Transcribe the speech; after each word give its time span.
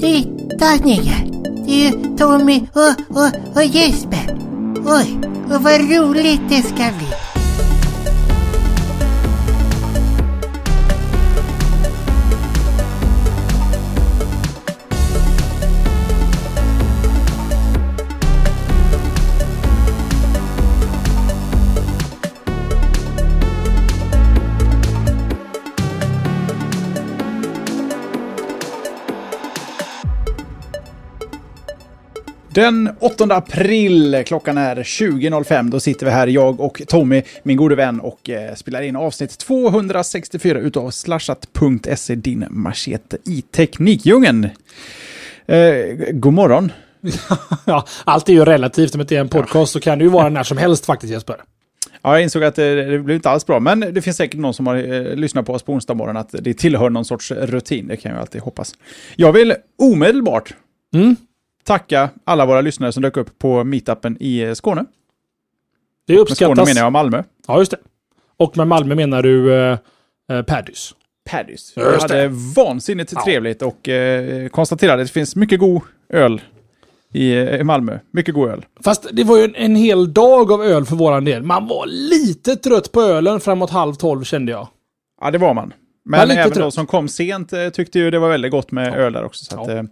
Titta 0.00 0.74
ner! 0.84 1.28
Det 1.66 1.86
är 1.86 2.16
Tommy 2.16 2.66
och, 2.72 3.16
och, 3.16 3.56
och 3.56 3.64
Jesper. 3.64 4.38
Oj, 4.86 5.18
och 5.54 5.62
vad 5.62 5.80
roligt 5.80 6.40
det 6.48 6.62
Den 32.58 32.90
8 33.00 33.24
april, 33.24 34.22
klockan 34.26 34.58
är 34.58 34.76
20.05, 34.76 35.70
då 35.70 35.80
sitter 35.80 36.06
vi 36.06 36.12
här, 36.12 36.26
jag 36.26 36.60
och 36.60 36.82
Tommy, 36.88 37.22
min 37.42 37.56
gode 37.56 37.74
vän, 37.74 38.00
och 38.00 38.30
eh, 38.30 38.54
spelar 38.54 38.82
in 38.82 38.96
avsnitt 38.96 39.38
264 39.38 40.58
utav 40.58 40.90
slashat.se, 40.90 42.14
din 42.14 42.46
machete 42.50 43.18
i 43.24 43.42
Teknikdjungeln. 43.42 44.48
Eh, 45.46 45.96
god 46.12 46.32
morgon. 46.32 46.72
ja, 47.64 47.86
allt 48.04 48.28
är 48.28 48.32
ju 48.32 48.44
relativt, 48.44 48.94
om 48.94 49.04
det 49.08 49.16
är 49.16 49.20
en 49.20 49.28
podcast 49.28 49.72
så 49.72 49.80
kan 49.80 49.98
det 49.98 50.04
ju 50.04 50.10
vara 50.10 50.28
när 50.28 50.42
som 50.42 50.58
helst 50.58 50.86
faktiskt 50.86 51.12
Jesper. 51.12 51.36
Ja, 52.02 52.12
jag 52.12 52.22
insåg 52.22 52.44
att 52.44 52.54
det, 52.54 52.84
det 52.84 52.98
blev 52.98 53.16
inte 53.16 53.30
alls 53.30 53.46
bra, 53.46 53.60
men 53.60 53.80
det 53.80 54.02
finns 54.02 54.16
säkert 54.16 54.40
någon 54.40 54.54
som 54.54 54.66
har 54.66 54.76
eh, 54.76 55.16
lyssnat 55.16 55.46
på 55.46 55.52
oss 55.52 55.62
på 55.62 55.72
onsdag 55.72 55.94
morgon 55.94 56.16
att 56.16 56.30
det 56.32 56.54
tillhör 56.54 56.90
någon 56.90 57.04
sorts 57.04 57.30
rutin, 57.30 57.86
det 57.88 57.96
kan 57.96 58.12
jag 58.12 58.20
alltid 58.20 58.40
hoppas. 58.40 58.74
Jag 59.16 59.32
vill 59.32 59.54
omedelbart 59.78 60.54
Mm. 60.94 61.16
Tacka 61.68 62.10
alla 62.24 62.46
våra 62.46 62.60
lyssnare 62.60 62.92
som 62.92 63.02
dök 63.02 63.16
upp 63.16 63.38
på 63.38 63.64
meetupen 63.64 64.16
i 64.20 64.40
eh, 64.40 64.52
Skåne. 64.54 64.84
Det 66.06 66.12
Med 66.12 66.26
Skåne 66.28 66.50
uppskattas. 66.50 66.68
menar 66.68 66.80
jag 66.86 66.92
Malmö. 66.92 67.22
Ja, 67.46 67.58
just 67.58 67.70
det. 67.70 67.76
Och 68.36 68.56
med 68.56 68.66
Malmö 68.66 68.94
menar 68.94 69.22
du 69.22 69.54
eh, 69.54 69.78
eh, 70.32 70.42
Paddys. 70.42 70.94
Paddys. 71.30 71.72
Vi 71.76 71.82
hade 71.82 72.22
det. 72.22 72.28
vansinnigt 72.56 73.12
Ja. 73.14 73.24
trevligt 73.24 73.62
och 73.62 73.88
eh, 73.88 74.48
konstaterade 74.48 75.02
att 75.02 75.08
det 75.08 75.12
finns 75.12 75.36
mycket 75.36 75.60
god 75.60 75.82
öl 76.08 76.40
i, 77.12 77.32
eh, 77.32 77.60
i 77.60 77.64
Malmö. 77.64 77.98
Mycket 78.10 78.34
god 78.34 78.48
öl. 78.50 78.64
Fast 78.84 79.06
det 79.12 79.24
var 79.24 79.36
ju 79.38 79.44
en, 79.44 79.54
en 79.54 79.76
hel 79.76 80.12
dag 80.12 80.52
av 80.52 80.62
öl 80.64 80.84
för 80.84 80.96
våran 80.96 81.24
del. 81.24 81.42
Man 81.42 81.66
var 81.66 81.86
lite 81.86 82.56
trött 82.56 82.92
på 82.92 83.02
ölen 83.02 83.40
framåt 83.40 83.70
halv 83.70 83.94
tolv 83.94 84.24
kände 84.24 84.52
jag. 84.52 84.68
Ja, 85.20 85.30
det 85.30 85.38
var 85.38 85.54
man. 85.54 85.72
Men 86.04 86.30
även 86.30 86.52
de 86.58 86.72
som 86.72 86.86
kom 86.86 87.08
sent 87.08 87.52
eh, 87.52 87.68
tyckte 87.68 87.98
ju 87.98 88.10
det 88.10 88.18
var 88.18 88.28
väldigt 88.28 88.50
gott 88.50 88.70
med 88.72 88.94
öl 88.98 89.12
där 89.12 89.24
också. 89.24 89.44
Så 89.44 89.56
Ja. 89.56 89.62
att, 89.62 89.68
eh, 89.68 89.76
eh, 89.76 89.82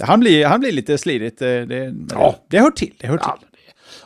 han, 0.00 0.20
blir, 0.20 0.46
han 0.46 0.60
blir 0.60 0.72
lite 0.72 0.98
slidigt. 0.98 1.42
Eh, 1.42 1.48
det, 1.48 1.94
Ja. 2.10 2.34
det, 2.48 2.58
hör 2.58 2.70
till. 2.70 2.94
Det 3.00 3.06
hör 3.06 3.16
till. 3.18 3.26
Ja, 3.26 3.38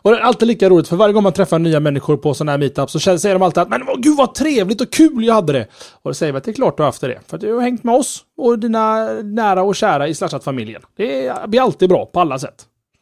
Och 0.02 0.10
det 0.10 0.16
är 0.16 0.20
alltid 0.20 0.48
lika 0.48 0.68
roligt, 0.68 0.88
för 0.88 0.96
varje 0.96 1.12
gång 1.12 1.22
man 1.22 1.32
träffar 1.32 1.58
nya 1.58 1.80
människor 1.80 2.16
på 2.16 2.34
sådana 2.34 2.52
här 2.52 2.58
meetups 2.58 2.92
så 2.92 3.00
säger 3.18 3.34
de 3.34 3.42
alltid 3.42 3.58
att 3.62 3.68
men 3.68 3.80
gud 3.98 4.16
vad 4.16 4.34
trevligt 4.34 4.80
och 4.80 4.92
kul 4.92 5.24
jag 5.24 5.34
hade 5.34 5.52
det. 5.52 5.66
Och 6.02 6.10
då 6.10 6.14
säger 6.14 6.32
vi 6.32 6.38
att 6.38 6.44
det 6.44 6.50
är 6.50 6.52
klart 6.52 6.76
du 6.76 6.82
har 6.82 6.88
haft 6.88 7.00
det. 7.00 7.18
För 7.26 7.36
att 7.36 7.40
du 7.40 7.52
har 7.54 7.60
hängt 7.60 7.84
med 7.84 7.94
oss 7.94 8.24
och 8.36 8.58
dina 8.58 9.04
nära 9.22 9.62
och 9.62 9.76
kära 9.76 10.08
i 10.08 10.14
Slashat-familjen. 10.14 10.82
Det 10.96 11.26
är- 11.26 11.46
blir 11.46 11.60
alltid 11.60 11.88
bra 11.88 12.06
på 12.06 12.20
alla 12.20 12.38
sätt. 12.38 12.54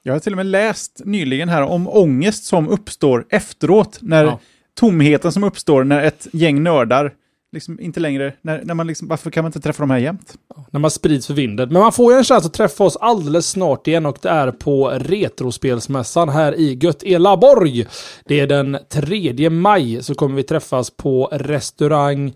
Jag 0.03 0.13
har 0.13 0.21
till 0.21 0.33
och 0.33 0.37
med 0.37 0.47
läst 0.47 1.01
nyligen 1.05 1.49
här 1.49 1.63
om 1.63 1.89
ångest 1.89 2.45
som 2.45 2.69
uppstår 2.69 3.27
efteråt. 3.31 3.99
När 4.01 4.25
Ja. 4.25 4.39
tomheten 4.81 5.33
som 5.33 5.45
uppstår 5.45 5.85
när 5.85 6.05
ett 6.05 6.27
gäng 6.33 6.63
nördar 6.63 7.13
liksom 7.53 7.81
inte 7.81 8.00
längre, 8.00 8.33
när, 8.42 8.64
när 8.64 8.75
man 8.75 8.86
liksom, 8.86 9.08
varför 9.08 9.31
kan 9.31 9.45
man 9.45 9.48
inte 9.48 9.61
träffa 9.61 9.83
de 9.83 9.91
här 9.91 9.98
jämt? 9.98 10.34
När 10.70 10.81
man 10.81 10.91
sprids 10.91 11.27
för 11.27 11.34
vinden. 11.34 11.69
Men 11.69 11.83
man 11.83 11.92
får 11.92 12.12
ju 12.12 12.19
en 12.19 12.25
chans 12.25 12.47
att 12.47 12.53
träffa 12.53 12.84
oss 12.84 12.97
alldeles 12.97 13.48
snart 13.48 13.86
igen 13.86 14.06
och 14.06 14.19
det 14.22 14.28
är 14.28 14.50
på 14.50 14.89
Retrospelsmässan 14.89 16.28
här 16.28 16.55
i 16.55 16.75
Götelaborg. 16.75 17.86
Det 18.25 18.41
är 18.41 18.47
den 18.47 18.78
3 18.89 19.50
maj 19.50 20.02
så 20.02 20.14
kommer 20.14 20.36
vi 20.36 20.42
träffas 20.42 20.91
på 20.91 21.29
restaurang 21.33 22.33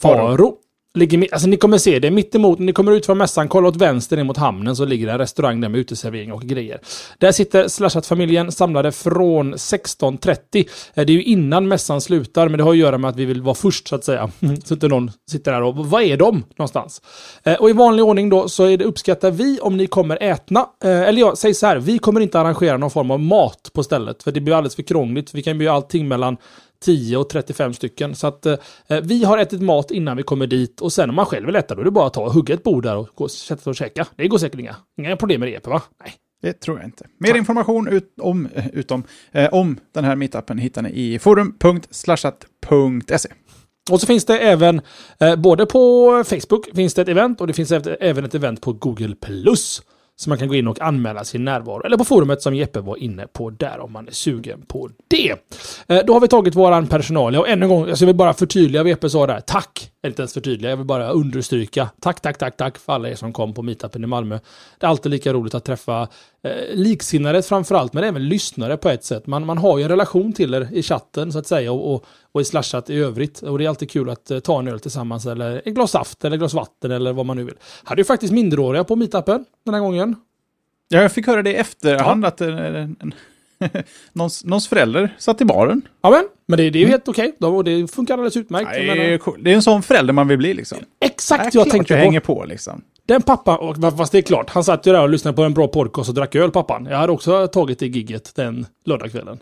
Faro. 0.00 0.56
Ligger, 0.96 1.28
alltså 1.32 1.48
ni 1.48 1.56
kommer 1.56 1.78
se 1.78 1.98
det 1.98 2.10
mitt 2.10 2.34
emot, 2.34 2.58
när 2.58 2.66
ni 2.66 2.72
kommer 2.72 2.92
ut 2.92 3.06
från 3.06 3.18
mässan, 3.18 3.48
kolla 3.48 3.68
åt 3.68 3.76
vänster 3.76 4.16
ner 4.16 4.24
mot 4.24 4.36
hamnen 4.36 4.76
så 4.76 4.84
ligger 4.84 5.06
det 5.06 5.12
en 5.12 5.18
restaurang 5.18 5.60
där 5.60 5.68
med 5.68 5.80
uteservering 5.80 6.32
och 6.32 6.42
grejer. 6.42 6.80
Där 7.18 7.32
sitter 7.32 7.68
Slashat-familjen 7.68 8.52
samlade 8.52 8.92
från 8.92 9.54
16.30. 9.54 10.36
Eh, 10.94 11.04
det 11.06 11.12
är 11.12 11.14
ju 11.14 11.22
innan 11.22 11.68
mässan 11.68 12.00
slutar, 12.00 12.48
men 12.48 12.58
det 12.58 12.64
har 12.64 12.70
att 12.70 12.76
göra 12.76 12.98
med 12.98 13.10
att 13.10 13.16
vi 13.16 13.24
vill 13.24 13.42
vara 13.42 13.54
först 13.54 13.88
så 13.88 13.94
att 13.94 14.04
säga. 14.04 14.30
Så 14.64 14.74
inte 14.74 14.88
någon 14.88 15.10
sitter 15.30 15.52
där 15.52 15.62
och 15.62 15.76
vad 15.86 16.02
är 16.02 16.16
de 16.16 16.44
någonstans? 16.56 17.02
Eh, 17.44 17.54
och 17.54 17.70
i 17.70 17.72
vanlig 17.72 18.04
ordning 18.04 18.28
då 18.28 18.48
så 18.48 18.64
är 18.64 18.76
det 18.76 18.84
uppskattar 18.84 19.30
vi 19.30 19.58
om 19.60 19.76
ni 19.76 19.86
kommer 19.86 20.22
ätna. 20.22 20.66
Eh, 20.84 21.02
eller 21.02 21.20
jag 21.20 21.38
säger 21.38 21.54
så 21.54 21.66
här, 21.66 21.76
vi 21.76 21.98
kommer 21.98 22.20
inte 22.20 22.40
arrangera 22.40 22.76
någon 22.76 22.90
form 22.90 23.10
av 23.10 23.20
mat 23.20 23.70
på 23.72 23.82
stället, 23.82 24.22
för 24.22 24.32
det 24.32 24.40
blir 24.40 24.54
alldeles 24.54 24.76
för 24.76 24.82
krångligt. 24.82 25.34
Vi 25.34 25.42
kan 25.42 25.58
bjuda 25.58 25.72
allting 25.72 26.08
mellan 26.08 26.36
10 26.80 27.16
och 27.16 27.28
35 27.28 27.74
stycken. 27.74 28.14
Så 28.14 28.26
att 28.26 28.46
eh, 28.46 28.56
vi 29.02 29.24
har 29.24 29.38
ätit 29.38 29.62
mat 29.62 29.90
innan 29.90 30.16
vi 30.16 30.22
kommer 30.22 30.46
dit 30.46 30.80
och 30.80 30.92
sen 30.92 31.10
om 31.10 31.16
man 31.16 31.26
själv 31.26 31.46
vill 31.46 31.56
äta 31.56 31.74
då 31.74 31.80
är 31.80 31.84
det 31.84 31.90
bara 31.90 32.06
att 32.06 32.14
ta 32.14 32.22
och 32.24 32.32
hugga 32.32 32.54
ett 32.54 32.62
bord 32.62 32.82
där 32.82 32.96
och 32.96 33.08
gå, 33.14 33.28
sätta 33.28 33.62
sig 33.62 33.70
och 33.70 33.76
käka. 33.76 34.06
Det 34.16 34.28
går 34.28 34.38
säkert 34.38 34.60
inga, 34.60 34.76
inga 34.98 35.16
problem 35.16 35.40
med 35.40 35.52
det, 35.52 35.66
va? 35.66 35.82
Nej. 36.04 36.12
Det 36.42 36.52
tror 36.52 36.78
jag 36.78 36.86
inte. 36.86 37.06
Mer 37.18 37.34
information 37.36 37.88
ut, 37.88 38.14
om, 38.20 38.48
eh, 38.54 38.66
utom, 38.72 39.02
eh, 39.32 39.54
om 39.54 39.78
den 39.94 40.04
här 40.04 40.16
meetupen 40.16 40.58
hittar 40.58 40.82
ni 40.82 40.90
i 40.90 41.18
forum.slashat.se. 41.18 43.28
Och 43.90 44.00
så 44.00 44.06
finns 44.06 44.24
det 44.24 44.38
även, 44.38 44.80
eh, 45.20 45.36
både 45.36 45.66
på 45.66 46.08
Facebook 46.26 46.66
finns 46.74 46.94
det 46.94 47.02
ett 47.02 47.08
event 47.08 47.40
och 47.40 47.46
det 47.46 47.52
finns 47.52 47.72
äv- 47.72 47.96
även 48.00 48.24
ett 48.24 48.34
event 48.34 48.60
på 48.60 48.72
Google+. 48.72 49.14
Plus. 49.20 49.82
Så 50.16 50.28
man 50.28 50.38
kan 50.38 50.48
gå 50.48 50.54
in 50.54 50.68
och 50.68 50.80
anmäla 50.80 51.24
sin 51.24 51.44
närvaro. 51.44 51.86
Eller 51.86 51.96
på 51.96 52.04
forumet 52.04 52.42
som 52.42 52.54
Jeppe 52.54 52.80
var 52.80 52.96
inne 52.96 53.26
på 53.26 53.50
där 53.50 53.80
om 53.80 53.92
man 53.92 54.08
är 54.08 54.12
sugen 54.12 54.62
på 54.66 54.90
det. 55.08 55.30
Eh, 55.88 56.04
då 56.06 56.12
har 56.12 56.20
vi 56.20 56.28
tagit 56.28 56.54
våran 56.54 56.86
personal. 56.86 57.36
Och 57.36 57.48
ännu 57.48 57.64
en 57.64 57.68
gång, 57.68 57.88
alltså 57.88 58.04
jag 58.04 58.06
vill 58.06 58.16
bara 58.16 58.34
förtydliga 58.34 58.82
vad 58.82 58.90
Jeppe 58.90 59.10
sa 59.10 59.26
där. 59.26 59.40
Tack! 59.40 59.90
Eller 60.02 60.10
inte 60.10 60.22
ens 60.22 60.34
förtydliga, 60.34 60.70
jag 60.70 60.76
vill 60.76 60.86
bara 60.86 61.10
understryka. 61.10 61.88
Tack, 62.00 62.20
tack, 62.20 62.38
tack, 62.38 62.56
tack 62.56 62.78
för 62.78 62.92
alla 62.92 63.08
er 63.08 63.14
som 63.14 63.32
kom 63.32 63.54
på 63.54 63.62
meetupen 63.62 64.04
i 64.04 64.06
Malmö. 64.06 64.38
Det 64.80 64.86
är 64.86 64.90
alltid 64.90 65.10
lika 65.12 65.32
roligt 65.32 65.54
att 65.54 65.64
träffa 65.64 66.08
eh, 66.44 66.50
liksinnade 66.74 67.42
framförallt, 67.42 67.92
men 67.92 68.04
även 68.04 68.28
lyssnare 68.28 68.76
på 68.76 68.88
ett 68.88 69.04
sätt. 69.04 69.26
Man, 69.26 69.46
man 69.46 69.58
har 69.58 69.78
ju 69.78 69.84
en 69.84 69.90
relation 69.90 70.32
till 70.32 70.54
er 70.54 70.68
i 70.72 70.82
chatten 70.82 71.32
så 71.32 71.38
att 71.38 71.46
säga 71.46 71.72
och, 71.72 71.94
och, 71.94 72.06
och 72.32 72.40
i 72.40 72.44
slashat 72.44 72.90
i 72.90 72.96
övrigt. 72.96 73.42
Och 73.42 73.58
det 73.58 73.64
är 73.64 73.68
alltid 73.68 73.90
kul 73.90 74.10
att 74.10 74.30
eh, 74.30 74.38
ta 74.38 74.58
en 74.58 74.68
öl 74.68 74.80
tillsammans 74.80 75.26
eller 75.26 75.62
ett 75.64 75.74
glas 75.74 75.90
saft 75.90 76.24
eller 76.24 76.36
ett 76.36 76.40
glas 76.40 76.54
vatten 76.54 76.90
eller 76.90 77.12
vad 77.12 77.26
man 77.26 77.36
nu 77.36 77.44
vill. 77.44 77.54
Hade 77.84 78.00
ju 78.00 78.04
faktiskt 78.04 78.32
minderåriga 78.32 78.84
på 78.84 78.96
meetupen 78.96 79.44
den 79.64 79.74
här 79.74 79.80
gången. 79.80 80.16
Ja, 80.88 81.02
jag 81.02 81.12
fick 81.12 81.26
höra 81.26 81.42
det 81.42 81.50
i 81.50 81.54
efterhand 81.54 82.24
att 82.24 82.40
eh, 82.40 82.48
en, 82.48 83.14
någons, 84.12 84.44
någons 84.44 84.68
förälder 84.68 85.16
satt 85.18 85.40
i 85.40 85.44
baren. 85.44 85.82
Ja 86.02 86.10
men, 86.10 86.24
men 86.46 86.56
det, 86.56 86.70
det 86.70 86.78
är 86.78 86.80
ju 86.80 86.86
helt 86.86 87.08
okej. 87.08 87.32
Okay. 87.38 87.50
Och 87.50 87.64
det 87.64 87.90
funkar 87.90 88.14
alldeles 88.14 88.36
utmärkt. 88.36 88.70
Jag 88.76 88.96
Det 88.96 89.14
är, 89.14 89.18
cool. 89.18 89.44
det 89.44 89.50
är 89.50 89.54
en 89.54 89.62
sån 89.62 89.82
förälder 89.82 90.12
man 90.12 90.28
vill 90.28 90.38
bli 90.38 90.54
liksom. 90.54 90.78
exakt 91.00 91.40
Ja, 91.40 91.44
jag 91.44 91.52
klart 91.52 91.68
tänkte 91.68 91.92
jag 91.94 92.00
på. 92.00 92.04
hänger 92.04 92.20
på 92.20 92.44
liksom. 92.44 92.82
Den 93.06 93.22
pappa, 93.22 93.56
och 93.56 93.96
fast 93.98 94.12
det 94.12 94.18
är 94.18 94.22
klart, 94.22 94.50
han 94.50 94.64
satt 94.64 94.86
ju 94.86 94.92
där 94.92 95.02
och 95.02 95.08
lyssnade 95.08 95.36
på 95.36 95.42
en 95.42 95.54
bra 95.54 95.68
podcast 95.68 96.08
och 96.08 96.14
drack 96.14 96.34
öl 96.34 96.50
pappan. 96.50 96.86
Jag 96.90 96.98
hade 96.98 97.12
också 97.12 97.48
tagit 97.48 97.78
det 97.78 97.86
gigget 97.86 98.34
den 98.34 98.66
lördagskvällen. 98.84 99.38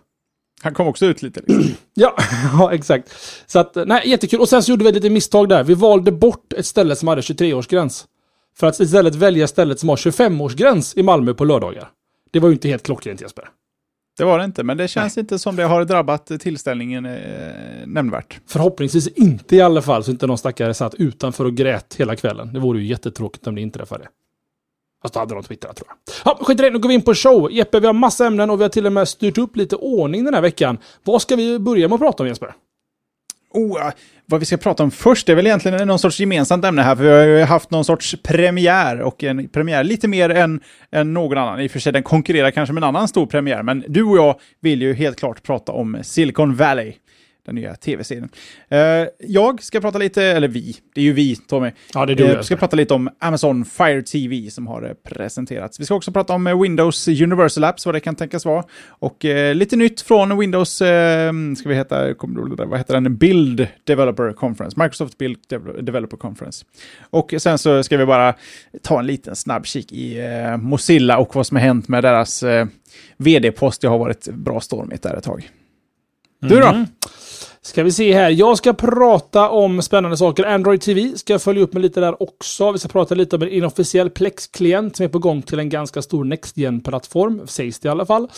Han 0.63 0.75
kom 0.75 0.87
också 0.87 1.07
ut 1.07 1.23
lite. 1.23 1.41
Liksom. 1.47 1.75
Ja, 1.95 2.17
ja, 2.53 2.73
exakt. 2.73 3.13
Så 3.47 3.59
att, 3.59 3.75
nej, 3.87 4.09
jättekul. 4.09 4.41
Och 4.41 4.49
sen 4.49 4.63
så 4.63 4.71
gjorde 4.71 4.85
vi 4.85 4.89
ett 4.89 4.95
litet 4.95 5.13
misstag 5.13 5.49
där. 5.49 5.65
Vi 5.65 5.75
valde 5.75 6.13
bort 6.13 6.53
ett 6.53 6.67
ställe 6.67 6.97
som 6.97 7.09
hade 7.09 7.21
23-årsgräns. 7.21 8.05
För 8.57 8.67
att 8.67 8.81
istället 8.81 9.15
välja 9.15 9.49
stället 9.49 9.81
som 9.81 9.89
har 9.89 9.97
25-årsgräns 9.97 10.99
i 10.99 11.03
Malmö 11.03 11.35
på 11.35 11.45
lördagar. 11.45 11.89
Det 12.31 12.41
var 12.41 12.49
ju 12.49 12.53
inte 12.53 12.69
helt 12.69 12.83
klockrent 12.83 13.21
Jesper. 13.21 13.49
Det 14.19 14.25
var 14.25 14.39
det 14.39 14.45
inte, 14.45 14.63
men 14.65 14.77
det 14.77 14.89
känns 14.89 15.19
inte 15.19 15.39
som 15.39 15.57
det 15.57 15.65
har 15.65 15.85
drabbat 15.85 16.27
tillställningen 16.41 17.07
eh, 17.07 17.13
nämnvärt. 17.87 18.41
Förhoppningsvis 18.47 19.09
inte 19.09 19.57
i 19.57 19.61
alla 19.61 19.83
fall, 19.83 20.05
så 20.05 20.11
inte 20.11 20.27
någon 20.27 20.39
stackare 20.39 20.75
satt 20.75 20.95
utanför 20.95 21.45
och 21.45 21.55
grät 21.55 21.95
hela 21.99 22.17
kvällen. 22.17 22.53
Det 22.53 22.61
vore 22.61 22.81
ju 22.81 22.87
jättetråkigt 22.87 23.47
om 23.47 23.55
det 23.55 23.61
inträffade. 23.61 24.09
Fast 25.03 25.15
då 25.15 25.21
hade 25.21 25.35
de 25.35 25.43
twittrat 25.43 25.77
tror 25.77 25.89
jag. 25.89 25.97
Ja, 26.25 26.45
skit 26.45 26.61
i 26.61 26.63
det, 26.63 26.71
nu 26.71 26.79
går 26.79 26.89
vi 26.89 26.95
in 26.95 27.03
på 27.03 27.15
show. 27.15 27.53
Jeppe, 27.53 27.81
vi 27.81 27.87
har 27.87 27.95
massa 27.95 28.27
ämnen 28.27 28.51
och 28.51 28.61
vi 28.61 28.63
har 28.63 28.69
till 28.69 28.87
och 28.87 28.93
med 28.93 29.09
styrt 29.09 29.39
upp 29.39 29.57
lite 29.57 29.77
ordning 29.77 30.25
den 30.25 30.35
här 30.35 30.41
veckan. 30.41 30.79
Vad 31.05 31.23
ska 31.23 31.37
vi 31.37 31.59
börja 31.59 31.89
med 31.89 31.95
att 31.95 32.01
prata 32.01 32.23
om 32.23 32.29
Jesper? 32.29 32.55
Oh, 33.55 33.91
vad 34.27 34.41
vi 34.41 34.47
ska 34.47 34.57
prata 34.57 34.83
om 34.83 34.91
först 34.91 35.29
är 35.29 35.35
väl 35.35 35.47
egentligen 35.47 35.89
någon 35.89 35.99
sorts 35.99 36.21
gemensamt 36.21 36.65
ämne 36.65 36.83
här, 36.83 36.97
för 36.97 37.03
vi 37.05 37.11
har 37.11 37.23
ju 37.23 37.43
haft 37.43 37.71
någon 37.71 37.85
sorts 37.85 38.17
premiär 38.23 39.01
och 39.01 39.25
en 39.25 39.49
premiär 39.49 39.85
lite 39.85 40.09
mer 40.09 40.31
än, 40.31 40.61
än 40.93 41.15
någon 41.15 41.39
annan. 41.39 41.61
I 41.61 41.67
och 41.67 41.71
för 41.71 41.79
sig, 41.79 41.93
den 41.93 42.03
konkurrerar 42.03 42.51
kanske 42.51 42.73
med 42.73 42.83
en 42.83 42.89
annan 42.89 43.09
stor 43.09 43.27
premiär, 43.27 43.63
men 43.63 43.85
du 43.89 44.03
och 44.03 44.17
jag 44.17 44.41
vill 44.61 44.83
ju 44.83 44.95
helt 44.95 45.19
klart 45.19 45.43
prata 45.43 45.73
om 45.73 45.99
Silicon 46.03 46.55
Valley 46.55 46.93
den 47.47 47.55
nya 47.55 47.75
tv-serien. 47.75 48.29
Eh, 48.69 48.79
jag 49.19 49.63
ska 49.63 49.81
prata 49.81 49.99
lite, 49.99 50.23
eller 50.25 50.49
vi, 50.49 50.77
det 50.95 51.01
är 51.01 51.05
ju 51.05 51.13
vi 51.13 51.37
Tommy. 51.37 51.71
Ja, 51.95 52.07
det 52.07 52.13
är 52.13 52.17
du. 52.17 52.25
Eh, 52.25 52.31
jag 52.33 52.45
ska 52.45 52.57
prata 52.57 52.77
lite 52.77 52.95
om 52.95 53.11
Amazon 53.19 53.65
Fire 53.65 54.03
TV 54.03 54.51
som 54.51 54.67
har 54.67 54.83
eh, 54.83 54.91
presenterats. 55.11 55.81
Vi 55.81 55.85
ska 55.85 55.95
också 55.95 56.13
prata 56.13 56.33
om 56.33 56.61
Windows 56.63 57.09
Universal 57.09 57.65
Apps, 57.65 57.87
vad 57.87 57.95
det 57.95 58.01
kan 58.01 58.15
tänkas 58.15 58.45
vara. 58.45 58.65
Och 58.89 59.25
lite 59.55 59.77
nytt 59.77 60.01
från 60.01 60.39
Windows, 60.39 60.71
ska 61.57 61.69
vi 61.69 61.75
heta, 61.75 62.15
vad 62.67 62.79
heter 62.79 62.95
den? 63.01 63.17
Build 63.17 63.67
Developer 63.85 64.33
Conference. 64.33 64.81
Microsoft 64.81 65.19
Build 65.19 65.39
Dev- 65.49 65.83
Developer 65.83 66.17
Conference. 66.17 66.65
Och 67.11 67.35
sen 67.39 67.59
så 67.59 67.83
ska 67.83 67.97
vi 67.97 68.07
bara 68.07 68.35
ta 68.83 68.99
en 68.99 69.07
liten 69.07 69.37
snabb 69.37 69.67
kik 69.67 69.93
i 69.93 70.21
Mozilla 70.59 71.19
och 71.19 71.35
vad 71.35 71.47
som 71.47 71.57
har 71.57 71.65
hänt 71.65 71.89
med 71.89 72.05
deras 72.05 72.45
vd-post. 73.17 73.81
Det 73.81 73.89
har 73.89 73.99
varit 73.99 74.29
bra 74.29 74.61
stormigt 74.61 75.03
där 75.03 75.15
ett 75.17 75.25
tag. 75.25 75.49
Du 76.41 76.61
då? 76.61 76.73
Mhm. 76.73 76.87
Ska 77.65 77.83
vi 77.83 77.93
se 77.93 78.15
här. 78.15 78.31
Jag 78.31 78.59
ska 78.59 78.73
prata 78.73 79.51
om 79.51 79.83
spännande 79.83 80.17
saker. 80.17 80.45
Android 80.45 80.81
TV 80.81 81.13
ska 81.17 81.33
jag 81.33 81.43
följa 81.43 81.63
upp 81.63 81.73
med 81.73 81.83
lite 81.83 82.01
där 82.01 82.23
också. 82.23 82.73
Vi 82.73 82.79
ska 82.79 82.89
prata 82.89 83.15
lite 83.15 83.37
om 83.37 83.43
en 83.43 83.49
inofficiell 83.49 84.11
Plex-klient 84.11 84.97
som 84.97 85.05
är 85.05 85.09
på 85.09 85.19
gång 85.19 85.43
till 85.43 85.59
en 85.59 85.69
ganska 85.69 86.03
stor 86.03 86.25
Next-gen-plattform, 86.25 87.47
sägs 87.47 87.79
det 87.79 87.87
i 87.87 87.91
alla 87.91 88.07
fall. 88.07 88.29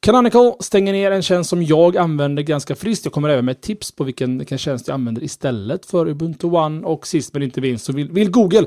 Canonical 0.00 0.52
stänger 0.60 0.92
ner 0.92 1.10
en 1.10 1.22
tjänst 1.22 1.50
som 1.50 1.62
jag 1.62 1.96
använder 1.96 2.42
ganska 2.42 2.74
friskt. 2.74 3.04
Jag 3.04 3.12
kommer 3.12 3.28
även 3.28 3.44
med 3.44 3.60
tips 3.60 3.92
på 3.92 4.04
vilken, 4.04 4.38
vilken 4.38 4.58
tjänst 4.58 4.88
jag 4.88 4.94
använder 4.94 5.22
istället 5.22 5.86
för 5.86 6.08
Ubuntu 6.08 6.46
One. 6.46 6.86
Och 6.86 7.06
sist 7.06 7.32
men 7.32 7.42
inte 7.42 7.60
minst 7.60 7.84
så 7.84 7.92
vill, 7.92 8.12
vill 8.12 8.30
Google 8.30 8.66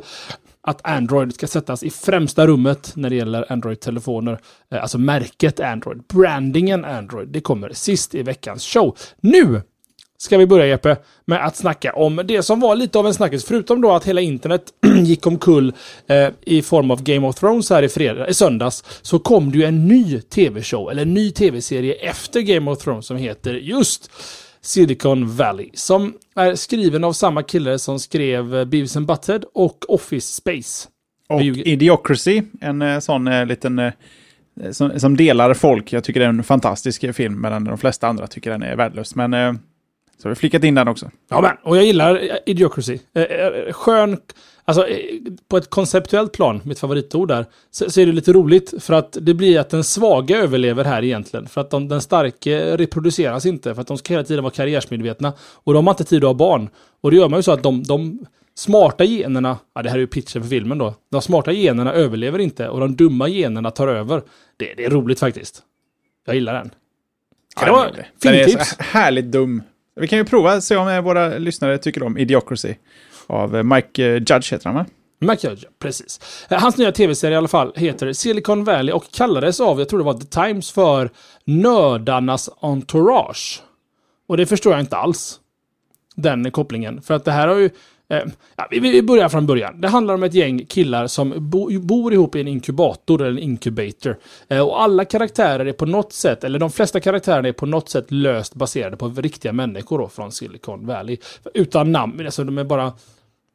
att 0.63 0.87
Android 0.87 1.33
ska 1.33 1.47
sättas 1.47 1.83
i 1.83 1.89
främsta 1.89 2.47
rummet 2.47 2.91
när 2.95 3.09
det 3.09 3.15
gäller 3.15 3.51
Android-telefoner. 3.51 4.39
Eh, 4.71 4.81
alltså 4.81 4.97
märket 4.97 5.59
Android, 5.59 6.03
brandingen 6.13 6.85
Android. 6.85 7.27
Det 7.27 7.41
kommer 7.41 7.69
sist 7.73 8.15
i 8.15 8.23
veckans 8.23 8.65
show. 8.65 8.97
Nu 9.21 9.61
ska 10.21 10.37
vi 10.37 10.45
börja 10.45 10.67
Jeppe 10.67 10.97
med 11.25 11.45
att 11.45 11.55
snacka 11.55 11.93
om 11.93 12.21
det 12.25 12.43
som 12.43 12.59
var 12.59 12.75
lite 12.75 12.99
av 12.99 13.07
en 13.07 13.13
snackis. 13.13 13.45
Förutom 13.45 13.81
då 13.81 13.91
att 13.91 14.05
hela 14.05 14.21
internet 14.21 14.61
gick 15.03 15.27
omkull 15.27 15.73
eh, 16.07 16.29
i 16.41 16.61
form 16.61 16.91
av 16.91 17.03
Game 17.03 17.27
of 17.27 17.35
Thrones 17.35 17.69
här 17.69 17.83
i, 17.83 17.89
fredag, 17.89 18.27
i 18.29 18.33
söndags. 18.33 18.83
Så 19.01 19.19
kom 19.19 19.51
det 19.51 19.57
ju 19.57 19.63
en 19.63 19.87
ny 19.87 20.21
tv-show, 20.21 20.91
eller 20.91 21.01
en 21.01 21.13
ny 21.13 21.31
tv-serie 21.31 21.93
efter 21.93 22.41
Game 22.41 22.71
of 22.71 22.77
Thrones 22.77 23.05
som 23.05 23.17
heter 23.17 23.53
just 23.53 24.11
Silicon 24.61 25.35
Valley. 25.35 25.69
Som 25.73 26.13
är 26.35 26.55
skriven 26.55 27.03
av 27.03 27.13
samma 27.13 27.43
kille 27.43 27.79
som 27.79 27.99
skrev 27.99 28.55
eh, 28.55 28.65
Beavis 28.65 28.97
and 28.97 29.05
Butthead 29.05 29.41
och 29.53 29.93
Office 29.93 30.35
Space. 30.35 30.87
Och. 31.29 31.41
Idiocracy, 31.41 32.41
en 32.61 32.81
eh, 32.81 32.99
sån 32.99 33.27
eh, 33.27 33.45
liten... 33.45 33.79
eh, 33.79 33.91
som, 34.71 34.99
som 34.99 35.17
delar 35.17 35.53
folk. 35.53 35.93
Jag 35.93 36.03
tycker 36.03 36.19
det 36.19 36.25
är 36.25 36.29
en 36.29 36.43
fantastisk 36.43 37.15
film, 37.15 37.41
medan 37.41 37.63
de 37.63 37.77
flesta 37.77 38.07
andra 38.07 38.27
tycker 38.27 38.51
den 38.51 38.63
är 38.63 38.75
värdelös. 38.75 39.15
Men 39.15 39.59
så 40.21 40.27
har 40.27 40.29
vi 40.29 40.35
flickat 40.35 40.63
in 40.63 40.75
den 40.75 40.87
också. 40.87 41.11
Ja, 41.29 41.41
men, 41.41 41.51
och 41.63 41.77
jag 41.77 41.85
gillar 41.85 42.15
eh, 42.15 42.35
Idiocracy. 42.45 42.99
Eh, 43.13 43.23
eh, 43.23 43.73
skön, 43.73 44.17
alltså 44.65 44.87
på 45.47 45.57
ett 45.57 45.69
konceptuellt 45.69 46.31
plan, 46.31 46.61
mitt 46.63 46.79
favoritord 46.79 47.27
där, 47.27 47.45
så, 47.71 47.89
så 47.89 48.01
är 48.01 48.05
det 48.05 48.11
lite 48.11 48.33
roligt 48.33 48.73
för 48.83 48.93
att 48.93 49.17
det 49.21 49.33
blir 49.33 49.59
att 49.59 49.69
den 49.69 49.83
svaga 49.83 50.37
överlever 50.37 50.83
här 50.83 51.03
egentligen. 51.03 51.47
För 51.47 51.61
att 51.61 51.69
de, 51.69 51.87
den 51.87 52.01
starke 52.01 52.77
reproduceras 52.77 53.45
inte, 53.45 53.75
för 53.75 53.81
att 53.81 53.87
de 53.87 53.97
ska 53.97 54.13
hela 54.13 54.23
tiden 54.23 54.43
vara 54.43 54.53
karriärsmedvetna. 54.53 55.33
Och 55.39 55.73
de 55.73 55.87
har 55.87 55.93
inte 55.93 56.03
tid 56.03 56.23
att 56.23 56.29
ha 56.29 56.33
barn. 56.33 56.69
Och 57.01 57.11
det 57.11 57.17
gör 57.17 57.29
man 57.29 57.39
ju 57.39 57.43
så 57.43 57.51
att 57.51 57.63
de, 57.63 57.83
de 57.83 58.25
smarta 58.55 59.03
generna, 59.03 59.57
ja 59.75 59.81
det 59.81 59.89
här 59.89 59.95
är 59.95 60.01
ju 60.01 60.07
pitchen 60.07 60.41
för 60.41 60.49
filmen 60.49 60.77
då, 60.77 60.95
de 61.11 61.21
smarta 61.21 61.51
generna 61.51 61.93
överlever 61.93 62.39
inte 62.39 62.69
och 62.69 62.79
de 62.79 62.95
dumma 62.95 63.27
generna 63.27 63.71
tar 63.71 63.87
över. 63.87 64.21
Det, 64.57 64.73
det 64.77 64.85
är 64.85 64.89
roligt 64.89 65.19
faktiskt. 65.19 65.61
Jag 66.25 66.35
gillar 66.35 66.53
den. 66.53 66.71
Kan 67.55 67.67
det 68.33 68.41
är 68.41 68.45
filmtips? 68.45 68.69
så 68.69 68.83
härligt 68.83 69.25
dum. 69.25 69.63
Vi 69.95 70.07
kan 70.07 70.17
ju 70.17 70.25
prova 70.25 70.61
se 70.61 70.75
om 70.75 70.87
eh, 70.87 71.01
våra 71.01 71.37
lyssnare 71.37 71.77
tycker 71.77 72.03
om 72.03 72.17
Idiocracy. 72.17 72.75
Av 73.27 73.55
eh, 73.55 73.63
Mike 73.63 74.05
eh, 74.05 74.13
Judge 74.13 74.53
heter 74.53 74.65
han 74.65 74.75
va? 74.75 74.85
Mike 75.19 75.47
Judge, 75.47 75.63
precis. 75.79 76.19
Hans 76.49 76.77
nya 76.77 76.91
tv-serie 76.91 77.33
i 77.33 77.37
alla 77.37 77.47
fall 77.47 77.73
heter 77.75 78.13
Silicon 78.13 78.63
Valley 78.63 78.93
och 78.93 79.11
kallades 79.11 79.59
av, 79.59 79.79
jag 79.79 79.89
tror 79.89 79.99
det 79.99 80.05
var 80.05 80.13
The 80.13 80.25
Times, 80.25 80.71
för 80.71 81.09
Nördarnas 81.45 82.49
Entourage. 82.61 83.61
Och 84.27 84.37
det 84.37 84.45
förstår 84.45 84.73
jag 84.73 84.79
inte 84.79 84.97
alls. 84.97 85.39
Den 86.15 86.51
kopplingen. 86.51 87.01
För 87.01 87.13
att 87.13 87.25
det 87.25 87.31
här 87.31 87.47
har 87.47 87.55
ju... 87.55 87.69
Eh, 88.11 88.23
ja, 88.55 88.67
vi, 88.71 89.01
börjar 89.01 89.29
från 89.29 89.45
början. 89.45 89.81
Det 89.81 89.87
handlar 89.87 90.13
om 90.13 90.23
ett 90.23 90.33
gäng 90.33 90.65
killar 90.65 91.07
som 91.07 91.33
bo, 91.37 91.79
bor 91.79 92.13
ihop 92.13 92.35
i 92.35 92.41
en 92.41 92.47
inkubator, 92.47 93.21
eller 93.21 93.31
en 93.31 93.39
incubator. 93.39 94.17
Eh, 94.47 94.59
och 94.59 94.81
alla 94.81 95.05
karaktärer 95.05 95.65
är 95.65 95.73
på 95.73 95.85
något 95.85 96.13
sätt, 96.13 96.43
eller 96.43 96.59
de 96.59 96.71
flesta 96.71 96.99
karaktärerna 96.99 97.47
är 97.47 97.53
på 97.53 97.65
något 97.65 97.89
sätt 97.89 98.11
löst 98.11 98.55
baserade 98.55 98.97
på 98.97 99.09
riktiga 99.09 99.53
människor 99.53 99.99
då, 99.99 100.07
från 100.07 100.31
Silicon 100.31 100.85
Valley. 100.85 101.17
Utan 101.53 101.91
namn, 101.91 102.25
alltså 102.25 102.43
de 102.43 102.57
är 102.57 102.63
bara 102.63 102.93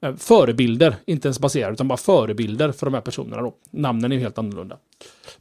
eh, 0.02 0.16
förebilder, 0.16 0.96
inte 1.06 1.28
ens 1.28 1.40
baserade, 1.40 1.72
utan 1.72 1.88
bara 1.88 1.96
förebilder 1.96 2.72
för 2.72 2.86
de 2.86 2.94
här 2.94 3.00
personerna 3.00 3.42
då. 3.42 3.54
Namnen 3.70 4.12
är 4.12 4.16
ju 4.16 4.22
helt 4.22 4.38
annorlunda. 4.38 4.76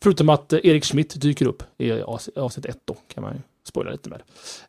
Förutom 0.02 0.30
att 0.30 0.54
Erik 0.54 0.86
Schmidt 0.86 1.22
dyker 1.22 1.48
upp 1.48 1.64
i 1.78 2.02
avsnitt 2.36 2.66
ett 2.66 2.82
då, 2.86 2.96
kan 3.14 3.24
man 3.24 3.34
ju 3.34 3.40
spoila 3.68 3.92
lite 3.92 4.10
med. 4.10 4.22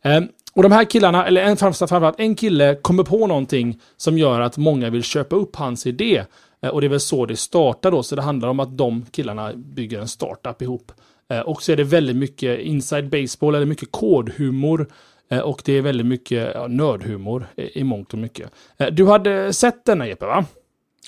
Eh, 0.02 0.28
och 0.54 0.62
de 0.62 0.72
här 0.72 0.84
killarna, 0.84 1.26
eller 1.26 1.42
en, 1.42 1.56
framför- 1.56 1.86
framförallt 1.86 2.20
en 2.20 2.34
kille, 2.34 2.74
kommer 2.82 3.02
på 3.04 3.26
någonting 3.26 3.80
som 3.96 4.18
gör 4.18 4.40
att 4.40 4.56
många 4.56 4.90
vill 4.90 5.02
köpa 5.02 5.36
upp 5.36 5.56
hans 5.56 5.86
idé. 5.86 6.24
Eh, 6.62 6.70
och 6.70 6.80
det 6.80 6.86
är 6.86 6.88
väl 6.88 7.00
så 7.00 7.26
det 7.26 7.36
startar 7.36 7.90
då, 7.90 8.02
så 8.02 8.16
det 8.16 8.22
handlar 8.22 8.48
om 8.48 8.60
att 8.60 8.78
de 8.78 9.06
killarna 9.10 9.52
bygger 9.54 10.00
en 10.00 10.08
startup 10.08 10.62
ihop. 10.62 10.92
Eh, 11.30 11.40
och 11.40 11.62
så 11.62 11.72
är 11.72 11.76
det 11.76 11.84
väldigt 11.84 12.16
mycket 12.16 12.60
inside 12.60 13.08
baseball, 13.10 13.54
eller 13.54 13.66
mycket 13.66 13.88
kodhumor. 13.92 14.86
Eh, 15.30 15.38
och 15.38 15.62
det 15.64 15.72
är 15.72 15.82
väldigt 15.82 16.06
mycket 16.06 16.50
ja, 16.54 16.66
nördhumor 16.66 17.46
i, 17.56 17.80
i 17.80 17.84
mångt 17.84 18.12
och 18.12 18.18
mycket. 18.18 18.50
Eh, 18.78 18.86
du 18.86 19.06
hade 19.06 19.52
sett 19.52 19.84
denna 19.84 20.06
Jeppe, 20.08 20.26
va? 20.26 20.44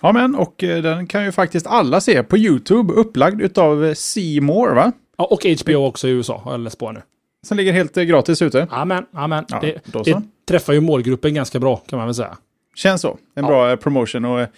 Ja 0.02 0.12
men, 0.12 0.34
och 0.34 0.64
eh, 0.64 0.82
den 0.82 1.06
kan 1.06 1.24
ju 1.24 1.32
faktiskt 1.32 1.66
alla 1.66 2.00
se 2.00 2.22
på 2.22 2.38
YouTube, 2.38 2.92
upplagd 2.94 3.40
utav 3.42 3.84
eh, 3.84 3.94
C 3.94 4.38
More 4.42 4.74
va? 4.74 4.92
Ja, 5.18 5.24
och 5.24 5.44
HBO 5.64 5.86
också 5.86 6.08
i 6.08 6.10
USA, 6.10 6.40
har 6.44 6.50
jag 6.52 6.60
läst 6.60 6.78
på 6.78 6.92
nu. 6.92 7.00
Som 7.46 7.56
ligger 7.56 7.72
helt 7.72 7.96
eh, 7.96 8.02
gratis 8.04 8.42
ute. 8.42 8.66
Amen, 8.70 9.06
amen. 9.12 9.44
Ja, 9.48 9.60
det, 9.60 9.80
det 10.04 10.22
träffar 10.48 10.72
ju 10.72 10.80
målgruppen 10.80 11.34
ganska 11.34 11.58
bra, 11.58 11.76
kan 11.76 11.96
man 11.98 12.06
väl 12.08 12.14
säga. 12.14 12.36
Känns 12.74 13.00
så. 13.00 13.08
En 13.34 13.44
Ja. 13.44 13.46
bra 13.48 13.70
eh, 13.70 13.76
promotion 13.76 14.24
och 14.24 14.40
eh, 14.40 14.48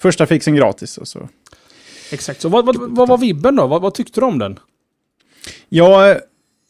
första 0.00 0.26
fixen 0.26 0.54
gratis. 0.54 0.98
Och 0.98 1.08
så. 1.08 1.28
Exakt. 2.12 2.40
Så 2.40 2.48
vad, 2.48 2.66
vad, 2.66 2.76
vad 2.96 3.08
var 3.08 3.18
vibben 3.18 3.56
då? 3.56 3.66
Vad, 3.66 3.82
vad 3.82 3.94
tyckte 3.94 4.20
du 4.20 4.26
om 4.26 4.38
den? 4.38 4.58
Jag, 5.68 6.18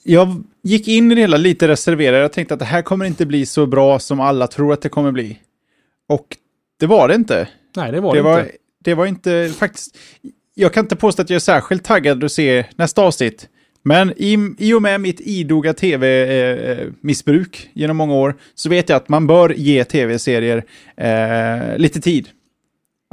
jag 0.02 0.42
gick 0.62 0.88
in 0.88 1.12
i 1.12 1.14
det 1.14 1.20
hela 1.20 1.36
lite 1.36 1.68
reserverad. 1.68 2.22
Jag 2.22 2.32
tänkte 2.32 2.54
att 2.54 2.60
det 2.60 2.66
här 2.66 2.82
kommer 2.82 3.04
inte 3.04 3.26
bli 3.26 3.46
så 3.46 3.66
bra 3.66 3.98
som 3.98 4.20
alla 4.20 4.46
tror 4.46 4.72
att 4.72 4.82
det 4.82 4.88
kommer 4.88 5.12
bli. 5.12 5.38
Och 6.08 6.36
det 6.80 6.86
var 6.86 7.08
det 7.08 7.14
inte. 7.14 7.48
Nej, 7.76 7.92
det 7.92 8.00
var 8.00 8.12
Det 8.14 8.18
det, 8.18 8.22
var, 8.22 8.40
inte. 8.40 8.52
det 8.84 8.94
var 8.94 9.06
inte 9.06 9.52
faktiskt... 9.58 9.96
Jag 10.54 10.72
kan 10.72 10.84
inte 10.84 10.96
påstå 10.96 11.22
att 11.22 11.30
jag 11.30 11.34
är 11.36 11.40
särskilt 11.40 11.84
taggad 11.84 12.24
att 12.24 12.32
se 12.32 12.64
nästa 12.76 13.02
avsnitt. 13.02 13.48
Men 13.88 14.12
i, 14.16 14.54
i 14.58 14.74
och 14.74 14.82
med 14.82 15.00
mitt 15.00 15.20
idoga 15.20 15.74
tv-missbruk 15.74 17.56
eh, 17.56 17.62
eh, 17.62 17.70
genom 17.74 17.96
många 17.96 18.14
år 18.14 18.34
så 18.54 18.68
vet 18.68 18.88
jag 18.88 18.96
att 18.96 19.08
man 19.08 19.26
bör 19.26 19.50
ge 19.50 19.84
tv-serier 19.84 20.64
eh, 20.96 21.78
lite 21.78 22.00
tid 22.00 22.28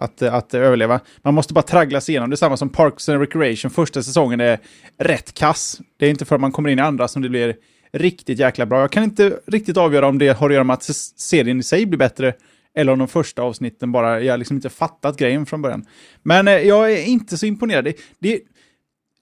att, 0.01 0.21
eh, 0.21 0.33
att 0.33 0.53
överleva. 0.53 0.99
Man 1.21 1.33
måste 1.33 1.53
bara 1.53 1.61
traggla 1.61 2.01
sig 2.01 2.13
igenom. 2.13 2.29
Det 2.29 2.33
är 2.33 2.37
samma 2.37 2.57
som 2.57 2.69
Parks 2.69 3.09
and 3.09 3.19
Recreation. 3.19 3.71
Första 3.71 4.03
säsongen 4.03 4.39
är 4.39 4.59
rätt 4.97 5.33
kass. 5.33 5.81
Det 5.97 6.05
är 6.05 6.09
inte 6.09 6.25
förrän 6.25 6.41
man 6.41 6.51
kommer 6.51 6.69
in 6.69 6.79
i 6.79 6.81
andra 6.81 7.07
som 7.07 7.21
det 7.21 7.29
blir 7.29 7.55
riktigt 7.93 8.39
jäkla 8.39 8.65
bra. 8.65 8.81
Jag 8.81 8.91
kan 8.91 9.03
inte 9.03 9.39
riktigt 9.47 9.77
avgöra 9.77 10.07
om 10.07 10.17
det 10.17 10.37
har 10.37 10.49
att 10.49 10.53
göra 10.53 10.63
med 10.63 10.73
att 10.73 10.83
serien 11.17 11.59
i 11.59 11.63
sig 11.63 11.85
blir 11.85 11.99
bättre 11.99 12.33
eller 12.75 12.91
om 12.91 12.99
de 12.99 13.07
första 13.07 13.41
avsnitten 13.41 13.91
bara, 13.91 14.21
jag 14.21 14.33
har 14.33 14.37
liksom 14.37 14.57
inte 14.57 14.69
fattat 14.69 15.17
grejen 15.17 15.45
från 15.45 15.61
början. 15.61 15.85
Men 16.23 16.47
eh, 16.47 16.53
jag 16.53 16.91
är 16.91 17.05
inte 17.05 17.37
så 17.37 17.45
imponerad. 17.45 17.85
Det, 17.85 17.97
det, 18.19 18.41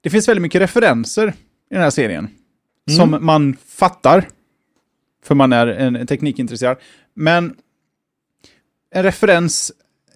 det 0.03 0.09
finns 0.09 0.27
väldigt 0.27 0.41
mycket 0.41 0.61
referenser 0.61 1.27
i 1.71 1.73
den 1.73 1.81
här 1.83 1.89
serien. 1.89 2.29
Som 2.97 3.17
man 3.21 3.57
fattar. 3.65 4.27
För 5.23 5.35
man 5.35 5.53
är 5.53 5.67
en, 5.67 6.07
teknikintresserad. 6.07 6.77
Men 7.13 7.55
en 8.91 9.03
referens 9.03 9.71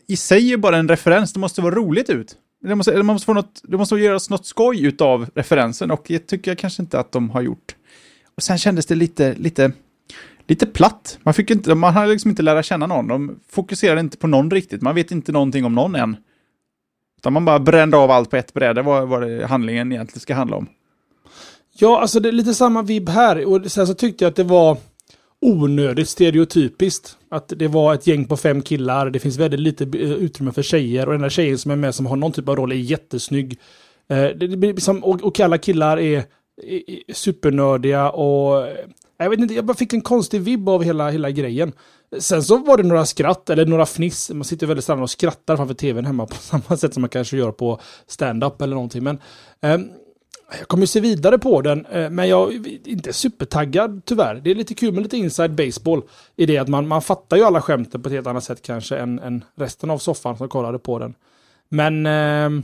i 0.07 0.15
sig 0.15 0.53
är 0.53 0.57
bara 0.57 0.77
en 0.77 0.89
referens. 0.89 1.33
Det 1.33 1.39
måste 1.39 1.61
vara 1.61 1.75
roligt 1.75 2.09
ut. 2.09 2.35
Det 2.63 2.75
måste, 2.75 2.91
det 2.91 3.03
måste, 3.03 3.25
få 3.25 3.33
något, 3.33 3.61
det 3.63 3.77
måste 3.77 3.95
göras 3.95 4.29
något 4.29 4.45
skoj 4.45 4.85
utav 4.85 5.29
referensen 5.35 5.91
och 5.91 6.05
det 6.07 6.19
tycker 6.19 6.51
jag 6.51 6.57
kanske 6.57 6.81
inte 6.81 6.99
att 6.99 7.11
de 7.11 7.29
har 7.29 7.41
gjort. 7.41 7.75
Och 8.35 8.43
sen 8.43 8.57
kändes 8.57 8.85
det 8.85 8.95
lite, 8.95 9.35
lite, 9.35 9.71
lite 10.47 10.65
platt. 10.65 11.19
Man, 11.23 11.33
fick 11.33 11.51
inte, 11.51 11.75
man 11.75 11.93
hade 11.93 12.11
liksom 12.11 12.29
inte 12.29 12.43
lära 12.43 12.63
känna 12.63 12.87
någon. 12.87 13.07
De 13.07 13.39
fokuserade 13.49 13.99
inte 13.99 14.17
på 14.17 14.27
någon 14.27 14.51
riktigt. 14.51 14.81
Man 14.81 14.95
vet 14.95 15.11
inte 15.11 15.31
någonting 15.31 15.65
om 15.65 15.75
någon 15.75 15.95
än. 15.95 16.17
Utan 17.17 17.33
man 17.33 17.45
bara 17.45 17.59
brände 17.59 17.97
av 17.97 18.11
allt 18.11 18.29
på 18.29 18.35
ett 18.35 18.53
bräde 18.53 18.81
vad, 18.81 19.07
vad 19.07 19.21
det 19.21 19.45
handlingen 19.45 19.91
egentligen 19.91 20.19
ska 20.19 20.33
handla 20.33 20.57
om. 20.57 20.67
Ja, 21.79 22.01
alltså 22.01 22.19
det 22.19 22.29
är 22.29 22.33
lite 22.33 22.53
samma 22.53 22.81
vibb 22.81 23.09
här. 23.09 23.45
Och 23.45 23.71
sen 23.71 23.87
så 23.87 23.93
tyckte 23.93 24.23
jag 24.23 24.29
att 24.29 24.35
det 24.35 24.43
var 24.43 24.77
onödigt 25.41 26.09
stereotypiskt. 26.09 27.17
Att 27.29 27.53
det 27.55 27.67
var 27.67 27.93
ett 27.93 28.07
gäng 28.07 28.25
på 28.25 28.37
fem 28.37 28.61
killar, 28.61 29.09
det 29.09 29.19
finns 29.19 29.37
väldigt 29.37 29.59
lite 29.59 29.83
eh, 29.83 30.11
utrymme 30.11 30.51
för 30.51 30.61
tjejer 30.61 31.05
och 31.05 31.11
den 31.11 31.21
där 31.21 31.29
tjejen 31.29 31.57
som 31.57 31.71
är 31.71 31.75
med 31.75 31.95
som 31.95 32.05
har 32.05 32.15
någon 32.15 32.31
typ 32.31 32.49
av 32.49 32.55
roll 32.55 32.71
är 32.71 32.75
jättesnygg. 32.75 33.59
Eh, 34.09 34.25
det, 34.25 34.57
blir 34.57 34.73
liksom, 34.73 35.03
och, 35.03 35.39
alla 35.39 35.57
killar 35.57 35.99
är, 35.99 36.23
supernördiga 37.13 38.09
och 38.09 38.67
eh, 38.67 38.77
Jag 39.17 39.29
vet 39.29 39.39
inte, 39.39 39.53
jag 39.53 39.65
bara 39.65 39.77
fick 39.77 39.93
en 39.93 40.01
konstig 40.01 40.41
vibb 40.41 40.69
av 40.69 40.83
hela, 40.83 41.09
hela 41.09 41.31
grejen. 41.31 41.73
Sen 42.19 42.43
så 42.43 42.57
var 42.57 42.77
det 42.77 42.83
några 42.83 43.05
skratt, 43.05 43.49
eller 43.49 43.65
några 43.65 43.85
fniss. 43.85 44.29
Man 44.29 44.43
sitter 44.43 44.67
väldigt 44.67 44.85
sällan 44.85 45.03
och 45.03 45.09
skrattar 45.09 45.57
framför 45.57 45.73
tvn 45.73 46.05
hemma 46.05 46.25
på 46.25 46.35
samma 46.39 46.77
sätt 46.77 46.93
som 46.93 47.01
man 47.01 47.09
kanske 47.09 47.37
gör 47.37 47.51
på 47.51 47.79
stand-up 48.07 48.61
eller 48.61 48.75
någonting. 48.75 49.03
Men 49.03 49.19
eh, 49.61 49.77
jag 50.59 50.67
kommer 50.67 50.85
se 50.85 50.99
vidare 50.99 51.37
på 51.37 51.61
den, 51.61 51.85
eh, 51.85 52.09
men 52.09 52.29
jag 52.29 52.53
är 52.53 52.87
inte 52.87 53.13
supertaggad 53.13 54.01
tyvärr. 54.05 54.35
Det 54.35 54.51
är 54.51 54.55
lite 54.55 54.73
kul 54.73 54.93
med 54.93 55.03
lite 55.03 55.17
inside 55.17 55.55
baseball 55.55 56.01
i 56.35 56.45
det 56.45 56.57
att 56.57 56.67
man, 56.67 56.87
man 56.87 57.01
fattar 57.01 57.37
ju 57.37 57.43
alla 57.43 57.61
skämten 57.61 58.01
på 58.03 58.09
ett 58.09 58.13
helt 58.13 58.27
annat 58.27 58.43
sätt 58.43 58.61
kanske 58.61 58.97
än, 58.97 59.19
än 59.19 59.43
resten 59.55 59.89
av 59.89 59.97
soffan 59.97 60.37
som 60.37 60.49
kollade 60.49 60.79
på 60.79 60.99
den. 60.99 61.15
Men... 61.69 62.05
Eh, 62.05 62.63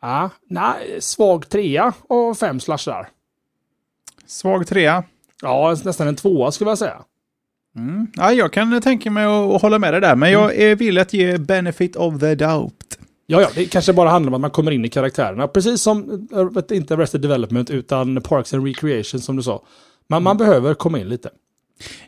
ja, 0.00 0.30
nej, 0.48 0.98
svag 1.00 1.48
trea 1.48 1.92
och 2.08 2.38
fem 2.38 2.60
slashar. 2.60 3.08
Svag 4.26 4.66
trea. 4.66 5.04
Ja, 5.42 5.76
nästan 5.84 6.08
en 6.08 6.16
tvåa 6.16 6.52
skulle 6.52 6.70
jag 6.70 6.78
säga. 6.78 7.04
Mm. 7.76 8.06
Ja, 8.14 8.32
jag 8.32 8.52
kan 8.52 8.80
tänka 8.80 9.10
mig 9.10 9.24
att 9.24 9.62
hålla 9.62 9.78
med 9.78 9.94
dig 9.94 10.00
där, 10.00 10.16
men 10.16 10.30
jag 10.32 10.56
är 10.56 10.76
villig 10.76 11.00
att 11.02 11.12
ge 11.12 11.38
benefit 11.38 11.96
of 11.96 12.20
the 12.20 12.34
doubt. 12.34 12.98
Ja, 13.26 13.40
ja, 13.40 13.48
det 13.54 13.64
kanske 13.64 13.92
bara 13.92 14.10
handlar 14.10 14.30
om 14.30 14.34
att 14.34 14.40
man 14.40 14.50
kommer 14.50 14.70
in 14.70 14.84
i 14.84 14.88
karaktärerna. 14.88 15.48
Precis 15.48 15.80
som, 15.82 16.28
äh, 16.70 16.76
inte 16.76 16.94
Arrested 16.94 17.20
Development, 17.20 17.70
utan 17.70 18.20
Parks 18.22 18.54
and 18.54 18.66
Recreation 18.66 19.20
som 19.20 19.36
du 19.36 19.42
sa. 19.42 19.62
Man, 20.08 20.22
man 20.22 20.36
behöver 20.36 20.74
komma 20.74 20.98
in 20.98 21.08
lite. 21.08 21.30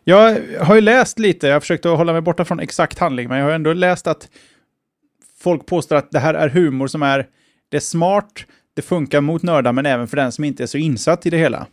Jag 0.04 0.40
har 0.60 0.74
ju 0.74 0.80
läst 0.80 1.18
lite, 1.18 1.46
jag 1.46 1.54
har 1.54 1.60
försökt 1.60 1.86
att 1.86 1.96
hålla 1.98 2.12
mig 2.12 2.20
borta 2.22 2.44
från 2.44 2.60
exakt 2.60 2.98
handling, 2.98 3.28
men 3.28 3.38
jag 3.38 3.44
har 3.44 3.52
ändå 3.52 3.72
läst 3.72 4.06
att 4.06 4.28
folk 5.38 5.66
påstår 5.66 5.96
att 5.96 6.10
det 6.10 6.18
här 6.18 6.34
är 6.34 6.48
humor 6.48 6.86
som 6.86 7.02
är, 7.02 7.26
det 7.68 7.76
är 7.76 7.80
smart, 7.80 8.44
det 8.74 8.82
funkar 8.82 9.20
mot 9.20 9.42
nördar, 9.42 9.72
men 9.72 9.86
även 9.86 10.08
för 10.08 10.16
den 10.16 10.32
som 10.32 10.44
inte 10.44 10.62
är 10.62 10.66
så 10.66 10.78
insatt 10.78 11.26
i 11.26 11.30
det 11.30 11.38
hela. 11.38 11.66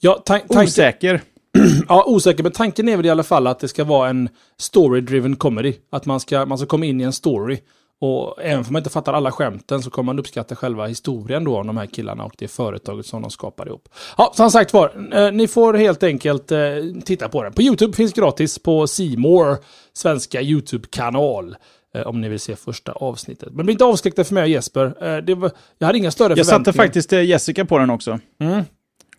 Ja, 0.00 0.22
tan- 0.26 0.62
Osäker. 0.64 1.20
ja, 1.88 2.04
osäker, 2.06 2.42
men 2.42 2.52
tanken 2.52 2.88
är 2.88 2.96
väl 2.96 3.06
i 3.06 3.10
alla 3.10 3.22
fall 3.22 3.46
att 3.46 3.58
det 3.58 3.68
ska 3.68 3.84
vara 3.84 4.08
en 4.08 4.28
story-driven 4.58 5.36
comedy. 5.36 5.74
Att 5.92 6.06
man 6.06 6.20
ska, 6.20 6.46
man 6.46 6.58
ska 6.58 6.66
komma 6.66 6.84
in 6.86 7.00
i 7.00 7.04
en 7.04 7.12
story. 7.12 7.58
Och 8.00 8.42
även 8.42 8.58
om 8.58 8.72
man 8.72 8.80
inte 8.80 8.90
fattar 8.90 9.12
alla 9.12 9.32
skämten 9.32 9.82
så 9.82 9.90
kommer 9.90 10.06
man 10.06 10.18
uppskatta 10.18 10.56
själva 10.56 10.86
historien 10.86 11.44
då 11.44 11.58
om 11.58 11.66
de 11.66 11.76
här 11.76 11.86
killarna 11.86 12.24
och 12.24 12.34
det 12.38 12.48
företaget 12.48 13.06
som 13.06 13.22
de 13.22 13.30
skapar 13.30 13.66
ihop. 13.66 13.88
Ja, 14.18 14.32
som 14.36 14.50
sagt 14.50 14.72
var, 14.72 15.12
eh, 15.12 15.32
ni 15.32 15.48
får 15.48 15.74
helt 15.74 16.02
enkelt 16.02 16.52
eh, 16.52 16.58
titta 17.04 17.28
på 17.28 17.42
den. 17.42 17.52
På 17.52 17.62
YouTube 17.62 17.92
finns 17.92 18.12
gratis 18.12 18.58
på 18.58 18.86
Simor 18.86 19.56
svenska 19.92 20.42
YouTube-kanal. 20.42 21.56
Eh, 21.94 22.02
om 22.02 22.20
ni 22.20 22.28
vill 22.28 22.40
se 22.40 22.56
första 22.56 22.92
avsnittet. 22.92 23.48
Men 23.52 23.66
bli 23.66 23.72
inte 23.72 23.84
avskräckta 23.84 24.24
för 24.24 24.34
mig 24.34 24.42
och 24.42 24.48
Jesper. 24.48 25.34
Var, 25.34 25.50
jag 25.78 25.86
hade 25.86 25.98
inga 25.98 26.10
större 26.10 26.28
jag 26.28 26.46
förväntningar. 26.46 26.58
Jag 26.58 26.66
satte 26.66 26.72
faktiskt 26.72 27.12
Jessica 27.12 27.64
på 27.64 27.78
den 27.78 27.90
också. 27.90 28.18
Mm. 28.40 28.64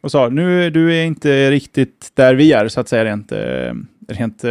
Och 0.02 0.12
sa, 0.12 0.30
nu 0.30 0.70
du 0.70 0.96
är 0.96 1.04
inte 1.04 1.52
riktigt 1.52 2.12
där 2.14 2.36
vi 2.36 2.52
är, 2.52 2.68
så 2.68 2.80
att 2.80 2.90
säga, 2.90 3.06
rent, 3.06 3.32
rent 4.08 4.44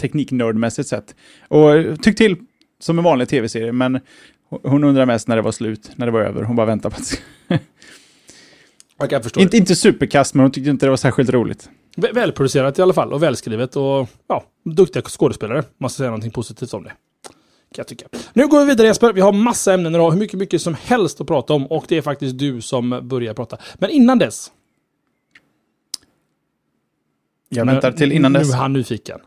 tekniknördmässigt 0.00 0.88
sett. 0.88 1.14
Och 1.48 2.02
tyck 2.02 2.16
till 2.16 2.36
som 2.80 2.98
en 2.98 3.04
vanlig 3.04 3.28
tv-serie, 3.28 3.72
men 3.72 4.00
hon 4.48 4.84
undrar 4.84 5.06
mest 5.06 5.28
när 5.28 5.36
det 5.36 5.42
var 5.42 5.52
slut, 5.52 5.90
när 5.96 6.06
det 6.06 6.12
var 6.12 6.20
över. 6.20 6.42
Hon 6.42 6.56
bara 6.56 6.66
väntar 6.66 6.90
på 6.90 6.96
att... 6.96 7.22
Jag 8.98 9.10
kan 9.10 9.22
förstå 9.22 9.40
inte, 9.40 9.56
inte 9.56 9.76
superkast, 9.76 10.34
men 10.34 10.42
hon 10.42 10.50
tyckte 10.50 10.70
inte 10.70 10.86
det 10.86 10.90
var 10.90 10.96
särskilt 10.96 11.30
roligt. 11.30 11.70
Välproducerat 11.96 12.78
i 12.78 12.82
alla 12.82 12.92
fall 12.92 13.12
och 13.12 13.22
välskrivet 13.22 13.76
och 13.76 14.08
ja, 14.28 14.44
duktiga 14.64 15.02
skådespelare. 15.02 15.62
Måste 15.78 15.96
säga 15.96 16.10
någonting 16.10 16.30
positivt 16.30 16.74
om 16.74 16.82
det. 16.82 16.88
Kan 16.88 16.96
jag 17.76 17.86
tycka. 17.86 18.06
Nu 18.32 18.46
går 18.46 18.60
vi 18.60 18.66
vidare 18.66 18.86
Jesper. 18.86 19.12
Vi 19.12 19.20
har 19.20 19.32
massa 19.32 19.74
ämnen 19.74 19.94
idag, 19.94 20.10
hur 20.10 20.18
mycket, 20.18 20.38
mycket 20.38 20.62
som 20.62 20.74
helst 20.74 21.20
att 21.20 21.26
prata 21.26 21.52
om 21.52 21.66
och 21.66 21.84
det 21.88 21.96
är 21.96 22.02
faktiskt 22.02 22.38
du 22.38 22.60
som 22.60 23.00
börjar 23.02 23.34
prata. 23.34 23.58
Men 23.74 23.90
innan 23.90 24.18
dess. 24.18 24.50
Jag 27.48 27.66
väntar 27.66 27.92
till 27.92 28.12
innan 28.12 28.32
dess. 28.32 28.48
Nu 28.48 28.54
är 28.54 28.58
han 28.58 28.72
nyfiken. 28.72 29.20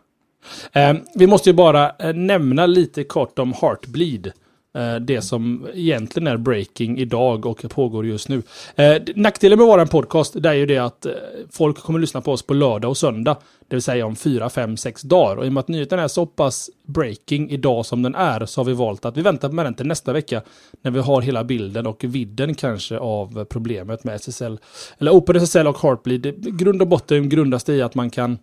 Eh, 0.74 0.96
vi 1.16 1.28
måste 1.28 1.50
ju 1.50 1.54
bara 1.54 1.92
eh, 2.00 2.14
nämna 2.14 2.66
lite 2.66 3.04
kort 3.04 3.40
om 3.40 3.54
Heartbleed. 3.62 4.32
Eh, 4.76 4.96
det 4.96 5.22
som 5.22 5.68
egentligen 5.74 6.28
är 6.28 6.38
breaking 6.38 6.98
idag 6.98 7.46
och 7.46 7.66
pågår 7.70 8.06
just 8.06 8.30
nu. 8.30 8.42
Eh, 8.76 9.02
nackdelen 9.16 9.60
med 9.60 9.68
vår 9.68 9.86
podcast 9.86 10.44
det 10.44 10.50
är 10.50 10.54
ju 10.54 10.66
det 10.66 10.78
att 10.78 11.06
eh, 11.06 11.14
folk 11.52 11.78
kommer 11.78 12.00
lyssna 12.00 12.22
på 12.22 12.32
oss 12.32 12.44
på 12.44 12.54
lördag 12.54 12.90
och 12.90 12.98
söndag. 12.98 13.38
Det 13.68 13.76
vill 13.76 13.84
säga 13.84 14.06
om 14.06 14.16
fyra, 14.16 14.50
fem, 14.50 14.78
sex 14.78 15.02
dagar. 15.02 15.36
Och 15.36 15.46
i 15.46 15.50
och 15.50 15.54
med 15.54 15.62
att 15.62 15.68
nyheten 15.68 16.00
är 16.00 16.08
så 16.08 16.26
pass 16.26 16.70
breaking 16.88 17.50
idag 17.50 17.86
som 17.86 18.02
den 18.02 18.16
är 18.16 18.46
så 18.46 18.62
har 18.62 18.66
vi 18.66 18.74
valt 18.74 19.06
att 19.06 19.18
vi 19.18 19.22
väntar 19.22 19.50
med 19.50 19.66
den 19.66 19.74
till 19.74 19.88
nästa 19.88 20.14
vecka. 20.14 20.42
När 20.82 20.92
vi 20.92 21.00
har 21.00 21.22
hela 21.22 21.44
bilden 21.44 21.88
och 21.88 22.04
vidden 22.04 22.56
kanske 22.56 22.98
av 22.98 23.46
problemet 23.46 24.04
med 24.04 24.16
SSL. 24.16 24.60
Eller 24.98 25.12
OpenSSL 25.12 25.68
och 25.68 25.82
Heartbleed. 25.82 26.26
I 26.26 26.32
grund 26.52 26.82
och 26.82 26.88
botten 26.88 27.30
grundas 27.30 27.64
det 27.64 27.76
i 27.76 27.82
att 27.82 27.96
man 27.96 28.10
kan 28.10 28.38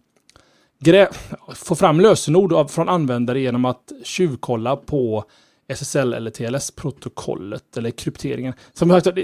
grä 0.78 1.08
få 1.54 1.74
fram 1.74 2.00
lösenord 2.00 2.70
från 2.70 2.88
användare 2.88 3.40
genom 3.40 3.64
att 3.64 3.92
tjuvkolla 4.04 4.76
på 4.76 5.24
SSL 5.68 6.12
eller 6.12 6.30
TLS-protokollet 6.30 7.76
eller 7.76 7.90
krypteringen. 7.90 8.54
Som 8.72 8.90
sagt, 8.90 9.18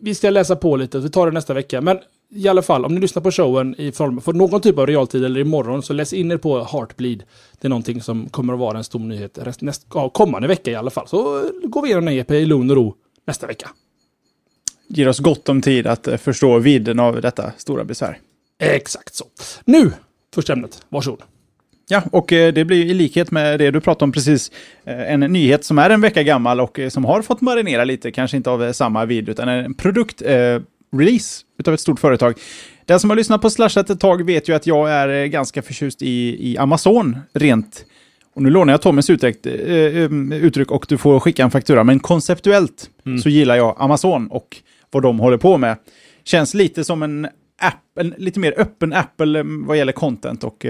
vi 0.00 0.14
ska 0.14 0.30
läsa 0.30 0.56
på 0.56 0.76
lite, 0.76 0.98
vi 0.98 1.10
tar 1.10 1.26
det 1.26 1.32
nästa 1.32 1.54
vecka. 1.54 1.80
Men 1.80 1.98
i 2.30 2.48
alla 2.48 2.62
fall, 2.62 2.84
om 2.84 2.94
ni 2.94 3.00
lyssnar 3.00 3.22
på 3.22 3.30
showen 3.30 3.74
i 3.78 3.92
form, 3.92 4.20
för 4.20 4.32
någon 4.32 4.60
typ 4.60 4.78
av 4.78 4.86
realtid 4.86 5.24
eller 5.24 5.40
imorgon, 5.40 5.82
så 5.82 5.92
läs 5.92 6.12
in 6.12 6.32
er 6.32 6.36
på 6.36 6.64
Heartbleed. 6.64 7.22
Det 7.60 7.66
är 7.66 7.68
någonting 7.68 8.02
som 8.02 8.28
kommer 8.28 8.52
att 8.52 8.58
vara 8.58 8.78
en 8.78 8.84
stor 8.84 9.00
nyhet 9.00 9.38
rest, 9.38 9.60
näst, 9.60 9.86
ja, 9.94 10.08
kommande 10.08 10.48
vecka 10.48 10.70
i 10.70 10.74
alla 10.74 10.90
fall. 10.90 11.08
Så 11.08 11.50
går 11.62 11.82
vi 11.82 11.88
igenom 11.88 12.08
EP 12.08 12.30
i 12.30 12.44
lugn 12.44 12.70
och 12.70 12.76
ro 12.76 12.94
nästa 13.26 13.46
vecka. 13.46 13.70
Ger 14.88 15.08
oss 15.08 15.18
gott 15.18 15.48
om 15.48 15.62
tid 15.62 15.86
att 15.86 16.08
eh, 16.08 16.16
förstå 16.16 16.58
vidden 16.58 17.00
av 17.00 17.20
detta 17.20 17.52
stora 17.56 17.84
besvär. 17.84 18.18
Exakt 18.58 19.14
så. 19.14 19.24
Nu 19.64 19.92
första 20.34 20.52
ämnet. 20.52 20.82
Varsågod. 20.88 21.22
Ja, 21.88 22.02
och 22.12 22.32
eh, 22.32 22.52
det 22.52 22.64
blir 22.64 22.84
i 22.84 22.94
likhet 22.94 23.30
med 23.30 23.58
det 23.58 23.70
du 23.70 23.80
pratade 23.80 24.04
om 24.04 24.12
precis, 24.12 24.50
eh, 24.84 25.12
en 25.12 25.20
nyhet 25.20 25.64
som 25.64 25.78
är 25.78 25.90
en 25.90 26.00
vecka 26.00 26.22
gammal 26.22 26.60
och 26.60 26.78
eh, 26.78 26.88
som 26.88 27.04
har 27.04 27.22
fått 27.22 27.40
marinera 27.40 27.84
lite, 27.84 28.10
kanske 28.10 28.36
inte 28.36 28.50
av 28.50 28.72
samma 28.72 29.04
vid, 29.04 29.28
utan 29.28 29.48
en 29.48 29.74
produktrelease 29.74 31.44
utav 31.58 31.74
ett 31.74 31.80
stort 31.80 32.00
företag. 32.00 32.38
Den 32.84 33.00
som 33.00 33.10
har 33.10 33.16
lyssnat 33.16 33.42
på 33.42 33.50
Slashat 33.50 33.90
ett 33.90 34.00
tag 34.00 34.26
vet 34.26 34.48
ju 34.48 34.54
att 34.54 34.66
jag 34.66 34.90
är 34.90 35.26
ganska 35.26 35.62
förtjust 35.62 36.02
i, 36.02 36.50
i 36.50 36.58
Amazon, 36.58 37.16
rent 37.32 37.84
och 38.34 38.42
nu 38.42 38.50
lånar 38.50 38.72
jag 38.72 38.82
Tommys 38.82 39.10
uttryck, 39.10 39.46
uttryck 40.32 40.70
och 40.70 40.86
du 40.88 40.98
får 40.98 41.20
skicka 41.20 41.44
en 41.44 41.50
faktura, 41.50 41.84
men 41.84 42.00
konceptuellt 42.00 42.90
mm. 43.06 43.18
så 43.18 43.28
gillar 43.28 43.56
jag 43.56 43.76
Amazon 43.78 44.26
och 44.26 44.56
vad 44.90 45.02
de 45.02 45.18
håller 45.18 45.36
på 45.36 45.58
med. 45.58 45.76
Känns 46.24 46.54
lite 46.54 46.84
som 46.84 47.02
en 47.02 47.24
app, 47.58 47.98
en 48.00 48.14
lite 48.18 48.40
mer 48.40 48.54
öppen 48.56 48.92
Apple 48.92 49.42
vad 49.42 49.76
gäller 49.76 49.92
content 49.92 50.44
och, 50.44 50.66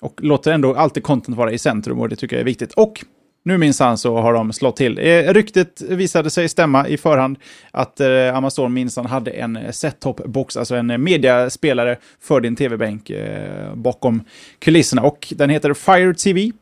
och 0.00 0.20
låter 0.22 0.52
ändå 0.52 0.74
alltid 0.74 1.02
content 1.02 1.38
vara 1.38 1.52
i 1.52 1.58
centrum 1.58 2.00
och 2.00 2.08
det 2.08 2.16
tycker 2.16 2.36
jag 2.36 2.40
är 2.40 2.44
viktigt. 2.44 2.72
Och 2.72 3.04
nu 3.46 3.58
minsann 3.58 3.98
så 3.98 4.16
har 4.16 4.32
de 4.32 4.52
slått 4.52 4.76
till. 4.76 4.98
Eh, 4.98 5.34
ryktet 5.34 5.80
visade 5.80 6.30
sig 6.30 6.48
stämma 6.48 6.88
i 6.88 6.96
förhand 6.96 7.38
att 7.70 8.00
eh, 8.00 8.36
Amazon 8.36 8.72
minsann 8.72 9.06
hade 9.06 9.30
en 9.30 9.58
set-top-box, 9.72 10.56
alltså 10.56 10.74
en 10.74 11.02
mediaspelare 11.02 11.96
för 12.20 12.40
din 12.40 12.56
tv-bänk 12.56 13.10
eh, 13.10 13.74
bakom 13.74 14.24
kulisserna. 14.58 15.02
Och 15.02 15.32
den 15.36 15.50
heter 15.50 15.74
Fire 15.74 16.14
TV. 16.14 16.52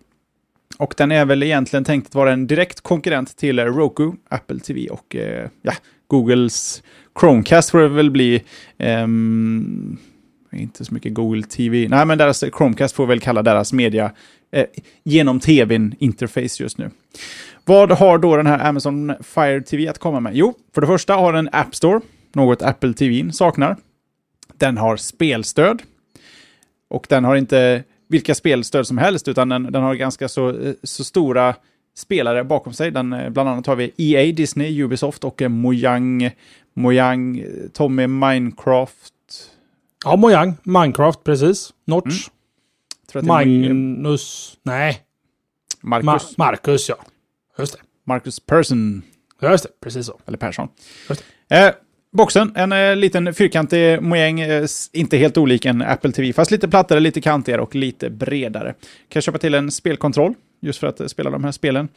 Och 0.78 0.94
den 0.96 1.12
är 1.12 1.24
väl 1.24 1.42
egentligen 1.42 1.84
tänkt 1.84 2.06
att 2.06 2.14
vara 2.14 2.32
en 2.32 2.46
direkt 2.46 2.80
konkurrent 2.80 3.36
till 3.36 3.60
Roku, 3.60 4.12
Apple 4.28 4.58
TV 4.58 4.88
och 4.88 5.16
eh, 5.16 5.48
ja, 5.62 5.72
Googles 6.06 6.82
Chromecast 7.20 7.70
får 7.70 7.78
det 7.78 7.88
väl 7.88 8.10
bli. 8.10 8.42
Um, 8.78 9.98
inte 10.56 10.84
så 10.84 10.94
mycket 10.94 11.14
Google 11.14 11.42
TV. 11.42 11.88
Nej, 11.88 12.06
men 12.06 12.18
deras 12.18 12.44
Chromecast 12.56 12.94
får 12.94 13.06
väl 13.06 13.20
kalla 13.20 13.42
deras 13.42 13.72
media 13.72 14.12
eh, 14.52 14.66
genom 15.04 15.40
tvn 15.40 15.94
interface 15.98 16.62
just 16.62 16.78
nu. 16.78 16.90
Vad 17.64 17.92
har 17.92 18.18
då 18.18 18.36
den 18.36 18.46
här 18.46 18.68
Amazon 18.68 19.12
Fire 19.20 19.60
TV 19.62 19.88
att 19.88 19.98
komma 19.98 20.20
med? 20.20 20.36
Jo, 20.36 20.54
för 20.74 20.80
det 20.80 20.86
första 20.86 21.14
har 21.14 21.32
den 21.32 21.48
App 21.52 21.74
Store, 21.74 22.00
något 22.32 22.62
Apple 22.62 22.94
TV 22.94 23.32
saknar. 23.32 23.76
Den 24.58 24.76
har 24.76 24.96
spelstöd. 24.96 25.82
Och 26.88 27.06
den 27.08 27.24
har 27.24 27.36
inte 27.36 27.84
vilka 28.08 28.34
spelstöd 28.34 28.86
som 28.86 28.98
helst, 28.98 29.28
utan 29.28 29.48
den, 29.48 29.62
den 29.62 29.82
har 29.82 29.94
ganska 29.94 30.28
så, 30.28 30.48
eh, 30.48 30.74
så 30.82 31.04
stora 31.04 31.54
spelare 31.96 32.44
bakom 32.44 32.72
sig. 32.72 32.90
Den, 32.90 33.12
eh, 33.12 33.30
bland 33.30 33.48
annat 33.48 33.66
har 33.66 33.76
vi 33.76 33.92
EA, 33.96 34.32
Disney, 34.32 34.82
Ubisoft 34.82 35.24
och 35.24 35.42
eh, 35.42 35.48
Mojang, 35.48 36.30
Mojang, 36.74 37.44
Tommy 37.72 38.06
Minecraft. 38.06 39.13
Ja, 40.04 40.16
Mojang, 40.16 40.56
Minecraft, 40.64 41.24
precis. 41.24 41.72
Notch. 41.86 42.28
Mm. 43.14 43.26
Magnus, 43.26 44.56
nej. 44.62 45.00
Marcus. 45.82 46.38
Ma 46.38 46.44
Marcus, 46.44 46.88
ja. 46.88 46.96
Just 47.58 47.72
det. 47.72 47.80
Marcus 48.06 48.40
Persson. 48.40 49.02
Just 49.42 49.64
det, 49.64 49.80
precis 49.80 50.06
så. 50.06 50.20
Eller 50.26 50.38
Persson. 50.38 50.68
Just 51.08 51.24
det. 51.48 51.56
Eh, 51.56 51.74
Boxen, 52.16 52.52
en 52.54 52.72
eh, 52.72 52.96
liten 52.96 53.34
fyrkantig 53.34 54.02
mojäng, 54.02 54.40
eh, 54.40 54.66
inte 54.92 55.16
helt 55.16 55.36
olik 55.36 55.64
en 55.64 55.82
Apple 55.82 56.12
TV, 56.12 56.32
fast 56.32 56.50
lite 56.50 56.68
plattare, 56.68 57.00
lite 57.00 57.20
kantigare 57.20 57.60
och 57.60 57.74
lite 57.74 58.10
bredare. 58.10 58.74
Kan 59.08 59.22
köpa 59.22 59.38
till 59.38 59.54
en 59.54 59.70
spelkontroll, 59.70 60.34
just 60.60 60.80
för 60.80 60.86
att 60.86 61.00
eh, 61.00 61.06
spela 61.06 61.30
de 61.30 61.44
här 61.44 61.52
spelen. 61.52 61.88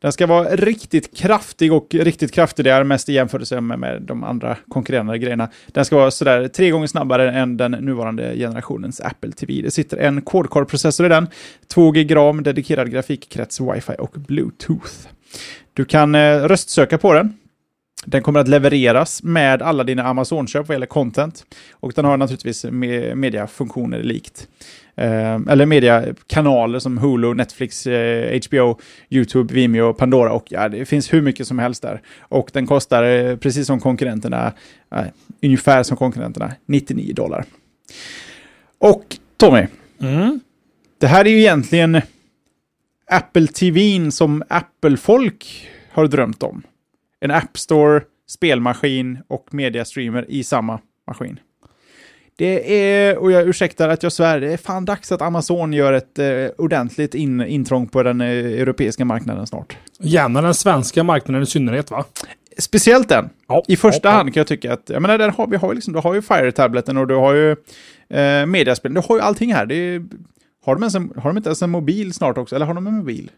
Den 0.00 0.12
ska 0.12 0.26
vara 0.26 0.56
riktigt 0.56 1.16
kraftig 1.16 1.72
och 1.72 1.94
riktigt 1.94 2.32
kraftig, 2.32 2.64
det 2.64 2.70
är 2.70 2.84
mest 2.84 3.08
i 3.08 3.12
jämförelse 3.12 3.60
med, 3.60 3.78
med 3.78 4.02
de 4.02 4.24
andra 4.24 4.56
konkurrerande 4.68 5.18
grejerna. 5.18 5.48
Den 5.66 5.84
ska 5.84 5.96
vara 5.96 6.10
sådär 6.10 6.48
tre 6.48 6.70
gånger 6.70 6.86
snabbare 6.86 7.32
än 7.32 7.56
den 7.56 7.70
nuvarande 7.72 8.36
generationens 8.36 9.00
Apple 9.00 9.32
TV. 9.32 9.62
Det 9.62 9.70
sitter 9.70 9.96
en 9.96 10.22
quad-core-processor 10.22 11.06
i 11.06 11.08
den, 11.08 11.28
2 11.74 11.90
GB 11.90 12.14
ram, 12.14 12.42
dedikerad 12.42 12.90
grafikkrets, 12.90 13.60
wifi 13.60 13.92
och 13.98 14.12
bluetooth. 14.16 15.08
Du 15.72 15.84
kan 15.84 16.14
eh, 16.14 16.42
röstsöka 16.42 16.98
på 16.98 17.12
den. 17.12 17.34
Den 18.06 18.22
kommer 18.22 18.40
att 18.40 18.48
levereras 18.48 19.22
med 19.22 19.62
alla 19.62 19.84
dina 19.84 20.04
Amazon-köp 20.04 20.68
vad 20.68 20.74
gäller 20.74 20.86
content. 20.86 21.46
Och 21.72 21.92
den 21.92 22.04
har 22.04 22.16
naturligtvis 22.16 22.64
me 22.64 23.14
mediafunktioner 23.14 24.02
likt. 24.02 24.48
Eh, 24.96 25.34
eller 25.34 25.66
mediakanaler 25.66 26.78
som 26.78 26.98
Hulu, 26.98 27.34
Netflix, 27.34 27.86
eh, 27.86 28.40
HBO, 28.48 28.78
YouTube, 29.10 29.54
Vimeo, 29.54 29.92
Pandora 29.92 30.32
och 30.32 30.44
ja, 30.48 30.68
det 30.68 30.84
finns 30.84 31.12
hur 31.12 31.22
mycket 31.22 31.46
som 31.46 31.58
helst 31.58 31.82
där. 31.82 32.00
Och 32.20 32.50
den 32.52 32.66
kostar, 32.66 33.02
eh, 33.04 33.36
precis 33.36 33.66
som 33.66 33.80
konkurrenterna, 33.80 34.52
eh, 34.94 35.04
ungefär 35.42 35.82
som 35.82 35.96
konkurrenterna, 35.96 36.52
99 36.66 37.12
dollar. 37.14 37.44
Och 38.78 39.16
Tommy, 39.36 39.66
Mm. 40.00 40.40
det 40.98 41.06
här 41.06 41.24
är 41.24 41.30
ju 41.30 41.38
egentligen 41.38 42.00
Apple 43.10 43.46
TVn 43.46 44.12
som 44.12 44.42
Apple-folk 44.48 45.68
har 45.92 46.06
drömt 46.06 46.42
om. 46.42 46.62
En 47.24 47.30
App 47.30 47.58
Store, 47.58 48.00
spelmaskin 48.28 49.18
och 49.28 49.54
mediastreamer 49.54 50.24
i 50.28 50.44
samma 50.44 50.80
maskin. 51.06 51.40
Det 52.36 52.82
är, 52.82 53.18
och 53.18 53.32
jag 53.32 53.48
ursäktar 53.48 53.88
att 53.88 54.02
jag 54.02 54.12
svär, 54.12 54.40
det 54.40 54.52
är 54.52 54.56
fan 54.56 54.84
dags 54.84 55.12
att 55.12 55.22
Amazon 55.22 55.72
gör 55.72 55.92
ett 55.92 56.18
eh, 56.18 56.26
ordentligt 56.58 57.14
in, 57.14 57.40
intrång 57.40 57.88
på 57.88 58.02
den 58.02 58.20
eh, 58.20 58.28
europeiska 58.28 59.04
marknaden 59.04 59.46
snart. 59.46 59.76
Gärna 60.00 60.42
den 60.42 60.54
svenska 60.54 61.04
marknaden 61.04 61.42
i 61.42 61.46
synnerhet 61.46 61.90
va? 61.90 62.04
Speciellt 62.58 63.08
den. 63.08 63.30
Ja. 63.48 63.62
I 63.68 63.76
första 63.76 64.08
ja, 64.08 64.14
hand 64.14 64.34
kan 64.34 64.40
jag 64.40 64.46
tycka 64.46 64.72
att, 64.72 64.90
jag 64.90 65.02
menar, 65.02 65.18
där 65.18 65.28
har, 65.28 65.46
vi 65.46 65.56
har 65.56 65.74
liksom, 65.74 65.92
du 65.92 66.00
har 66.00 66.14
ju 66.14 66.22
Fire-tableten 66.22 66.96
och 66.96 67.06
du 67.06 67.14
har 67.14 67.34
ju 67.34 67.50
eh, 68.08 68.46
mediaspel, 68.46 68.94
du 68.94 69.00
har 69.08 69.16
ju 69.16 69.22
allting 69.22 69.54
här. 69.54 69.72
Är, 69.72 70.04
har, 70.64 70.74
de 70.74 70.82
ens 70.82 70.94
en, 70.94 71.12
har 71.16 71.30
de 71.30 71.36
inte 71.36 71.48
ens 71.48 71.62
en 71.62 71.70
mobil 71.70 72.14
snart 72.14 72.38
också? 72.38 72.56
Eller 72.56 72.66
har 72.66 72.74
de 72.74 72.86
en 72.86 72.94
mobil? 72.94 73.30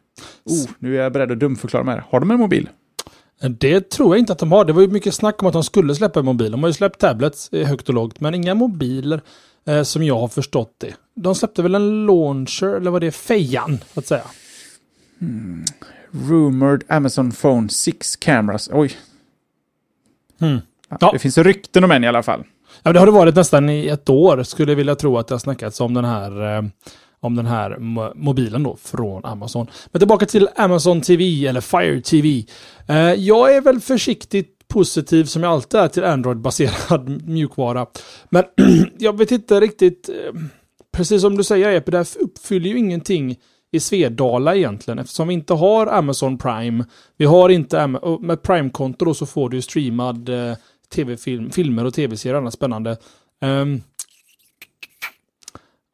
Oh, 0.44 0.70
nu 0.78 0.98
är 0.98 1.02
jag 1.02 1.12
beredd 1.12 1.32
att 1.32 1.38
dumförklara 1.40 1.84
mig 1.84 1.94
här. 1.94 2.04
Har 2.08 2.20
de 2.20 2.30
en 2.30 2.38
mobil? 2.38 2.68
Det 3.40 3.90
tror 3.90 4.14
jag 4.14 4.18
inte 4.18 4.32
att 4.32 4.38
de 4.38 4.52
har. 4.52 4.64
Det 4.64 4.72
var 4.72 4.82
ju 4.82 4.88
mycket 4.88 5.14
snack 5.14 5.42
om 5.42 5.48
att 5.48 5.52
de 5.52 5.64
skulle 5.64 5.94
släppa 5.94 6.20
en 6.20 6.26
mobil. 6.26 6.52
De 6.52 6.62
har 6.62 6.68
ju 6.68 6.72
släppt 6.72 7.00
tablets 7.00 7.52
eh, 7.52 7.66
högt 7.66 7.88
och 7.88 7.94
lågt, 7.94 8.20
men 8.20 8.34
inga 8.34 8.54
mobiler 8.54 9.20
eh, 9.66 9.82
som 9.82 10.02
jag 10.02 10.18
har 10.18 10.28
förstått 10.28 10.74
det. 10.78 10.94
De 11.14 11.34
släppte 11.34 11.62
väl 11.62 11.74
en 11.74 12.06
launcher, 12.06 12.76
eller 12.76 12.90
vad 12.90 13.00
det 13.00 13.12
fejan, 13.12 13.78
så 13.94 14.00
att 14.00 14.06
säga. 14.06 14.24
Rumored 16.10 16.84
Amazon 16.88 17.32
Phone 17.32 17.68
6 17.68 18.16
cameras. 18.16 18.70
Oj. 18.72 18.92
Mm. 20.40 20.60
Ja, 20.88 20.96
Ja. 21.00 21.10
Det 21.12 21.18
finns 21.18 21.38
rykten 21.38 21.84
om 21.84 21.90
en 21.90 22.04
i 22.04 22.08
alla 22.08 22.22
fall. 22.22 22.44
Ja, 22.82 22.92
det 22.92 22.98
har 22.98 23.06
det 23.06 23.12
varit 23.12 23.34
nästan 23.34 23.70
i 23.70 23.86
ett 23.86 24.08
år, 24.08 24.42
skulle 24.42 24.72
jag 24.72 24.76
vilja 24.76 24.94
tro 24.94 25.18
att 25.18 25.28
det 25.28 25.34
har 25.34 25.38
snackats 25.38 25.80
om 25.80 25.94
den 25.94 26.04
här, 26.04 26.56
eh, 26.56 26.62
om 27.20 27.36
den 27.36 27.46
här 27.46 27.78
mobilen 28.14 28.62
då 28.62 28.76
från 28.82 29.24
Amazon. 29.24 29.66
Men 29.86 30.00
tillbaka 30.00 30.26
till 30.26 30.48
Amazon 30.56 31.00
TV, 31.00 31.46
eller 31.46 31.60
Fire 31.60 32.00
TV. 32.00 32.44
Eh, 32.88 33.14
jag 33.14 33.56
är 33.56 33.60
väl 33.60 33.80
försiktigt 33.80 34.68
positiv 34.68 35.24
som 35.24 35.42
jag 35.42 35.52
alltid 35.52 35.80
är 35.80 35.88
till 35.88 36.04
Android-baserad 36.04 37.22
mjukvara. 37.28 37.86
Men 38.30 38.44
jag 38.98 39.18
vet 39.18 39.30
inte 39.30 39.60
riktigt, 39.60 40.08
eh, 40.08 40.40
precis 40.92 41.22
som 41.22 41.36
du 41.36 41.44
säger 41.44 41.72
Epe, 41.72 41.90
det 41.90 41.96
här 41.96 42.06
uppfyller 42.20 42.70
ju 42.70 42.78
ingenting 42.78 43.36
i 43.72 43.80
Svedala 43.80 44.56
egentligen 44.56 44.98
eftersom 44.98 45.28
vi 45.28 45.34
inte 45.34 45.54
har 45.54 45.86
Amazon 45.86 46.38
Prime. 46.38 46.84
Vi 47.16 47.24
har 47.24 47.48
inte, 47.48 47.86
med 48.20 48.42
Prime-konto 48.42 49.04
då 49.04 49.14
så 49.14 49.26
får 49.26 49.48
du 49.48 49.56
ju 49.56 49.62
streamad 49.62 50.28
eh, 50.28 50.56
tv-film, 50.94 51.50
filmer 51.50 51.84
och 51.84 51.94
tv-serier 51.94 52.34
och 52.34 52.40
annat 52.40 52.54
spännande. 52.54 52.96
Ehm, 53.40 53.82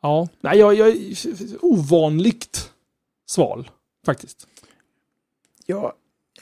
ja, 0.02 0.28
nej, 0.40 0.59
jag, 0.59 0.75
jag 0.75 0.88
är 0.88 1.16
ovanligt 1.61 2.71
sval 3.26 3.71
faktiskt. 4.06 4.47
Ja, 5.66 5.92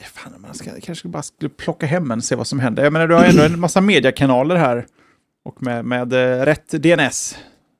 fan, 0.01 0.33
man 0.37 0.53
ska, 0.53 0.71
kanske 0.81 1.07
bara 1.07 1.23
skulle 1.23 1.49
plocka 1.49 1.85
hem 1.85 2.11
en 2.11 2.19
och 2.19 2.23
se 2.23 2.35
vad 2.35 2.47
som 2.47 2.59
händer. 2.59 2.83
Jag 2.83 2.93
menar, 2.93 3.07
du 3.07 3.15
har 3.15 3.23
ändå 3.23 3.43
en 3.43 3.59
massa 3.59 3.81
mediekanaler 3.81 4.55
här. 4.55 4.85
Och 5.43 5.63
med, 5.63 5.85
med 5.85 6.13
eh, 6.13 6.45
rätt 6.45 6.69
DNS 6.69 7.37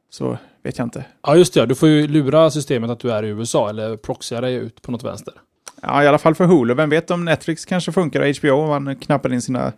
så 0.09 0.37
vet 0.63 0.77
jag 0.77 0.85
inte. 0.85 1.05
Ja, 1.23 1.35
just 1.35 1.53
det. 1.53 1.65
Du 1.65 1.75
får 1.75 1.89
ju 1.89 2.07
lura 2.07 2.51
systemet 2.51 2.89
att 2.89 2.99
du 2.99 3.11
är 3.11 3.23
i 3.23 3.27
USA 3.27 3.69
eller 3.69 3.97
proxya 3.97 4.41
dig 4.41 4.55
ut 4.55 4.81
på 4.81 4.91
något 4.91 5.03
vänster. 5.03 5.33
Ja, 5.81 6.03
i 6.03 6.07
alla 6.07 6.17
fall 6.17 6.35
för 6.35 6.45
Hulu. 6.45 6.73
Vem 6.73 6.89
vet 6.89 7.11
om 7.11 7.25
Netflix 7.25 7.65
kanske 7.65 7.91
funkar 7.91 8.21
och 8.21 8.37
HBO 8.37 8.51
om 8.51 8.83
man 8.83 8.95
knappar 8.95 9.33
in 9.33 9.41
sina 9.41 9.73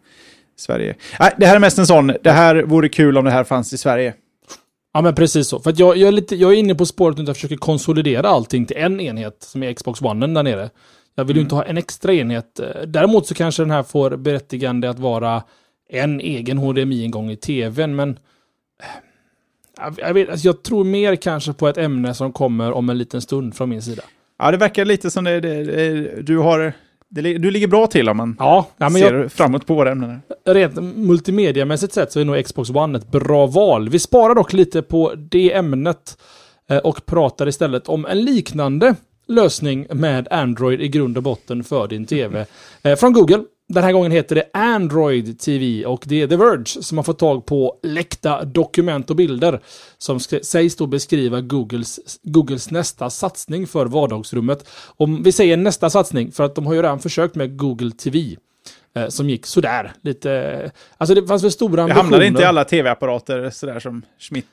Sverige. 0.55 0.95
Nej, 1.19 1.33
det 1.38 1.45
här 1.45 1.55
är 1.55 1.60
mest 1.60 1.77
en 1.77 1.88
sån. 1.88 2.13
Det 2.23 2.32
här 2.32 2.63
vore 2.63 2.89
kul 2.89 3.17
om 3.17 3.25
det 3.25 3.32
här 3.32 3.43
fanns 3.43 3.73
i 3.73 3.77
Sverige. 3.77 4.13
Ja, 4.93 5.01
men 5.01 5.15
precis 5.15 5.47
så. 5.47 5.60
För 5.60 5.69
att 5.69 5.79
jag, 5.79 5.97
jag, 5.97 6.08
är 6.08 6.12
lite, 6.12 6.36
jag 6.36 6.53
är 6.53 6.58
inne 6.58 6.75
på 6.75 6.86
spåret 6.86 7.17
nu 7.17 7.21
att 7.21 7.27
jag 7.27 7.36
försöker 7.36 7.58
konsolidera 7.58 8.29
allting 8.29 8.65
till 8.65 8.77
en 8.77 8.99
enhet 8.99 9.38
som 9.43 9.63
är 9.63 9.73
Xbox 9.73 10.01
One 10.01 10.27
där 10.27 10.43
nere. 10.43 10.69
Jag 11.15 11.25
vill 11.25 11.36
ju 11.36 11.41
inte 11.41 11.56
ha 11.56 11.63
en 11.63 11.77
extra 11.77 12.13
enhet. 12.13 12.60
Eh, 12.60 12.82
Däremot 12.88 13.27
så 13.27 13.34
kanske 13.34 13.63
den 13.63 13.71
här 13.71 13.84
får 13.84 14.15
berättigande 14.15 14.89
att 14.89 14.99
vara 14.99 15.43
en 15.89 16.19
egen 16.19 16.58
HDMI-ingång 16.58 17.32
i 17.32 17.36
tvn, 17.36 17.95
men 17.95 18.10
eh, 18.10 18.15
jag, 19.77 19.95
jag, 19.97 20.13
vet, 20.13 20.29
alltså 20.29 20.47
jag 20.47 20.63
tror 20.63 20.84
mer 20.84 21.15
kanske 21.15 21.53
på 21.53 21.67
ett 21.67 21.77
ämne 21.77 22.13
som 22.13 22.34
kommer 22.34 22.71
om 22.71 22.89
en 22.89 22.97
liten 22.97 23.21
stund 23.21 23.56
från 23.56 23.69
min 23.69 23.82
sida. 23.82 24.03
Ja, 24.39 24.51
det 24.51 24.58
verkar 24.58 24.86
lite 24.86 25.12
som 25.12 25.23
det, 25.23 25.39
det, 25.39 25.63
det 25.63 26.21
du 26.21 26.38
har... 26.38 26.73
Det, 27.15 27.38
du 27.38 27.52
ligger 27.52 27.67
bra 27.67 27.88
till 27.88 28.10
om 28.10 28.17
man 28.17 28.36
Ja, 28.39 28.67
ja 28.78 28.89
men 28.89 29.02
jag, 29.02 29.10
ser 29.10 29.28
framåt 29.28 29.65
på 29.65 29.73
våra 29.76 29.91
ämnen. 29.91 30.21
här. 30.45 30.54
rent 30.54 30.76
multimediamässigt 30.95 31.93
sett 31.93 32.12
så 32.12 32.19
är 32.19 32.26
nog 32.26 32.45
Xbox 32.45 32.69
One 32.69 32.97
ett 32.97 33.12
bra 33.12 33.45
val. 33.47 33.89
Vi 33.89 33.99
sparar 33.99 34.36
dock 34.36 34.54
lite 34.54 34.82
på 34.82 35.13
det 35.15 35.54
ämnet 35.54 36.17
eh, 36.69 36.78
och 36.78 37.06
pratar 37.06 37.47
istället 37.47 37.88
om 37.89 38.06
en 38.06 38.26
liknande 38.26 38.95
lösning 39.28 39.88
med 39.91 40.28
Android 40.32 40.82
i 40.82 40.88
grund 40.88 41.17
och 41.17 41.23
botten 41.23 41.63
för 41.63 41.88
din 41.88 42.06
TV. 42.06 42.45
Eh, 42.82 42.95
Från 42.95 43.13
Google. 43.13 43.43
Den 43.73 43.83
här 43.83 43.91
gången 43.91 44.12
heter 44.12 44.36
det 44.36 44.49
Android 44.53 45.39
TV 45.39 45.86
och 45.86 46.03
det 46.07 46.21
är 46.21 46.27
The 46.27 46.36
Verge 46.36 46.65
som 46.65 46.97
har 46.97 47.03
fått 47.03 47.19
tag 47.19 47.45
på 47.45 47.79
läckta 47.83 48.45
dokument 48.45 49.09
och 49.09 49.15
bilder 49.15 49.59
som 49.97 50.19
sägs 50.19 50.75
då 50.75 50.88
beskriva 50.88 51.41
Googles, 51.41 51.99
Googles 52.23 52.71
nästa 52.71 53.09
satsning 53.09 53.67
för 53.67 53.86
vardagsrummet. 53.86 54.69
Om 54.86 55.23
vi 55.23 55.31
säger 55.31 55.57
nästa 55.57 55.89
satsning 55.89 56.31
för 56.31 56.43
att 56.43 56.55
de 56.55 56.65
har 56.65 56.73
ju 56.73 56.81
redan 56.81 56.99
försökt 56.99 57.36
med 57.36 57.57
Google 57.57 57.91
TV 57.91 58.36
eh, 58.95 59.07
som 59.07 59.29
gick 59.29 59.45
sådär. 59.45 59.93
Lite, 60.01 60.71
alltså 60.97 61.15
det 61.15 61.27
fanns 61.27 61.43
väl 61.43 61.51
stora 61.51 61.75
Det 61.75 61.81
ambitioner. 61.81 62.03
hamnade 62.03 62.27
inte 62.27 62.41
i 62.41 62.45
alla 62.45 62.63
tv-apparater 62.65 63.49
sådär 63.49 63.79
som 63.79 64.01
Schmidt 64.19 64.45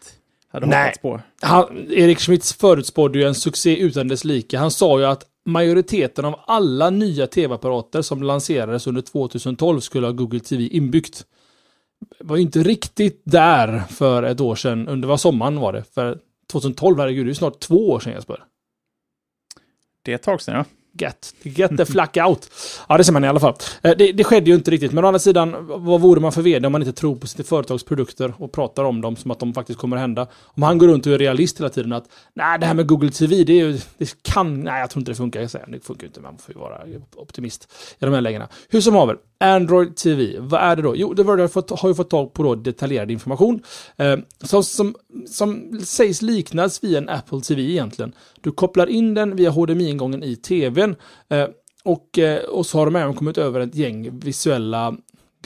hade 0.53 0.67
Nej. 0.67 0.83
hoppats 0.83 0.99
på. 0.99 1.21
Han, 1.41 1.87
Erik 1.91 2.19
Schmitz 2.21 2.53
förutspådde 2.53 3.19
ju 3.19 3.25
en 3.25 3.35
succé 3.35 3.77
utan 3.77 4.09
dess 4.09 4.25
like. 4.25 4.59
Han 4.59 4.71
sa 4.71 4.99
ju 4.99 5.07
att 5.07 5.25
majoriteten 5.47 6.25
av 6.25 6.41
alla 6.47 6.91
nya 6.91 7.27
tv-apparater 7.27 8.03
som 8.03 8.23
lanserades 8.23 8.87
under 8.87 9.03
2012 9.03 9.81
skulle 9.81 10.07
ha 10.07 10.13
Google 10.13 10.41
TV 10.41 10.67
inbyggt. 10.67 11.27
Det 12.19 12.25
Var 12.25 12.37
ju 12.37 12.43
inte 12.43 12.63
riktigt 12.63 13.23
där 13.25 13.79
för 13.79 14.23
ett 14.23 14.41
år 14.41 14.55
sedan. 14.55 14.89
Under 14.89 15.09
vad 15.09 15.21
sommaren 15.21 15.61
var 15.61 15.73
det? 15.73 15.85
För 15.85 16.19
2012, 16.53 16.99
herregud, 16.99 17.27
det 17.27 17.29
är 17.29 17.31
ju 17.31 17.35
snart 17.35 17.61
två 17.61 17.91
år 17.91 18.01
sedan 18.01 18.13
Jesper. 18.13 18.45
Det 20.03 20.11
är 20.11 20.15
ett 20.15 20.23
tag 20.23 20.43
sedan, 20.43 20.55
ja. 20.55 20.65
Get, 20.93 21.35
get 21.43 21.77
the 21.77 21.87
flack 21.87 22.17
out. 22.17 22.51
Ja, 22.89 22.97
det 22.97 23.05
ser 23.05 23.13
man 23.13 23.25
i 23.25 23.29
alla 23.29 23.41
fall. 23.41 23.55
Eh, 23.83 23.97
det, 23.99 24.13
det 24.13 24.25
skedde 24.25 24.51
ju 24.51 24.57
inte 24.57 24.71
riktigt, 24.71 24.93
men 24.93 25.05
å 25.05 25.07
andra 25.07 25.19
sidan, 25.19 25.57
vad 25.69 26.01
vore 26.01 26.21
man 26.21 26.33
för 26.33 26.43
vd 26.43 26.67
om 26.67 26.73
man 26.73 26.83
inte 26.83 26.93
tror 26.93 27.17
på 27.17 27.27
sitt 27.27 27.49
företags 27.49 27.85
produkter 27.85 28.35
och 28.39 28.53
pratar 28.53 28.85
om 28.85 29.01
dem 29.01 29.17
som 29.17 29.31
att 29.31 29.41
de 29.41 29.55
faktiskt 29.55 29.79
kommer 29.79 29.97
att 29.97 30.01
hända? 30.01 30.27
Om 30.45 30.63
han 30.63 30.79
går 30.79 30.89
runt 30.89 31.07
och 31.07 31.13
är 31.13 31.19
realist 31.19 31.61
hela 31.61 31.69
tiden 31.69 31.93
att 31.93 32.05
nej, 32.35 32.59
det 32.59 32.67
här 32.67 32.75
med 32.75 32.87
Google 32.87 33.11
TV, 33.11 33.45
det, 33.45 33.61
är 33.61 33.81
det 33.99 34.23
kan, 34.23 34.61
nej, 34.61 34.81
jag 34.81 34.91
tror 34.91 35.01
inte 35.01 35.11
det 35.11 35.17
funkar. 35.17 35.41
Jag 35.41 35.51
säger, 35.51 35.67
det 35.67 35.81
funkar 35.81 36.03
ju 36.03 36.07
inte, 36.07 36.21
man 36.21 36.39
får 36.39 36.55
ju 36.55 36.61
vara 36.61 36.79
optimist 37.17 37.73
i 37.99 38.05
de 38.05 38.15
här 38.15 38.21
lägena. 38.21 38.49
Hur 38.69 38.81
som 38.81 38.95
haver, 38.95 39.17
Android 39.45 39.97
TV, 39.97 40.35
vad 40.39 40.61
är 40.61 40.77
det 40.77 40.83
då? 40.83 40.97
Jo, 40.97 41.15
The 41.15 41.23
Verge 41.23 41.43
har, 41.43 41.49
fått, 41.49 41.81
har 41.81 41.89
ju 41.89 41.95
fått 41.95 42.11
tag 42.11 42.33
på 42.33 42.43
då 42.43 42.55
detaljerad 42.55 43.11
information 43.11 43.63
eh, 43.97 44.17
som, 44.41 44.63
som, 44.63 44.95
som 45.27 45.81
sägs 45.85 46.23
liknas 46.23 46.85
vid 46.85 46.97
en 46.97 47.09
Apple 47.09 47.41
TV 47.41 47.63
egentligen. 47.63 48.13
Du 48.41 48.53
kopplar 48.53 48.87
in 48.87 49.15
den 49.15 49.37
via 49.37 49.51
HDMI-ingången 49.51 50.23
i 50.23 50.37
TV 50.37 50.80
eh, 51.29 51.49
och, 51.85 52.19
eh, 52.19 52.43
och 52.45 52.67
så 52.67 52.79
har 52.79 52.85
de 52.85 52.97
även 52.97 53.15
kommit 53.15 53.39
över 53.39 53.61
ett 53.61 53.75
gäng 53.75 54.19
visuella, 54.19 54.97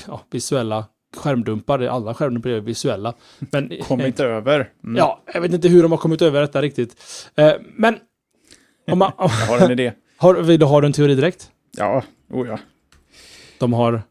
ja, 0.06 0.20
visuella 0.30 0.84
skärmdumpar. 1.16 1.82
Alla 1.82 2.14
skärmdumpar 2.14 2.50
är 2.50 2.60
visuella. 2.60 3.14
Men, 3.38 3.72
Kom 3.82 4.00
inte 4.00 4.24
över. 4.24 4.70
Mm. 4.84 4.96
Ja, 4.96 5.22
jag 5.34 5.40
vet 5.40 5.52
inte 5.52 5.68
hur 5.68 5.82
de 5.82 5.92
har 5.92 5.98
kommit 5.98 6.22
över 6.22 6.40
detta 6.40 6.62
riktigt. 6.62 6.96
Eh, 7.36 7.52
men 7.76 7.98
om 8.90 8.98
man, 8.98 9.12
Jag 9.18 9.28
har 9.28 9.58
en 9.58 9.70
idé. 9.70 9.92
har, 10.16 10.34
vill 10.34 10.60
du 10.60 10.66
ha 10.66 10.84
en 10.84 10.92
teori 10.92 11.14
direkt? 11.14 11.50
Ja, 11.76 12.02
oh 12.30 12.48
ja. 12.48 12.58
De 13.58 13.72
har... 13.72 14.02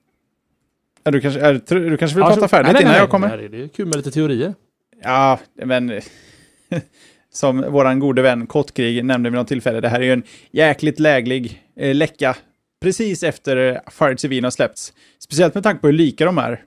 Ja, 1.04 1.12
du, 1.12 1.22
kanske, 1.22 1.40
är, 1.40 1.54
du 1.90 1.98
kanske 1.98 2.16
vill 2.16 2.22
Ja, 2.22 2.34
prata 2.34 2.48
färdigt 2.48 2.66
nej, 2.66 2.74
nej, 2.74 2.82
innan 2.82 2.92
nej, 2.92 3.02
jag 3.02 3.10
kommer? 3.10 3.38
nej, 3.38 3.50
Det 3.50 3.64
är 3.64 3.68
kul 3.68 3.86
med 3.86 3.96
lite 3.96 4.12
teorier. 4.12 4.54
Ja, 5.04 5.40
men 5.54 6.02
som 7.34 7.72
våran 7.72 8.00
gode 8.00 8.22
vän 8.22 8.48
Kottkrig 8.48 9.06
nämnde 9.06 9.30
vid 9.30 9.38
något 9.38 9.48
tillfälle, 9.48 9.82
det 9.82 9.90
här 9.90 10.00
är 10.00 10.06
ju 10.06 10.14
en 10.14 10.24
jäkligt 10.52 11.00
läglig 11.00 11.64
eh, 11.76 11.96
läcka 11.96 12.36
precis 12.84 13.24
efter 13.24 13.58
eh, 13.58 13.92
Fire 13.92 14.16
TV 14.16 14.42
har 14.42 14.50
släppts. 14.50 14.94
Speciellt 15.20 15.54
med 15.54 15.64
tanke 15.64 15.82
på 15.82 15.88
hur 15.88 15.94
lika 15.94 16.26
de 16.26 16.38
är. 16.38 16.64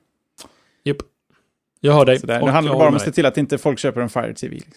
Japp. 0.85 0.97
Jag 1.81 1.93
hör 1.93 2.05
dig. 2.05 2.21
Nu 2.23 2.33
handlar 2.33 2.73
det 2.73 2.79
bara 2.79 2.89
om 2.89 2.97
att 2.97 3.03
se 3.03 3.13
till 3.13 3.27
att 3.27 3.39
inte 3.39 3.59
folk 3.59 3.79
köper 3.79 4.01
en 4.01 4.09
Fire 4.09 4.35
TV. 4.35 4.55
Liksom. 4.55 4.73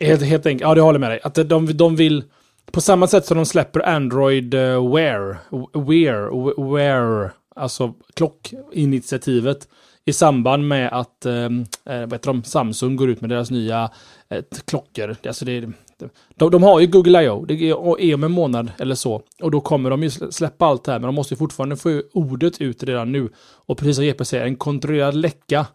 dig. 0.00 0.08
Helt, 0.08 0.22
helt 0.22 0.46
enkelt. 0.46 0.68
Ja, 0.68 0.74
det 0.74 0.80
håller 0.80 0.98
med 0.98 1.10
dig. 1.10 1.20
Att 1.22 1.34
de, 1.34 1.76
de 1.76 1.96
vill... 1.96 2.24
På 2.72 2.80
samma 2.80 3.06
sätt 3.06 3.26
som 3.26 3.36
de 3.36 3.46
släpper 3.46 3.88
Android 3.88 4.54
uh, 4.54 4.94
Wear, 4.94 5.38
Wear, 5.86 6.72
Wear, 6.74 7.32
alltså 7.56 7.94
klockinitiativet 8.14 9.68
i 10.04 10.12
samband 10.12 10.68
med 10.68 10.92
att 10.92 11.26
ehm, 11.26 11.64
eh, 11.84 12.00
vad 12.00 12.12
heter 12.12 12.32
de? 12.32 12.44
Samsung 12.44 12.96
går 12.96 13.10
ut 13.10 13.20
med 13.20 13.30
deras 13.30 13.50
nya 13.50 13.90
eh, 14.28 14.44
klockor. 14.64 15.16
Alltså 15.26 15.44
det, 15.44 15.60
de, 16.36 16.50
de 16.50 16.62
har 16.62 16.80
ju 16.80 16.86
Google 16.86 17.22
I.O. 17.22 17.44
Det 17.44 17.54
är 17.54 18.14
om 18.14 18.24
en 18.24 18.32
månad 18.32 18.72
eller 18.78 18.94
så. 18.94 19.22
Och 19.42 19.50
då 19.50 19.60
kommer 19.60 19.90
de 19.90 20.02
ju 20.02 20.10
släppa 20.10 20.66
allt 20.66 20.84
det 20.84 20.92
här. 20.92 20.98
Men 20.98 21.06
de 21.06 21.14
måste 21.14 21.34
ju 21.34 21.38
fortfarande 21.38 21.76
få 21.76 22.02
ordet 22.12 22.60
ut 22.60 22.82
redan 22.82 23.12
nu. 23.12 23.28
Och 23.66 23.78
precis 23.78 23.96
som 23.96 24.04
JP 24.04 24.24
säger, 24.24 24.44
en 24.44 24.56
kontrollerad 24.56 25.14
läcka 25.14 25.66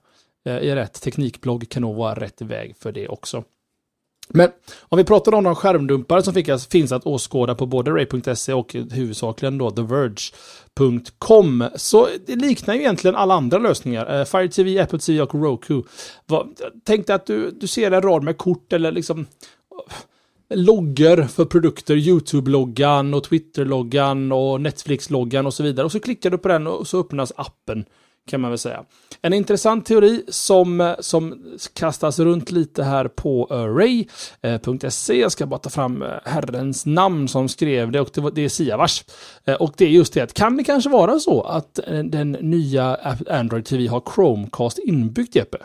eh, 0.46 0.58
i 0.58 0.76
rätt 0.76 1.02
teknikblogg 1.02 1.70
kan 1.70 1.82
nog 1.82 1.96
vara 1.96 2.13
rätt 2.13 2.42
väg 2.42 2.76
för 2.80 2.92
det 2.92 3.08
också. 3.08 3.44
Men 4.30 4.50
om 4.82 4.98
vi 4.98 5.04
pratar 5.04 5.34
om 5.34 5.44
de 5.44 5.56
skärmdumpar 5.56 6.22
som 6.22 6.34
fick- 6.34 6.70
finns 6.72 6.92
att 6.92 7.06
åskåda 7.06 7.56
på 7.56 7.66
både 7.66 7.92
Ray.se 7.92 8.54
och 8.54 8.74
huvudsakligen 8.74 9.58
då 9.58 9.72
TheVerge.com 9.72 11.63
så 11.76 12.08
det 12.28 12.36
liknar 12.36 12.74
ju 12.74 12.80
egentligen 12.80 13.16
alla 13.16 13.34
andra 13.34 13.58
lösningar. 13.58 14.20
Eh, 14.20 14.26
Fire 14.26 14.48
TV, 14.48 14.80
Apple 14.80 15.00
TV 15.00 15.22
och 15.22 15.34
Roku. 15.34 15.82
Tänk 16.86 17.08
dig 17.08 17.16
att 17.16 17.26
du, 17.26 17.52
du 17.52 17.68
ser 17.68 17.92
en 17.92 18.02
rad 18.02 18.24
med 18.24 18.38
kort 18.38 18.74
eller 18.74 18.92
liksom 18.92 19.20
eh, 19.20 19.26
loggor 20.58 21.24
för 21.24 21.46
produkter, 21.46 21.96
YouTube-loggan 21.96 23.13
och 23.13 23.24
Twitter-loggan 23.24 24.32
och 24.32 24.62
Netflix-loggan 24.62 25.46
och 25.46 25.54
så 25.54 25.63
vidare. 25.63 25.86
Och 25.86 25.92
så 25.92 26.00
klickar 26.00 26.30
du 26.30 26.38
på 26.38 26.48
den 26.48 26.68
och 26.68 26.88
så 26.88 27.00
öppnas 27.00 27.34
appen, 27.36 27.86
kan 28.28 28.42
man 28.42 28.52
väl 28.52 28.58
säga. 28.58 28.84
En 29.22 29.34
intressant 29.34 29.86
teori 29.86 30.24
som, 30.28 30.96
som 31.00 31.44
kastas 31.74 32.20
runt 32.20 32.52
lite 32.52 32.84
här 32.84 33.08
på 33.08 33.48
array.se. 33.50 35.20
Jag 35.20 35.32
ska 35.32 35.46
bara 35.46 35.60
ta 35.60 35.70
fram 35.70 36.02
eh, 36.02 36.10
herrens 36.26 36.86
namn 36.86 37.28
som 37.28 37.50
skrev 37.50 37.92
det 37.92 38.00
och 38.02 38.10
det, 38.13 38.22
var, 38.22 38.32
det 38.32 38.42
är 38.42 38.50
Siavars. 38.50 39.04
Eh, 39.46 39.56
Och 39.56 39.74
det 39.78 39.86
är 39.86 39.90
just 39.90 40.13
det 40.13 40.22
att 40.22 40.34
kan 40.34 40.58
det 40.58 40.63
kanske 40.63 40.90
vara 40.90 41.20
så 41.20 41.42
att 41.42 41.80
eh, 41.88 42.00
den 42.04 42.32
nya 42.32 42.98
Android 43.30 43.66
TV 43.66 43.88
har 43.88 44.04
Chromecast 44.16 44.80
inbyggt, 44.80 45.36
Jeppe? 45.36 45.58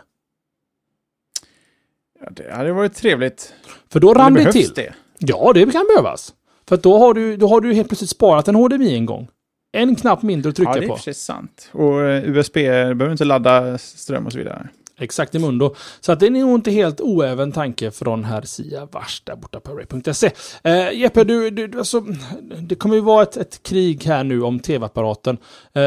Ja, 2.21 2.29
det 2.31 2.53
hade 2.53 2.73
varit 2.73 2.95
trevligt. 2.95 3.55
För 3.93 4.01
då 4.01 4.15
rann 4.15 4.35
det 4.35 4.41
behövs 4.41 4.53
till. 4.55 4.73
det? 4.75 4.95
Ja, 5.19 5.53
det 5.55 5.73
kan 5.73 5.87
behövas. 5.95 6.35
För 6.69 6.77
då 6.77 6.99
har 6.99 7.15
du, 7.15 7.37
då 7.37 7.49
har 7.49 7.61
du 7.61 7.75
helt 7.75 7.89
plötsligt 7.89 8.11
sparat 8.11 8.49
en 8.49 8.55
HDMI 8.55 8.95
en 8.95 9.07
gång. 9.07 9.29
En 9.73 9.97
knapp 9.97 10.23
mindre 10.23 10.51
att 10.51 10.59
Ja, 10.59 10.65
trycka 10.73 10.81
det 10.81 10.93
är 10.93 10.97
på. 10.97 11.03
sig 11.03 11.15
sant. 11.15 11.71
Och 11.73 12.03
eh, 12.03 12.31
USB 12.31 12.55
behöver 12.55 13.13
inte 13.13 13.25
ladda 13.25 13.79
ström 13.79 14.27
och 14.27 14.33
så 14.33 14.39
vidare. 14.39 14.69
Exakt 14.99 15.35
i 15.35 15.39
mundo. 15.39 15.75
Så 16.01 16.13
att 16.13 16.21
det 16.21 16.27
är 16.27 16.31
nog 16.31 16.55
inte 16.55 16.71
helt 16.71 17.01
oäven 17.01 17.53
tanke 17.53 17.91
från 17.91 18.25
herr 18.25 18.43
Sia 18.43 18.89
Vars 18.93 19.23
där 19.25 19.37
borta 19.37 19.61
på 19.61 19.73
array.se. 19.73 20.31
Eh, 20.65 20.93
Jeppe, 20.93 21.25
du, 21.25 21.51
du, 21.51 21.67
du, 21.67 21.79
alltså, 21.79 22.01
det 22.61 22.75
kommer 22.75 22.95
ju 22.95 23.01
vara 23.01 23.23
ett, 23.23 23.37
ett 23.37 23.63
krig 23.63 24.05
här 24.05 24.25
nu 24.25 24.43
om 24.43 24.61
tv-apparaten. 24.61 25.39
Eh, 25.73 25.83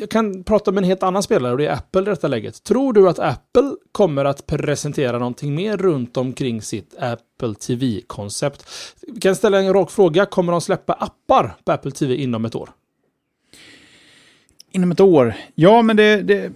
jag 0.00 0.10
kan 0.10 0.44
prata 0.44 0.72
med 0.72 0.78
en 0.82 0.88
helt 0.88 1.02
annan 1.02 1.22
spelare 1.22 1.52
och 1.52 1.58
det 1.58 1.66
är 1.66 1.72
Apple 1.72 2.02
i 2.02 2.04
detta 2.04 2.28
läget. 2.28 2.62
Tror 2.64 2.92
du 2.92 3.08
att 3.08 3.18
Apple 3.18 3.70
kommer 3.92 4.24
att 4.24 4.46
presentera 4.46 5.18
någonting 5.18 5.54
mer 5.54 5.76
runt 5.76 6.16
omkring 6.16 6.62
sitt 6.62 6.94
Apple 7.00 7.54
TV-koncept? 7.54 8.68
Vi 9.12 9.20
kan 9.20 9.36
ställa 9.36 9.58
en 9.58 9.72
rak 9.72 9.90
fråga. 9.90 10.26
Kommer 10.26 10.52
de 10.52 10.60
släppa 10.60 10.92
appar 10.92 11.56
på 11.64 11.72
Apple 11.72 11.90
TV 11.90 12.14
inom 12.14 12.44
ett 12.44 12.54
år? 12.54 12.70
Inom 14.76 14.90
ett 14.90 15.00
år? 15.00 15.34
Ja, 15.54 15.82
men 15.82 15.96
det, 15.96 16.22
det, 16.22 16.52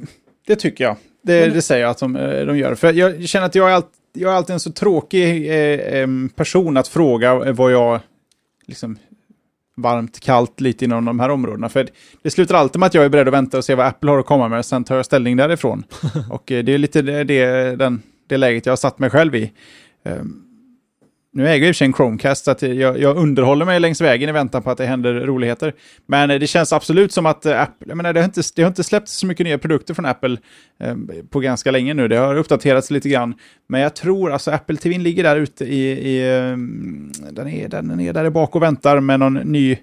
det 0.46 0.56
tycker 0.56 0.84
jag. 0.84 0.96
Det, 1.22 1.46
det 1.46 1.62
säger 1.62 1.82
jag 1.82 1.90
att 1.90 1.98
de, 1.98 2.16
eh, 2.16 2.46
de 2.46 2.58
gör. 2.58 2.74
För 2.74 2.92
jag 2.92 3.28
känner 3.28 3.46
att 3.46 3.54
jag 3.54 3.70
är, 3.70 3.74
allt, 3.74 3.90
jag 4.12 4.32
är 4.32 4.36
alltid 4.36 4.54
en 4.54 4.60
så 4.60 4.72
tråkig 4.72 5.50
eh, 5.50 6.08
person 6.34 6.76
att 6.76 6.88
fråga 6.88 7.52
vad 7.52 7.72
jag 7.72 8.00
liksom 8.66 8.98
varmt, 9.76 10.20
kallt 10.20 10.60
lite 10.60 10.84
inom 10.84 11.04
de 11.04 11.20
här 11.20 11.28
områdena. 11.28 11.68
För 11.68 11.88
det 12.22 12.30
slutar 12.30 12.54
alltid 12.54 12.80
med 12.80 12.86
att 12.86 12.94
jag 12.94 13.04
är 13.04 13.08
beredd 13.08 13.28
att 13.28 13.34
vänta 13.34 13.58
och 13.58 13.64
se 13.64 13.74
vad 13.74 13.86
Apple 13.86 14.10
har 14.10 14.18
att 14.18 14.26
komma 14.26 14.48
med, 14.48 14.58
och 14.58 14.64
sen 14.64 14.84
tar 14.84 14.96
jag 14.96 15.04
ställning 15.04 15.36
därifrån. 15.36 15.84
och 16.30 16.52
eh, 16.52 16.64
det 16.64 16.74
är 16.74 16.78
lite 16.78 17.02
det, 17.02 17.24
det, 17.24 17.76
den, 17.76 18.02
det 18.26 18.36
läget 18.36 18.66
jag 18.66 18.72
har 18.72 18.76
satt 18.76 18.98
mig 18.98 19.10
själv 19.10 19.34
i. 19.34 19.52
Ehm, 20.04 20.49
nu 21.32 21.48
äger 21.48 21.66
jag 21.66 21.68
i 21.68 21.72
och 21.72 21.74
för 21.74 21.78
sig 21.78 21.84
en 21.84 21.92
Chromecast, 21.92 22.44
så 22.44 22.50
att 22.50 22.62
jag, 22.62 22.98
jag 23.00 23.16
underhåller 23.16 23.64
mig 23.64 23.80
längs 23.80 24.00
vägen 24.00 24.28
i 24.28 24.32
väntan 24.32 24.62
på 24.62 24.70
att 24.70 24.78
det 24.78 24.86
händer 24.86 25.14
roligheter. 25.14 25.74
Men 26.06 26.30
eh, 26.30 26.38
det 26.38 26.46
känns 26.46 26.72
absolut 26.72 27.12
som 27.12 27.26
att 27.26 27.46
eh, 27.46 27.60
Apple, 27.60 27.86
jag 27.88 27.96
menar, 27.96 28.12
det, 28.12 28.20
har 28.20 28.24
inte, 28.24 28.42
det 28.56 28.62
har 28.62 28.68
inte 28.68 28.84
släppts 28.84 29.12
så 29.12 29.26
mycket 29.26 29.44
nya 29.44 29.58
produkter 29.58 29.94
från 29.94 30.06
Apple 30.06 30.36
eh, 30.80 30.94
på 31.30 31.40
ganska 31.40 31.70
länge 31.70 31.94
nu. 31.94 32.08
Det 32.08 32.16
har 32.16 32.36
uppdaterats 32.36 32.90
lite 32.90 33.08
grann. 33.08 33.34
Men 33.68 33.80
jag 33.80 33.94
tror, 33.96 34.32
alltså 34.32 34.50
Apple 34.50 34.76
TV 34.76 34.98
ligger 34.98 35.22
där 35.22 35.36
ute 35.36 35.64
i, 35.64 35.90
i 35.90 36.36
eh, 36.36 36.56
den, 37.32 37.48
är, 37.48 37.68
den 37.68 38.00
är 38.00 38.12
där 38.12 38.30
bak 38.30 38.56
och 38.56 38.62
väntar 38.62 39.00
med 39.00 39.20
någon 39.20 39.34
ny, 39.34 39.76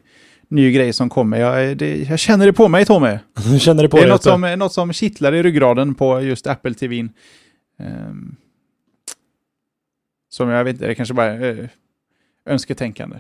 ny 0.50 0.72
grej 0.72 0.94
som 0.94 1.10
kommer. 1.10 1.40
Jag, 1.40 1.78
det, 1.78 1.96
jag 2.10 2.20
känner 2.20 2.46
det 2.46 2.54
på 2.54 2.68
mig, 2.68 2.86
Tommy. 2.86 3.18
Hur 3.46 3.60
känner 3.60 3.84
du 3.84 3.90
på 3.90 3.98
Det 3.98 4.04
är 4.04 4.08
det? 4.08 4.12
något 4.12 4.24
som, 4.24 4.42
något 4.42 4.74
som 4.74 4.94
kittlar 4.94 5.34
i 5.34 5.44
ryggraden 5.44 5.96
på 5.96 6.22
just 6.22 6.48
Apple 6.48 6.74
TV. 6.74 7.08
Um, 7.80 8.36
som 10.38 10.50
jag 10.50 10.64
vet 10.64 10.74
inte, 10.74 10.88
det 10.88 10.96
kanske 10.96 11.14
bara 11.14 11.26
är 11.26 11.60
uh, 11.60 11.68
önsketänkande. 12.46 13.18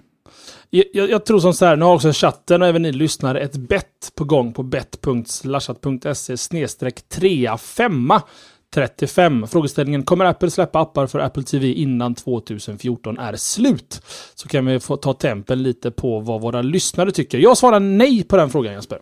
Jag, 0.69 0.85
jag, 0.93 1.09
jag 1.09 1.25
tror 1.25 1.39
som 1.39 1.53
så 1.53 1.65
här, 1.65 1.75
nu 1.75 1.85
har 1.85 1.95
också 1.95 2.11
chatten 2.13 2.61
och 2.61 2.67
även 2.67 2.81
ni 2.81 2.91
lyssnare 2.91 3.39
ett 3.39 3.55
bett 3.55 4.11
på 4.15 4.23
gång 4.23 4.53
på 4.53 4.63
bet.slashat.se 4.63 6.37
snedstreck 6.37 7.09
35 7.09 8.11
35. 8.73 9.47
Frågeställningen, 9.47 10.03
kommer 10.03 10.25
Apple 10.25 10.51
släppa 10.51 10.79
appar 10.79 11.07
för 11.07 11.19
Apple 11.19 11.43
TV 11.43 11.67
innan 11.67 12.15
2014 12.15 13.17
är 13.17 13.35
slut? 13.35 14.01
Så 14.35 14.47
kan 14.47 14.65
vi 14.65 14.79
få 14.79 14.97
ta 14.97 15.13
tempen 15.13 15.63
lite 15.63 15.91
på 15.91 16.19
vad 16.19 16.41
våra 16.41 16.61
lyssnare 16.61 17.11
tycker. 17.11 17.37
Jag 17.37 17.57
svarar 17.57 17.79
nej 17.79 18.23
på 18.23 18.37
den 18.37 18.49
frågan 18.49 18.73
Jesper. 18.73 18.99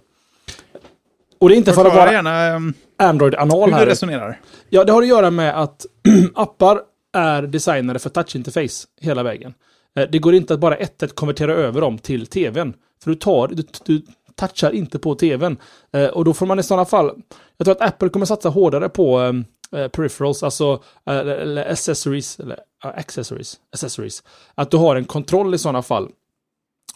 Och 1.40 1.50
det 1.50 1.56
är 1.56 1.58
inte 1.58 1.74
för 1.74 1.86
att 1.86 1.96
vara 1.96 2.56
um, 2.56 2.74
Android-anal 2.98 3.70
hur 3.70 3.74
här. 3.74 3.86
du 3.86 3.92
resonerar. 3.92 4.40
Ja, 4.70 4.84
det 4.84 4.92
har 4.92 5.02
att 5.02 5.08
göra 5.08 5.32
med 5.32 5.62
att 5.62 5.86
appar 6.36 6.80
är 7.16 7.42
designade 7.42 8.00
för 8.00 8.10
touchinterface 8.10 8.88
hela 9.02 9.24
vägen. 9.24 9.54
Eh, 9.96 10.10
det 10.12 10.20
går 10.20 10.36
inte 10.36 10.54
att 10.54 10.60
bara 10.60 10.76
ett 10.76 11.04
ett 11.04 11.16
konvertera 11.16 11.54
över 11.54 11.82
dem 11.82 11.98
till 11.98 12.28
tvn. 12.28 12.74
För 13.04 13.12
du 13.12 13.16
tar, 13.16 13.48
du, 13.48 13.64
du 13.86 14.02
touchar 14.36 14.72
inte 14.72 15.00
på 15.00 15.16
tvn. 15.16 15.58
Eh, 15.94 16.08
och 16.08 16.26
då 16.26 16.34
får 16.34 16.46
man 16.46 16.60
i 16.60 16.64
sådana 16.64 16.86
fall, 16.86 17.22
jag 17.58 17.66
tror 17.66 17.76
att 17.76 17.90
Apple 17.90 18.10
kommer 18.10 18.26
satsa 18.26 18.50
hårdare 18.50 18.90
på 18.90 19.18
ehm, 19.20 19.46
eh, 19.72 19.88
peripherals, 19.88 20.44
alltså 20.44 20.84
eller 21.06 21.72
accessories, 21.72 22.40
eller 22.40 22.60
accessories, 22.84 23.60
accessories. 23.74 24.24
Att 24.56 24.72
du 24.72 24.78
har 24.78 24.96
en 24.96 25.06
kontroll 25.06 25.56
i 25.56 25.58
sådana 25.58 25.82
fall. 25.82 26.10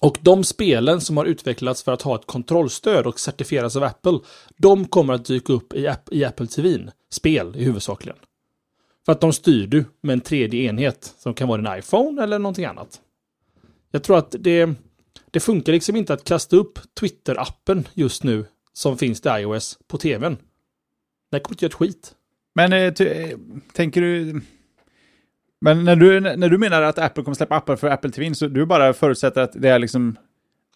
Och 0.02 0.18
de 0.22 0.44
spelen 0.44 1.02
som 1.02 1.18
har 1.18 1.26
utvecklats 1.26 1.84
för 1.84 1.92
att 1.92 2.02
ha 2.02 2.16
ett 2.16 2.26
kontrollstöd 2.26 3.08
och 3.08 3.20
certifieras 3.20 3.76
av 3.76 3.84
Apple, 3.84 4.20
de 4.58 4.86
kommer 4.86 5.14
att 5.14 5.26
dyka 5.26 5.54
upp 5.54 5.74
i, 5.74 5.94
i 6.12 6.26
Apple 6.26 6.48
TV. 6.48 6.92
Spel 7.12 7.56
i 7.56 7.64
huvudsakligen. 7.64 8.18
För 9.10 9.14
att 9.14 9.22
de 9.22 9.34
styr 9.34 9.68
du 9.68 9.86
med 10.02 10.14
en 10.14 10.22
tredje 10.22 10.70
enhet 10.70 11.14
som 11.18 11.34
kan 11.34 11.48
vara 11.48 11.72
en 11.72 11.80
iPhone 11.80 12.24
eller 12.24 12.40
någonting 12.40 12.66
annat. 12.66 13.02
Jag 13.92 14.04
tror 14.04 14.18
att 14.18 14.36
det, 14.40 14.70
det 15.32 15.40
funkar 15.40 15.74
liksom 15.74 15.96
inte 15.96 16.14
att 16.14 16.24
kasta 16.24 16.56
upp 16.56 16.80
Twitter-appen 17.02 17.88
just 17.94 18.24
nu 18.24 18.46
som 18.74 18.98
finns 18.98 19.22
till 19.22 19.32
iOS 19.32 19.80
på 19.88 19.98
tvn. 19.98 20.38
Det 21.32 21.40
kommer 21.40 21.54
inte 21.54 21.66
göra 21.66 21.70
ett 21.70 21.74
skit. 21.74 22.12
Men 22.56 22.74
eh, 22.74 22.94
ty, 22.94 23.06
eh, 23.06 23.38
tänker 23.74 24.02
du... 24.02 24.42
Men 25.62 25.84
när 25.84 25.96
du, 25.96 26.20
när 26.20 26.50
du 26.50 26.58
menar 26.58 26.82
att 26.82 27.00
Apple 27.00 27.24
kommer 27.24 27.36
släppa 27.36 27.56
appar 27.56 27.76
för 27.76 27.88
Apple 27.88 28.12
TV, 28.12 28.36
så 28.36 28.48
du 28.48 28.66
bara 28.66 28.94
förutsätter 28.94 29.42
att 29.42 29.62
det 29.62 29.70
är 29.70 29.80
liksom 29.80 30.16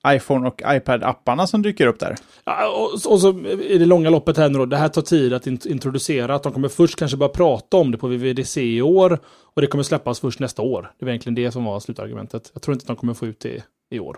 iPhone 0.07 0.47
och 0.47 0.61
iPad-apparna 0.65 1.45
som 1.47 1.61
dyker 1.61 1.87
upp 1.87 1.99
där? 1.99 2.15
Ja, 2.45 2.69
och, 2.69 3.11
och 3.13 3.19
så 3.21 3.39
i 3.69 3.77
det 3.77 3.85
långa 3.85 4.09
loppet 4.09 4.37
här 4.37 4.49
nu 4.49 4.57
då, 4.57 4.65
det 4.65 4.77
här 4.77 4.89
tar 4.89 5.01
tid 5.01 5.33
att 5.33 5.45
int- 5.47 5.67
introducera, 5.67 6.35
att 6.35 6.43
de 6.43 6.51
kommer 6.53 6.67
först 6.67 6.95
kanske 6.99 7.17
börja 7.17 7.29
prata 7.29 7.77
om 7.77 7.91
det 7.91 7.97
på 7.97 8.07
VVDC 8.07 8.61
i 8.61 8.81
år 8.81 9.19
och 9.55 9.61
det 9.61 9.67
kommer 9.67 9.83
släppas 9.83 10.19
först 10.19 10.39
nästa 10.39 10.61
år. 10.61 10.91
Det 10.99 11.05
var 11.05 11.09
egentligen 11.09 11.35
det 11.35 11.51
som 11.51 11.65
var 11.65 11.79
slutargumentet. 11.79 12.51
Jag 12.53 12.61
tror 12.61 12.73
inte 12.73 12.83
att 12.83 12.87
de 12.87 12.95
kommer 12.95 13.13
få 13.13 13.25
ut 13.25 13.39
det 13.39 13.63
i 13.91 13.99
år. 13.99 14.17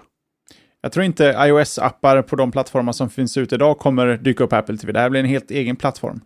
Jag 0.82 0.92
tror 0.92 1.06
inte 1.06 1.24
iOS-appar 1.24 2.22
på 2.22 2.36
de 2.36 2.52
plattformar 2.52 2.92
som 2.94 3.10
finns 3.10 3.38
ute 3.38 3.56
idag 3.56 3.80
kommer 3.80 4.18
dyka 4.18 4.44
upp 4.44 4.54
Apple 4.54 4.78
TV. 4.78 4.94
Det 4.94 5.00
här 5.00 5.10
blir 5.10 5.20
en 5.20 5.26
helt 5.26 5.52
egen 5.52 5.76
plattform. 5.76 6.22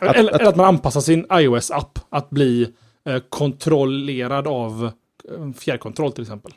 Att- 0.00 0.02
eller, 0.16 0.30
att- 0.34 0.40
eller 0.40 0.50
att 0.50 0.56
man 0.56 0.66
anpassar 0.66 1.00
sin 1.00 1.26
iOS-app 1.32 1.98
att 2.08 2.30
bli 2.30 2.72
eh, 3.08 3.18
kontrollerad 3.28 4.46
av 4.46 4.90
eh, 5.28 5.52
fjärrkontroll 5.52 6.12
till 6.12 6.22
exempel. 6.22 6.52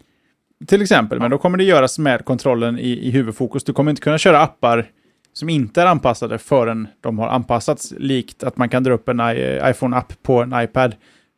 Till 0.68 0.82
exempel, 0.82 1.20
men 1.20 1.32
då 1.32 1.38
kommer 1.38 1.58
det 1.58 1.64
göras 1.64 2.00
med 2.00 2.26
kontrollen 2.26 2.80
i, 2.80 3.08
i 3.08 3.12
huvudfokus. 3.12 3.64
Du 3.64 3.74
kommer 3.74 3.90
inte 3.90 4.02
kunna 4.02 4.18
köra 4.18 4.42
appar 4.42 4.90
som 5.34 5.50
inte 5.50 5.82
är 5.82 5.86
anpassade 5.86 6.38
förrän 6.38 6.88
de 7.02 7.20
har 7.20 7.28
anpassats, 7.28 7.94
likt 7.98 8.44
att 8.44 8.58
man 8.58 8.70
kan 8.70 8.84
dra 8.84 8.94
upp 8.94 9.10
en 9.10 9.20
iPhone-app 9.20 10.24
på 10.24 10.42
en 10.42 10.54
iPad. 10.64 10.96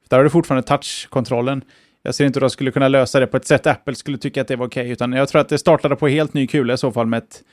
Där 0.09 0.17
har 0.17 0.23
du 0.23 0.29
fortfarande 0.29 0.67
touch-kontrollen. 0.67 1.61
Jag 2.03 2.15
ser 2.15 2.25
inte 2.25 2.39
hur 2.39 2.41
de 2.41 2.49
skulle 2.49 2.71
kunna 2.71 2.87
lösa 2.87 3.19
det 3.19 3.27
på 3.27 3.37
ett 3.37 3.47
sätt 3.47 3.67
Apple 3.67 3.95
skulle 3.95 4.17
tycka 4.17 4.41
att 4.41 4.47
det 4.47 4.55
var 4.55 4.67
okej, 4.67 4.81
okay, 4.81 4.91
utan 4.91 5.13
jag 5.13 5.29
tror 5.29 5.41
att 5.41 5.49
det 5.49 5.57
startade 5.57 5.95
på 5.95 6.07
helt 6.07 6.33
ny 6.33 6.47
kula 6.47 6.73
i 6.73 6.77
så 6.77 6.91
fall 6.91 7.07
med 7.07 7.17
ett, 7.17 7.43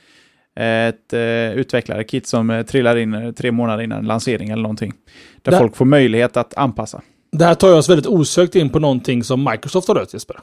ett 0.55 1.13
uh, 1.13 1.59
utvecklare-kit 1.59 2.27
som 2.27 2.49
uh, 2.49 2.65
trillar 2.65 2.95
in 2.95 3.33
tre 3.37 3.51
månader 3.51 3.83
innan 3.83 4.05
lansering 4.05 4.49
eller 4.49 4.63
någonting. 4.63 4.93
Där 5.41 5.51
det, 5.51 5.57
folk 5.57 5.75
får 5.75 5.85
möjlighet 5.85 6.37
att 6.37 6.57
anpassa. 6.57 7.01
Det 7.31 7.45
här 7.45 7.55
tar 7.55 7.77
oss 7.77 7.89
väldigt 7.89 8.07
osökt 8.07 8.55
in 8.55 8.69
på 8.69 8.79
någonting 8.79 9.23
som 9.23 9.49
Microsoft 9.51 9.87
har 9.87 9.95
rört 9.95 10.13
Jesper. 10.13 10.39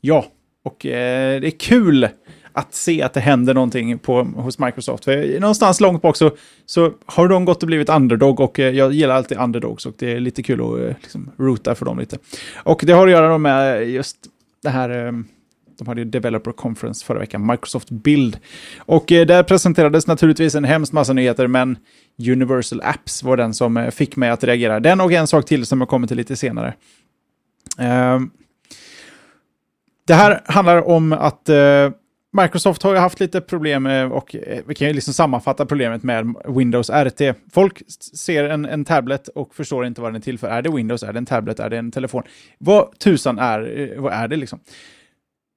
Ja, 0.00 0.24
och 0.64 0.86
eh, 0.86 1.40
det 1.40 1.48
är 1.48 1.58
kul 1.58 2.08
att 2.52 2.74
se 2.74 3.02
att 3.02 3.12
det 3.12 3.20
händer 3.20 3.54
någonting 3.54 3.98
på, 3.98 4.22
hos 4.22 4.58
Microsoft. 4.58 5.04
För 5.04 5.40
någonstans 5.40 5.80
långt 5.80 6.02
bak 6.02 6.16
så, 6.16 6.30
så 6.66 6.92
har 7.06 7.28
de 7.28 7.44
gått 7.44 7.62
och 7.62 7.66
blivit 7.66 7.88
underdog 7.88 8.40
och 8.40 8.60
eh, 8.60 8.70
jag 8.70 8.92
gillar 8.92 9.14
alltid 9.14 9.38
underdogs 9.38 9.86
och 9.86 9.94
det 9.98 10.12
är 10.12 10.20
lite 10.20 10.42
kul 10.42 10.60
att 10.60 10.80
eh, 10.80 10.96
liksom, 11.02 11.30
rota 11.36 11.74
för 11.74 11.84
dem 11.84 11.98
lite. 11.98 12.18
Och 12.54 12.82
det 12.86 12.92
har 12.92 13.06
att 13.06 13.12
göra 13.12 13.38
med 13.38 13.90
just 13.90 14.16
det 14.62 14.70
här 14.70 15.06
eh, 15.06 15.12
de 15.78 15.88
hade 15.88 16.00
ju 16.00 16.04
Developer 16.04 16.52
Conference 16.52 17.04
förra 17.04 17.18
veckan, 17.18 17.46
Microsoft 17.46 17.90
Build. 17.90 18.38
Och 18.78 19.12
eh, 19.12 19.26
där 19.26 19.42
presenterades 19.42 20.06
naturligtvis 20.06 20.54
en 20.54 20.64
hemskt 20.64 20.92
massa 20.92 21.12
nyheter, 21.12 21.46
men 21.46 21.78
Universal 22.18 22.80
Apps 22.84 23.22
var 23.22 23.36
den 23.36 23.54
som 23.54 23.76
eh, 23.76 23.90
fick 23.90 24.16
mig 24.16 24.30
att 24.30 24.44
reagera. 24.44 24.80
Den 24.80 25.00
och 25.00 25.12
en 25.12 25.26
sak 25.26 25.46
till 25.46 25.66
som 25.66 25.80
jag 25.80 25.88
kommer 25.88 26.06
till 26.06 26.16
lite 26.16 26.36
senare. 26.36 26.74
Ehm, 27.78 28.30
det 30.06 30.14
här 30.14 30.40
handlar 30.44 30.88
om 30.88 31.12
att 31.12 31.48
eh, 31.48 31.90
Microsoft 32.42 32.82
har 32.82 32.92
ju 32.92 32.98
haft 32.98 33.20
lite 33.20 33.40
problem 33.40 33.86
och 33.86 34.34
eh, 34.34 34.60
vi 34.66 34.74
kan 34.74 34.88
ju 34.88 34.94
liksom 34.94 35.14
sammanfatta 35.14 35.66
problemet 35.66 36.02
med 36.02 36.34
Windows 36.48 36.90
RT. 36.90 37.20
Folk 37.52 37.82
ser 38.16 38.44
en, 38.44 38.64
en 38.64 38.84
tablet 38.84 39.28
och 39.28 39.54
förstår 39.54 39.86
inte 39.86 40.00
vad 40.00 40.12
den 40.12 40.16
är 40.16 40.24
till 40.24 40.38
för. 40.38 40.48
Är 40.48 40.62
det 40.62 40.70
Windows? 40.70 41.02
Är 41.02 41.12
det 41.12 41.18
en 41.18 41.26
tablet? 41.26 41.60
Är 41.60 41.70
det 41.70 41.78
en 41.78 41.90
telefon? 41.90 42.22
Vad 42.58 42.98
tusan 42.98 43.38
är, 43.38 43.80
eh, 43.80 44.00
vad 44.00 44.12
är 44.12 44.28
det 44.28 44.36
liksom? 44.36 44.58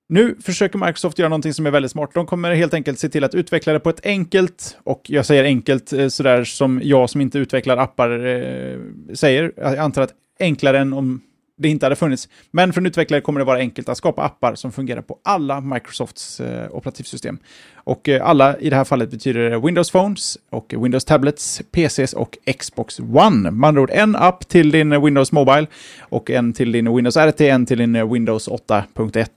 Nu 0.10 0.36
försöker 0.41 0.77
Microsoft 0.77 1.19
göra 1.19 1.29
någonting 1.29 1.53
som 1.53 1.65
är 1.65 1.71
väldigt 1.71 1.91
smart. 1.91 2.10
De 2.13 2.25
kommer 2.25 2.55
helt 2.55 2.73
enkelt 2.73 2.99
se 2.99 3.10
till 3.10 3.23
att 3.23 3.36
utveckla 3.36 3.73
det 3.73 3.79
på 3.79 3.89
ett 3.89 4.05
enkelt, 4.05 4.77
och 4.83 5.01
jag 5.07 5.25
säger 5.25 5.43
enkelt 5.43 5.93
eh, 5.93 6.07
sådär 6.07 6.43
som 6.43 6.81
jag 6.83 7.10
som 7.10 7.21
inte 7.21 7.39
utvecklar 7.39 7.77
appar 7.77 8.25
eh, 8.25 8.77
säger. 9.13 9.51
Jag 9.57 9.77
antar 9.77 10.01
att 10.01 10.13
enklare 10.39 10.79
än 10.79 10.93
om 10.93 11.21
det 11.58 11.70
inte 11.70 11.86
hade 11.86 11.96
funnits. 11.96 12.30
Men 12.52 12.74
för 12.74 12.82
en 12.82 12.88
utvecklare 12.88 13.22
kommer 13.22 13.39
det 13.39 13.46
vara 13.46 13.58
enkelt 13.58 13.89
att 13.89 13.98
skapa 13.98 14.24
appar 14.24 14.56
som 14.56 14.72
fungerar 14.72 15.02
på 15.02 15.20
alla 15.24 15.62
Microsofts 15.62 16.39
eh, 16.39 16.76
operativsystem. 16.76 17.38
Och 17.76 18.10
eh, 18.10 18.28
alla 18.28 18.58
i 18.58 18.70
det 18.70 18.76
här 18.76 18.84
fallet 18.84 19.12
betyder 19.12 19.60
Windows 19.60 19.91
Phones 19.91 20.38
och 20.50 20.74
Windows 20.78 21.06
Tablets, 21.06 21.62
PCs 21.72 22.13
och 22.13 22.38
Xbox 22.60 23.00
One. 23.00 23.52
Man 23.52 23.78
andra 23.78 23.82
ord 23.82 23.89
en 23.93 24.15
app 24.15 24.48
till 24.48 24.72
din 24.72 25.04
Windows 25.04 25.32
Mobile 25.32 25.67
och 26.00 26.32
en 26.32 26.54
till 26.54 26.72
din 26.72 26.96
Windows 26.96 27.17
RT, 27.17 27.41
en 27.41 27.65
till 27.65 27.78
din 27.78 28.10
Windows 28.10 28.50
8.1 28.50 29.28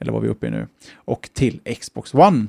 eller 0.00 0.12
vad 0.12 0.22
vi 0.22 0.28
är 0.28 0.32
uppe 0.32 0.46
i 0.46 0.50
nu 0.50 0.66
och 0.94 1.30
till 1.34 1.60
Xbox 1.80 2.14
One. 2.14 2.46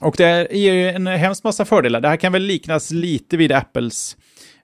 Och 0.00 0.14
det 0.18 0.48
ger 0.50 0.72
ju 0.72 0.88
en 0.88 1.06
hemskt 1.06 1.44
massa 1.44 1.64
fördelar. 1.64 2.00
Det 2.00 2.08
här 2.08 2.16
kan 2.16 2.32
väl 2.32 2.42
liknas 2.42 2.90
lite 2.90 3.36
vid 3.36 3.52
Apples 3.52 4.16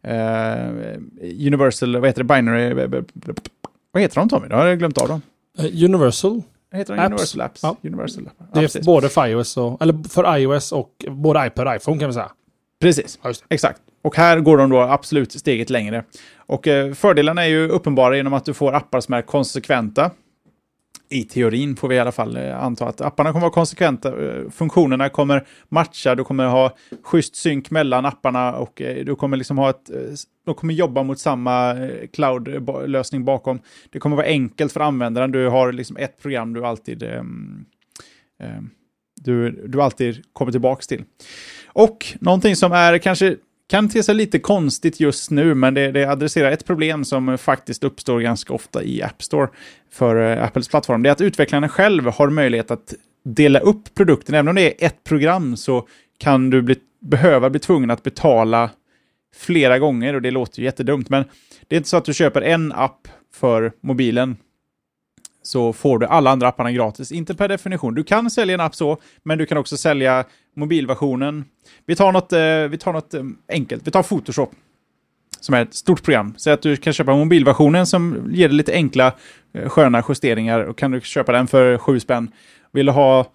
eh, 0.02 0.68
Universal, 1.46 1.96
vad 1.96 2.08
heter 2.08 2.22
det, 2.22 2.34
Binary, 2.34 2.62
eh, 2.62 3.00
eh, 3.28 3.34
vad 3.94 4.02
heter 4.02 4.16
de 4.16 4.28
Tommy? 4.28 4.48
Då 4.48 4.56
har 4.56 4.66
jag 4.66 4.78
glömt 4.78 4.98
av 4.98 5.08
dem. 5.08 5.22
Uh, 5.60 5.84
Universal. 5.84 6.42
Heter 6.72 6.96
de 6.96 7.00
Apps. 7.00 7.10
Universal 7.10 7.40
Apps? 7.40 7.62
Ja. 7.62 7.76
Universal 7.82 8.26
Apps. 8.26 8.52
Det 8.52 8.58
är 8.58 8.62
precis. 8.62 8.86
både 8.86 9.08
för 9.08 9.26
iOS 9.26 9.56
och, 9.56 9.82
eller 9.82 10.08
för 10.08 10.38
iOS 10.38 10.72
och 10.72 11.04
både 11.08 11.46
iPad 11.46 11.68
och 11.68 11.74
iPhone 11.74 11.98
kan 11.98 12.08
vi 12.08 12.14
säga. 12.14 12.30
Precis, 12.80 13.18
ja, 13.22 13.32
exakt. 13.48 13.80
Och 14.02 14.16
här 14.16 14.40
går 14.40 14.58
de 14.58 14.70
då 14.70 14.80
absolut 14.80 15.32
steget 15.32 15.70
längre. 15.70 16.04
Och 16.36 16.68
eh, 16.68 16.92
fördelarna 16.92 17.44
är 17.44 17.48
ju 17.48 17.68
uppenbara 17.68 18.16
genom 18.16 18.32
att 18.32 18.44
du 18.44 18.54
får 18.54 18.72
appar 18.72 19.00
som 19.00 19.14
är 19.14 19.22
konsekventa 19.22 20.10
i 21.14 21.24
teorin 21.24 21.76
får 21.76 21.88
vi 21.88 21.94
i 21.94 21.98
alla 21.98 22.12
fall 22.12 22.36
eh, 22.36 22.62
anta 22.62 22.86
att 22.86 23.00
apparna 23.00 23.32
kommer 23.32 23.40
vara 23.40 23.52
konsekventa. 23.52 24.08
Eh, 24.08 24.50
funktionerna 24.50 25.08
kommer 25.08 25.46
matcha, 25.68 26.14
du 26.14 26.24
kommer 26.24 26.46
ha 26.46 26.76
schysst 27.02 27.36
synk 27.36 27.70
mellan 27.70 28.06
apparna 28.06 28.52
och 28.52 28.82
eh, 28.82 29.04
du 29.04 29.16
kommer 29.16 29.36
liksom 29.36 29.58
ha 29.58 29.70
ett... 29.70 29.90
De 30.44 30.54
kommer 30.54 30.74
jobba 30.74 31.02
mot 31.02 31.18
samma 31.18 31.76
cloud-lösning 32.12 33.24
bakom. 33.24 33.60
Det 33.90 33.98
kommer 33.98 34.16
vara 34.16 34.26
enkelt 34.26 34.72
för 34.72 34.80
användaren. 34.80 35.32
Du 35.32 35.48
har 35.48 35.72
liksom 35.72 35.96
ett 35.96 36.22
program 36.22 36.52
du 36.52 36.66
alltid... 36.66 37.02
Mm, 37.02 37.66
du, 39.20 39.50
du 39.50 39.82
alltid 39.82 40.22
kommer 40.32 40.52
tillbaka 40.52 40.82
till. 40.82 41.04
Och 41.66 42.06
någonting 42.20 42.56
som 42.56 42.72
är 42.72 42.98
kanske 42.98 43.36
kan 43.68 43.88
te 43.88 44.02
sig 44.02 44.14
lite 44.14 44.38
konstigt 44.38 45.00
just 45.00 45.30
nu, 45.30 45.54
men 45.54 45.74
det, 45.74 45.92
det 45.92 46.04
adresserar 46.04 46.50
ett 46.50 46.64
problem 46.64 47.04
som 47.04 47.38
faktiskt 47.38 47.84
uppstår 47.84 48.20
ganska 48.20 48.52
ofta 48.52 48.82
i 48.82 49.02
App 49.02 49.22
Store 49.22 49.48
för 49.92 50.32
eh, 50.32 50.44
Apples 50.44 50.68
plattform. 50.68 51.02
Det 51.02 51.08
är 51.08 51.12
att 51.12 51.20
utvecklarna 51.20 51.68
själv 51.68 52.06
har 52.06 52.30
möjlighet 52.30 52.70
att 52.70 52.94
dela 53.24 53.58
upp 53.58 53.94
produkten. 53.94 54.34
Även 54.34 54.48
om 54.48 54.54
det 54.54 54.82
är 54.82 54.86
ett 54.86 55.04
program 55.04 55.56
så 55.56 55.88
kan 56.18 56.50
du 56.50 56.62
bli, 56.62 56.76
behöva 57.00 57.50
bli 57.50 57.60
tvungen 57.60 57.90
att 57.90 58.02
betala 58.02 58.70
flera 59.36 59.78
gånger 59.78 60.14
och 60.14 60.22
det 60.22 60.30
låter 60.30 60.58
ju 60.58 60.64
jättedumt, 60.64 61.08
men 61.08 61.24
det 61.68 61.76
är 61.76 61.76
inte 61.76 61.88
så 61.88 61.96
att 61.96 62.04
du 62.04 62.14
köper 62.14 62.42
en 62.42 62.72
app 62.72 63.08
för 63.34 63.72
mobilen 63.80 64.36
så 65.42 65.72
får 65.72 65.98
du 65.98 66.06
alla 66.06 66.30
andra 66.30 66.48
apparna 66.48 66.72
gratis. 66.72 67.12
Inte 67.12 67.34
per 67.34 67.48
definition. 67.48 67.94
Du 67.94 68.04
kan 68.04 68.30
sälja 68.30 68.54
en 68.54 68.60
app 68.60 68.74
så, 68.74 68.98
men 69.22 69.38
du 69.38 69.46
kan 69.46 69.58
också 69.58 69.76
sälja 69.76 70.24
mobilversionen. 70.54 71.44
Vi 71.86 71.96
tar 71.96 72.12
något, 72.12 72.32
eh, 72.32 72.70
vi 72.70 72.78
tar 72.78 72.92
något 72.92 73.14
eh, 73.14 73.22
enkelt. 73.48 73.86
Vi 73.86 73.90
tar 73.90 74.02
Photoshop. 74.02 74.50
Som 75.40 75.54
är 75.54 75.62
ett 75.62 75.74
stort 75.74 76.02
program. 76.02 76.34
Så 76.36 76.50
att 76.50 76.62
du 76.62 76.76
kan 76.76 76.92
köpa 76.92 77.16
mobilversionen 77.16 77.86
som 77.86 78.30
ger 78.30 78.48
dig 78.48 78.56
lite 78.56 78.72
enkla, 78.72 79.12
eh, 79.54 79.68
sköna 79.68 80.04
justeringar. 80.08 80.60
Och 80.60 80.78
kan 80.78 80.90
du 80.90 81.00
köpa 81.00 81.32
den 81.32 81.46
för 81.46 81.78
sju 81.78 82.00
spänn. 82.00 82.30
Vill 82.72 82.86
du 82.86 82.92
ha 82.92 83.26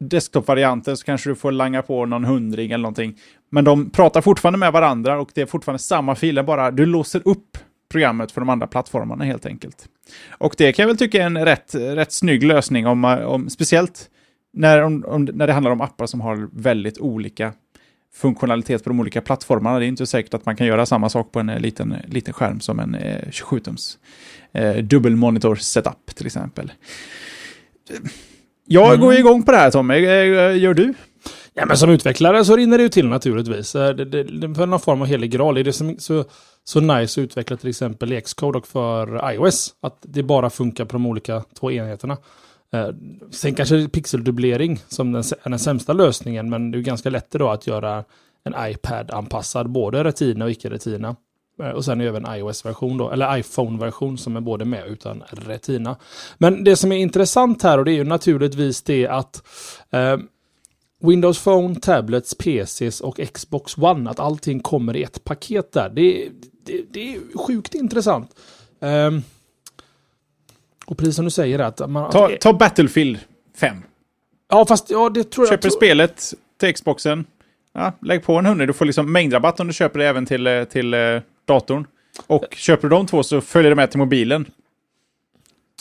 desktop-varianten 0.00 0.96
så 0.96 1.04
kanske 1.04 1.30
du 1.30 1.34
får 1.34 1.52
langa 1.52 1.82
på 1.82 2.06
någon 2.06 2.24
hundring 2.24 2.70
eller 2.70 2.82
någonting. 2.82 3.18
Men 3.50 3.64
de 3.64 3.90
pratar 3.90 4.20
fortfarande 4.20 4.58
med 4.58 4.72
varandra 4.72 5.20
och 5.20 5.30
det 5.34 5.40
är 5.40 5.46
fortfarande 5.46 5.78
samma 5.78 6.14
filer, 6.14 6.42
bara 6.42 6.70
du 6.70 6.86
låser 6.86 7.22
upp 7.24 7.58
programmet 7.88 8.32
för 8.32 8.40
de 8.40 8.50
andra 8.50 8.66
plattformarna 8.66 9.24
helt 9.24 9.46
enkelt. 9.46 9.88
Och 10.30 10.54
det 10.58 10.72
kan 10.72 10.82
jag 10.82 10.88
väl 10.88 10.96
tycka 10.96 11.22
är 11.22 11.26
en 11.26 11.44
rätt, 11.44 11.74
rätt 11.74 12.12
snygg 12.12 12.42
lösning, 12.42 12.86
om, 12.86 13.04
eh, 13.04 13.18
om, 13.18 13.50
speciellt 13.50 14.10
när, 14.54 14.82
om, 14.82 15.04
om, 15.06 15.24
när 15.24 15.46
det 15.46 15.52
handlar 15.52 15.70
om 15.70 15.80
appar 15.80 16.06
som 16.06 16.20
har 16.20 16.48
väldigt 16.52 16.98
olika 16.98 17.52
funktionalitet 18.14 18.84
på 18.84 18.90
de 18.90 19.00
olika 19.00 19.20
plattformarna. 19.20 19.78
Det 19.78 19.84
är 19.84 19.88
inte 19.88 20.06
säkert 20.06 20.34
att 20.34 20.46
man 20.46 20.56
kan 20.56 20.66
göra 20.66 20.86
samma 20.86 21.08
sak 21.08 21.32
på 21.32 21.40
en 21.40 21.46
liten, 21.46 21.96
liten 22.06 22.34
skärm 22.34 22.60
som 22.60 22.80
en 22.80 22.94
eh, 22.94 23.28
27-tums 23.28 23.98
eh, 24.52 24.76
dubbelmonitor 24.76 25.54
setup 25.54 26.14
till 26.14 26.26
exempel. 26.26 26.72
Jag 28.66 28.88
mm. 28.88 29.00
går 29.00 29.14
igång 29.14 29.42
på 29.42 29.52
det 29.52 29.58
här 29.58 29.70
Tommy, 29.70 29.94
eh, 29.94 30.58
gör 30.58 30.74
du? 30.74 30.94
Ja, 31.54 31.66
men 31.66 31.76
som 31.76 31.90
utvecklare 31.90 32.44
så 32.44 32.56
rinner 32.56 32.78
det 32.78 32.82
ju 32.82 32.88
till 32.88 33.08
naturligtvis. 33.08 33.74
Eh, 33.74 33.94
det, 33.94 34.04
det, 34.04 34.22
det, 34.22 34.54
för 34.54 34.66
någon 34.66 34.80
form 34.80 35.02
av 35.02 35.06
helig 35.06 35.30
graal. 35.30 35.56
är 35.56 35.64
det 35.64 35.72
som, 35.72 35.98
så, 35.98 36.24
så 36.64 36.80
nice 36.80 37.20
att 37.20 37.24
utveckla 37.24 37.56
till 37.56 37.70
exempel 37.70 38.20
Xcode 38.20 38.58
och 38.58 38.66
för 38.66 39.32
iOS. 39.32 39.74
Att 39.80 39.98
det 40.02 40.22
bara 40.22 40.50
funkar 40.50 40.84
på 40.84 40.92
de 40.92 41.06
olika 41.06 41.44
två 41.60 41.70
enheterna. 41.70 42.16
Eh, 42.74 42.88
sen 43.30 43.54
kanske 43.54 43.88
pixeldubblering 43.88 44.80
som 44.88 45.12
den, 45.12 45.22
är 45.42 45.50
den 45.50 45.58
sämsta 45.58 45.92
lösningen, 45.92 46.50
men 46.50 46.70
det 46.70 46.78
är 46.78 46.82
ganska 46.82 47.10
lätt 47.10 47.30
då 47.30 47.48
att 47.48 47.66
göra 47.66 48.04
en 48.44 48.54
iPad-anpassad, 48.58 49.68
både 49.68 50.04
Retina 50.04 50.44
och 50.44 50.50
icke-Retina. 50.50 51.16
Eh, 51.62 51.68
och 51.68 51.84
sen 51.84 52.00
även 52.00 52.26
iOS-version 52.36 52.96
då, 52.98 53.10
eller 53.10 53.36
iPhone-version 53.36 54.18
som 54.18 54.36
är 54.36 54.40
både 54.40 54.64
med 54.64 54.84
och 54.84 54.90
utan 54.90 55.22
Retina. 55.30 55.96
Men 56.38 56.64
det 56.64 56.76
som 56.76 56.92
är 56.92 56.96
intressant 56.96 57.62
här, 57.62 57.78
och 57.78 57.84
det 57.84 57.92
är 57.92 57.96
ju 57.96 58.04
naturligtvis 58.04 58.82
det 58.82 59.06
att 59.08 59.42
eh, 59.90 60.16
Windows 61.00 61.44
Phone, 61.44 61.74
Tablets, 61.74 62.34
PCs 62.34 63.00
och 63.00 63.20
Xbox 63.32 63.78
One, 63.78 64.10
att 64.10 64.20
allting 64.20 64.60
kommer 64.60 64.96
i 64.96 65.02
ett 65.02 65.24
paket 65.24 65.72
där. 65.72 65.88
Det, 65.88 66.28
det, 66.64 66.84
det 66.90 67.14
är 67.14 67.38
sjukt 67.38 67.74
intressant. 67.74 68.30
Um, 68.80 69.22
och 70.86 70.98
precis 70.98 71.16
som 71.16 71.24
du 71.24 71.30
säger 71.30 71.58
att 71.58 71.90
man... 71.90 72.10
Ta, 72.10 72.30
ta 72.40 72.52
Battlefield 72.52 73.18
5. 73.56 73.76
Ja, 74.50 74.66
fast 74.66 74.90
ja, 74.90 75.08
det 75.08 75.24
tror 75.24 75.46
Köper 75.46 75.54
jag... 75.54 75.62
Köper 75.62 75.70
spelet 75.70 76.34
till 76.60 76.74
Xboxen. 76.74 77.24
Ja, 77.74 77.92
lägg 78.02 78.24
på 78.24 78.34
en 78.34 78.46
hundring. 78.46 78.66
Du 78.66 78.72
får 78.72 78.84
liksom 78.84 79.12
mängdrabatt 79.12 79.60
om 79.60 79.66
du 79.66 79.72
köper 79.72 79.98
det 79.98 80.06
även 80.06 80.26
till, 80.26 80.46
eh, 80.46 80.64
till 80.64 80.94
uh, 80.94 81.20
datorn. 81.44 81.86
Och 82.26 82.44
köper 82.56 82.88
du 82.88 82.96
de 82.96 83.06
två 83.06 83.22
så 83.22 83.40
följer 83.40 83.70
det 83.70 83.76
med 83.76 83.90
till 83.90 83.98
mobilen. 83.98 84.46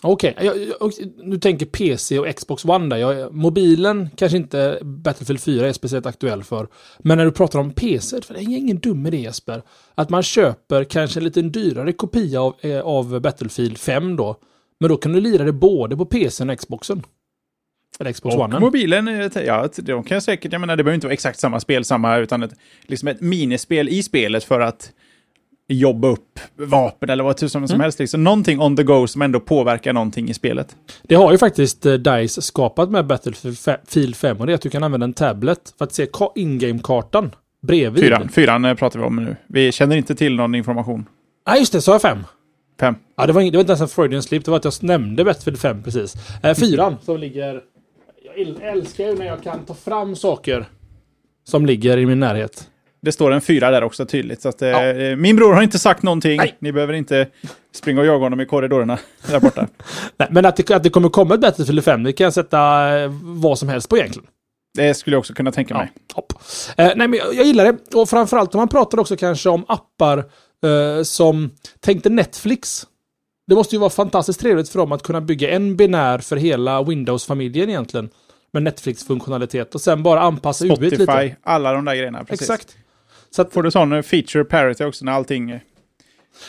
Okej, 0.06 0.36
okay. 0.80 1.06
du 1.24 1.38
tänker 1.38 1.66
PC 1.66 2.20
och 2.20 2.36
Xbox 2.36 2.66
One 2.66 2.90
där. 2.90 2.98
Jag, 2.98 3.34
mobilen 3.34 4.10
kanske 4.16 4.38
inte 4.38 4.80
Battlefield 4.82 5.42
4 5.42 5.68
är 5.68 5.74
speciellt 5.74 6.06
aktuell 6.06 6.44
för. 6.44 6.68
Men 7.00 7.18
när 7.18 7.26
du 7.26 7.32
pratar 7.32 7.60
om 7.60 7.72
PC, 7.72 8.22
för 8.22 8.34
det 8.34 8.40
är 8.40 8.44
ingen 8.44 8.80
dum 8.80 9.06
idé 9.06 9.18
Jesper. 9.18 9.64
Att 9.96 10.10
man 10.10 10.24
köper 10.24 10.84
kanske 10.84 11.20
en 11.20 11.24
lite 11.24 11.42
dyrare 11.42 11.94
kopia 11.94 12.42
av, 12.42 12.56
eh, 12.62 12.80
av 12.80 13.22
Battlefield 13.22 13.78
5 13.78 14.16
då. 14.16 14.36
Men 14.80 14.90
då 14.90 14.98
kan 14.98 15.12
du 15.14 15.22
lira 15.22 15.44
det 15.44 15.52
både 15.54 15.98
på 15.98 16.06
PC 16.06 16.44
och 16.44 16.60
Xboxen. 16.60 17.04
Eller 18.00 18.12
Xbox 18.12 18.36
Och 18.36 18.42
One. 18.42 18.60
mobilen, 18.60 19.08
eh, 19.08 19.32
ja, 19.46 19.70
de 19.78 20.04
kan 20.04 20.22
säkert, 20.22 20.52
jag 20.52 20.60
menar 20.62 20.76
det 20.76 20.84
behöver 20.84 20.96
inte 20.96 21.08
vara 21.08 21.14
exakt 21.14 21.40
samma 21.40 21.60
spel, 21.60 21.84
samma, 21.86 22.18
utan 22.18 22.44
ett, 22.44 22.54
liksom 22.86 23.08
ett 23.08 23.22
minispel 23.22 23.90
i 23.90 24.04
spelet 24.04 24.44
för 24.44 24.60
att 24.60 24.92
jobba 25.68 26.08
upp 26.08 26.40
vapen 26.56 27.10
eller 27.10 27.24
vad 27.24 27.38
tusan 27.38 27.68
som 27.68 27.76
Mm. 27.76 27.84
helst. 27.84 28.00
Liksom. 28.00 28.24
Någonting 28.24 28.60
on 28.62 28.76
the 28.78 28.84
go 28.84 29.08
som 29.08 29.22
ändå 29.22 29.40
påverkar 29.40 29.94
någonting 29.94 30.30
i 30.30 30.34
spelet. 30.34 30.76
Det 31.04 31.16
har 31.16 31.32
ju 31.32 31.38
faktiskt 31.38 31.86
eh, 31.86 31.94
DICE 31.94 32.42
skapat 32.42 32.90
med 32.92 33.08
Battlefield 33.08 34.16
5 34.16 34.38
och 34.40 34.46
det 34.46 34.52
är 34.52 34.56
att 34.56 34.62
du 34.62 34.70
kan 34.70 34.84
använda 34.84 35.04
en 35.04 35.14
tablet 35.14 35.74
för 35.78 35.86
att 35.86 35.94
se 35.94 36.06
ka- 36.06 36.32
in-game-kartan 36.36 37.36
bredvid. 37.62 38.04
Fyran, 38.04 38.30
fyran 38.30 38.66
eh, 38.66 38.74
pratar 38.76 39.00
vi 39.00 39.06
om 39.06 39.16
nu. 39.16 39.36
Vi 39.48 39.72
känner 39.72 39.96
inte 39.96 40.16
till 40.16 40.36
någon 40.36 40.56
information. 40.56 41.06
Ja, 41.46 41.58
just 41.58 41.74
det, 41.74 41.82
sa 41.82 41.92
jag 41.92 42.02
5? 42.02 42.18
Fem. 42.80 42.96
Ja, 43.18 43.26
det 43.28 43.34
var, 43.34 43.42
ing- 43.42 43.52
det 43.52 43.58
var 43.58 43.62
inte 43.62 43.72
ens 43.72 43.82
en 43.82 43.88
Freudian 43.88 44.24
slip, 44.24 44.46
det 44.46 44.52
var 44.52 44.58
att 44.58 44.66
jag 44.66 44.74
nämnde 44.82 45.24
Battlefield 45.24 45.60
5 45.60 45.84
precis. 45.84 46.16
Eh, 46.44 46.56
fyran 46.56 46.96
som 47.06 47.18
ligger... 47.18 47.62
Jag 48.26 48.48
äl- 48.48 48.62
älskar 48.64 49.04
ju 49.08 49.16
när 49.16 49.26
jag 49.26 49.44
kan 49.44 49.66
ta 49.66 49.74
fram 49.74 50.16
saker 50.16 50.66
som 51.44 51.66
ligger 51.66 51.98
i 51.98 52.06
min 52.06 52.20
närhet. 52.20 52.70
Det 53.02 53.12
står 53.12 53.32
en 53.32 53.42
fyra 53.42 53.72
där 53.72 53.84
också 53.84 54.06
tydligt. 54.06 54.42
Så 54.42 54.50
att, 54.50 54.62
eh, 54.62 54.70
Ja. 54.70 55.16
Min 55.16 55.36
bror 55.36 55.54
har 55.54 55.62
inte 55.62 55.80
sagt 55.80 56.04
någonting. 56.04 56.38
Nej. 56.38 56.56
Ni 56.60 56.72
behöver 56.72 56.94
inte 56.94 57.28
springa 57.76 58.00
och 58.02 58.06
jaga 58.08 58.24
honom 58.24 58.42
i 58.42 58.46
korridorerna 58.46 58.98
där 59.30 59.40
borta. 59.40 59.68
Nej, 60.18 60.28
men 60.32 60.46
att 60.46 60.56
det, 60.56 60.72
att 60.72 60.84
det 60.84 60.90
kommer 60.90 61.10
komma 61.10 61.34
ett 61.36 61.42
Battlefield 61.42 61.84
5, 61.84 62.04
det 62.04 62.14
kan 62.14 62.24
jag 62.24 62.34
sätta 62.34 62.90
eh, 63.00 63.12
vad 63.22 63.60
som 63.60 63.70
helst 63.70 63.90
på 63.90 63.98
egentligen. 63.98 64.28
det 64.78 64.94
skulle 64.94 65.14
jag 65.14 65.20
också 65.20 65.34
kunna 65.34 65.52
tänka 65.52 65.74
mig. 65.78 65.92
Hopp. 66.14 66.34
Eh, 66.78 66.92
nej, 66.96 67.08
men 67.08 67.14
jag, 67.14 67.36
jag 67.36 67.46
gillar 67.46 67.64
det. 67.66 67.96
Och 67.98 68.10
framförallt 68.10 68.56
om 68.56 68.60
man 68.60 68.68
pratar 68.68 68.98
också 69.00 69.16
kanske 69.18 69.50
om 69.50 69.66
appar 69.68 70.26
eh, 70.64 71.04
som 71.04 71.52
tänkte 71.80 72.10
Netflix. 72.10 72.88
Det 73.48 73.56
måste 73.56 73.76
ju 73.76 73.80
vara 73.80 73.90
fantastiskt 73.90 74.40
trevligt 74.40 74.70
för 74.70 74.80
dem 74.80 74.92
att 74.92 75.04
kunna 75.04 75.22
bygga 75.22 75.50
en 75.50 75.78
binär 75.78 76.20
för 76.20 76.36
hela 76.36 76.84
Windows-familjen 76.84 77.70
egentligen. 77.70 78.10
Med 78.54 78.64
Netflix-funktionalitet 78.64 79.76
och 79.76 79.82
sen 79.82 80.04
bara 80.04 80.22
anpassa 80.22 80.66
UIt 80.66 80.80
lite. 80.80 80.96
Spotify, 80.96 81.36
alla 81.44 81.74
de 81.74 81.86
där 81.86 81.96
grejerna. 81.96 82.24
Precis. 82.24 82.50
Exakt. 82.50 82.78
Så 83.36 83.42
att, 83.42 83.54
Får 83.54 83.64
du 83.64 83.72
sån 83.72 83.94
eh, 83.94 84.02
feature 84.02 84.44
parity 84.44 84.84
också 84.84 85.06
när 85.06 85.12
allting, 85.12 85.52
eh, 85.52 85.60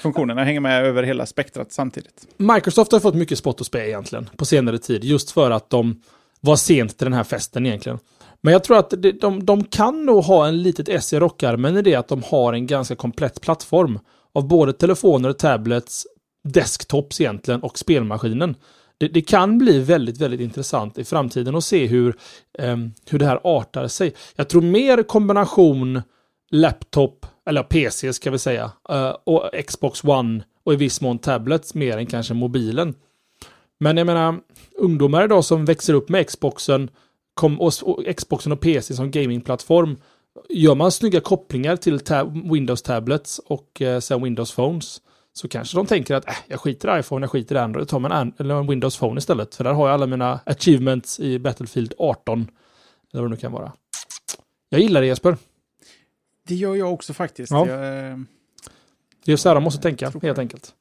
funktionerna 0.03 0.44
hänger 0.44 0.61
med 0.61 0.85
över 0.85 1.03
hela 1.03 1.27
spektrat 1.27 1.72
samtidigt. 1.72 2.27
Microsoft 2.37 2.92
har 2.92 3.00
fått 3.00 3.14
mycket 3.14 3.38
spott 3.38 3.61
och 3.61 3.66
spe 3.66 3.88
egentligen 3.88 4.31
på 4.37 4.44
senare 4.44 4.79
tid. 4.79 5.05
Just 5.05 5.31
för 5.31 5.50
att 5.50 5.70
de 5.70 6.03
var 6.40 6.57
sent 6.57 6.98
till 6.98 7.05
den 7.05 7.12
här 7.12 7.24
festen 7.24 7.66
egentligen. 7.66 7.98
Men 8.44 8.52
jag 8.52 8.64
tror 8.64 8.78
att 8.78 8.90
de, 8.90 9.12
de, 9.12 9.44
de 9.44 9.64
kan 9.64 10.07
nog 10.07 10.24
ha 10.24 10.46
en 10.46 10.62
litet 10.62 10.88
S 10.88 11.12
i 11.12 11.18
rockarmen 11.18 11.76
i 11.76 11.83
det 11.83 11.94
att 11.94 12.09
de 12.09 12.22
har 12.22 12.52
en 12.52 12.66
ganska 12.66 12.96
komplett 12.96 13.40
plattform. 13.40 13.98
Av 14.33 14.48
både 14.48 14.72
telefoner, 14.72 15.33
tablets, 15.33 16.07
desktops 16.48 17.20
egentligen 17.20 17.62
och 17.62 17.78
spelmaskinen. 17.78 18.57
Det, 18.98 19.09
det 19.09 19.20
kan 19.20 19.59
bli 19.59 19.80
väldigt, 19.80 20.20
väldigt 20.20 20.40
intressant 20.40 20.98
i 20.98 21.04
framtiden 21.04 21.57
att 21.57 21.64
se 21.64 21.87
hur, 21.87 22.16
ehm, 22.59 22.92
hur 23.11 23.18
det 23.18 23.26
här 23.26 23.40
artar 23.44 23.88
sig. 23.88 24.14
Jag 24.37 24.48
tror 24.48 24.62
mer 24.62 25.02
kombination 25.02 26.02
laptop, 26.50 27.26
eller 27.46 27.62
PC 27.62 28.12
ska 28.12 28.30
vi 28.30 28.38
säga, 28.38 28.70
eh, 28.88 29.16
och 29.24 29.50
Xbox 29.66 30.04
One 30.04 30.44
och 30.64 30.72
i 30.72 30.76
viss 30.76 31.00
mån 31.00 31.18
tablets 31.18 31.74
mer 31.74 31.98
än 31.98 32.07
kanske 32.07 32.35
mobilen. 32.35 32.94
Men 33.80 33.96
jag 33.96 34.07
menar, 34.07 34.40
ungdomar 34.78 35.24
idag 35.24 35.44
som 35.44 35.64
växer 35.64 35.94
upp 35.94 36.09
med 36.09 36.26
Xboxen, 36.26 36.90
kom, 37.35 37.61
och, 37.61 37.73
och 37.83 38.16
Xboxen 38.16 38.53
och 38.53 38.61
PC 38.61 38.94
som 38.94 39.11
gamingplattform, 39.11 39.97
gör 40.49 40.75
man 40.75 40.92
snygga 40.92 41.20
kopplingar 41.20 41.77
till 41.77 42.01
tab 42.01 42.53
Windows 42.53 42.83
tablets 42.83 43.38
och 43.38 43.83
eh, 43.83 44.01
sen 44.01 44.23
Windows 44.23 44.55
phones, 44.55 45.01
så 45.33 45.49
kanske 45.49 45.77
de 45.77 45.87
tänker 45.87 46.14
att 46.14 46.29
äh, 46.29 46.35
jag 46.47 46.61
skiter 46.61 46.97
i 46.97 47.01
iPhone, 47.01 47.25
jag 47.25 47.31
skiter 47.31 47.55
i 47.55 47.59
Android, 47.59 47.83
jag 47.83 47.88
tar 47.88 47.99
mig 47.99 48.12
en, 48.12 48.33
eller 48.38 48.55
en 48.55 48.66
Windows 48.66 48.99
phone 48.99 49.18
istället. 49.18 49.55
För 49.55 49.64
där 49.64 49.73
har 49.73 49.88
jag 49.88 49.94
alla 49.94 50.07
mina 50.07 50.40
achievements 50.47 51.20
i 51.20 51.38
Battlefield 51.38 51.92
18. 51.99 52.51
Eller 53.12 53.23
vad 53.23 53.31
det 53.31 53.35
nu 53.35 53.40
kan 53.40 53.53
vara. 53.53 53.73
Jag 54.68 54.81
gillar 54.81 55.01
det 55.01 55.07
Jesper. 55.07 55.37
Det 56.49 56.55
gör 56.55 56.75
jag 56.75 56.92
också 56.92 57.12
faktiskt. 57.12 57.53
Ja. 57.53 57.68
Jag, 57.68 58.11
eh, 58.11 58.18
Det 59.25 59.33
är 59.33 59.37
så 59.37 59.49
här 59.49 59.55
de 59.55 59.64
måste 59.64 59.83
tänka, 59.83 60.11
tror 60.11 60.20
på 60.20 60.27
helt 60.27 60.38
enkelt. 60.38 60.75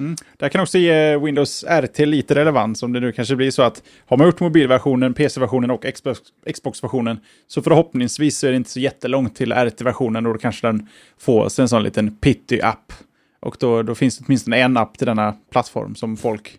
Mm. 0.00 0.16
Det 0.36 0.44
här 0.44 0.50
kan 0.50 0.60
också 0.60 0.78
ge 0.78 1.16
Windows 1.16 1.64
RT 1.68 1.98
lite 1.98 2.34
relevans 2.34 2.82
om 2.82 2.92
det 2.92 3.00
nu 3.00 3.12
kanske 3.12 3.36
blir 3.36 3.50
så 3.50 3.62
att 3.62 3.82
har 4.06 4.16
man 4.16 4.26
gjort 4.26 4.40
mobilversionen, 4.40 5.14
PC-versionen 5.14 5.70
och 5.70 5.84
Xbox- 5.84 6.52
Xbox-versionen 6.54 7.20
så 7.46 7.62
förhoppningsvis 7.62 8.38
så 8.38 8.46
är 8.46 8.50
det 8.50 8.56
inte 8.56 8.70
så 8.70 8.80
jättelångt 8.80 9.36
till 9.36 9.52
RT-versionen 9.52 10.26
och 10.26 10.32
då 10.32 10.38
kanske 10.38 10.66
den 10.66 10.88
får 11.18 11.60
en 11.60 11.68
sån 11.68 11.82
liten 11.82 12.16
pitty-app. 12.16 12.92
Och 13.40 13.56
då, 13.60 13.82
då 13.82 13.94
finns 13.94 14.18
det 14.18 14.24
åtminstone 14.26 14.56
en 14.58 14.76
app 14.76 14.98
till 14.98 15.06
denna 15.06 15.36
plattform 15.50 15.94
som 15.94 16.16
folk 16.16 16.58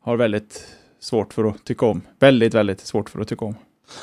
har 0.00 0.16
väldigt 0.16 0.66
svårt 1.00 1.34
för 1.34 1.44
att 1.44 1.64
tycka 1.64 1.86
om. 1.86 2.00
Väldigt, 2.18 2.54
väldigt 2.54 2.80
svårt 2.80 3.10
för 3.10 3.20
att 3.20 3.28
tycka 3.28 3.44
om. 3.44 3.54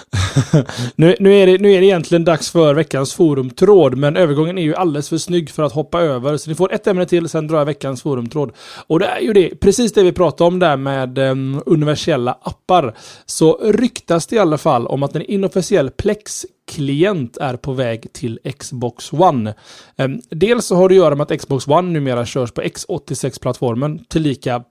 Nu, 0.96 1.16
nu, 1.20 1.34
är 1.34 1.48
det, 1.48 1.58
nu 1.58 1.72
är 1.74 1.80
det 1.80 1.86
egentligen 1.86 2.26
dags 2.26 2.52
för 2.52 2.74
veckans 2.74 3.14
forumtråd, 3.14 3.98
men 3.98 4.18
övergången 4.18 4.58
är 4.58 4.62
ju 4.62 4.76
alldeles 4.76 5.10
för 5.10 5.18
snygg 5.18 5.50
för 5.50 5.64
att 5.64 5.74
hoppa 5.74 6.02
över. 6.02 6.38
Så 6.38 6.50
ni 6.50 6.56
får 6.56 6.74
ett 6.74 6.88
ämne 6.88 7.06
till, 7.06 7.30
sen 7.30 7.48
drar 7.48 7.58
jag 7.58 7.66
veckans 7.66 8.02
forumtråd. 8.02 8.52
Och 8.88 9.00
det 9.00 9.06
är 9.06 9.20
ju 9.20 9.34
det, 9.34 9.56
precis 9.60 9.94
det 9.94 10.04
vi 10.04 10.12
pratade 10.12 10.48
om 10.48 10.60
där 10.60 10.78
med 10.78 11.18
um, 11.18 11.64
universella 11.66 12.38
appar. 12.42 12.96
Så 13.26 13.60
ryktas 13.64 14.28
det 14.28 14.36
i 14.36 14.40
alla 14.40 14.58
fall 14.58 14.88
om 14.88 15.04
att 15.04 15.16
en 15.16 15.22
inofficiell 15.22 15.90
Plex-klient 15.90 17.38
är 17.38 17.56
på 17.56 17.72
väg 17.74 18.14
till 18.14 18.40
Xbox 18.60 19.14
One. 19.14 19.54
Um, 19.98 20.22
dels 20.30 20.66
så 20.66 20.76
har 20.76 20.90
det 20.90 20.94
att 20.94 20.98
göra 20.98 21.16
med 21.16 21.32
att 21.32 21.40
Xbox 21.40 21.68
One 21.68 21.92
numera 21.92 22.26
körs 22.26 22.52
på 22.52 22.62
X86-plattformen, 22.62 24.06
tillika 24.08 24.64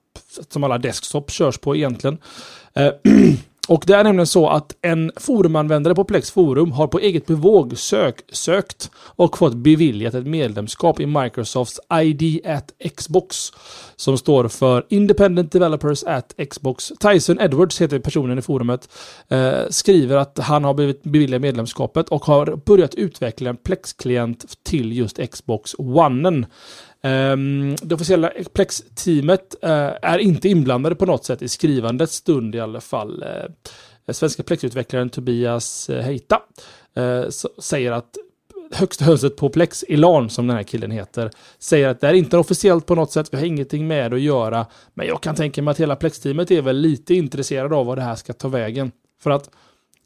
som 0.49 0.63
alla 0.63 0.77
desktop 0.77 1.31
körs 1.31 1.57
på 1.57 1.75
egentligen. 1.75 2.17
Ehm, 2.73 2.91
Och 3.69 3.83
det 3.87 3.93
är 3.93 4.03
nämligen 4.03 4.27
så 4.27 4.49
att 4.49 4.75
en 4.81 5.11
forumanvändare 5.15 5.95
på 5.95 6.03
Plex 6.03 6.31
Forum 6.31 6.71
har 6.71 6.87
på 6.87 6.99
eget 6.99 7.25
bevåg 7.25 7.77
sök, 7.77 8.21
sökt 8.31 8.91
och 8.95 9.37
fått 9.37 9.55
beviljat 9.55 10.13
ett 10.13 10.27
medlemskap 10.27 10.99
i 10.99 11.05
Microsofts 11.05 11.79
ID 12.01 12.45
at 12.45 12.71
Xbox. 12.97 13.51
Som 13.95 14.17
står 14.17 14.47
för 14.47 14.85
Independent 14.89 15.51
Developers 15.51 16.03
at 16.03 16.33
Xbox. 16.49 16.91
Tyson 16.99 17.39
Edwards 17.39 17.81
heter 17.81 17.99
personen 17.99 18.39
i 18.39 18.41
forumet. 18.41 18.89
Eh, 19.27 19.59
skriver 19.69 20.17
att 20.17 20.37
han 20.37 20.63
har 20.63 20.73
blivit 20.73 21.03
beviljad 21.03 21.41
medlemskapet 21.41 22.09
och 22.09 22.25
har 22.25 22.55
börjat 22.65 22.95
utveckla 22.95 23.49
en 23.49 23.57
Plex-klient 23.57 24.45
till 24.63 24.97
just 24.97 25.19
Xbox 25.31 25.75
One. 25.77 26.47
Um, 27.03 27.75
det 27.81 27.95
officiella 27.95 28.31
Plex-teamet 28.53 29.55
eh, 29.61 29.91
är 30.01 30.17
inte 30.17 30.49
inblandade 30.49 30.95
på 30.95 31.05
något 31.05 31.25
sätt 31.25 31.41
i 31.41 31.47
skrivandets 31.47 32.13
stund 32.13 32.55
i 32.55 32.59
alla 32.59 32.81
fall. 32.81 33.23
Uh, 33.23 34.13
svenska 34.13 34.43
Plex-utvecklaren 34.43 35.09
Tobias 35.09 35.89
eh, 35.89 36.03
Heita 36.03 36.41
säger 37.59 37.91
att 37.91 38.17
högsta 38.71 39.05
hönset 39.05 39.35
på 39.35 39.49
Plex, 39.49 39.83
Elan 39.87 40.29
som 40.29 40.47
den 40.47 40.55
här 40.55 40.63
killen 40.63 40.91
heter, 40.91 41.31
säger 41.59 41.87
att 41.87 42.01
det 42.01 42.07
är 42.07 42.13
inte 42.13 42.37
officiellt 42.37 42.85
på 42.85 42.95
något 42.95 43.11
sätt, 43.11 43.29
vi 43.31 43.37
har 43.37 43.45
ingenting 43.45 43.87
med 43.87 44.11
det 44.11 44.15
att 44.15 44.21
göra. 44.21 44.65
Men 44.93 45.07
jag 45.07 45.21
kan 45.21 45.35
tänka 45.35 45.61
mig 45.61 45.71
att 45.71 45.79
hela 45.79 45.95
Plex-teamet 45.95 46.51
är 46.51 46.61
väl 46.61 46.77
lite 46.77 47.13
intresserade 47.13 47.75
av 47.75 47.85
vad 47.85 47.97
det 47.97 48.01
här 48.01 48.15
ska 48.15 48.33
ta 48.33 48.47
vägen. 48.47 48.91
För 49.21 49.29
att 49.29 49.49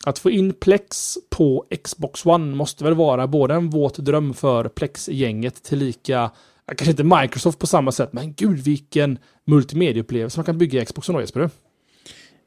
att 0.06 0.20
få 0.20 0.32
in 0.32 0.54
Plex 0.54 1.18
på 1.30 1.66
Xbox 1.84 2.26
One 2.26 2.56
måste 2.56 2.84
väl 2.84 2.94
vara 2.94 3.28
både 3.28 3.54
en 3.54 3.70
våt 3.70 3.98
dröm 3.98 4.34
för 4.34 4.70
Plex-gänget 4.70 5.64
tillika 5.64 6.32
Kanske 6.68 6.92
inte 6.92 7.04
Microsoft 7.04 7.60
på 7.60 7.68
samma 7.68 7.92
sätt, 7.92 8.14
men 8.14 8.34
gud 8.34 8.60
vilken 8.60 9.18
multimedieupplevelse 9.46 10.40
man 10.40 10.46
kan 10.46 10.58
bygga 10.58 10.82
i 10.82 10.86
Xbox 10.86 11.10
och 11.10 11.22
Jesper. 11.22 11.40
du. 11.40 11.50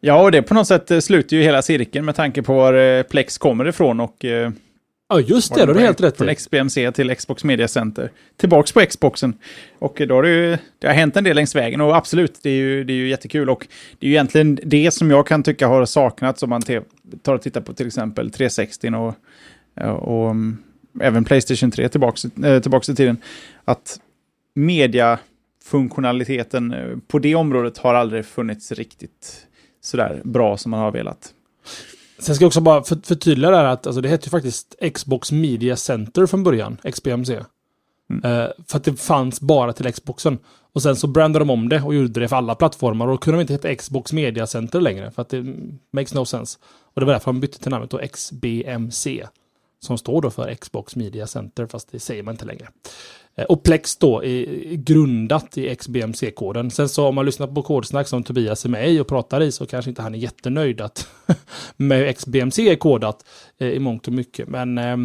Ja, 0.00 0.22
och 0.22 0.33
det 0.33 0.42
på 0.42 0.55
något 0.55 0.66
sätt 0.66 0.90
eh, 0.90 0.98
slutar 0.98 1.37
ju 1.37 1.42
hela 1.42 1.62
cirkeln 1.62 2.05
med 2.05 2.14
tanke 2.14 2.42
på 2.42 2.55
var 2.55 2.74
eh, 2.74 3.02
Plex 3.02 3.38
kommer 3.38 3.68
ifrån 3.68 4.00
och 4.00 4.24
eh, 4.24 4.50
Ja, 5.09 5.20
just 5.20 5.55
det, 5.55 5.66
då 5.66 5.72
är 5.72 5.79
helt 5.79 6.00
rätt 6.00 6.16
Från. 6.16 6.35
XBMC 6.35 6.92
till 6.92 7.16
Xbox 7.16 7.44
Media 7.44 7.68
Center. 7.68 8.11
Tillbaks 8.37 8.72
på 8.72 8.81
Xboxen. 8.81 9.35
Och 9.79 10.02
då 10.09 10.14
har 10.14 10.22
det 10.22 10.29
ju 10.29 10.59
det 10.79 10.87
har 10.87 10.94
hänt 10.94 11.16
en 11.16 11.24
del 11.24 11.37
längs 11.37 11.55
vägen 11.55 11.81
och 11.81 11.96
absolut, 11.96 12.38
det 12.42 12.50
är 12.50 12.55
ju, 12.55 12.85
det 12.85 12.92
är 12.92 12.94
ju 12.94 13.09
jättekul. 13.09 13.50
Och 13.50 13.66
det 13.98 14.07
är 14.07 14.09
ju 14.09 14.14
egentligen 14.14 14.59
det 14.64 14.90
som 14.90 15.11
jag 15.11 15.26
kan 15.26 15.42
tycka 15.42 15.68
har 15.68 15.85
saknats 15.85 16.42
om 16.42 16.50
man 16.50 16.62
tar 17.22 17.35
och 17.35 17.42
tittar 17.42 17.61
på 17.61 17.72
till 17.72 17.87
exempel 17.87 18.31
360 18.31 18.94
och, 18.94 19.14
och 20.09 20.31
um, 20.31 20.59
även 21.00 21.24
Playstation 21.24 21.70
3 21.70 21.88
tillbaks, 21.88 22.26
tillbaks 22.62 22.88
i 22.88 22.94
tiden. 22.94 23.16
Att 23.64 24.00
mediafunktionaliteten 24.57 26.73
eh, 26.73 26.97
på 27.07 27.19
det 27.19 27.35
området 27.35 27.79
har 27.79 27.95
aldrig 27.95 28.27
funnits 28.27 28.73
riktigt 28.73 29.47
sådär 29.81 30.21
bra 30.25 30.57
som 30.57 30.71
man 30.71 30.81
har 30.81 30.92
velat. 30.92 31.33
Sen 32.19 32.35
ska 32.35 32.42
jag 32.42 32.49
också 32.49 32.61
bara 32.61 32.83
för, 32.83 32.99
förtydliga 33.05 33.51
där 33.51 33.64
att 33.64 33.87
alltså, 33.87 34.01
det 34.01 34.09
hette 34.09 34.27
ju 34.27 34.31
faktiskt 34.31 34.75
Xbox 34.95 35.33
Media 35.33 35.77
Center 35.77 36.27
från 36.27 36.45
början, 36.45 36.77
XBMC. 36.92 37.40
Mm. 38.11 38.25
Eh, 38.25 38.49
för 38.69 38.77
att 38.77 38.85
det 38.85 39.01
fanns 39.01 39.40
bara 39.40 39.73
till 39.73 39.92
Xboxen. 39.92 40.38
Och 40.73 40.83
sen 40.83 40.97
så 40.97 41.07
brandade 41.07 41.45
de 41.45 41.51
om 41.51 41.69
det 41.69 41.81
och 41.81 41.95
gjorde 41.95 42.21
det 42.21 42.29
för 42.29 42.37
alla 42.37 42.55
plattformar. 42.55 43.07
Och 43.07 43.12
då 43.12 43.19
kunde 43.19 43.38
de 43.38 43.40
inte 43.40 43.53
heta 43.53 43.75
Xbox 43.75 44.12
Media 44.12 44.47
Center 44.47 44.81
längre. 44.81 45.11
För 45.11 45.23
att 45.23 45.29
det 45.29 45.45
makes 45.90 46.14
no 46.14 46.25
sense. 46.25 46.59
Och 46.95 47.01
det 47.01 47.07
var 47.07 47.12
därför 47.12 47.33
de 47.33 47.40
bytte 47.40 47.59
till 47.59 47.71
namnet 47.71 47.90
då 47.90 47.99
XBMC. 47.99 49.27
som 49.81 49.99
står 49.99 50.23
då 50.23 50.31
för 50.31 50.55
Xbox 50.55 50.97
Media 50.97 51.27
Center, 51.27 51.66
fast 51.66 51.92
det 51.92 52.01
säger 52.01 52.23
man 52.23 52.35
inte 52.35 52.45
längre. 52.45 52.69
Eh, 53.37 53.44
och 53.44 53.62
Plex 53.62 53.96
då 53.96 54.25
är 54.25 54.75
grundat 54.75 55.59
i 55.59 55.77
XBMC-koden. 55.77 56.70
Sen 56.70 56.88
så 56.88 57.07
om 57.07 57.14
man 57.14 57.27
lyssnar 57.27 57.46
på 57.46 57.62
kodsnack 57.62 58.09
som 58.09 58.22
Tobias 58.22 58.64
är 58.64 58.68
med 58.68 58.91
i 58.91 59.01
och 59.01 59.07
pratar 59.07 59.43
i 59.43 59.53
så 59.53 59.66
kanske 59.66 59.91
inte 59.91 60.03
han 60.03 60.14
är 60.14 60.18
jättenöjd 60.18 60.80
att 60.80 61.09
med 61.76 62.16
XBMC 62.16 62.59
är 62.70 62.76
kodat 62.76 63.24
eh, 63.59 63.68
i 63.68 63.78
mångt 63.78 64.07
och 64.07 64.12
mycket. 64.12 64.49
Men 64.49 64.78
eh, 64.78 64.97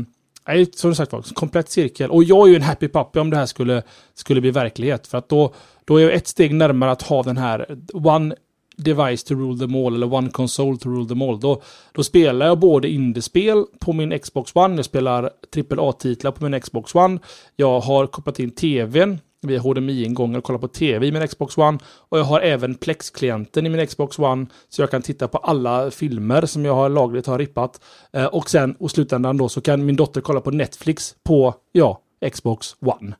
som 0.76 0.96
sagt 0.96 1.12
var, 1.12 1.34
komplett 1.34 1.70
cirkel. 1.70 2.12
Och 2.12 2.24
jag 2.24 2.48
är 2.48 2.50
ju 2.50 2.56
en 2.56 2.62
happy 2.62 2.88
puppy 2.88 3.20
om 3.20 3.30
det 3.30 3.38
här 3.38 3.46
skulle, 3.46 3.84
skulle 4.14 4.42
bli 4.42 4.52
verklighet. 4.52 5.08
För 5.08 5.18
att 5.18 5.30
då, 5.30 5.54
då 5.86 5.98
är 5.98 6.04
jag 6.04 6.14
ett 6.14 6.28
steg 6.28 6.54
närmare 6.54 6.92
att 6.92 7.02
ha 7.02 7.24
den 7.24 7.38
här 7.38 7.78
One 7.94 8.36
device 8.84 9.24
to 9.24 9.36
rule 9.36 9.60
them 9.60 9.76
all 9.76 9.96
eller 9.96 10.14
one 10.14 10.30
console 10.30 10.78
to 10.78 10.90
rule 10.90 11.08
them 11.08 11.22
all. 11.22 11.40
Då, 11.40 11.62
då 11.94 12.04
spelar 12.04 12.46
jag 12.46 12.60
både 12.60 12.90
indiespel 12.90 13.66
på 13.80 13.94
min 13.94 14.20
Xbox 14.20 14.56
One, 14.56 14.76
jag 14.76 14.86
spelar 14.86 15.30
AAA-titlar 15.56 16.32
på 16.32 16.44
min 16.44 16.62
Xbox 16.62 16.96
One, 16.96 17.20
jag 17.56 17.80
har 17.80 18.08
kopplat 18.08 18.40
in 18.40 18.52
tvn 18.52 19.20
via 19.42 19.60
HDMI-ingångar 19.60 20.38
och 20.38 20.44
kollar 20.44 20.60
på 20.60 20.68
tv 20.68 21.08
i 21.08 21.12
min 21.12 21.28
Xbox 21.28 21.58
One. 21.58 21.80
Och 22.10 22.20
jag 22.20 22.24
har 22.24 22.42
även 22.42 22.76
Plex-klienten 22.76 23.66
i 23.66 23.70
min 23.70 23.88
Xbox 23.88 24.20
One. 24.20 24.46
Så 24.70 24.82
jag 24.82 24.92
kan 24.92 25.02
titta 25.02 25.28
på 25.28 25.38
alla 25.38 25.92
filmer 25.92 26.46
som 26.46 26.66
jag 26.66 26.76
har 26.76 26.90
lagligt 26.90 27.28
har 27.28 27.40
rippat. 27.40 27.82
Eh, 28.14 28.26
och 28.26 28.50
sen, 28.50 28.76
och 28.80 28.92
slutändan 28.92 29.38
då, 29.38 29.50
så 29.50 29.62
kan 29.62 29.86
min 29.86 29.96
dotter 29.96 30.22
kolla 30.22 30.42
på 30.42 30.52
Netflix 30.52 31.16
på, 31.24 31.54
ja, 31.72 32.02
Xbox 32.32 32.76
One. 32.80 33.16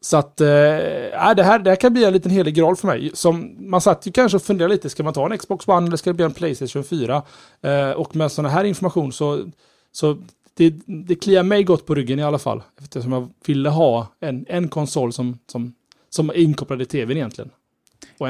Så 0.00 0.16
att, 0.16 0.40
eh, 0.40 0.46
det, 0.46 1.42
här, 1.42 1.58
det 1.58 1.70
här 1.70 1.76
kan 1.76 1.92
bli 1.92 2.04
en 2.04 2.12
liten 2.12 2.30
helig 2.30 2.54
graal 2.54 2.76
för 2.76 2.86
mig. 2.86 3.10
Som, 3.14 3.56
man 3.58 3.80
satt 3.80 4.06
ju 4.06 4.12
kanske 4.12 4.36
och 4.36 4.42
funderade 4.42 4.74
lite, 4.74 4.90
ska 4.90 5.02
man 5.02 5.14
ta 5.14 5.26
en 5.26 5.38
Xbox 5.38 5.68
One 5.68 5.86
eller 5.86 5.96
ska 5.96 6.10
det 6.10 6.14
bli 6.14 6.24
en 6.24 6.32
Playstation 6.32 6.84
4? 6.84 7.22
Eh, 7.62 7.90
och 7.90 8.16
med 8.16 8.32
sådana 8.32 8.48
här 8.48 8.64
information 8.64 9.12
så, 9.12 9.44
så 9.92 10.18
det, 10.54 10.74
det 10.86 11.14
kliar 11.14 11.42
mig 11.42 11.64
gott 11.64 11.86
på 11.86 11.94
ryggen 11.94 12.18
i 12.18 12.22
alla 12.22 12.38
fall. 12.38 12.62
Eftersom 12.82 13.12
jag 13.12 13.28
ville 13.46 13.68
ha 13.68 14.06
en, 14.20 14.46
en 14.48 14.68
konsol 14.68 15.12
som, 15.12 15.38
som, 15.52 15.74
som 16.10 16.30
är 16.30 16.34
inkopplad 16.34 16.82
i 16.82 16.84
tvn 16.84 17.16
egentligen. 17.16 17.50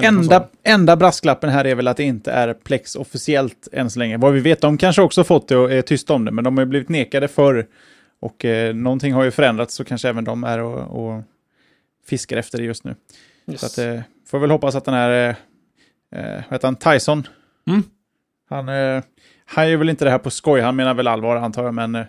Enda, 0.03 0.49
enda 0.63 0.97
brasklappen 0.97 1.51
här 1.51 1.65
är 1.65 1.75
väl 1.75 1.89
att 1.89 1.97
det 1.97 2.05
inte 2.05 2.33
är 2.33 2.55
Plex 2.55 2.97
officiellt 2.97 3.69
än 3.73 3.91
så 3.91 3.99
länge. 3.99 4.17
Vad 4.17 4.33
vi 4.33 4.41
vet, 4.41 4.61
de 4.61 4.79
kanske 4.79 5.03
också 5.03 5.25
fått 5.25 5.49
det 5.49 5.57
och 5.57 5.73
är 5.73 5.83
tysta 5.83 6.15
om 6.15 6.25
det, 6.25 6.31
men 6.31 6.45
de 6.45 6.57
har 6.57 6.65
ju 6.65 6.71
blivit 6.71 6.89
nekade 6.89 7.29
förr. 7.29 7.67
Och 8.21 8.45
eh, 8.45 8.75
någonting 8.75 9.13
har 9.13 9.25
ju 9.25 9.31
förändrats 9.31 9.75
så 9.75 9.85
kanske 9.85 10.09
även 10.09 10.25
de 10.25 10.45
är 10.45 10.59
och, 10.59 11.07
och 11.07 11.23
fiskar 12.09 12.37
efter 12.37 12.59
det 12.59 12.65
just 12.65 12.85
nu. 12.85 12.95
Yes. 13.47 13.61
Så 13.61 13.67
att, 13.67 13.79
eh, 13.79 14.01
får 14.27 14.39
väl 14.39 14.51
hoppas 14.51 14.75
att 14.75 14.85
den 14.85 14.95
här, 14.95 15.11
eh, 16.11 16.21
eh, 16.21 16.35
vad 16.35 16.53
heter 16.53 16.69
han, 16.69 16.77
Tyson, 16.77 17.27
mm. 17.67 17.83
han, 18.49 18.69
eh, 18.69 19.03
han 19.45 19.71
gör 19.71 19.77
väl 19.77 19.89
inte 19.89 20.05
det 20.05 20.11
här 20.11 20.19
på 20.19 20.31
skoj, 20.31 20.61
han 20.61 20.77
menar 20.77 20.95
väl 20.95 21.09
allvar 21.09 21.37
antar 21.37 21.65
jag, 21.65 21.75
men 21.75 21.95
eh, 21.95 22.05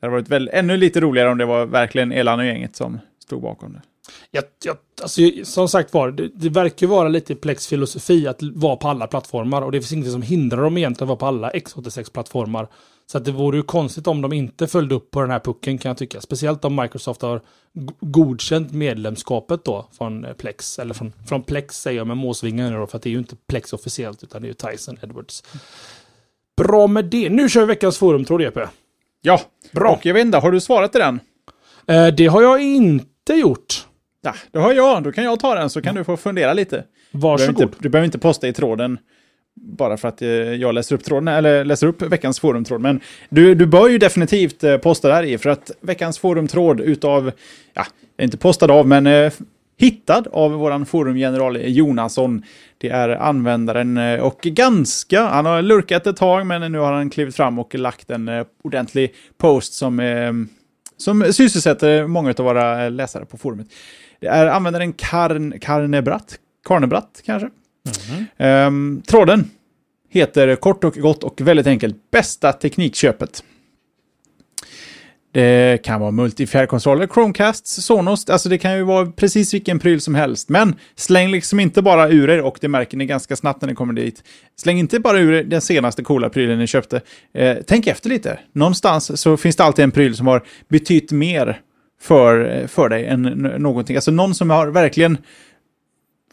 det 0.00 0.06
hade 0.06 0.12
varit 0.12 0.28
väl 0.28 0.50
ännu 0.52 0.76
lite 0.76 1.00
roligare 1.00 1.30
om 1.30 1.38
det 1.38 1.44
var 1.44 1.66
verkligen 1.66 2.12
Elan 2.12 2.38
och 2.38 2.46
gänget 2.46 2.76
som 2.76 2.98
stod 3.24 3.42
bakom 3.42 3.72
det. 3.72 3.82
Jag, 4.30 4.44
jag, 4.64 4.76
alltså, 5.02 5.20
som 5.44 5.68
sagt 5.68 5.94
var, 5.94 6.10
det, 6.10 6.28
det 6.34 6.48
verkar 6.48 6.86
vara 6.86 7.08
lite 7.08 7.34
Plex 7.34 7.66
filosofi 7.66 8.28
att 8.28 8.42
vara 8.42 8.76
på 8.76 8.88
alla 8.88 9.06
plattformar 9.06 9.62
och 9.62 9.72
det 9.72 9.80
finns 9.80 9.92
inget 9.92 10.12
som 10.12 10.22
hindrar 10.22 10.62
dem 10.62 10.78
egentligen 10.78 11.04
att 11.04 11.08
vara 11.08 11.16
på 11.16 11.26
alla 11.26 11.50
X86-plattformar. 11.50 12.68
Så 13.06 13.18
att 13.18 13.24
det 13.24 13.32
vore 13.32 13.56
ju 13.56 13.62
konstigt 13.62 14.06
om 14.06 14.20
de 14.20 14.32
inte 14.32 14.66
följde 14.66 14.94
upp 14.94 15.10
på 15.10 15.20
den 15.20 15.30
här 15.30 15.38
pucken 15.38 15.78
kan 15.78 15.88
jag 15.90 15.96
tycka. 15.96 16.20
Speciellt 16.20 16.64
om 16.64 16.76
Microsoft 16.76 17.22
har 17.22 17.40
godkänt 18.00 18.72
medlemskapet 18.72 19.64
då 19.64 19.88
från 19.98 20.24
eh, 20.24 20.32
Plex. 20.32 20.78
Eller 20.78 20.94
från, 20.94 21.12
från 21.28 21.42
Plex 21.42 21.80
säger 21.80 21.98
jag 21.98 22.06
med 22.06 22.16
måsvingar 22.16 22.78
då, 22.78 22.86
för 22.86 22.96
att 22.96 23.02
det 23.02 23.08
är 23.08 23.12
ju 23.12 23.18
inte 23.18 23.36
Plex 23.46 23.72
officiellt 23.72 24.22
utan 24.22 24.42
det 24.42 24.46
är 24.46 24.48
ju 24.48 24.54
Tyson 24.54 24.98
Edwards. 25.02 25.42
Bra 26.56 26.86
med 26.86 27.04
det. 27.04 27.30
Nu 27.30 27.48
kör 27.48 27.60
vi 27.60 27.66
veckans 27.66 27.98
forumtråd, 27.98 28.42
Jeppe. 28.42 28.68
Ja, 29.22 29.40
bra. 29.72 29.92
Och 29.92 30.06
jag 30.06 30.14
vet 30.14 30.24
inte, 30.24 30.38
har 30.38 30.52
du 30.52 30.60
svarat 30.60 30.94
i 30.94 30.98
den? 30.98 31.20
Eh, 31.86 32.06
det 32.06 32.26
har 32.26 32.42
jag 32.42 32.62
inte 32.62 33.32
gjort. 33.32 33.86
Ja, 34.22 34.34
det 34.50 34.58
har 34.58 34.72
jag. 34.72 35.02
Då 35.02 35.12
kan 35.12 35.24
jag 35.24 35.40
ta 35.40 35.54
den 35.54 35.70
så 35.70 35.82
kan 35.82 35.94
du 35.94 36.04
få 36.04 36.16
fundera 36.16 36.52
lite. 36.52 36.84
Varsågod. 37.10 37.54
Du 37.54 37.54
behöver 37.54 37.64
inte, 37.64 37.82
du 37.82 37.88
behöver 37.88 38.04
inte 38.04 38.18
posta 38.18 38.48
i 38.48 38.52
tråden 38.52 38.98
bara 39.54 39.96
för 39.96 40.08
att 40.08 40.22
eh, 40.22 40.28
jag 40.28 40.74
läser 40.74 40.94
upp 40.94 41.04
tråden, 41.04 41.28
eller 41.28 41.64
läser 41.64 41.86
upp 41.86 42.02
veckans 42.02 42.40
forumtråd. 42.40 42.80
Men 42.80 43.00
du, 43.28 43.54
du 43.54 43.66
bör 43.66 43.88
ju 43.88 43.98
definitivt 43.98 44.64
eh, 44.64 44.76
posta 44.76 45.08
där 45.08 45.22
i, 45.22 45.38
för 45.38 45.50
att 45.50 45.70
veckans 45.80 46.18
forumtråd 46.18 46.80
utav, 46.80 47.32
ja, 47.74 47.86
inte 48.18 48.36
postad 48.36 48.70
av, 48.70 48.88
men 48.88 49.06
eh, 49.06 49.32
hittad 49.76 50.24
av 50.32 50.52
våran 50.52 50.86
forumgeneral 50.86 51.58
Jonasson. 51.60 52.42
Det 52.78 52.88
är 52.88 53.08
användaren 53.08 53.96
eh, 53.96 54.20
och 54.20 54.40
ganska, 54.42 55.22
han 55.22 55.46
har 55.46 55.62
lurkat 55.62 56.06
ett 56.06 56.16
tag, 56.16 56.46
men 56.46 56.72
nu 56.72 56.78
har 56.78 56.92
han 56.92 57.10
klivit 57.10 57.36
fram 57.36 57.58
och 57.58 57.74
lagt 57.74 58.10
en 58.10 58.28
eh, 58.28 58.46
ordentlig 58.64 59.14
post 59.38 59.74
som, 59.74 60.00
eh, 60.00 60.32
som 60.96 61.32
sysselsätter 61.32 62.06
många 62.06 62.34
av 62.38 62.44
våra 62.44 62.88
läsare 62.88 63.24
på 63.24 63.36
forumet. 63.36 63.66
Det 64.20 64.26
är 64.26 64.46
användaren 64.46 64.92
Karn, 64.92 65.60
Karnebratt, 65.60 66.38
Karnebratt 66.64 67.22
kanske? 67.24 67.50
Mm. 68.38 68.66
Um, 68.66 69.02
tråden 69.02 69.50
heter 70.10 70.56
kort 70.56 70.84
och 70.84 70.94
gott 70.94 71.24
och 71.24 71.40
väldigt 71.40 71.66
enkelt 71.66 72.10
bästa 72.10 72.52
teknikköpet. 72.52 73.44
Det 75.32 75.82
kan 75.84 76.00
vara 76.00 76.10
multifjärrkontroller, 76.10 77.06
Chromecasts, 77.06 77.84
Sonos, 77.84 78.30
alltså 78.30 78.48
det 78.48 78.58
kan 78.58 78.76
ju 78.76 78.82
vara 78.82 79.06
precis 79.06 79.54
vilken 79.54 79.78
pryl 79.78 80.00
som 80.00 80.14
helst. 80.14 80.48
Men 80.48 80.74
släng 80.96 81.30
liksom 81.30 81.60
inte 81.60 81.82
bara 81.82 82.08
ur 82.08 82.30
er, 82.30 82.40
och 82.40 82.58
det 82.60 82.68
märker 82.68 82.96
ni 82.96 83.06
ganska 83.06 83.36
snabbt 83.36 83.60
när 83.60 83.68
ni 83.68 83.74
kommer 83.74 83.92
dit. 83.92 84.22
Släng 84.56 84.78
inte 84.78 85.00
bara 85.00 85.18
ur 85.18 85.32
er 85.32 85.44
den 85.44 85.60
senaste 85.60 86.02
coola 86.02 86.28
prylen 86.28 86.58
ni 86.58 86.66
köpte. 86.66 87.00
Eh, 87.34 87.56
tänk 87.66 87.86
efter 87.86 88.08
lite. 88.08 88.38
Någonstans 88.52 89.20
så 89.20 89.36
finns 89.36 89.56
det 89.56 89.64
alltid 89.64 89.82
en 89.82 89.90
pryl 89.90 90.16
som 90.16 90.26
har 90.26 90.42
betytt 90.68 91.12
mer 91.12 91.60
för, 92.00 92.60
eh, 92.60 92.66
för 92.66 92.88
dig 92.88 93.06
än 93.06 93.22
någonting. 93.58 93.96
Alltså 93.96 94.10
någon 94.10 94.34
som 94.34 94.50
har 94.50 94.66
verkligen 94.66 95.18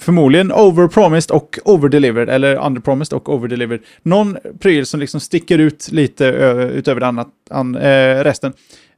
förmodligen 0.01 0.51
overpromised 0.51 1.35
och 1.35 1.59
overdelivered, 1.65 2.29
eller 2.29 2.65
underpromised 2.65 3.15
och 3.17 3.33
overdelivered. 3.33 3.81
Någon 4.01 4.37
pryl 4.59 4.85
som 4.85 4.99
liksom 4.99 5.19
sticker 5.19 5.59
ut 5.59 5.91
lite 5.91 6.25
utöver 6.73 7.01
annat, 7.01 7.27
an, 7.49 7.75
eh, 7.75 8.23
resten. 8.23 8.53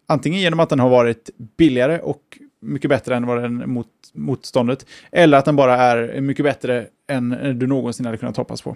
Antingen 0.08 0.40
genom 0.40 0.60
att 0.60 0.70
den 0.70 0.80
har 0.80 0.90
varit 0.90 1.30
billigare 1.58 2.00
och 2.00 2.22
mycket 2.62 2.90
bättre 2.90 3.16
än 3.16 3.28
vad 3.28 3.42
den 3.42 3.70
mot 3.70 3.88
motståndet. 4.14 4.86
Eller 5.12 5.38
att 5.38 5.46
den 5.46 5.56
bara 5.56 5.78
är 5.78 6.22
mycket 6.22 6.46
bättre 6.46 6.86
än 7.10 7.60
du 7.60 7.68
någonsin 7.68 8.06
hade 8.06 8.18
kunnat 8.18 8.38
hoppas 8.38 8.62
på. 8.62 8.76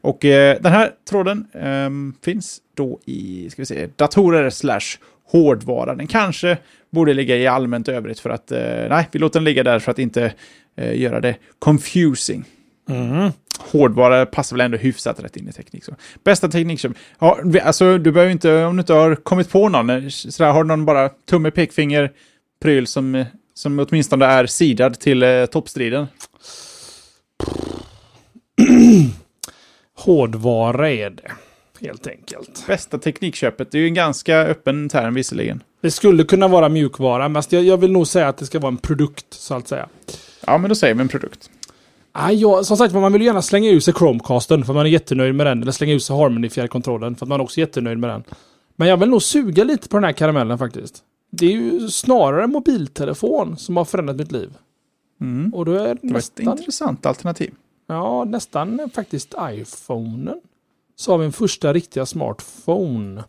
Och 0.00 0.24
eh, 0.24 0.56
den 0.60 0.72
här 0.72 0.92
tråden 1.10 1.46
eh, 1.52 1.90
finns 2.24 2.58
då 2.74 3.00
i 3.06 3.50
ska 3.50 3.62
vi 3.62 3.66
se, 3.66 3.88
datorer 3.96 4.50
slash 4.50 4.98
hårdvara. 5.32 5.94
Den 5.94 6.06
kanske 6.06 6.58
borde 6.90 7.14
ligga 7.14 7.36
i 7.36 7.46
allmänt 7.46 7.88
övrigt 7.88 8.20
för 8.20 8.30
att, 8.30 8.52
eh, 8.52 8.88
nej, 8.88 9.08
vi 9.12 9.18
låter 9.18 9.40
den 9.40 9.44
ligga 9.44 9.62
där 9.62 9.78
för 9.78 9.90
att 9.90 9.98
inte 9.98 10.32
eh, 10.80 11.00
göra 11.00 11.20
det 11.20 11.36
confusing. 11.58 12.44
Mm. 12.90 13.32
Hårdvara 13.58 14.26
passar 14.26 14.56
väl 14.56 14.64
ändå 14.64 14.76
hyfsat 14.76 15.20
rätt 15.20 15.36
in 15.36 15.48
i 15.48 15.52
teknik. 15.52 15.84
Så. 15.84 15.92
Bästa 16.24 16.48
teknikköp. 16.48 16.92
Ja, 17.18 17.38
alltså, 17.62 17.98
du 17.98 18.12
behöver 18.12 18.32
inte, 18.32 18.64
om 18.64 18.76
du 18.76 18.80
inte 18.80 18.92
har 18.92 19.14
kommit 19.14 19.50
på 19.50 19.68
någon, 19.68 19.90
eh, 19.90 20.08
sådär, 20.08 20.52
har 20.52 20.64
du 20.64 20.68
någon 20.68 20.84
bara 20.84 21.08
tumme, 21.08 21.50
pekfinger, 21.50 22.12
pryl 22.62 22.86
som, 22.86 23.14
eh, 23.14 23.26
som 23.54 23.78
åtminstone 23.78 24.24
är 24.24 24.46
sidad 24.46 25.00
till 25.00 25.22
eh, 25.22 25.46
toppstriden? 25.46 26.06
Hårdvara 29.96 30.90
är 30.90 31.10
det, 31.10 31.32
helt 31.80 32.06
enkelt. 32.06 32.64
Bästa 32.66 32.98
teknikköpet, 32.98 33.70
det 33.70 33.78
är 33.78 33.80
ju 33.80 33.86
en 33.86 33.94
ganska 33.94 34.38
öppen 34.38 34.88
term 34.88 35.14
visserligen. 35.14 35.62
Det 35.80 35.90
skulle 35.90 36.24
kunna 36.24 36.48
vara 36.48 36.68
mjukvara, 36.68 37.28
men 37.28 37.42
jag, 37.50 37.64
jag 37.64 37.76
vill 37.76 37.92
nog 37.92 38.06
säga 38.06 38.28
att 38.28 38.36
det 38.38 38.46
ska 38.46 38.58
vara 38.58 38.72
en 38.72 38.78
produkt, 38.78 39.26
så 39.30 39.54
att 39.54 39.68
säga. 39.68 39.88
Ja, 40.46 40.58
men 40.58 40.68
då 40.68 40.74
säger 40.74 40.94
vi 40.94 41.00
en 41.00 41.08
produkt. 41.08 41.50
Ah, 42.12 42.30
ja, 42.30 42.64
som 42.64 42.76
sagt 42.76 42.94
man 42.94 43.12
vill 43.12 43.22
gärna 43.22 43.42
slänga 43.42 43.70
ut 43.70 43.84
sig 43.84 43.94
Chromecasten 43.94 44.64
för 44.64 44.72
man 44.72 44.86
är 44.86 44.90
jättenöjd 44.90 45.34
med 45.34 45.46
den. 45.46 45.62
Eller 45.62 45.72
slänga 45.72 45.92
ut 45.92 46.02
sig 46.02 46.16
Harmony-fjärrkontrollen 46.16 47.16
för 47.16 47.24
att 47.24 47.28
man 47.28 47.40
är 47.40 47.44
också 47.44 47.60
jättenöjd 47.60 47.98
med 47.98 48.10
den. 48.10 48.24
Men 48.76 48.88
jag 48.88 48.96
vill 48.96 49.08
nog 49.08 49.22
suga 49.22 49.64
lite 49.64 49.88
på 49.88 49.96
den 49.96 50.04
här 50.04 50.12
karamellen 50.12 50.58
faktiskt. 50.58 51.04
Det 51.30 51.46
är 51.46 51.50
ju 51.50 51.88
snarare 51.88 52.46
mobiltelefon 52.46 53.56
som 53.56 53.76
har 53.76 53.84
förändrat 53.84 54.16
mitt 54.16 54.32
liv. 54.32 54.56
Mm. 55.20 55.54
Och 55.54 55.64
då 55.64 55.72
är 55.72 55.94
det 55.94 55.98
nästan... 56.02 56.48
ett 56.48 56.58
intressant 56.58 57.06
alternativ. 57.06 57.54
Ja, 57.86 58.24
nästan 58.24 58.90
faktiskt 58.94 59.34
iPhonen. 59.40 60.40
Så 60.96 61.12
har 61.12 61.18
vi 61.18 61.24
en 61.24 61.32
första 61.32 61.72
riktiga 61.72 62.06
smartphone. 62.06 63.24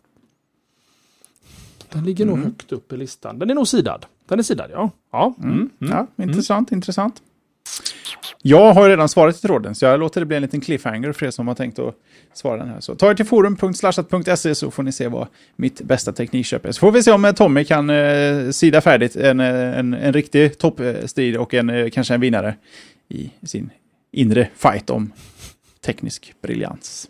Den 1.90 2.04
ligger 2.04 2.26
mm. 2.26 2.36
nog 2.36 2.46
högt 2.46 2.72
upp 2.72 2.94
i 2.94 2.98
listan. 2.98 3.40
Den 3.40 3.50
är 3.50 3.56
nog 3.56 3.68
sidad. 3.68 4.06
Den 4.26 4.40
är 4.40 4.44
sidad, 4.44 4.70
ja. 4.74 4.90
Ja, 5.12 5.34
mm. 5.44 5.54
mm. 5.54 5.70
ja 5.80 6.08
intressant, 6.24 6.72
intressant. 6.72 7.22
Jag 8.42 8.74
har 8.74 8.90
redan 8.90 9.10
svarat 9.10 9.38
i 9.38 9.42
tråden, 9.42 9.76
så 9.76 9.86
jag 9.86 10.00
låter 10.00 10.22
det 10.22 10.26
bli 10.26 10.36
en 10.36 10.42
liten 10.42 10.62
cliffhanger 10.62 11.12
för 11.12 11.26
er 11.26 11.32
som 11.32 11.48
har 11.48 11.56
tänkt 11.56 11.80
att 11.80 11.96
svara 12.34 12.58
den 12.58 12.70
här. 12.70 12.80
Så 12.80 12.96
ta 12.96 13.10
er 13.12 13.14
till 13.14 13.26
forum.slashat.se 13.26 14.56
så 14.56 14.72
får 14.72 14.84
ni 14.84 14.92
se 14.92 15.08
vad 15.08 15.28
mitt 15.56 15.82
bästa 15.82 16.12
teknikköp 16.12 16.66
är. 16.66 16.72
Så 16.72 16.80
får 16.80 16.92
vi 16.92 17.04
se 17.04 17.12
om 17.12 17.26
eh, 17.26 17.32
Tommy 17.32 17.66
kan 17.66 17.90
eh, 17.90 18.50
sida 18.50 18.82
färdigt 18.82 19.16
en, 19.16 19.40
eh, 19.40 19.80
en, 19.80 19.94
en 19.94 20.14
riktig 20.14 20.58
toppstrid 20.58 21.38
och 21.38 21.54
en, 21.54 21.70
eh, 21.70 21.90
kanske 21.90 22.14
en 22.14 22.22
vinnare 22.22 22.56
i 23.10 23.32
sin 23.44 23.70
inre 24.12 24.48
fight 24.56 24.90
om 24.90 25.12
teknisk 25.86 26.34
briljans. 26.42 27.08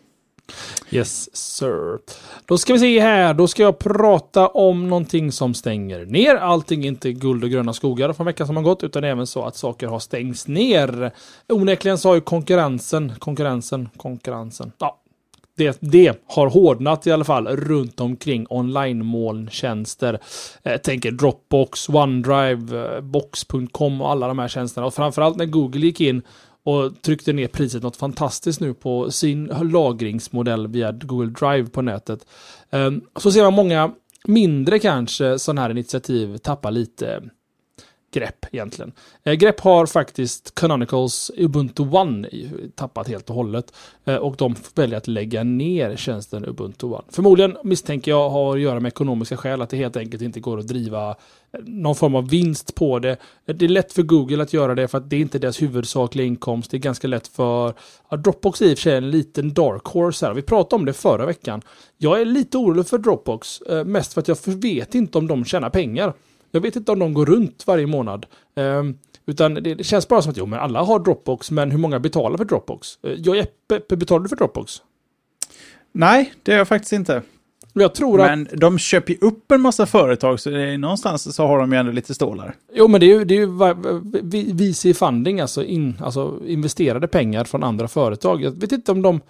Yes, 0.89 1.35
sir. 1.35 1.99
Då 2.45 2.57
ska 2.57 2.73
vi 2.73 2.79
se 2.79 2.99
här. 2.99 3.33
Då 3.33 3.47
ska 3.47 3.63
jag 3.63 3.79
prata 3.79 4.47
om 4.47 4.89
någonting 4.89 5.31
som 5.31 5.53
stänger 5.53 6.05
ner. 6.05 6.35
Allting 6.35 6.83
är 6.83 6.87
inte 6.87 7.11
guld 7.11 7.43
och 7.43 7.49
gröna 7.49 7.73
skogar 7.73 8.13
från 8.13 8.25
veckan 8.25 8.47
som 8.47 8.55
har 8.55 8.63
gått, 8.63 8.83
utan 8.83 9.03
även 9.03 9.27
så 9.27 9.43
att 9.43 9.55
saker 9.55 9.87
har 9.87 9.99
stängts 9.99 10.47
ner. 10.47 11.11
Onekligen 11.49 11.97
så 11.97 12.09
har 12.09 12.15
ju 12.15 12.21
konkurrensen, 12.21 13.13
konkurrensen, 13.19 13.89
konkurrensen. 13.97 14.71
Ja, 14.77 15.01
det, 15.57 15.77
det, 15.79 16.21
har 16.27 16.47
hårdnat 16.47 17.07
i 17.07 17.11
alla 17.11 17.23
fall 17.23 17.47
runt 17.47 17.99
omkring 17.99 18.45
online-molntjänster. 18.49 20.19
Eh, 20.63 20.77
tänker 20.77 21.11
Dropbox, 21.11 21.89
OneDrive, 21.89 22.95
eh, 22.95 23.01
Box.com 23.01 24.01
och 24.01 24.11
alla 24.11 24.27
de 24.27 24.39
här 24.39 24.47
tjänsterna. 24.47 24.87
Och 24.87 24.93
framförallt 24.93 25.37
när 25.37 25.45
Google 25.45 25.85
gick 25.85 26.01
in 26.01 26.21
och 26.63 27.01
tryckte 27.01 27.33
ner 27.33 27.47
priset 27.47 27.83
något 27.83 27.97
fantastiskt 27.97 28.61
nu 28.61 28.73
på 28.73 29.11
sin 29.11 29.45
lagringsmodell 29.45 30.67
via 30.67 30.91
Google 30.91 31.31
Drive 31.39 31.69
på 31.69 31.81
nätet. 31.81 32.25
Ehm, 32.69 33.01
så 33.15 33.31
ser 33.31 33.43
man 33.43 33.53
många 33.53 33.91
mindre 34.27 34.79
kanske 34.79 35.39
sådana 35.39 35.61
här 35.61 35.69
initiativ 35.69 36.37
tappa 36.37 36.69
lite 36.69 37.21
grepp 38.11 38.45
egentligen. 38.51 38.91
Eh, 39.23 39.33
grepp 39.33 39.59
har 39.59 39.85
faktiskt 39.85 40.55
Canonicals 40.55 41.31
Ubuntu 41.37 41.83
One 41.83 42.29
tappat 42.75 43.07
helt 43.07 43.29
och 43.29 43.35
hållet. 43.35 43.73
Eh, 44.05 44.15
och 44.15 44.35
de 44.37 44.55
väljer 44.75 44.97
att 44.97 45.07
lägga 45.07 45.43
ner 45.43 45.95
tjänsten 45.95 46.45
Ubuntu 46.45 46.85
One. 46.87 47.03
Förmodligen 47.09 47.57
misstänker 47.63 48.11
jag 48.11 48.29
har 48.29 48.55
att 48.55 48.61
göra 48.61 48.79
med 48.79 48.89
ekonomiska 48.89 49.37
skäl, 49.37 49.61
att 49.61 49.69
det 49.69 49.77
helt 49.77 49.97
enkelt 49.97 50.21
inte 50.21 50.39
går 50.39 50.59
att 50.59 50.67
driva 50.67 51.09
eh, 51.09 51.59
någon 51.65 51.95
form 51.95 52.15
av 52.15 52.29
vinst 52.29 52.75
på 52.75 52.99
det. 52.99 53.17
Eh, 53.45 53.55
det 53.55 53.65
är 53.65 53.69
lätt 53.69 53.93
för 53.93 54.03
Google 54.03 54.43
att 54.43 54.53
göra 54.53 54.75
det 54.75 54.87
för 54.87 54.97
att 54.97 55.09
det 55.09 55.15
är 55.15 55.21
inte 55.21 55.39
deras 55.39 55.61
huvudsakliga 55.61 56.25
inkomst. 56.25 56.71
Det 56.71 56.77
är 56.77 56.79
ganska 56.79 57.07
lätt 57.07 57.27
för 57.27 57.73
ja, 58.09 58.17
Dropbox 58.17 58.61
i 58.61 58.73
och 58.73 58.77
för 58.77 58.81
sig 58.81 58.93
är 58.93 58.97
en 58.97 59.11
liten 59.11 59.53
dark 59.53 59.85
horse 59.85 60.25
här. 60.25 60.33
Vi 60.33 60.41
pratade 60.41 60.79
om 60.79 60.85
det 60.85 60.93
förra 60.93 61.25
veckan. 61.25 61.61
Jag 61.97 62.21
är 62.21 62.25
lite 62.25 62.57
orolig 62.57 62.87
för 62.87 62.97
Dropbox, 62.97 63.61
eh, 63.61 63.85
mest 63.85 64.13
för 64.13 64.21
att 64.21 64.27
jag 64.27 64.37
vet 64.45 64.95
inte 64.95 65.17
om 65.17 65.27
de 65.27 65.45
tjänar 65.45 65.69
pengar. 65.69 66.13
Jag 66.51 66.61
vet 66.61 66.75
inte 66.75 66.91
om 66.91 66.99
de 66.99 67.13
går 67.13 67.25
runt 67.25 67.67
varje 67.67 67.87
månad. 67.87 68.25
Um, 68.55 68.97
utan 69.25 69.53
det, 69.53 69.61
det, 69.75 69.83
känns 69.83 70.07
bara 70.07 70.21
som 70.21 70.31
att 70.31 70.37
jo, 70.37 70.45
men 70.45 70.59
alla 70.59 70.83
har 70.83 70.99
Dropbox, 70.99 71.51
men 71.51 71.71
hur 71.71 71.77
många 71.77 71.99
betalar 71.99 72.37
för 72.37 72.45
Dropbox? 72.45 72.87
Uh, 73.07 73.13
jag 73.17 73.35
Jeppe, 73.35 73.95
betalar 73.95 74.23
du 74.23 74.29
för 74.29 74.35
Dropbox? 74.35 74.81
Nej, 75.91 76.33
det 76.43 76.51
gör 76.51 76.59
jag 76.59 76.67
faktiskt 76.67 76.93
inte. 76.93 77.21
Jag 77.73 77.95
tror 77.95 78.17
men 78.17 78.41
att... 78.41 78.59
de 78.59 78.79
köper 78.79 79.13
ju 79.13 79.19
upp 79.21 79.51
en 79.51 79.61
massa 79.61 79.85
företag, 79.85 80.39
så 80.39 80.49
är, 80.49 80.77
någonstans 80.77 81.35
så 81.35 81.47
har 81.47 81.59
de 81.59 81.71
ju 81.71 81.77
ändå 81.77 81.91
lite 81.91 82.13
stålar. 82.13 82.55
Jo, 82.73 82.87
men 82.87 82.99
det 82.99 83.05
är 83.05 83.19
ju, 83.19 83.25
det 83.25 83.35
är 83.35 84.43
ju 84.43 84.53
VC 84.53 84.99
funding, 84.99 85.39
alltså, 85.39 85.63
in, 85.63 85.97
alltså 86.01 86.39
investerade 86.45 87.07
pengar 87.07 87.43
från 87.43 87.63
andra 87.63 87.87
företag. 87.87 88.41
Jag 88.41 88.51
vet 88.51 88.71
inte 88.71 88.91
om 88.91 89.01
de 89.01 89.21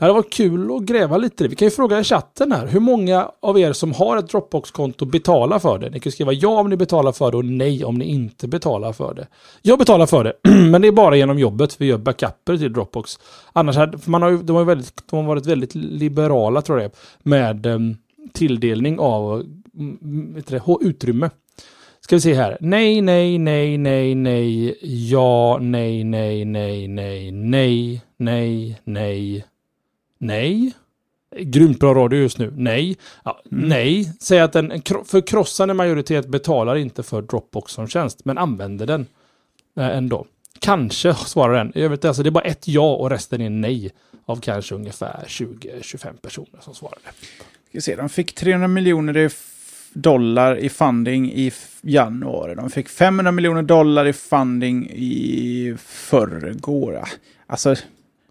det 0.00 0.04
hade 0.04 0.14
varit 0.14 0.32
kul 0.32 0.76
att 0.76 0.82
gräva 0.82 1.16
lite. 1.16 1.48
Vi 1.48 1.56
kan 1.56 1.66
ju 1.66 1.70
fråga 1.70 2.00
i 2.00 2.04
chatten 2.04 2.52
här. 2.52 2.66
Hur 2.66 2.80
många 2.80 3.30
av 3.40 3.58
er 3.58 3.72
som 3.72 3.92
har 3.92 4.16
ett 4.16 4.28
Dropbox-konto 4.28 5.04
betalar 5.04 5.58
för 5.58 5.78
det? 5.78 5.90
Ni 5.90 6.00
kan 6.00 6.12
skriva 6.12 6.32
ja 6.32 6.60
om 6.60 6.70
ni 6.70 6.76
betalar 6.76 7.12
för 7.12 7.30
det 7.30 7.36
och 7.36 7.44
nej 7.44 7.84
om 7.84 7.94
ni 7.94 8.04
inte 8.04 8.48
betalar 8.48 8.92
för 8.92 9.14
det. 9.14 9.26
Jag 9.62 9.78
betalar 9.78 10.06
för 10.06 10.24
det, 10.24 10.32
men 10.70 10.82
det 10.82 10.88
är 10.88 10.92
bara 10.92 11.16
genom 11.16 11.38
jobbet. 11.38 11.80
Vi 11.80 11.86
gör 11.86 11.98
backuper 11.98 12.56
till 12.56 12.72
Dropbox. 12.72 13.18
Annars 13.52 13.76
hade, 13.76 13.98
man 14.06 14.22
har 14.22 14.30
ju, 14.30 14.42
de, 14.42 14.56
har 14.56 14.64
väldigt, 14.64 15.08
de 15.10 15.16
har 15.16 15.26
varit 15.26 15.46
väldigt 15.46 15.74
liberala 15.74 16.62
tror 16.62 16.80
jag 16.80 16.90
med 17.22 17.66
um, 17.66 17.96
tilldelning 18.32 18.98
av 18.98 19.34
mm, 19.78 19.98
mm, 20.02 20.42
det, 20.46 20.62
utrymme. 20.80 21.30
Ska 22.00 22.16
vi 22.16 22.20
se 22.20 22.34
här. 22.34 22.58
Nej, 22.60 23.00
nej, 23.00 23.38
nej, 23.38 23.78
nej, 23.78 24.14
nej. 24.14 24.78
Ja, 24.82 25.58
nej, 25.60 26.04
nej, 26.04 26.44
nej, 26.44 26.88
nej, 26.88 27.32
nej, 27.32 28.02
nej, 28.16 28.80
nej. 28.84 29.44
Nej. 30.20 30.72
Grymt 31.36 31.80
bra 31.80 31.94
radio 31.94 32.18
just 32.18 32.38
nu. 32.38 32.52
Nej. 32.56 32.96
Ja, 33.24 33.42
mm. 33.52 33.68
Nej. 33.68 34.12
Säg 34.20 34.40
att 34.40 34.56
en 34.56 34.82
förkrossande 35.06 35.74
majoritet 35.74 36.28
betalar 36.28 36.76
inte 36.76 37.02
för 37.02 37.22
Dropbox 37.22 37.72
som 37.72 37.88
tjänst, 37.88 38.24
men 38.24 38.38
använder 38.38 38.86
den 38.86 39.06
eh, 39.76 39.96
ändå. 39.96 40.26
Kanske 40.58 41.14
svarar 41.26 41.54
den. 41.54 41.72
Jag 41.74 41.90
vet, 41.90 42.04
alltså, 42.04 42.22
det 42.22 42.28
är 42.28 42.30
bara 42.30 42.44
ett 42.44 42.68
ja 42.68 42.94
och 42.94 43.10
resten 43.10 43.40
är 43.40 43.50
nej. 43.50 43.90
Av 44.26 44.36
kanske 44.36 44.74
ungefär 44.74 45.24
20-25 45.26 46.16
personer 46.16 46.60
som 46.60 46.74
svarade. 46.74 47.00
Ska 47.68 47.80
se, 47.80 47.96
de 47.96 48.08
fick 48.08 48.34
300 48.34 48.68
miljoner 48.68 49.30
dollar 49.92 50.56
i 50.56 50.68
funding 50.68 51.32
i 51.32 51.52
januari. 51.80 52.54
De 52.54 52.70
fick 52.70 52.88
500 52.88 53.32
miljoner 53.32 53.62
dollar 53.62 54.06
i 54.06 54.12
funding 54.12 54.90
i 54.90 55.74
förrgår. 55.78 57.04
Alltså, 57.46 57.74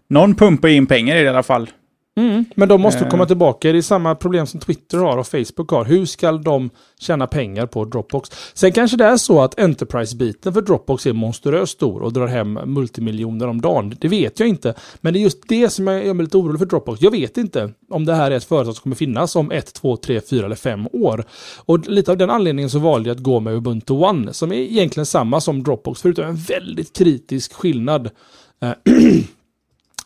någon 0.08 0.34
pumpar 0.34 0.68
in 0.68 0.86
pengar 0.86 1.16
i 1.16 1.18
det 1.18 1.24
i 1.24 1.28
alla 1.28 1.42
fall. 1.42 1.70
Mm, 2.18 2.44
men 2.54 2.68
de 2.68 2.80
måste 2.80 3.04
komma 3.04 3.22
eh. 3.22 3.26
tillbaka. 3.26 3.72
Det 3.72 3.78
är 3.78 3.82
samma 3.82 4.14
problem 4.14 4.46
som 4.46 4.60
Twitter 4.60 4.98
har 4.98 5.16
och 5.18 5.26
Facebook 5.26 5.70
har. 5.70 5.84
Hur 5.84 6.06
ska 6.06 6.32
de 6.32 6.70
tjäna 7.00 7.26
pengar 7.26 7.66
på 7.66 7.84
Dropbox? 7.84 8.30
Sen 8.54 8.72
kanske 8.72 8.96
det 8.96 9.04
är 9.04 9.16
så 9.16 9.42
att 9.42 9.58
Enterprise-biten 9.58 10.52
för 10.52 10.62
Dropbox 10.62 11.06
är 11.06 11.12
monstruöst 11.12 11.72
stor 11.72 12.02
och 12.02 12.12
drar 12.12 12.26
hem 12.26 12.52
multimiljoner 12.52 13.48
om 13.48 13.60
dagen. 13.60 13.94
Det 14.00 14.08
vet 14.08 14.40
jag 14.40 14.48
inte. 14.48 14.74
Men 15.00 15.12
det 15.12 15.18
är 15.18 15.20
just 15.20 15.48
det 15.48 15.70
som 15.70 15.86
jag 15.86 16.06
är 16.06 16.14
lite 16.14 16.36
orolig 16.36 16.58
för 16.58 16.66
Dropbox. 16.66 17.02
Jag 17.02 17.10
vet 17.10 17.38
inte 17.38 17.72
om 17.90 18.04
det 18.04 18.14
här 18.14 18.30
är 18.30 18.36
ett 18.36 18.44
företag 18.44 18.74
som 18.74 18.82
kommer 18.82 18.96
finnas 18.96 19.36
om 19.36 19.50
ett, 19.50 19.74
två, 19.74 19.96
tre, 19.96 20.20
fyra 20.30 20.46
eller 20.46 20.56
fem 20.56 20.88
år. 20.92 21.24
Och 21.56 21.88
lite 21.88 22.10
av 22.10 22.18
den 22.18 22.30
anledningen 22.30 22.70
så 22.70 22.78
valde 22.78 23.08
jag 23.08 23.16
att 23.16 23.22
gå 23.22 23.40
med 23.40 23.54
Ubuntu 23.54 23.94
One 23.94 24.32
som 24.32 24.52
är 24.52 24.56
egentligen 24.56 25.06
samma 25.06 25.40
som 25.40 25.62
Dropbox 25.62 26.02
förutom 26.02 26.24
en 26.24 26.36
väldigt 26.36 26.96
kritisk 26.96 27.52
skillnad. 27.52 28.10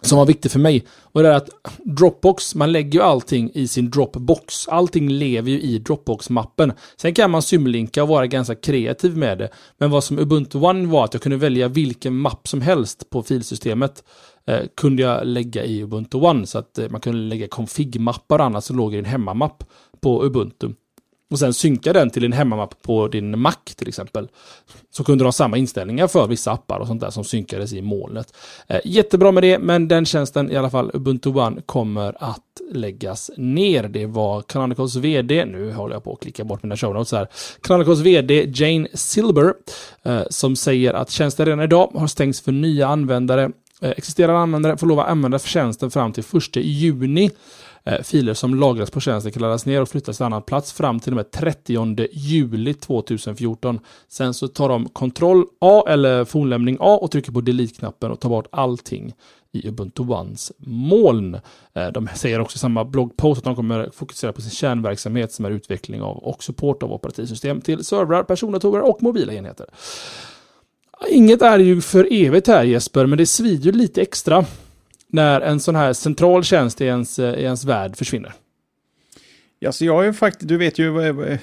Som 0.04 0.18
var 0.18 0.26
viktig 0.26 0.50
för 0.50 0.58
mig. 0.58 0.84
Och 1.02 1.22
det 1.22 1.28
är 1.28 1.32
att 1.32 1.48
Dropbox, 1.84 2.54
man 2.54 2.72
lägger 2.72 2.98
ju 2.98 3.04
allting 3.04 3.50
i 3.54 3.68
sin 3.68 3.90
Dropbox. 3.90 4.68
Allting 4.68 5.08
lever 5.08 5.50
ju 5.50 5.60
i 5.60 5.78
Dropbox-mappen. 5.78 6.72
Sen 6.96 7.14
kan 7.14 7.30
man 7.30 7.42
symlinka 7.42 8.02
och 8.02 8.08
vara 8.08 8.26
ganska 8.26 8.54
kreativ 8.54 9.16
med 9.16 9.38
det. 9.38 9.48
Men 9.78 9.90
vad 9.90 10.04
som 10.04 10.18
Ubuntu 10.18 10.58
One 10.58 10.86
var 10.86 11.04
att 11.04 11.14
jag 11.14 11.22
kunde 11.22 11.36
välja 11.36 11.68
vilken 11.68 12.16
mapp 12.16 12.48
som 12.48 12.60
helst 12.60 13.10
på 13.10 13.22
filsystemet. 13.22 14.04
Eh, 14.46 14.60
kunde 14.76 15.02
jag 15.02 15.26
lägga 15.26 15.64
i 15.64 15.82
Ubuntu 15.82 16.18
One. 16.18 16.46
Så 16.46 16.58
att 16.58 16.78
eh, 16.78 16.88
man 16.90 17.00
kunde 17.00 17.18
lägga 17.18 17.46
config-mappar 17.46 18.38
och 18.38 18.44
annat 18.44 18.64
som 18.64 18.76
låg 18.76 18.94
i 18.94 18.98
en 18.98 19.04
hemmamapp 19.04 19.64
på 20.00 20.24
Ubuntu 20.24 20.68
och 21.34 21.38
sen 21.38 21.54
synka 21.54 21.92
den 21.92 22.10
till 22.10 22.22
din 22.22 22.32
hemmamapp 22.32 22.82
på 22.82 23.08
din 23.08 23.38
Mac 23.38 23.54
till 23.76 23.88
exempel. 23.88 24.28
Så 24.90 25.04
kunde 25.04 25.24
du 25.24 25.26
ha 25.26 25.32
samma 25.32 25.56
inställningar 25.56 26.06
för 26.06 26.26
vissa 26.26 26.52
appar 26.52 26.78
och 26.78 26.86
sånt 26.86 27.00
där 27.00 27.10
som 27.10 27.24
synkades 27.24 27.72
i 27.72 27.82
molnet. 27.82 28.34
Eh, 28.66 28.80
jättebra 28.84 29.32
med 29.32 29.42
det, 29.42 29.58
men 29.58 29.88
den 29.88 30.06
tjänsten 30.06 30.50
i 30.50 30.56
alla 30.56 30.70
fall, 30.70 30.90
Ubuntu 30.94 31.30
One, 31.30 31.62
kommer 31.66 32.16
att 32.24 32.60
läggas 32.72 33.30
ner. 33.36 33.82
Det 33.82 34.06
var 34.06 34.42
Canonicals 34.42 34.96
VD, 34.96 35.44
nu 35.44 35.72
håller 35.72 35.94
jag 35.94 36.04
på 36.04 36.12
att 36.12 36.20
klicka 36.20 36.44
bort 36.44 36.62
mina 36.62 36.76
show 36.76 36.94
notes 36.94 37.12
här. 37.12 37.28
Canonicals 37.60 38.00
VD 38.00 38.52
Jane 38.54 38.88
Silber 38.94 39.54
eh, 40.02 40.22
som 40.30 40.56
säger 40.56 40.94
att 40.94 41.10
tjänsten 41.10 41.46
redan 41.46 41.64
idag 41.64 41.90
har 41.94 42.06
stängts 42.06 42.40
för 42.40 42.52
nya 42.52 42.88
användare. 42.88 43.50
Eh, 43.80 43.90
existerande 43.90 44.40
användare 44.40 44.76
får 44.76 44.86
lov 44.86 45.00
att 45.00 45.08
använda 45.08 45.38
för 45.38 45.48
tjänsten 45.48 45.90
fram 45.90 46.12
till 46.12 46.24
1 46.32 46.56
juni. 46.56 47.30
Eh, 47.86 48.02
filer 48.02 48.34
som 48.34 48.54
lagras 48.54 48.90
på 48.90 49.00
tjänsten 49.00 49.32
kan 49.32 49.42
laddas 49.42 49.66
ner 49.66 49.82
och 49.82 49.88
flyttas 49.88 50.16
till 50.16 50.26
annan 50.26 50.42
plats 50.42 50.72
fram 50.72 51.00
till 51.00 51.12
och 51.12 51.16
med 51.16 51.30
30 51.30 52.08
juli 52.12 52.74
2014. 52.74 53.80
Sen 54.08 54.34
så 54.34 54.48
tar 54.48 54.68
de 54.68 54.88
kontroll 54.88 55.44
A 55.60 55.84
eller 55.88 56.24
fornlämning 56.24 56.76
A 56.80 56.98
och 57.02 57.10
trycker 57.10 57.32
på 57.32 57.40
delete-knappen 57.40 58.10
och 58.10 58.20
tar 58.20 58.28
bort 58.28 58.46
allting 58.52 59.12
i 59.52 59.68
Ubuntu 59.68 60.02
Ones 60.02 60.52
moln. 60.58 61.34
Eh, 61.74 61.88
de 61.94 62.08
säger 62.14 62.40
också 62.40 62.56
i 62.56 62.58
samma 62.58 62.84
bloggpost 62.84 63.38
att 63.38 63.44
de 63.44 63.56
kommer 63.56 63.90
fokusera 63.92 64.32
på 64.32 64.40
sin 64.40 64.50
kärnverksamhet 64.50 65.32
som 65.32 65.44
är 65.44 65.50
utveckling 65.50 66.02
av 66.02 66.16
och 66.16 66.44
support 66.44 66.82
av 66.82 66.92
operativsystem 66.92 67.60
till 67.60 67.84
servrar, 67.84 68.22
persondatorer 68.22 68.82
och 68.82 69.02
mobila 69.02 69.32
enheter. 69.32 69.66
Inget 71.08 71.42
är 71.42 71.58
ju 71.58 71.80
för 71.80 72.08
evigt 72.10 72.46
här 72.46 72.64
Jesper, 72.64 73.06
men 73.06 73.18
det 73.18 73.26
svider 73.26 73.64
ju 73.64 73.72
lite 73.72 74.02
extra 74.02 74.44
när 75.14 75.40
en 75.40 75.60
sån 75.60 75.76
här 75.76 75.92
central 75.92 76.44
tjänst 76.44 76.80
i 76.80 76.84
ens, 76.84 77.18
i 77.18 77.22
ens 77.22 77.64
värld 77.64 77.96
försvinner? 77.96 78.32
Ja, 79.58 79.72
så 79.72 79.84
jag 79.84 80.06
är 80.06 80.12
faktiskt, 80.12 80.48
du 80.48 80.56
vet 80.56 80.78
ju 80.78 81.08
eh, 81.08 81.38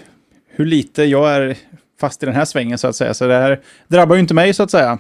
hur 0.47 0.65
lite 0.65 1.03
jag 1.03 1.31
är 1.31 1.57
fast 1.99 2.23
i 2.23 2.25
den 2.25 2.35
här 2.35 2.45
svängen 2.45 2.77
så 2.77 2.87
att 2.87 2.95
säga. 2.95 3.13
Så 3.13 3.27
det 3.27 3.33
här 3.33 3.61
drabbar 3.87 4.15
ju 4.15 4.21
inte 4.21 4.33
mig 4.33 4.53
så 4.53 4.63
att 4.63 4.71
säga. 4.71 4.99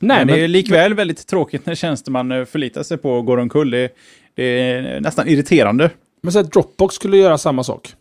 Nej, 0.00 0.18
men, 0.18 0.26
men 0.26 0.36
det 0.36 0.44
är 0.44 0.48
likväl 0.48 0.94
väldigt 0.94 1.26
tråkigt 1.26 1.66
när 1.66 1.74
tjänsteman 1.74 2.32
eh, 2.32 2.44
förlitar 2.44 2.82
sig 2.82 2.98
på 2.98 3.10
och 3.10 3.26
går 3.26 3.38
omkull. 3.38 3.70
Det, 3.70 3.96
det 4.34 4.42
är 4.42 5.00
nästan 5.00 5.28
irriterande. 5.28 5.90
Men 6.22 6.32
så 6.32 6.38
att 6.38 6.52
Dropbox 6.52 6.94
skulle 6.94 7.16
göra 7.16 7.38
samma 7.38 7.64
sak? 7.64 7.94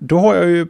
Då 0.00 0.18
har 0.18 0.34
jag 0.34 0.48
ju 0.48 0.66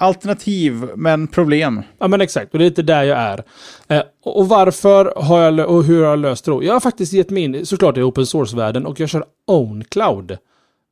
Alternativ, 0.00 0.90
men 0.96 1.26
problem. 1.26 1.82
Ja, 1.98 2.08
men 2.08 2.20
exakt. 2.20 2.52
Och 2.52 2.58
det 2.58 2.64
är 2.64 2.68
lite 2.70 2.82
där 2.82 3.02
jag 3.02 3.18
är. 3.18 3.44
Eh, 3.88 4.02
och 4.24 4.48
varför 4.48 5.12
har 5.16 5.40
jag, 5.40 5.70
och 5.70 5.84
hur 5.84 6.02
har 6.02 6.10
jag 6.10 6.18
löst 6.18 6.44
det 6.44 6.50
då? 6.50 6.64
Jag 6.64 6.72
har 6.72 6.80
faktiskt 6.80 7.12
gett 7.12 7.30
mig 7.30 7.42
in, 7.42 7.66
såklart 7.66 7.96
i 7.96 8.02
open 8.02 8.26
source-världen, 8.26 8.86
och 8.86 9.00
jag 9.00 9.08
kör 9.08 9.24
OwnCloud. 9.46 10.30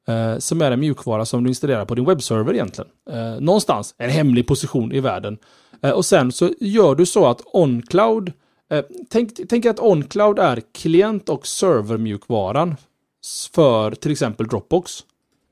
Eh, 0.09 0.39
som 0.39 0.63
är 0.63 0.71
en 0.71 0.81
mjukvara 0.81 1.25
som 1.25 1.45
du 1.45 1.49
installerar 1.51 1.85
på 1.85 1.95
din 1.95 2.05
webbserver 2.05 2.55
egentligen. 2.55 2.91
Eh, 3.11 3.41
någonstans, 3.41 3.95
en 3.99 4.11
hemlig 4.11 4.47
position 4.47 4.93
i 4.93 5.01
världen. 5.01 5.39
Eh, 5.83 5.91
och 5.91 6.05
sen 6.05 6.33
så 6.33 6.51
gör 6.61 6.95
du 6.95 7.07
så 7.07 7.27
att 7.27 7.41
OnCloud, 7.45 8.33
eh, 8.71 8.85
tänk, 9.11 9.31
tänk 9.49 9.67
att 9.67 9.81
OnCloud 9.81 10.39
är 10.39 10.63
klient 10.75 11.29
och 11.29 11.47
servermjukvaran 11.47 12.77
s- 13.25 13.51
för 13.55 13.91
till 13.91 14.13
exempel 14.13 14.47
Dropbox 14.47 14.93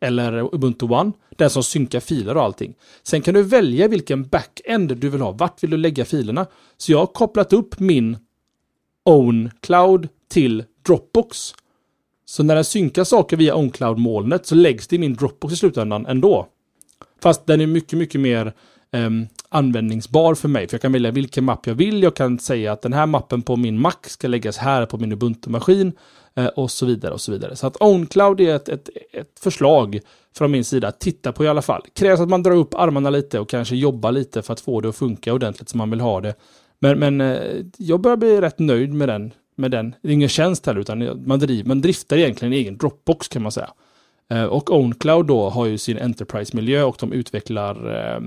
eller 0.05 0.55
Ubuntu 0.55 0.87
One. 0.87 1.13
Den 1.37 1.51
som 1.51 1.63
synkar 1.63 2.01
filer 2.01 2.37
och 2.37 2.43
allting. 2.43 2.75
Sen 3.03 3.23
kan 3.23 3.35
du 3.35 3.43
välja 3.43 3.89
vilken 3.89 4.29
backend 4.29 4.97
du 4.97 5.09
vill 5.09 5.21
ha. 5.21 5.31
Vart 5.33 5.63
vill 5.63 5.71
du 5.71 5.77
lägga 5.77 6.05
filerna? 6.05 6.47
Så 6.77 6.93
jag 6.93 6.99
har 6.99 7.07
kopplat 7.07 7.53
upp 7.53 7.81
min 7.81 8.17
Own 9.05 9.51
Cloud 9.61 10.09
till 10.29 10.65
Dropbox. 10.87 11.55
Så 12.25 12.43
när 12.43 12.55
den 12.55 12.65
synkar 12.65 13.05
saker 13.05 13.37
via 13.37 13.55
OwnCloud-molnet 13.55 14.47
så 14.47 14.55
läggs 14.55 14.87
det 14.87 14.97
i 14.97 14.99
min 14.99 15.15
Dropbox 15.15 15.55
i 15.55 15.57
slutändan 15.57 16.07
ändå. 16.07 16.49
Fast 17.23 17.47
den 17.47 17.61
är 17.61 17.67
mycket, 17.67 17.99
mycket 17.99 18.21
mer 18.21 18.53
ehm, 18.93 19.27
användningsbar 19.49 20.35
för 20.35 20.49
mig. 20.49 20.69
För 20.69 20.75
jag 20.75 20.83
kan 20.83 20.93
välja 20.93 21.11
vilken 21.11 21.45
mapp 21.45 21.67
jag 21.67 21.75
vill. 21.75 22.03
Jag 22.03 22.17
kan 22.17 22.39
säga 22.39 22.73
att 22.73 22.83
den 22.83 22.93
här 22.93 23.07
mappen 23.07 23.43
på 23.43 23.57
min 23.57 23.81
Mac 23.81 23.97
ska 24.07 24.29
läggas 24.29 24.57
här 24.57 24.87
på 24.87 24.99
min 24.99 25.13
Ubuntu-maskin. 25.13 25.93
Eh, 26.37 26.47
och 26.47 26.71
så 26.71 26.87
vidare 26.87 27.13
och 27.15 27.21
så 27.21 27.33
vidare. 27.33 27.57
Så 27.57 27.67
att 27.67 27.77
OwnCloud 27.81 28.41
är 28.41 28.57
ett, 28.57 28.69
ett, 28.69 28.89
ett 29.13 29.41
förslag 29.41 30.01
från 30.37 30.51
min 30.51 30.65
sida 30.65 30.89
att 30.89 31.01
titta 31.01 31.33
på 31.33 31.45
i 31.45 31.49
alla 31.49 31.63
fall. 31.63 31.83
Krävs 31.93 32.21
att 32.21 32.29
man 32.29 32.43
drar 32.43 32.57
upp 32.57 32.75
armarna 32.75 33.11
lite 33.11 33.41
och 33.41 33.49
kanske 33.49 33.77
jobbar 33.77 34.13
lite 34.13 34.43
för 34.43 34.53
att 34.53 34.61
få 34.61 34.81
det 34.81 34.89
att 34.89 34.97
funka 34.97 35.33
ordentligt 35.33 35.69
som 35.69 35.79
man 35.79 35.91
vill 35.91 36.01
ha 36.01 36.21
det. 36.21 36.35
Men, 36.79 36.99
men 36.99 37.21
eh, 37.21 37.65
jag 37.77 38.01
börjar 38.01 38.17
bli 38.17 38.41
rätt 38.41 38.59
nöjd 38.59 38.95
med 38.95 39.09
den. 39.09 39.33
Med 39.57 39.71
den. 39.71 39.95
Det 40.03 40.09
är 40.09 40.13
ingen 40.13 40.29
tjänst 40.29 40.67
heller, 40.67 40.81
utan 40.81 41.27
man, 41.27 41.39
driver, 41.39 41.69
man 41.69 41.81
driftar 41.81 42.17
egentligen 42.17 42.53
en 42.53 42.59
egen 42.59 42.77
Dropbox 42.77 43.29
kan 43.29 43.43
man 43.43 43.53
säga. 43.53 43.71
Eh, 44.31 44.45
och 44.45 44.71
OwnCloud 44.71 45.27
då 45.27 45.49
har 45.49 45.67
ju 45.67 45.79
sin 45.79 45.99
Enterprise-miljö 45.99 46.83
och 46.83 46.97
de 47.01 47.13
utvecklar, 47.13 47.95
eh, 47.95 48.21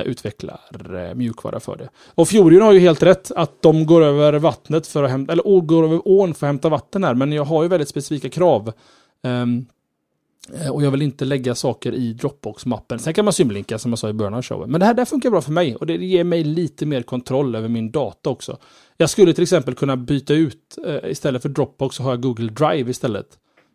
utvecklar 0.00 0.60
eh, 1.08 1.14
mjukvara 1.14 1.60
för 1.60 1.76
det. 1.76 1.88
Och 2.14 2.28
Fjorion 2.28 2.62
har 2.62 2.72
ju 2.72 2.78
helt 2.78 3.02
rätt 3.02 3.30
att 3.36 3.62
de 3.62 3.86
går 3.86 4.02
över 4.02 4.32
vattnet 4.32 4.86
för 4.86 5.02
att 5.02 5.10
hämta, 5.10 5.32
eller 5.32 5.60
går 5.60 5.84
över 5.84 6.00
ån 6.04 6.34
för 6.34 6.46
att 6.46 6.48
hämta 6.48 6.68
vatten 6.68 7.04
här, 7.04 7.14
men 7.14 7.32
jag 7.32 7.44
har 7.44 7.62
ju 7.62 7.68
väldigt 7.68 7.88
specifika 7.88 8.28
krav. 8.28 8.72
Eh, 9.24 9.46
och 10.72 10.82
jag 10.82 10.90
vill 10.90 11.02
inte 11.02 11.24
lägga 11.24 11.54
saker 11.54 11.94
i 11.94 12.12
Dropbox-mappen. 12.12 12.98
Sen 12.98 13.14
kan 13.14 13.24
man 13.24 13.32
symlinka 13.32 13.78
som 13.78 13.92
jag 13.92 13.98
sa 13.98 14.08
i 14.08 14.12
början 14.12 14.34
av 14.34 14.42
showen. 14.42 14.70
Men 14.70 14.80
det 14.80 14.86
här 14.86 14.94
där 14.94 15.04
funkar 15.04 15.30
bra 15.30 15.40
för 15.40 15.52
mig 15.52 15.76
och 15.76 15.86
det 15.86 15.94
ger 15.96 16.24
mig 16.24 16.44
lite 16.44 16.86
mer 16.86 17.02
kontroll 17.02 17.54
över 17.54 17.68
min 17.68 17.90
data 17.90 18.30
också. 18.30 18.56
Jag 18.96 19.10
skulle 19.10 19.32
till 19.32 19.42
exempel 19.42 19.74
kunna 19.74 19.96
byta 19.96 20.34
ut, 20.34 20.78
eh, 20.86 21.10
istället 21.10 21.42
för 21.42 21.48
Dropbox 21.48 21.96
så 21.96 22.02
har 22.02 22.10
jag 22.10 22.20
Google 22.22 22.50
Drive 22.50 22.90
istället. 22.90 23.26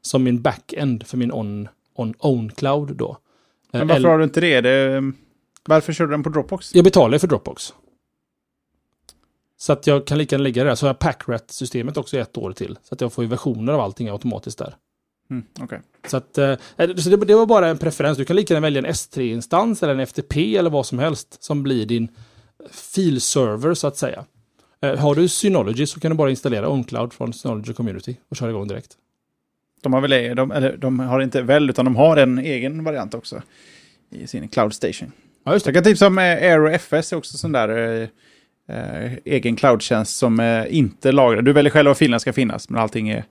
Som 0.02 0.24
min 0.24 0.42
backend 0.42 1.08
för 1.08 1.18
min 1.18 1.32
on, 1.32 1.68
on 1.96 2.14
own 2.20 2.50
cloud 2.50 2.96
då. 2.96 3.10
Eh, 3.10 3.18
Men 3.80 3.88
varför 3.88 4.00
eller- 4.00 4.10
har 4.10 4.18
du 4.18 4.24
inte 4.24 4.42
det? 4.42 4.62
det? 4.62 5.12
Varför 5.68 5.94
kör 5.94 6.06
du 6.06 6.12
den 6.12 6.24
på 6.24 6.30
Dropbox? 6.30 6.76
Jag 6.76 6.84
betalar 6.84 7.18
för 7.18 7.28
Dropbox. 7.28 7.74
Så 9.58 9.74
att 9.74 9.88
jag 9.88 10.08
kan 10.08 10.18
lika 10.18 10.36
gärna 10.36 10.44
lägga 10.44 10.64
det 10.64 10.70
där. 10.70 10.76
Så 10.76 10.86
har 10.86 10.90
jag 10.90 11.00
Packrat-systemet 11.00 11.98
också 11.98 12.18
i 12.18 12.20
ett 12.20 12.38
år 12.38 12.52
till. 12.52 12.78
Så 12.84 12.96
att 12.96 13.02
jag 13.02 13.14
får 13.14 13.24
ju 13.24 13.30
versioner 13.30 13.74
av 13.74 13.80
allting 13.80 14.10
automatiskt 14.10 14.58
där. 14.58 14.76
Mm, 15.30 15.44
okej. 15.60 15.82
Så, 16.08 16.18
att, 16.18 16.38
eh, 16.38 16.56
så 16.78 17.10
det, 17.10 17.18
det 17.18 17.36
var 17.36 17.46
bara 17.46 17.68
en 17.68 17.78
preferens. 17.78 18.18
Du 18.18 18.26
kan 18.26 18.36
lika 18.36 18.54
gärna 18.54 18.66
välja 18.66 18.80
en 18.80 18.86
S3-instans 18.86 19.84
eller 19.84 19.94
en 19.94 20.00
FTP 20.00 20.58
eller 20.58 20.70
vad 20.70 20.86
som 20.86 21.00
helst 21.00 21.44
som 21.44 21.64
blir 21.64 21.86
din 21.86 22.08
filserver 22.72 23.74
så 23.74 23.88
att 23.88 23.98
säga. 23.98 24.26
Eh, 24.82 24.96
har 24.96 25.16
du 25.16 25.28
Synology 25.28 25.88
så 25.88 26.00
kan 26.00 26.12
du 26.12 26.18
bara 26.18 26.30
installera 26.30 26.70
OnCloud 26.70 27.14
från 27.14 27.34
Synology 27.34 27.74
Community 27.74 28.18
och 28.30 28.38
köra 28.38 28.50
igång 28.50 28.68
direkt. 28.68 28.98
De 29.82 29.94
har 29.94 30.02
väl, 30.02 30.36
de, 30.36 30.52
eller 30.52 30.78
de 30.78 31.00
har 31.00 31.20
inte 31.20 31.42
väl, 31.42 31.70
utan 31.70 31.86
de 31.86 31.96
har 31.96 32.18
en 32.18 32.38
egen 32.38 32.84
variant 32.84 33.14
också. 33.14 33.42
I 34.10 34.28
sin 34.28 34.48
Cloud 34.48 34.74
Station. 34.74 35.12
Ja, 35.48 35.54
just 35.54 35.66
det. 35.66 35.70
Jag 35.70 35.76
kan 35.76 35.84
tipsa 35.84 36.08
om 36.08 36.18
AeroFS, 36.18 36.44
eh, 36.44 36.52
Aero 36.52 36.70
FS, 36.70 37.14
är 37.14 37.18
också 37.18 37.38
sån 37.38 37.52
där 37.52 37.70
eh, 37.70 38.08
eh, 38.78 39.12
egen 39.26 39.56
cloudtjänst 39.56 40.18
som 40.18 40.40
eh, 40.40 40.78
inte 40.78 41.12
lagrar. 41.12 41.42
Du 41.42 41.54
väljer 41.54 41.72
själv 41.72 41.88
var 41.88 41.94
filerna 41.94 42.20
ska 42.20 42.34
finnas, 42.34 42.70
men 42.70 42.82
allting 42.82 43.10
är 43.10 43.24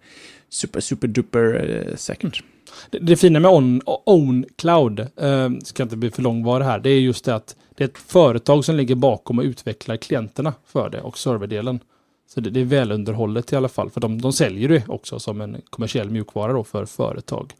super, 0.48 0.80
super 0.80 1.08
duper 1.08 1.70
eh, 1.90 1.96
säkert. 1.96 2.22
Mm. 2.22 2.50
Det, 2.90 2.98
det 2.98 3.16
fina 3.16 3.40
med 3.40 3.50
on, 3.50 3.82
Own 3.86 4.44
Cloud, 4.56 5.00
eh, 5.00 5.50
ska 5.64 5.82
inte 5.82 5.96
bli 5.96 6.10
för 6.10 6.22
långvarig 6.22 6.64
här, 6.64 6.78
det 6.78 6.90
är 6.90 7.00
just 7.00 7.24
det 7.24 7.34
att 7.34 7.56
det 7.76 7.84
är 7.84 7.88
ett 7.88 7.98
företag 7.98 8.64
som 8.64 8.76
ligger 8.76 8.94
bakom 8.94 9.38
och 9.38 9.44
utvecklar 9.44 9.96
klienterna 9.96 10.52
för 10.66 10.90
det 10.90 11.00
och 11.00 11.18
serverdelen. 11.18 11.80
Så 12.28 12.40
det, 12.40 12.50
det 12.50 12.60
är 12.60 12.64
välunderhållet 12.64 13.52
i 13.52 13.56
alla 13.56 13.68
fall, 13.68 13.90
för 13.90 14.00
de, 14.00 14.20
de 14.20 14.32
säljer 14.32 14.68
det 14.68 14.88
också 14.88 15.18
som 15.18 15.40
en 15.40 15.56
kommersiell 15.70 16.10
mjukvara 16.10 16.52
då 16.52 16.64
för 16.64 16.84
företag. 16.84 17.52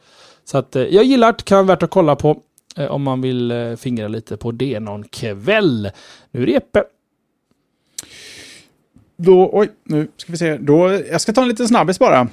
Så 0.45 0.59
att 0.59 0.77
eh, 0.77 0.83
jag 0.83 1.05
gillar 1.05 1.33
det, 1.33 1.45
kan 1.45 1.57
vara 1.57 1.67
värt 1.67 1.83
att 1.83 1.91
kolla 1.91 2.17
på 2.17 2.43
Eh, 2.77 2.87
om 2.87 3.03
man 3.03 3.21
vill 3.21 3.51
eh, 3.51 3.77
fingra 3.77 4.09
lite 4.09 4.37
på 4.37 4.53
det 4.53 4.81
någon 4.81 5.05
kväll. 5.05 5.91
Nu 6.31 6.43
är 6.43 6.47
det 6.47 6.53
Jeppe. 6.53 6.85
Då, 9.17 9.51
oj, 9.53 9.69
nu 9.85 10.09
ska 10.17 10.33
vi 10.33 10.39
se. 10.39 10.57
Då, 10.57 10.93
jag 10.93 11.21
ska 11.21 11.33
ta 11.33 11.43
en 11.43 11.49
liten 11.49 11.69
snabbis 11.69 11.99
bara. 11.99 12.29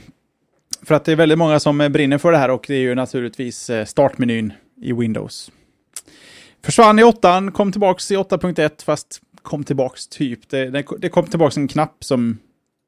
För 0.81 0.95
att 0.95 1.05
det 1.05 1.11
är 1.11 1.15
väldigt 1.15 1.37
många 1.37 1.59
som 1.59 1.77
brinner 1.77 2.17
för 2.17 2.31
det 2.31 2.37
här 2.37 2.49
och 2.49 2.65
det 2.67 2.73
är 2.73 2.79
ju 2.79 2.95
naturligtvis 2.95 3.69
eh, 3.69 3.85
startmenyn 3.85 4.53
i 4.81 4.93
Windows. 4.93 5.51
Försvann 6.63 6.99
i 6.99 7.03
8, 7.03 7.51
kom 7.53 7.71
tillbaks 7.71 8.11
i 8.11 8.15
8.1 8.15 8.85
fast 8.85 9.21
kom 9.41 9.63
tillbaks 9.63 10.07
typ. 10.07 10.49
Det, 10.49 10.69
det, 10.99 11.09
kom 11.09 11.27
tillbaks 11.27 11.57
en 11.57 11.67
knapp 11.67 12.03
som, 12.03 12.37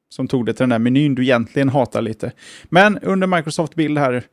som 0.10 0.28
tog 0.28 0.46
det 0.46 0.54
till 0.54 0.64
den 0.64 0.70
där 0.70 0.80
menyn 0.80 1.16
du 1.16 1.24
egentligen 1.24 1.70
hatar 1.70 2.02
lite. 2.02 2.32
Men 2.64 3.00
under 3.00 3.28
Microsoft 3.28 3.76
Bild 3.76 3.98
här 3.98 4.24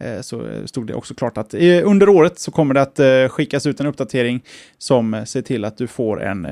Eh, 0.00 0.20
så 0.20 0.66
stod 0.66 0.86
det 0.86 0.94
också 0.94 1.14
klart 1.14 1.38
att 1.38 1.54
eh, 1.54 1.88
under 1.88 2.08
året 2.08 2.38
så 2.38 2.50
kommer 2.50 2.74
det 2.74 2.82
att 2.82 2.98
eh, 2.98 3.28
skickas 3.28 3.66
ut 3.66 3.80
en 3.80 3.86
uppdatering 3.86 4.40
som 4.78 5.24
ser 5.26 5.42
till 5.42 5.64
att 5.64 5.78
du 5.78 5.86
får 5.86 6.22
en 6.22 6.46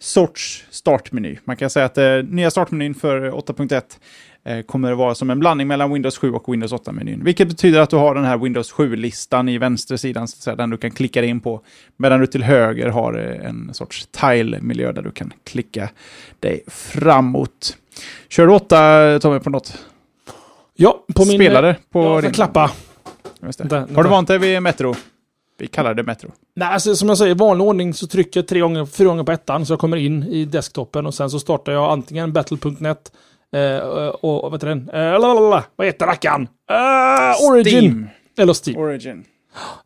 sorts 0.00 0.64
startmeny. 0.70 1.38
Man 1.44 1.56
kan 1.56 1.70
säga 1.70 1.86
att 1.86 1.98
eh, 1.98 2.16
nya 2.28 2.50
startmenyn 2.50 2.94
för 2.94 3.30
8.1 3.30 3.82
kommer 4.66 4.92
att 4.92 4.98
vara 4.98 5.14
som 5.14 5.30
en 5.30 5.38
blandning 5.38 5.66
mellan 5.66 5.92
Windows 5.92 6.18
7 6.18 6.32
och 6.32 6.52
Windows 6.52 6.72
8-menyn. 6.72 7.24
Vilket 7.24 7.48
betyder 7.48 7.80
att 7.80 7.90
du 7.90 7.96
har 7.96 8.14
den 8.14 8.24
här 8.24 8.38
Windows 8.38 8.72
7-listan 8.72 9.48
i 9.48 9.58
vänstersidan, 9.58 10.28
så 10.28 10.36
att 10.36 10.42
säga, 10.42 10.56
den 10.56 10.70
du 10.70 10.76
kan 10.76 10.90
klicka 10.90 11.20
dig 11.20 11.30
in 11.30 11.40
på. 11.40 11.60
Medan 11.96 12.20
du 12.20 12.26
till 12.26 12.42
höger 12.42 12.88
har 12.88 13.14
en 13.14 13.74
sorts 13.74 14.06
tile-miljö 14.06 14.92
där 14.92 15.02
du 15.02 15.10
kan 15.10 15.32
klicka 15.44 15.88
dig 16.40 16.64
framåt. 16.66 17.76
Kör 18.28 18.46
du 18.46 18.52
8, 18.52 19.18
Tommy, 19.20 19.38
på 19.38 19.50
något 19.50 19.78
Ja, 20.76 21.04
på 21.14 21.24
min... 21.24 21.34
spelare? 21.38 21.76
På 21.92 22.02
Ja, 22.04 22.20
din- 22.20 22.32
klappa. 22.32 22.70
Just 23.42 23.68
det. 23.68 23.86
Har 23.94 24.02
du 24.02 24.08
vant 24.08 24.28
dig 24.28 24.38
vid 24.38 24.62
Metro? 24.62 24.94
Vi 25.58 25.66
kallar 25.66 25.94
det 25.94 26.02
Metro. 26.02 26.30
Nej, 26.56 26.68
alltså, 26.68 26.96
som 26.96 27.08
jag 27.08 27.18
säger, 27.18 27.30
i 27.30 27.38
vanlig 27.38 27.66
ordning 27.66 27.94
så 27.94 28.06
trycker 28.06 28.40
jag 28.40 28.48
tre 28.48 28.60
gånger, 28.60 28.86
fyra 28.86 29.08
gånger 29.08 29.24
på 29.24 29.32
ettan 29.32 29.66
så 29.66 29.72
jag 29.72 29.80
kommer 29.80 29.96
in 29.96 30.22
i 30.22 30.44
desktopen 30.44 31.06
och 31.06 31.14
sen 31.14 31.30
så 31.30 31.38
startar 31.40 31.72
jag 31.72 31.90
antingen 31.92 32.32
battle.net 32.32 33.12
eh, 33.56 33.78
och, 33.78 34.44
och 34.44 34.50
vad 34.50 34.52
heter 34.52 34.66
den? 34.68 34.88
Eh, 34.90 35.20
lalalala, 35.20 35.64
vad 35.76 35.86
heter 35.86 36.06
rackaren? 36.06 36.48
Eh, 36.70 37.48
Origin! 37.50 37.82
Steam. 37.82 38.08
Eller 38.38 38.54
Steam, 38.68 38.80
Origin. 38.80 39.24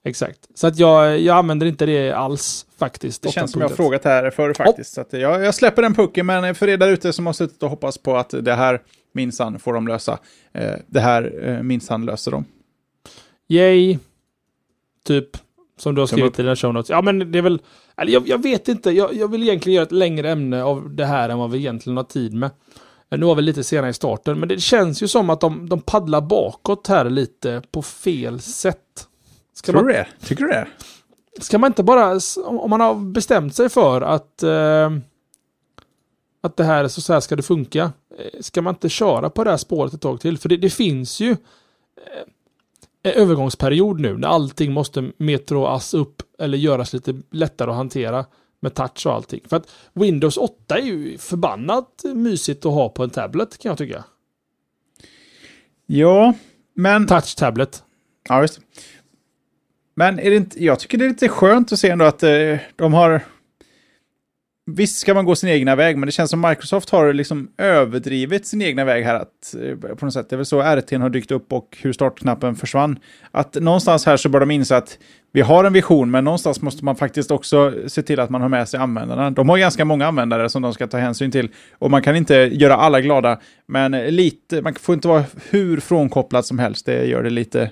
exakt. 0.05 0.38
Så 0.55 0.66
att 0.66 0.78
jag, 0.78 1.18
jag 1.18 1.36
använder 1.36 1.66
inte 1.66 1.86
det 1.86 2.12
alls 2.12 2.66
faktiskt. 2.78 3.22
Det 3.22 3.30
känns 3.32 3.53
som 3.53 3.61
jag 3.61 3.68
har 3.68 3.72
8.1. 3.74 3.76
frågat 3.76 4.05
här 4.05 4.30
förr 4.30 4.55
faktiskt. 4.55 4.93
Så 4.95 5.01
att 5.01 5.12
jag, 5.12 5.45
jag 5.45 5.55
släpper 5.55 5.82
den 5.82 5.95
pucken, 5.95 6.26
men 6.26 6.55
för 6.55 6.68
er 6.68 6.76
där 6.76 6.88
ute 6.88 7.12
som 7.12 7.26
har 7.26 7.32
suttit 7.32 7.62
och 7.62 7.70
hoppas 7.70 7.99
på 7.99 8.16
att 8.16 8.34
det 8.41 8.55
här 8.55 8.80
minsann 9.12 9.58
får 9.58 9.72
de 9.74 9.88
lösa. 9.88 10.18
Eh, 10.52 10.74
det 10.86 11.00
här 11.00 11.48
eh, 11.48 11.62
minsann 11.62 12.06
löser 12.06 12.30
de. 12.30 12.44
Yay! 13.48 13.98
Typ. 15.04 15.28
Som 15.78 15.94
du 15.94 16.00
har 16.00 16.06
skrivit 16.06 16.38
i 16.38 16.42
dina 16.42 16.56
show 16.56 16.74
notes. 16.74 16.90
Ja, 16.90 17.02
men 17.02 17.32
det 17.32 17.38
är 17.38 17.42
väl... 17.42 17.62
Eller 17.96 18.12
jag, 18.12 18.28
jag 18.28 18.42
vet 18.42 18.68
inte. 18.68 18.90
Jag, 18.90 19.14
jag 19.14 19.30
vill 19.30 19.42
egentligen 19.42 19.74
göra 19.74 19.86
ett 19.86 19.92
längre 19.92 20.30
ämne 20.30 20.62
av 20.62 20.94
det 20.94 21.04
här 21.06 21.28
än 21.28 21.38
vad 21.38 21.50
vi 21.50 21.58
egentligen 21.58 21.96
har 21.96 22.04
tid 22.04 22.34
med. 22.34 22.50
Nu 23.11 23.26
var 23.26 23.34
vi 23.34 23.42
lite 23.42 23.64
senare 23.64 23.90
i 23.90 23.92
starten, 23.92 24.40
men 24.40 24.48
det 24.48 24.61
känns 24.61 25.02
ju 25.02 25.08
som 25.08 25.30
att 25.30 25.40
de, 25.40 25.68
de 25.68 25.80
paddlar 25.80 26.20
bakåt 26.20 26.86
här 26.86 27.11
lite 27.11 27.62
på 27.72 27.82
fel 27.82 28.40
sätt. 28.40 28.76
Ska 29.54 29.72
Tror 29.72 29.82
du 29.84 29.92
det? 29.92 30.06
Tycker 30.26 30.44
du 30.44 30.50
det? 30.50 30.68
ska 31.38 31.58
man 31.58 31.70
inte 31.70 31.82
bara, 31.82 32.18
om 32.46 32.61
om 32.61 32.70
man 32.70 32.80
har 32.80 32.94
bestämt 32.94 33.54
sig 33.54 33.68
för 33.68 34.00
att, 34.00 34.42
eh, 34.42 34.90
att 36.41 36.57
det 36.57 36.64
här, 36.64 36.88
så 36.88 37.01
så 37.01 37.12
här 37.12 37.20
ska 37.20 37.36
det 37.36 37.43
funka, 37.43 37.93
eh, 38.18 38.41
ska 38.41 38.62
man 38.62 38.74
inte 38.74 38.88
köra 38.88 39.30
på 39.30 39.45
det 39.45 39.51
här 39.51 39.57
spåret 39.57 39.95
ett 39.95 40.01
tag 40.01 40.20
till? 40.20 40.38
För 40.38 40.49
det, 40.49 40.57
det 40.57 40.70
finns 40.70 41.20
ju 41.20 41.30
eh, 41.30 41.36
en 43.03 43.12
övergångsperiod 43.12 44.01
nu 44.01 44.18
när 44.18 44.28
allting 44.28 44.72
måste 44.72 45.11
metroas 45.16 45.95
upp 45.95 46.22
eller 46.38 46.59
göras 46.59 46.93
lite 46.93 47.20
lättare 47.30 47.70
att 47.70 47.76
hantera 47.76 48.26
med 48.61 48.74
touch 48.74 49.07
och 49.07 49.14
allting. 49.14 49.41
För 49.49 49.57
att 49.57 49.70
Windows 49.93 50.36
8 50.36 50.78
är 50.78 50.82
ju 50.82 51.18
förbannat 51.18 52.05
mysigt 52.14 52.66
att 52.66 52.72
ha 52.72 52.88
på 52.88 53.05
en 53.05 53.11
tablet 53.11 53.59
kan 53.59 53.68
jag 53.68 53.78
tycka. 53.78 54.05
Ja, 55.86 56.34
men... 56.74 57.07
Touch-tablet. 57.07 57.82
Ja, 58.28 58.41
det. 58.41 58.59
Men 59.95 60.18
är 60.18 60.30
det 60.30 60.36
inte, 60.36 60.64
jag 60.64 60.78
tycker 60.78 60.99
det 60.99 61.05
är 61.05 61.09
lite 61.09 61.28
skönt 61.28 61.72
att 61.72 61.78
se 61.78 61.88
ändå 61.91 62.05
att 62.05 62.22
eh, 62.22 62.57
de 62.76 62.95
har... 62.95 63.22
Visst 64.77 64.99
ska 64.99 65.14
man 65.14 65.25
gå 65.25 65.35
sin 65.35 65.51
egna 65.51 65.77
väg, 65.77 65.97
men 65.97 66.07
det 66.07 66.12
känns 66.12 66.31
som 66.31 66.41
Microsoft 66.41 66.91
har 66.91 67.12
liksom 67.12 67.51
överdrivit 67.59 68.47
sin 68.47 68.62
egna 68.62 68.85
väg 68.85 69.05
här. 69.05 69.14
Att, 69.14 69.55
eh, 69.62 69.95
på 69.95 70.05
något 70.05 70.14
sätt. 70.14 70.31
Det 70.31 70.35
är 70.35 70.37
väl 70.37 70.47
så 70.47 70.61
RT 70.61 70.93
har 70.97 71.11
dykt 71.11 71.31
upp 71.31 71.53
och 71.53 71.79
hur 71.81 71.93
startknappen 71.93 72.57
försvann. 72.57 72.99
Att 73.31 73.55
någonstans 73.55 74.07
här 74.07 74.16
så 74.16 74.29
bör 74.29 74.41
de 74.41 74.51
inse 74.51 74.77
att 74.77 74.99
vi 75.33 75.41
har 75.41 75.64
en 75.64 75.73
vision, 75.73 76.11
men 76.11 76.25
någonstans 76.25 76.62
måste 76.62 76.85
man 76.85 76.97
faktiskt 76.97 77.31
också 77.31 77.75
se 77.87 78.03
till 78.03 78.21
att 78.21 78.31
man 78.31 78.41
har 78.41 78.49
med 78.49 78.68
sig 78.68 78.81
användarna. 78.81 79.31
De 79.31 79.49
har 79.49 79.59
ganska 79.59 79.85
många 79.85 80.07
användare 80.07 80.49
som 80.49 80.62
de 80.62 80.75
ska 80.75 80.87
ta 80.87 80.99
hänsyn 80.99 81.31
till. 81.31 81.49
Och 81.79 81.91
man 81.91 82.03
kan 82.03 82.16
inte 82.16 82.35
göra 82.35 82.77
alla 82.77 83.01
glada, 83.01 83.41
men 83.66 83.93
lite, 83.93 84.62
man 84.62 84.75
får 84.75 84.95
inte 84.95 85.09
vara 85.09 85.25
hur 85.51 85.81
frånkopplad 85.81 86.45
som 86.45 86.59
helst. 86.59 86.87
Det 86.87 87.05
gör 87.05 87.23
det 87.23 87.31
lite, 87.31 87.71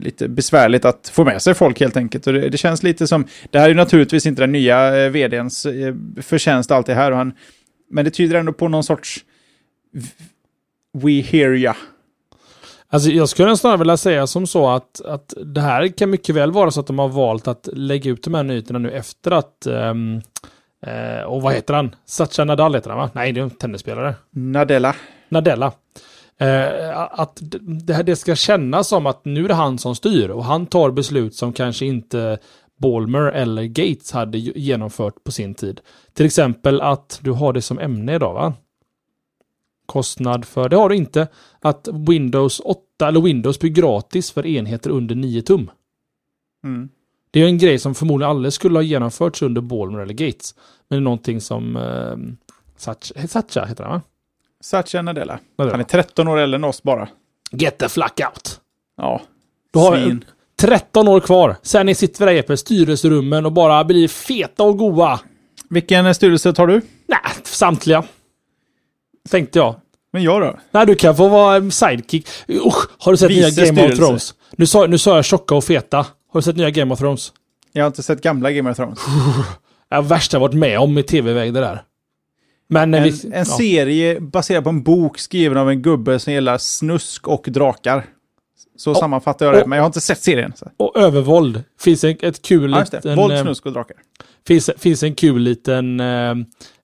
lite 0.00 0.28
besvärligt 0.28 0.84
att 0.84 1.10
få 1.14 1.24
med 1.24 1.42
sig 1.42 1.54
folk 1.54 1.80
helt 1.80 1.96
enkelt. 1.96 2.26
Och 2.26 2.32
det, 2.32 2.48
det 2.48 2.58
känns 2.58 2.82
lite 2.82 3.06
som, 3.06 3.26
det 3.50 3.58
här 3.58 3.70
är 3.70 3.74
naturligtvis 3.74 4.26
inte 4.26 4.42
den 4.42 4.52
nya 4.52 5.04
eh, 5.04 5.10
vdns 5.10 5.66
eh, 5.66 5.94
förtjänst 6.22 6.70
alltid 6.70 6.94
här, 6.94 7.10
och 7.10 7.18
han, 7.18 7.32
men 7.90 8.04
det 8.04 8.10
tyder 8.10 8.38
ändå 8.38 8.52
på 8.52 8.68
någon 8.68 8.84
sorts 8.84 9.24
we 10.92 11.10
hear 11.10 11.54
ya 11.54 11.76
Alltså 12.92 13.10
jag 13.10 13.28
skulle 13.28 13.56
snarare 13.56 13.78
vilja 13.78 13.96
säga 13.96 14.26
som 14.26 14.46
så 14.46 14.68
att, 14.68 15.00
att 15.00 15.34
det 15.44 15.60
här 15.60 15.88
kan 15.88 16.10
mycket 16.10 16.34
väl 16.34 16.52
vara 16.52 16.70
så 16.70 16.80
att 16.80 16.86
de 16.86 16.98
har 16.98 17.08
valt 17.08 17.48
att 17.48 17.68
lägga 17.72 18.10
ut 18.10 18.22
de 18.22 18.34
här 18.34 18.42
nyheterna 18.42 18.78
nu 18.78 18.90
efter 18.90 19.30
att 19.30 19.66
um, 19.66 20.22
uh, 20.86 21.22
och 21.26 21.42
vad 21.42 21.54
heter 21.54 21.74
han? 21.74 21.94
Satcha 22.06 22.44
Nadal 22.44 22.74
heter 22.74 22.90
han 22.90 22.98
va? 22.98 23.10
Nej, 23.12 23.32
det 23.32 23.40
är 23.40 23.42
en 23.42 23.50
tennisspelare. 23.50 24.14
Nadella. 24.30 24.96
Nadella. 25.28 25.72
Uh, 26.42 27.20
att 27.20 27.38
det, 27.60 27.94
här, 27.94 28.02
det 28.02 28.16
ska 28.16 28.34
kännas 28.34 28.88
som 28.88 29.06
att 29.06 29.24
nu 29.24 29.44
är 29.44 29.48
det 29.48 29.54
han 29.54 29.78
som 29.78 29.94
styr 29.94 30.28
och 30.28 30.44
han 30.44 30.66
tar 30.66 30.90
beslut 30.90 31.34
som 31.34 31.52
kanske 31.52 31.86
inte 31.86 32.38
Balmer 32.78 33.22
eller 33.22 33.64
Gates 33.64 34.12
hade 34.12 34.38
genomfört 34.38 35.24
på 35.24 35.32
sin 35.32 35.54
tid. 35.54 35.80
Till 36.14 36.26
exempel 36.26 36.80
att 36.80 37.20
du 37.22 37.30
har 37.30 37.52
det 37.52 37.62
som 37.62 37.78
ämne 37.78 38.14
idag 38.14 38.34
va? 38.34 38.54
kostnad 39.90 40.44
för, 40.44 40.68
det 40.68 40.76
har 40.76 40.88
du 40.88 40.96
inte, 40.96 41.28
att 41.60 41.88
Windows 41.92 42.60
8 42.64 43.08
eller 43.08 43.20
Windows 43.20 43.58
blir 43.58 43.70
gratis 43.70 44.30
för 44.30 44.46
enheter 44.46 44.90
under 44.90 45.14
9 45.14 45.42
tum. 45.42 45.70
Mm. 46.64 46.88
Det 47.30 47.42
är 47.42 47.46
en 47.46 47.58
grej 47.58 47.78
som 47.78 47.94
förmodligen 47.94 48.30
aldrig 48.30 48.52
skulle 48.52 48.78
ha 48.78 48.82
genomförts 48.82 49.42
under 49.42 49.60
Balmer 49.60 49.98
eller 49.98 50.14
Gates. 50.14 50.54
Men 50.88 50.96
det 50.96 51.00
är 51.00 51.04
någonting 51.04 51.40
som 51.40 51.76
eh, 51.76 52.16
Satcha, 52.76 53.28
Satcha 53.28 53.64
heter 53.64 53.84
han 53.84 53.92
va? 53.92 54.02
Satcha 54.64 55.02
Nadella. 55.02 55.38
Han 55.58 55.80
är 55.80 55.84
13 55.84 56.28
år 56.28 56.38
äldre 56.38 56.56
än 56.56 56.64
oss 56.64 56.82
bara. 56.82 57.08
Get 57.52 57.78
the 57.78 57.88
flack 57.88 58.20
out! 58.20 58.60
Ja. 58.96 59.20
Du 59.72 59.78
har 59.78 60.18
13 60.60 61.08
år 61.08 61.20
kvar. 61.20 61.56
Sen 61.62 61.86
ni 61.86 61.94
sitter 61.94 62.26
vi 62.26 62.34
där 62.34 62.42
på 62.42 62.56
styrelserummen 62.56 63.46
och 63.46 63.52
bara 63.52 63.84
blir 63.84 64.08
feta 64.08 64.62
och 64.62 64.78
goa. 64.78 65.20
Vilken 65.70 66.14
styrelse 66.14 66.52
tar 66.52 66.66
du? 66.66 66.80
Nej, 67.06 67.18
samtliga. 67.44 68.04
Tänkte 69.30 69.58
jag. 69.58 69.74
Men 70.12 70.22
jag 70.22 70.42
då? 70.42 70.58
Nej, 70.70 70.86
du 70.86 70.94
kan 70.94 71.16
få 71.16 71.28
vara 71.28 71.70
sidekick. 71.70 72.28
Usch, 72.48 72.88
har 72.98 73.12
du 73.12 73.16
sett 73.18 73.30
Vice 73.30 73.40
nya 73.40 73.50
Game 73.66 73.78
styrelse. 73.80 73.92
of 73.92 73.98
Thrones? 73.98 74.34
Nu 74.56 74.66
sa, 74.66 74.86
nu 74.86 74.98
sa 74.98 75.16
jag 75.16 75.24
tjocka 75.24 75.54
och 75.54 75.64
feta. 75.64 75.96
Har 75.98 76.40
du 76.40 76.42
sett 76.42 76.56
nya 76.56 76.70
Game 76.70 76.92
of 76.94 76.98
Thrones? 76.98 77.32
Jag 77.72 77.82
har 77.82 77.86
inte 77.86 78.02
sett 78.02 78.22
gamla 78.22 78.52
Game 78.52 78.70
of 78.70 78.76
Thrones. 78.76 78.98
Det 79.90 79.96
är 79.96 80.02
värsta 80.02 80.36
jag 80.36 80.40
varit 80.40 80.54
med 80.54 80.78
om 80.78 80.98
i 80.98 81.02
tv-väg 81.02 81.54
det 81.54 81.60
där. 81.60 81.82
Men 82.72 82.94
en, 82.94 83.02
vi, 83.02 83.10
en 83.24 83.32
ja. 83.32 83.44
serie 83.44 84.20
baserad 84.20 84.64
på 84.64 84.70
en 84.70 84.82
bok 84.82 85.18
skriven 85.18 85.58
av 85.58 85.70
en 85.70 85.82
gubbe 85.82 86.18
som 86.18 86.32
gillar 86.32 86.58
snusk 86.58 87.28
och 87.28 87.44
drakar. 87.48 88.06
Så 88.76 88.90
och, 88.90 88.96
sammanfattar 88.96 89.46
jag 89.46 89.54
det, 89.54 89.62
och, 89.62 89.68
men 89.68 89.76
jag 89.76 89.82
har 89.82 89.86
inte 89.86 90.00
sett 90.00 90.22
serien. 90.22 90.52
Så. 90.56 90.70
Och 90.76 90.96
övervåld. 90.96 91.64
Finns 91.80 92.04
en, 92.04 92.16
ett 92.20 92.42
kul 92.42 92.70
ja, 92.70 92.80
liten... 92.80 93.16
Våld, 93.16 93.34
eh, 93.34 93.42
snusk 93.42 93.66
och 93.66 93.72
drakar. 93.72 93.96
Finns, 94.46 94.70
finns 94.78 95.02
en 95.02 95.14
kul 95.14 95.42
liten... 95.42 96.00
Eh, 96.00 96.30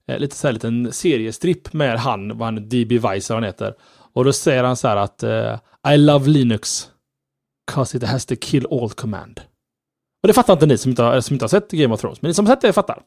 eh, 0.07 0.17
lite 0.17 0.35
så 0.35 0.47
här 0.47 0.53
liten 0.53 0.91
seriestripp 0.91 1.73
med 1.73 1.99
han, 1.99 2.37
vad 2.37 2.47
han, 2.47 2.69
DB 2.69 2.99
Weiss 2.99 3.29
han 3.29 3.43
heter. 3.43 3.73
Och 4.13 4.25
då 4.25 4.33
säger 4.33 4.63
han 4.63 4.77
så 4.77 4.87
här 4.87 4.97
att 4.97 5.23
uh, 5.23 5.93
I 5.93 5.97
love 5.97 6.29
Linux. 6.29 6.87
Cause 7.71 7.97
it 7.97 8.03
has 8.03 8.25
the 8.25 8.35
kill 8.35 8.67
all 8.71 8.89
command. 8.89 9.41
Och 10.23 10.27
det 10.27 10.33
fattar 10.33 10.53
inte 10.53 10.65
ni 10.65 10.77
som 10.77 10.89
inte 10.89 11.03
har, 11.03 11.21
som 11.21 11.33
inte 11.33 11.43
har 11.43 11.49
sett 11.49 11.71
Game 11.71 11.93
of 11.93 12.01
Thrones. 12.01 12.21
Men 12.21 12.29
ni 12.29 12.33
som 12.33 12.45
har 12.45 12.55
sett 12.55 12.61
det 12.61 12.73
fattar. 12.73 13.01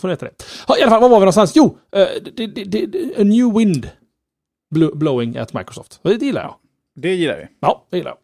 Får 0.00 0.08
ni 0.08 0.12
veta 0.12 0.26
det. 0.26 0.32
Ha, 0.66 0.78
I 0.78 0.82
alla 0.82 0.90
fall, 0.90 1.00
var 1.00 1.08
var 1.08 1.16
vi 1.16 1.20
någonstans? 1.20 1.52
Jo, 1.56 1.64
uh, 1.96 2.06
det, 2.36 2.46
det, 2.46 2.86
det, 2.86 3.20
a 3.20 3.24
new 3.24 3.58
wind 3.58 3.90
blowing 4.94 5.36
at 5.36 5.52
Microsoft. 5.52 6.00
Det 6.02 6.22
gillar 6.22 6.42
jag. 6.42 6.54
Det 6.96 7.14
gillar 7.14 7.36
vi. 7.36 7.46
Ja, 7.60 7.86
det 7.90 7.96
gillar 7.96 8.10
jag. 8.10 8.18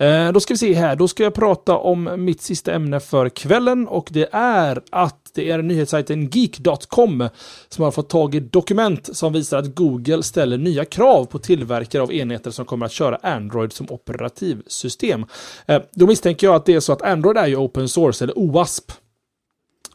Eh, 0.00 0.32
då 0.32 0.40
ska 0.40 0.54
vi 0.54 0.58
se 0.58 0.74
här. 0.74 0.96
Då 0.96 1.08
ska 1.08 1.22
jag 1.22 1.34
prata 1.34 1.76
om 1.76 2.24
mitt 2.24 2.40
sista 2.40 2.72
ämne 2.72 3.00
för 3.00 3.28
kvällen 3.28 3.88
och 3.88 4.08
det 4.12 4.28
är 4.32 4.82
att 4.90 5.30
det 5.34 5.50
är 5.50 5.62
nyhetssajten 5.62 6.28
Geek.com 6.28 7.28
som 7.68 7.84
har 7.84 7.90
fått 7.90 8.08
tag 8.08 8.34
i 8.34 8.40
dokument 8.40 9.16
som 9.16 9.32
visar 9.32 9.58
att 9.58 9.74
Google 9.74 10.22
ställer 10.22 10.58
nya 10.58 10.84
krav 10.84 11.24
på 11.24 11.38
tillverkare 11.38 12.02
av 12.02 12.12
enheter 12.12 12.50
som 12.50 12.64
kommer 12.64 12.86
att 12.86 12.92
köra 12.92 13.18
Android 13.22 13.72
som 13.72 13.86
operativsystem. 13.90 15.26
Eh, 15.66 15.82
då 15.92 16.06
misstänker 16.06 16.46
jag 16.46 16.56
att 16.56 16.66
det 16.66 16.74
är 16.74 16.80
så 16.80 16.92
att 16.92 17.02
Android 17.02 17.36
är 17.36 17.46
ju 17.46 17.56
open 17.56 17.88
source 17.88 18.24
eller 18.24 18.38
OASP 18.38 18.90
eh, 18.90 18.96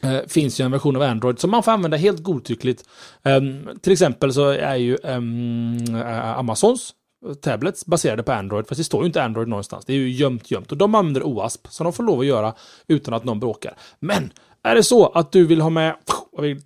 Eh, 0.03 0.19
finns 0.27 0.59
ju 0.59 0.65
en 0.65 0.71
version 0.71 0.95
av 0.95 1.01
Android 1.01 1.39
som 1.39 1.51
man 1.51 1.63
får 1.63 1.71
använda 1.71 1.97
helt 1.97 2.23
godtyckligt. 2.23 2.83
Ehm, 3.23 3.69
till 3.81 3.93
exempel 3.93 4.33
så 4.33 4.49
är 4.49 4.75
ju 4.75 4.97
ehm, 5.03 5.77
eh, 5.95 6.37
Amazons 6.39 6.93
tablets 7.41 7.85
baserade 7.85 8.23
på 8.23 8.31
Android, 8.31 8.67
fast 8.67 8.79
det 8.79 8.83
står 8.83 9.01
ju 9.01 9.07
inte 9.07 9.23
Android 9.23 9.47
någonstans. 9.47 9.85
Det 9.85 9.93
är 9.93 9.97
ju 9.97 10.11
gömt, 10.11 10.51
gömt. 10.51 10.71
Och 10.71 10.77
de 10.77 10.95
använder 10.95 11.23
OASP, 11.23 11.67
som 11.69 11.83
de 11.83 11.93
får 11.93 12.03
lov 12.03 12.19
att 12.19 12.25
göra 12.25 12.53
utan 12.87 13.13
att 13.13 13.23
någon 13.23 13.39
bråkar. 13.39 13.75
Men 13.99 14.31
är 14.63 14.75
det 14.75 14.83
så 14.83 15.07
att 15.07 15.31
du 15.31 15.45
vill 15.45 15.61
ha 15.61 15.69
med 15.69 15.95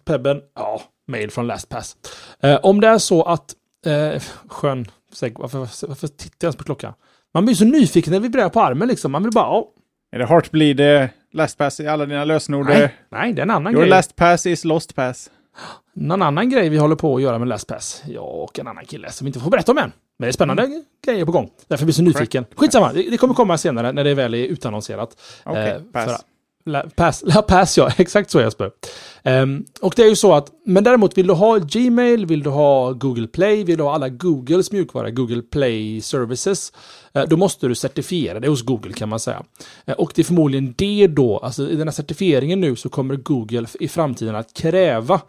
Pebben? 0.06 0.42
Ja, 0.56 0.82
mail 1.08 1.32
från 1.32 1.48
LastPass. 1.48 1.98
Eh, 2.40 2.60
om 2.64 2.82
det 2.82 2.88
är 2.88 2.98
så 2.98 3.24
att... 3.24 3.56
Eh, 3.86 4.22
skön 4.48 4.88
varför, 5.36 5.88
varför, 5.88 6.08
tittar 6.08 6.36
jag 6.40 6.48
ens 6.48 6.56
på 6.56 6.64
klockan? 6.64 6.94
Man 7.34 7.46
blir 7.46 7.56
så 7.56 7.66
nyfiken 7.66 8.14
när 8.14 8.20
vi 8.20 8.28
vibrerar 8.28 8.50
på 8.50 8.62
armen 8.62 8.88
liksom. 8.88 9.12
Man 9.12 9.24
vill 9.24 9.32
bara... 9.32 9.60
Oh. 9.60 9.68
Är 10.12 10.20
det 10.20 10.26
Heartbleed, 10.26 10.80
eh, 10.80 11.10
LastPass 11.32 11.80
i 11.80 11.88
alla 11.88 12.06
dina 12.06 12.26
lösenord? 12.26 12.66
Nej, 12.66 12.96
nej, 13.10 13.34
det 13.34 13.42
är 13.42 13.44
en 13.44 13.50
annan 13.50 13.74
Your 13.74 13.82
grej. 13.82 13.90
Your 13.90 13.98
LastPass 13.98 14.46
is 14.46 14.66
LostPass. 14.66 15.30
Någon 15.94 16.22
annan 16.22 16.50
grej 16.50 16.70
vi 16.70 16.78
håller 16.78 16.96
på 16.96 17.16
att 17.16 17.22
göra 17.22 17.40
med 17.40 17.48
LastPass. 17.48 18.04
Jag 18.08 18.44
och 18.44 18.60
en 18.60 18.68
annan 18.68 18.86
kille 18.86 19.12
som 19.12 19.26
vi 19.26 19.30
inte 19.30 19.40
får 19.40 19.52
berätta 19.52 19.72
om 19.72 19.78
än. 19.78 19.92
Men 20.20 20.26
det 20.26 20.28
är 20.28 20.32
spännande 20.32 20.64
mm. 20.64 20.84
grejer 21.06 21.26
på 21.26 21.32
gång. 21.32 21.50
Därför 21.68 21.86
blir 21.86 21.92
jag 21.92 21.96
så 21.96 22.02
nyfiken. 22.02 22.46
Skitsamma, 22.56 22.94
det, 22.94 23.18
kommer 23.18 23.34
komma 23.34 23.58
senare 23.58 23.92
när 23.92 24.04
det 24.04 24.14
väl 24.14 24.34
är 24.34 24.46
utannonserat. 24.46 25.18
Okay, 25.46 25.80
pass. 25.92 26.26
La 26.68 26.84
pass, 26.96 27.24
la 27.26 27.42
pass 27.42 27.78
ja, 27.78 27.92
exakt 27.98 28.32
så 28.32 28.42
Jesper. 28.42 28.72
Um, 29.24 29.66
och 29.82 29.94
det 29.96 30.04
är 30.04 30.10
ju 30.10 30.16
så 30.16 30.34
att, 30.34 30.52
men 30.66 30.84
däremot 30.84 31.18
vill 31.18 31.28
du 31.28 31.34
ha 31.34 31.58
Gmail, 31.58 32.26
vill 32.26 32.44
du 32.44 32.50
ha 32.50 32.92
Google 32.92 33.28
Play, 33.28 33.64
vill 33.64 33.78
du 33.78 33.84
ha 33.84 33.96
alla 33.96 34.10
Googles 34.10 34.72
mjukvara, 34.72 35.10
Google 35.10 35.42
Play 35.42 36.02
Services, 36.02 36.74
uh, 37.18 37.24
då 37.24 37.38
måste 37.38 37.68
du 37.68 37.76
certifiera 37.76 38.40
det 38.40 38.48
hos 38.48 38.62
Google 38.62 38.94
kan 38.94 39.10
man 39.10 39.20
säga. 39.20 39.44
Uh, 39.90 39.94
och 39.96 40.12
det 40.16 40.22
är 40.22 40.24
förmodligen 40.24 40.74
det 40.78 41.08
då, 41.08 41.38
alltså 41.38 41.70
i 41.70 41.76
den 41.76 41.88
här 41.88 41.94
certifieringen 41.94 42.60
nu 42.60 42.76
så 42.76 42.90
kommer 42.90 43.16
Google 43.16 43.68
i 43.80 43.88
framtiden 43.88 44.36
att 44.36 44.54
kräva 44.54 45.22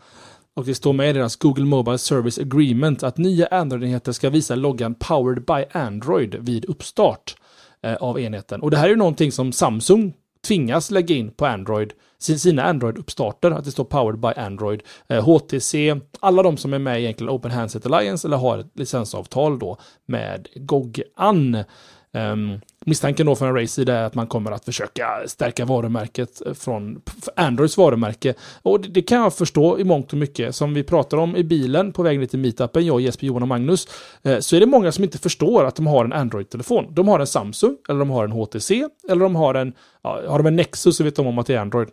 och 0.59 0.64
det 0.64 0.74
står 0.74 0.93
med 0.93 1.11
i 1.11 1.12
deras 1.12 1.36
Google 1.36 1.64
Mobile 1.64 1.99
Service 1.99 2.39
Agreement 2.39 3.03
att 3.03 3.18
nya 3.18 3.47
Android-enheter 3.47 4.12
ska 4.12 4.30
visa 4.30 4.55
loggan 4.55 4.95
Powered 4.95 5.45
by 5.45 5.78
Android 5.78 6.36
vid 6.41 6.64
uppstart 6.64 7.36
eh, 7.82 7.95
av 7.95 8.20
enheten. 8.20 8.61
Och 8.61 8.70
det 8.70 8.76
här 8.76 8.84
är 8.84 8.91
ju 8.91 8.97
någonting 8.97 9.32
som 9.32 9.53
Samsung 9.53 10.12
tvingas 10.47 10.91
lägga 10.91 11.14
in 11.14 11.30
på 11.30 11.47
Android 11.47 11.93
sina 12.18 12.62
Android-uppstarter, 12.62 13.51
att 13.51 13.64
det 13.64 13.70
står 13.70 13.84
Powered 13.84 14.20
by 14.20 14.41
Android, 14.41 14.82
eh, 15.09 15.24
HTC, 15.24 16.01
alla 16.20 16.43
de 16.43 16.57
som 16.57 16.72
är 16.72 16.78
med 16.78 17.01
i 17.01 17.03
egentligen 17.03 17.30
Open 17.30 17.51
Handset 17.51 17.86
Alliance 17.86 18.28
eller 18.28 18.36
har 18.36 18.59
ett 18.59 18.70
licensavtal 18.74 19.59
då 19.59 19.78
med 20.07 20.49
GOG-AN. 20.55 21.55
Um, 21.55 21.64
ehm, 22.12 22.61
misstanken 22.89 23.26
då 23.26 23.34
från 23.34 23.61
Race 23.61 23.82
är 23.82 23.89
att 23.89 24.14
man 24.14 24.26
kommer 24.26 24.51
att 24.51 24.64
försöka 24.64 25.09
stärka 25.26 25.64
varumärket 25.64 26.43
från 26.55 27.01
Androids 27.36 27.76
varumärke. 27.76 28.34
Och 28.62 28.80
det, 28.80 28.89
det, 28.89 29.03
kan 29.03 29.18
jag 29.18 29.34
förstå 29.34 29.78
i 29.78 29.84
mångt 29.84 30.12
och 30.12 30.18
mycket. 30.18 30.55
Som 30.55 30.74
vi 30.74 30.82
pratar 30.82 31.16
om 31.16 31.36
i 31.36 31.45
bilen 31.45 31.93
på 31.93 32.03
väg 32.03 32.20
ner 32.20 32.26
till 32.26 32.39
meetupen, 32.39 32.86
jag, 32.86 33.01
Jesper, 33.01 33.26
Johan 33.26 33.43
och 33.43 33.49
Magnus, 33.49 33.89
eh, 34.22 34.39
så 34.39 34.57
är 34.57 34.61
det 34.61 34.66
många 34.66 34.93
som 34.93 35.05
inte 35.05 35.18
förstår 35.18 35.64
att 35.64 35.76
de 35.76 35.86
har 35.86 36.05
en 36.05 36.12
Android-telefon. 36.12 36.95
De 36.95 37.09
har 37.09 37.20
en 37.20 37.26
Samsung, 37.26 37.76
eller 37.89 37.99
de 37.99 38.11
har 38.11 38.24
en 38.24 38.32
HTC, 38.32 38.89
eller 39.09 39.22
de 39.22 39.36
har 39.36 39.55
en, 39.55 39.72
ja, 40.03 40.20
har 40.28 40.39
de 40.39 40.47
en 40.47 40.57
Nexus 40.57 40.97
så 40.97 41.05
vet 41.05 41.16
de 41.16 41.26
om 41.26 41.39
att 41.39 41.47
det 41.47 41.55
är 41.55 41.59
Android. 41.59 41.89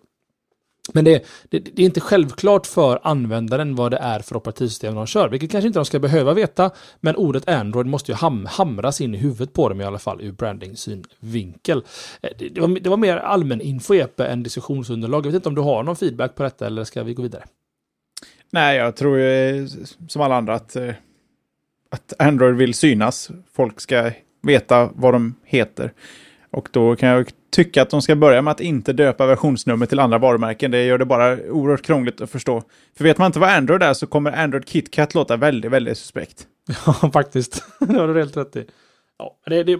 Men 0.93 1.05
det, 1.05 1.25
det, 1.49 1.59
det, 1.59 1.81
är 1.81 1.85
inte 1.85 2.01
självklart 2.01 2.67
för 2.67 2.99
användaren 3.03 3.75
vad 3.75 3.91
det 3.91 3.97
är 3.97 4.19
för 4.19 4.37
operativsystem 4.37 4.95
de 4.95 5.05
kör, 5.05 5.29
vilket 5.29 5.51
kanske 5.51 5.67
inte 5.67 5.79
de 5.79 5.85
ska 5.85 5.99
behöva 5.99 6.33
veta, 6.33 6.71
men 6.99 7.15
ordet 7.15 7.49
Android 7.49 7.87
måste 7.87 8.11
ju 8.11 8.15
ham, 8.15 8.45
hamras 8.49 9.01
in 9.01 9.15
i 9.15 9.17
huvudet 9.17 9.53
på 9.53 9.69
dem 9.69 9.81
i 9.81 9.83
alla 9.83 9.99
fall 9.99 10.21
ur 10.21 10.31
branding-synvinkel. 10.31 11.83
Eh, 12.21 12.29
det, 12.39 12.49
det, 12.49 12.61
var, 12.61 12.79
det 12.79 12.89
var 12.89 12.97
mer 12.97 13.17
allmän 13.17 13.61
info 13.61 13.93
Epe 13.93 14.25
än 14.25 14.43
diskussionsunderlag. 14.43 15.25
Jag 15.25 15.31
vet 15.31 15.35
inte 15.35 15.49
om 15.49 15.55
du 15.55 15.61
har 15.61 15.83
någon 15.83 15.95
feedback 15.95 16.35
på 16.35 16.43
detta 16.43 16.67
eller 16.67 16.83
ska 16.83 17.03
vi 17.03 17.13
gå 17.13 17.21
vidare? 17.21 17.43
Nej, 18.51 18.77
jag 18.77 18.95
tror 18.95 19.17
ju 19.17 19.59
eh, 19.63 19.67
som 20.07 20.21
alla 20.21 20.35
andra 20.35 20.53
att, 20.53 20.75
eh, 20.75 20.93
att 21.89 22.13
Android 22.19 22.55
vill 22.55 22.73
synas. 22.73 23.29
Folk 23.53 23.81
ska 23.81 24.11
veta 24.41 24.89
vad 24.95 25.13
de 25.13 25.35
heter. 25.43 25.93
Och 26.51 26.69
då 26.71 26.95
kan 26.95 27.09
jag 27.09 27.29
tycka 27.55 27.81
att 27.81 27.89
de 27.89 28.01
ska 28.01 28.15
börja 28.15 28.41
med 28.41 28.51
att 28.51 28.59
inte 28.59 28.93
döpa 28.93 29.25
versionsnummer 29.25 29.85
till 29.85 29.99
andra 29.99 30.17
varumärken. 30.17 30.71
Det 30.71 30.85
gör 30.85 30.97
det 30.97 31.05
bara 31.05 31.37
oerhört 31.49 31.81
krångligt 31.81 32.21
att 32.21 32.29
förstå. 32.29 32.63
För 32.97 33.03
vet 33.03 33.17
man 33.17 33.25
inte 33.25 33.39
vad 33.39 33.49
Android 33.49 33.83
är 33.83 33.93
så 33.93 34.07
kommer 34.07 34.31
Android 34.31 34.67
KitKat 34.67 35.15
låta 35.15 35.37
väldigt, 35.37 35.71
väldigt 35.71 35.97
suspekt. 35.97 36.47
Ja, 36.85 37.11
faktiskt. 37.13 37.63
det 37.79 37.99
har 37.99 38.07
du 38.07 38.19
helt 38.19 38.37
rätt 38.37 38.55
i. 38.55 38.65
Ja, 39.17 39.37
det, 39.45 39.63
det, 39.63 39.79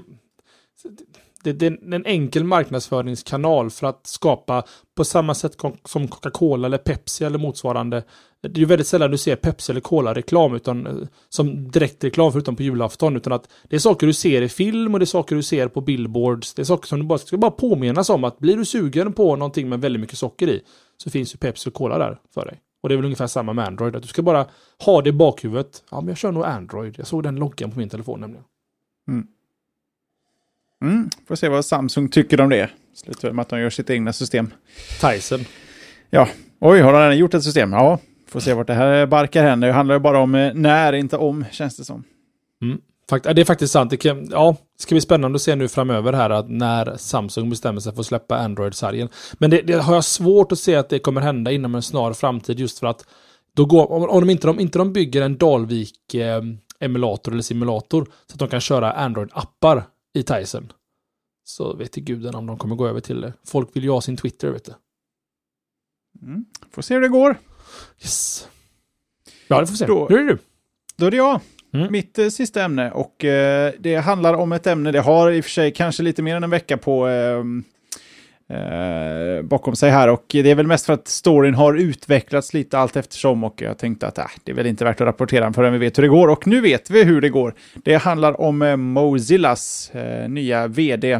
det, 1.43 1.53
det 1.53 1.65
är 1.65 1.93
en 1.93 2.05
enkel 2.05 2.43
marknadsföringskanal 2.43 3.69
för 3.69 3.87
att 3.87 4.07
skapa 4.07 4.63
på 4.95 5.05
samma 5.05 5.33
sätt 5.33 5.55
som 5.85 6.07
Coca-Cola 6.07 6.67
eller 6.67 6.77
Pepsi 6.77 7.25
eller 7.25 7.39
motsvarande. 7.39 8.03
Det 8.49 8.61
är 8.61 8.65
väldigt 8.65 8.87
sällan 8.87 9.11
du 9.11 9.17
ser 9.17 9.35
Pepsi 9.35 9.71
eller 9.71 9.81
Cola-reklam 9.81 10.55
utan 10.55 10.87
eh, 10.87 10.93
som 11.29 11.71
direktreklam 11.71 12.31
förutom 12.31 12.55
på 12.55 12.63
julafton. 12.63 13.15
Utan 13.15 13.33
att 13.33 13.49
det 13.63 13.75
är 13.75 13.79
saker 13.79 14.07
du 14.07 14.13
ser 14.13 14.41
i 14.41 14.49
film 14.49 14.93
och 14.93 14.99
det 14.99 15.03
är 15.03 15.07
saker 15.07 15.35
du 15.35 15.43
ser 15.43 15.67
på 15.67 15.81
billboards. 15.81 16.53
Det 16.53 16.61
är 16.61 16.63
saker 16.63 16.87
som 16.87 16.99
du 16.99 17.05
bara 17.05 17.19
ska 17.19 17.37
bara 17.37 17.51
påminnas 17.51 18.09
om 18.09 18.23
att 18.23 18.39
blir 18.39 18.57
du 18.57 18.65
sugen 18.65 19.13
på 19.13 19.35
någonting 19.35 19.69
med 19.69 19.81
väldigt 19.81 19.99
mycket 19.99 20.17
socker 20.17 20.47
i 20.47 20.61
så 20.97 21.09
finns 21.09 21.33
ju 21.33 21.37
Pepsi 21.37 21.69
och 21.69 21.73
Cola 21.73 21.97
där 21.97 22.17
för 22.33 22.45
dig. 22.45 22.61
Och 22.81 22.89
det 22.89 22.95
är 22.95 22.97
väl 22.97 23.05
ungefär 23.05 23.27
samma 23.27 23.53
med 23.53 23.65
Android. 23.65 23.95
Att 23.95 24.01
du 24.01 24.07
ska 24.07 24.21
bara 24.21 24.45
ha 24.85 25.01
det 25.01 25.09
i 25.09 25.13
bakhuvudet. 25.13 25.83
Ja, 25.91 26.01
men 26.01 26.07
jag 26.07 26.17
kör 26.17 26.31
nog 26.31 26.45
Android. 26.45 26.95
Jag 26.97 27.07
såg 27.07 27.23
den 27.23 27.35
loggan 27.35 27.71
på 27.71 27.79
min 27.79 27.89
telefon 27.89 28.19
nämligen. 28.19 28.43
Mm. 29.07 29.27
Mm, 30.81 31.09
får 31.27 31.35
se 31.35 31.49
vad 31.49 31.65
Samsung 31.65 32.09
tycker 32.09 32.41
om 32.41 32.49
det. 32.49 32.69
Slutar 32.93 33.31
med 33.31 33.41
att 33.43 33.49
de 33.49 33.59
gör 33.59 33.69
sitt 33.69 33.89
egna 33.89 34.13
system. 34.13 34.53
Tyson. 35.01 35.39
Ja, 36.09 36.29
oj, 36.59 36.79
har 36.79 37.09
de 37.09 37.15
gjort 37.15 37.33
ett 37.33 37.43
system? 37.43 37.73
Ja, 37.73 37.99
får 38.35 38.41
se 38.41 38.53
vart 38.53 38.67
det 38.67 38.73
här 38.73 39.05
barkar 39.05 39.43
hän. 39.43 39.59
Det 39.59 39.71
handlar 39.71 39.95
ju 39.95 39.99
bara 39.99 40.19
om 40.19 40.35
eh, 40.35 40.53
när, 40.53 40.93
inte 40.93 41.17
om, 41.17 41.45
känns 41.51 41.77
det 41.77 41.83
som. 41.83 42.03
Mm. 42.61 42.81
Det 43.07 43.41
är 43.41 43.45
faktiskt 43.45 43.73
sant. 43.73 43.89
Det 43.89 43.97
kan, 43.97 44.27
ja, 44.31 44.55
ska 44.77 44.95
bli 44.95 45.01
spännande 45.01 45.35
att 45.35 45.41
se 45.41 45.55
nu 45.55 45.67
framöver 45.67 46.13
här 46.13 46.29
att 46.29 46.49
när 46.49 46.97
Samsung 46.97 47.49
bestämmer 47.49 47.79
sig 47.79 47.93
för 47.93 47.99
att 47.99 48.05
släppa 48.05 48.37
Android-sargen. 48.37 49.09
Men 49.33 49.49
det, 49.49 49.61
det, 49.61 49.73
har 49.73 49.93
jag 49.93 50.05
svårt 50.05 50.51
att 50.51 50.59
se 50.59 50.75
att 50.75 50.89
det 50.89 50.99
kommer 50.99 51.21
hända 51.21 51.51
inom 51.51 51.75
en 51.75 51.81
snar 51.81 52.13
framtid 52.13 52.59
just 52.59 52.79
för 52.79 52.87
att 52.87 53.07
då 53.53 53.65
går, 53.65 53.91
om, 53.91 54.09
om 54.09 54.19
de 54.19 54.29
inte, 54.29 54.47
de, 54.47 54.59
inte 54.59 54.77
de 54.77 54.93
bygger 54.93 55.21
en 55.21 55.37
Dalvik 55.37 56.13
eh, 56.13 56.41
eller 56.79 57.41
simulator 57.41 58.05
så 58.27 58.33
att 58.33 58.39
de 58.39 58.47
kan 58.47 58.61
köra 58.61 58.93
Android-appar 58.93 59.83
i 60.13 60.23
Tyson. 60.23 60.71
Så 61.43 61.73
vet 61.75 61.95
guden 61.95 62.35
om 62.35 62.45
de 62.45 62.57
kommer 62.57 62.75
gå 62.75 62.87
över 62.87 62.99
till 62.99 63.21
det. 63.21 63.33
Folk 63.45 63.75
vill 63.75 63.83
ju 63.83 63.89
ha 63.89 64.01
sin 64.01 64.17
Twitter, 64.17 64.49
vet 64.51 64.65
du. 64.65 64.73
Mm. 66.21 66.45
Får 66.71 66.81
se 66.81 66.93
hur 66.93 67.01
det 67.01 67.09
går. 67.09 67.37
Yes. 68.01 68.47
Ja, 69.47 69.59
det 69.59 69.67
får 69.67 69.73
vi 69.73 69.77
se. 69.77 69.85
Då, 69.85 70.07
nu 70.09 70.15
är 70.15 70.23
det 70.23 70.29
du. 70.29 70.37
Då 70.95 71.05
är 71.05 71.11
det 71.11 71.17
jag. 71.17 71.39
Mm. 71.73 71.91
Mitt 71.91 72.19
eh, 72.19 72.27
sista 72.27 72.63
ämne 72.63 72.91
och 72.91 73.25
eh, 73.25 73.73
det 73.79 73.95
handlar 73.95 74.33
om 74.33 74.51
ett 74.51 74.67
ämne, 74.67 74.91
det 74.91 74.99
har 74.99 75.31
i 75.31 75.39
och 75.39 75.43
för 75.43 75.51
sig 75.51 75.71
kanske 75.71 76.03
lite 76.03 76.21
mer 76.21 76.35
än 76.35 76.43
en 76.43 76.49
vecka 76.49 76.77
på 76.77 77.07
ehm, 77.07 77.63
eh, 78.49 79.43
bakom 79.43 79.75
sig 79.75 79.91
här 79.91 80.09
och 80.09 80.25
det 80.27 80.51
är 80.51 80.55
väl 80.55 80.67
mest 80.67 80.85
för 80.85 80.93
att 80.93 81.07
storyn 81.07 81.55
har 81.55 81.73
utvecklats 81.73 82.53
lite 82.53 82.77
allt 82.77 82.95
eftersom 82.95 83.43
och 83.43 83.61
jag 83.61 83.77
tänkte 83.77 84.07
att 84.07 84.17
äh, 84.17 84.25
det 84.43 84.51
är 84.51 84.55
väl 84.55 84.67
inte 84.67 84.85
värt 84.85 85.01
att 85.01 85.07
rapportera 85.07 85.53
förrän 85.53 85.73
vi 85.73 85.79
vet 85.79 85.97
hur 85.97 86.03
det 86.03 86.09
går 86.09 86.27
och 86.27 86.47
nu 86.47 86.61
vet 86.61 86.89
vi 86.89 87.03
hur 87.03 87.21
det 87.21 87.29
går. 87.29 87.53
Det 87.83 87.95
handlar 87.95 88.41
om 88.41 88.61
eh, 88.61 88.75
Mozillas 88.75 89.91
eh, 89.93 90.29
nya 90.29 90.67
vd 90.67 91.11
eh, 91.11 91.19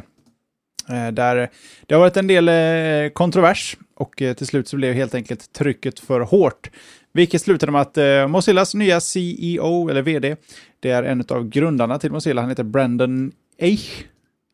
där 0.88 1.50
det 1.86 1.96
har 1.96 2.00
varit 2.00 2.18
en 2.18 2.28
del 2.28 2.48
eh, 2.50 3.10
kontrovers 3.10 3.78
och 3.96 4.16
till 4.16 4.48
slut 4.48 4.68
så 4.68 4.76
blev 4.76 4.94
helt 4.94 5.16
enkelt 5.16 5.54
trycket 5.54 6.00
för 6.00 6.20
hårt. 6.20 6.70
Vilket 7.14 7.42
slutade 7.42 7.72
med 7.72 7.82
att 7.82 7.98
eh, 7.98 8.28
Mozillas 8.28 8.74
nya 8.74 9.00
CEO, 9.00 9.90
eller 9.90 10.02
vd, 10.02 10.36
det 10.80 10.90
är 10.90 11.04
en 11.04 11.24
av 11.30 11.50
grundarna 11.50 12.00
till 12.00 12.12
Mozilla, 12.12 12.42
han 12.42 12.50
heter 12.50 12.64
Brandon 12.64 13.32
Eich. 13.58 14.04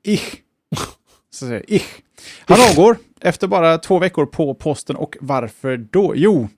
Ich. 0.04 0.36
Så 1.30 1.46
säger 1.46 1.64
ich. 1.68 1.86
Han 2.46 2.58
avgår 2.72 2.98
efter 3.22 3.48
bara 3.48 3.78
två 3.78 4.00
veckor 4.00 4.26
på 4.26 4.54
posten 4.54 4.96
och 4.96 5.18
varför 5.20 5.78
då? 5.78 6.14
Jo, 6.16 6.50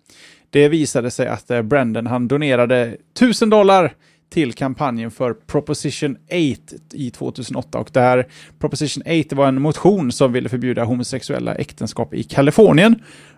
det 0.49 0.69
visade 0.69 1.11
sig 1.11 1.27
att 1.27 1.51
eh, 1.51 1.61
Brandon 1.61 2.07
han 2.07 2.27
donerade 2.27 2.97
1000 3.13 3.49
dollar 3.49 3.95
till 4.33 4.53
kampanjen 4.53 5.11
för 5.11 5.33
Proposition 5.33 6.15
8 6.15 6.75
i 6.93 7.11
2008. 7.11 7.79
Och 7.79 7.89
det 7.93 7.99
här 7.99 8.27
Proposition 8.59 9.03
8 9.25 9.35
var 9.35 9.47
en 9.47 9.61
motion 9.61 10.11
som 10.11 10.33
ville 10.33 10.49
förbjuda 10.49 10.83
homosexuella 10.83 11.55
äktenskap 11.55 12.13
i 12.13 12.23
Kalifornien. 12.23 12.95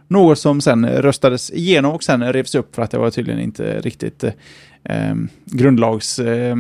Något 0.08 0.40
som 0.40 0.62
sen 0.62 0.90
röstades 0.90 1.52
igenom 1.52 1.94
och 1.94 2.04
sen 2.04 2.34
revs 2.34 2.56
upp 2.56 2.76
för 2.76 2.82
att 2.82 2.92
det 2.92 2.98
var 2.98 3.12
tydligen 3.12 3.42
inte 3.42 3.80
riktigt 3.80 4.24
eh, 4.84 5.16
grundlags... 5.46 6.20
Eh, 6.20 6.56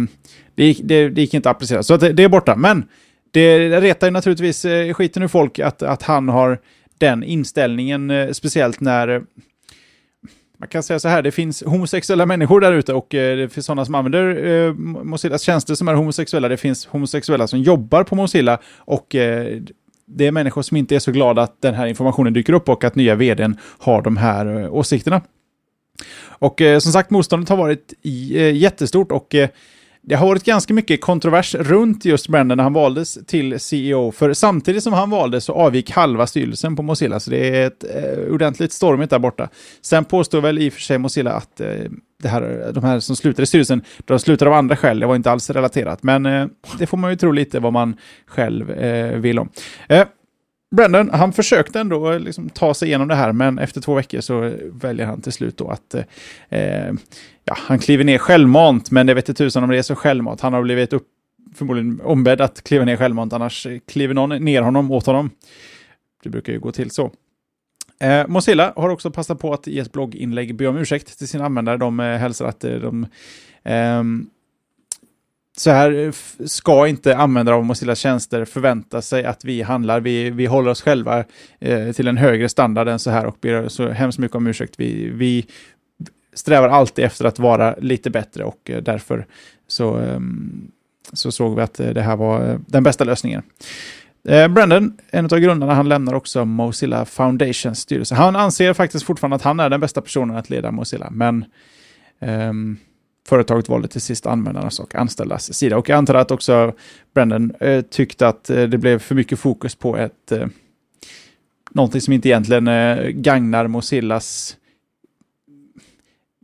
det, 0.55 0.65
gick, 0.65 0.81
det, 0.83 1.09
det, 1.09 1.21
gick 1.21 1.33
inte 1.33 1.49
att 1.49 1.55
applicera, 1.55 1.83
så 1.83 1.97
det, 1.97 2.13
det 2.13 2.23
är 2.23 2.29
borta. 2.29 2.55
Men 2.55 2.83
det 3.31 3.81
retar 3.81 4.07
ju 4.07 4.11
naturligtvis 4.11 4.65
eh, 4.65 4.93
skiten 4.93 5.23
ur 5.23 5.27
folk 5.27 5.59
att, 5.59 5.81
att 5.81 6.03
han 6.03 6.29
har 6.29 6.59
den 6.97 7.23
inställningen, 7.23 8.11
eh, 8.11 8.31
speciellt 8.31 8.79
när 8.79 9.23
man 10.65 10.69
kan 10.69 10.83
säga 10.83 10.99
så 10.99 11.07
här, 11.07 11.21
det 11.21 11.31
finns 11.31 11.63
homosexuella 11.63 12.25
människor 12.25 12.59
där 12.61 12.73
ute 12.73 12.93
och 12.93 13.15
eh, 13.15 13.37
det 13.37 13.49
finns 13.49 13.65
sådana 13.65 13.85
som 13.85 13.95
använder 13.95 14.45
eh, 14.45 14.73
Mozillas 14.73 15.41
tjänster 15.41 15.75
som 15.75 15.87
är 15.87 15.93
homosexuella. 15.93 16.47
Det 16.47 16.57
finns 16.57 16.85
homosexuella 16.85 17.47
som 17.47 17.59
jobbar 17.59 18.03
på 18.03 18.15
Mozilla 18.15 18.59
och 18.77 19.15
eh, 19.15 19.61
det 20.07 20.27
är 20.27 20.31
människor 20.31 20.61
som 20.61 20.77
inte 20.77 20.95
är 20.95 20.99
så 20.99 21.11
glada 21.11 21.41
att 21.41 21.61
den 21.61 21.73
här 21.73 21.87
informationen 21.87 22.33
dyker 22.33 22.53
upp 22.53 22.69
och 22.69 22.83
att 22.83 22.95
nya 22.95 23.15
vdn 23.15 23.57
har 23.79 24.01
de 24.01 24.17
här 24.17 24.61
eh, 24.61 24.73
åsikterna. 24.73 25.21
Och 26.27 26.61
eh, 26.61 26.79
som 26.79 26.91
sagt, 26.91 27.09
motståndet 27.09 27.49
har 27.49 27.57
varit 27.57 27.93
i, 28.01 28.37
eh, 28.37 28.55
jättestort 28.55 29.11
och 29.11 29.35
eh, 29.35 29.49
det 30.07 30.15
har 30.15 30.27
varit 30.27 30.43
ganska 30.43 30.73
mycket 30.73 31.01
kontrovers 31.01 31.55
runt 31.55 32.05
just 32.05 32.27
Brandon 32.27 32.57
när 32.57 32.63
han 32.63 32.73
valdes 32.73 33.17
till 33.27 33.59
CEO. 33.59 34.11
För 34.11 34.33
samtidigt 34.33 34.83
som 34.83 34.93
han 34.93 35.09
valdes 35.09 35.43
så 35.43 35.53
avgick 35.53 35.91
halva 35.91 36.27
styrelsen 36.27 36.75
på 36.75 36.83
Mozilla. 36.83 37.19
Så 37.19 37.31
det 37.31 37.49
är 37.49 37.67
ett 37.67 37.83
eh, 37.83 38.33
ordentligt 38.33 38.73
stormigt 38.73 39.09
där 39.09 39.19
borta. 39.19 39.49
Sen 39.81 40.05
påstår 40.05 40.41
väl 40.41 40.59
i 40.59 40.69
och 40.69 40.73
för 40.73 40.81
sig 40.81 40.97
Mozilla 40.97 41.31
att 41.31 41.61
eh, 41.61 41.67
det 42.21 42.27
här, 42.27 42.71
de 42.73 42.83
här 42.83 42.99
som 42.99 43.15
slutade 43.15 43.43
i 43.43 43.45
styrelsen, 43.45 43.83
de 44.05 44.19
slutade 44.19 44.51
av 44.51 44.57
andra 44.57 44.75
skäl. 44.75 44.99
Det 44.99 45.05
var 45.05 45.15
inte 45.15 45.31
alls 45.31 45.49
relaterat. 45.49 46.03
Men 46.03 46.25
eh, 46.25 46.47
det 46.79 46.87
får 46.87 46.97
man 46.97 47.11
ju 47.11 47.17
tro 47.17 47.31
lite 47.31 47.59
vad 47.59 47.73
man 47.73 47.95
själv 48.25 48.71
eh, 48.71 49.19
vill 49.19 49.39
om. 49.39 49.49
Eh, 49.89 50.03
Brendan 50.75 50.91
Brandon, 50.91 51.19
han 51.19 51.33
försökte 51.33 51.79
ändå 51.79 52.17
liksom 52.17 52.49
ta 52.49 52.73
sig 52.73 52.87
igenom 52.87 53.07
det 53.07 53.15
här, 53.15 53.31
men 53.31 53.59
efter 53.59 53.81
två 53.81 53.93
veckor 53.93 54.21
så 54.21 54.53
väljer 54.71 55.05
han 55.05 55.21
till 55.21 55.31
slut 55.31 55.57
då 55.57 55.69
att 55.69 55.93
eh, 55.93 56.03
eh, 56.49 56.93
ja, 57.43 57.57
han 57.57 57.79
kliver 57.79 58.03
ner 58.03 58.17
självmant, 58.17 58.91
men 58.91 59.07
det 59.07 59.13
vet 59.13 59.29
inte 59.29 59.43
tusan 59.43 59.63
om 59.63 59.69
det 59.69 59.77
är 59.77 59.81
så 59.81 59.95
självmant. 59.95 60.41
Han 60.41 60.53
har 60.53 60.61
blivit 60.61 60.93
upp, 60.93 61.07
förmodligen 61.55 62.01
ombedd 62.01 62.41
att 62.41 62.63
kliva 62.63 62.85
ner 62.85 62.97
självmant, 62.97 63.33
annars 63.33 63.67
kliver 63.87 64.13
någon 64.13 64.43
ner 64.43 64.61
honom 64.61 64.91
åt 64.91 65.05
honom. 65.05 65.29
Det 66.23 66.29
brukar 66.29 66.53
ju 66.53 66.59
gå 66.59 66.71
till 66.71 66.91
så. 66.91 67.11
Eh, 67.99 68.27
Mozilla 68.27 68.73
har 68.75 68.89
också 68.89 69.11
passat 69.11 69.39
på 69.39 69.53
att 69.53 69.67
i 69.67 69.79
ett 69.79 69.91
blogginlägg 69.91 70.55
be 70.55 70.67
om 70.67 70.77
ursäkt 70.77 71.17
till 71.17 71.27
sina 71.27 71.45
användare. 71.45 71.77
De 71.77 71.99
eh, 71.99 72.17
hälsar 72.17 72.45
att 72.45 72.63
eh, 72.63 72.73
de 72.73 73.07
eh, 73.63 74.03
så 75.57 75.71
här 75.71 75.91
eh, 75.91 76.11
ska 76.45 76.87
inte 76.87 77.17
användare 77.17 77.55
av 77.55 77.65
Mozilla 77.65 77.95
tjänster 77.95 78.45
förvänta 78.45 79.01
sig 79.01 79.25
att 79.25 79.45
vi 79.45 79.61
handlar. 79.61 79.99
Vi, 79.99 80.29
vi 80.29 80.45
håller 80.45 80.71
oss 80.71 80.81
själva 80.81 81.23
eh, 81.59 81.91
till 81.91 82.07
en 82.07 82.17
högre 82.17 82.49
standard 82.49 82.87
än 82.87 82.99
så 82.99 83.09
här 83.09 83.25
och 83.25 83.37
ber 83.41 83.67
så 83.67 83.89
hemskt 83.89 84.19
mycket 84.19 84.35
om 84.35 84.47
ursäkt. 84.47 84.73
Vi, 84.77 85.09
vi 85.09 85.45
strävar 86.33 86.69
alltid 86.69 87.05
efter 87.05 87.25
att 87.25 87.39
vara 87.39 87.75
lite 87.75 88.09
bättre 88.09 88.43
och 88.43 88.69
eh, 88.69 88.81
därför 88.81 89.25
så, 89.67 89.99
eh, 89.99 90.19
så 91.13 91.31
såg 91.31 91.55
vi 91.55 91.61
att 91.61 91.79
eh, 91.79 91.89
det 91.89 92.01
här 92.01 92.15
var 92.15 92.49
eh, 92.49 92.59
den 92.67 92.83
bästa 92.83 93.03
lösningen. 93.03 93.43
Eh, 94.27 94.47
Brandon, 94.47 94.97
en 95.11 95.25
av 95.25 95.39
grundarna, 95.39 95.73
han 95.73 95.89
lämnar 95.89 96.13
också 96.13 96.45
Mozilla 96.45 97.05
Foundations 97.05 97.79
styrelse. 97.79 98.15
Han 98.15 98.35
anser 98.35 98.73
faktiskt 98.73 99.05
fortfarande 99.05 99.35
att 99.35 99.41
han 99.41 99.59
är 99.59 99.69
den 99.69 99.79
bästa 99.79 100.01
personen 100.01 100.37
att 100.37 100.49
leda 100.49 100.71
Mozilla, 100.71 101.09
men 101.11 101.45
ehm, 102.19 102.77
företaget 103.27 103.69
valde 103.69 103.87
till 103.87 104.01
sist 104.01 104.25
användarnas 104.25 104.79
och 104.79 104.95
anställdas 104.95 105.53
sida. 105.53 105.77
Och 105.77 105.89
jag 105.89 105.97
antar 105.97 106.15
att 106.15 106.31
också 106.31 106.73
Brendan 107.13 107.53
eh, 107.59 107.81
tyckte 107.81 108.27
att 108.27 108.49
eh, 108.49 108.63
det 108.63 108.77
blev 108.77 108.99
för 108.99 109.15
mycket 109.15 109.39
fokus 109.39 109.75
på 109.75 109.97
ett 109.97 110.31
eh, 110.31 110.47
någonting 111.71 112.01
som 112.01 112.13
inte 112.13 112.29
egentligen 112.29 112.67
eh, 112.67 113.07
gagnar 113.07 113.67
Mozillas 113.67 114.57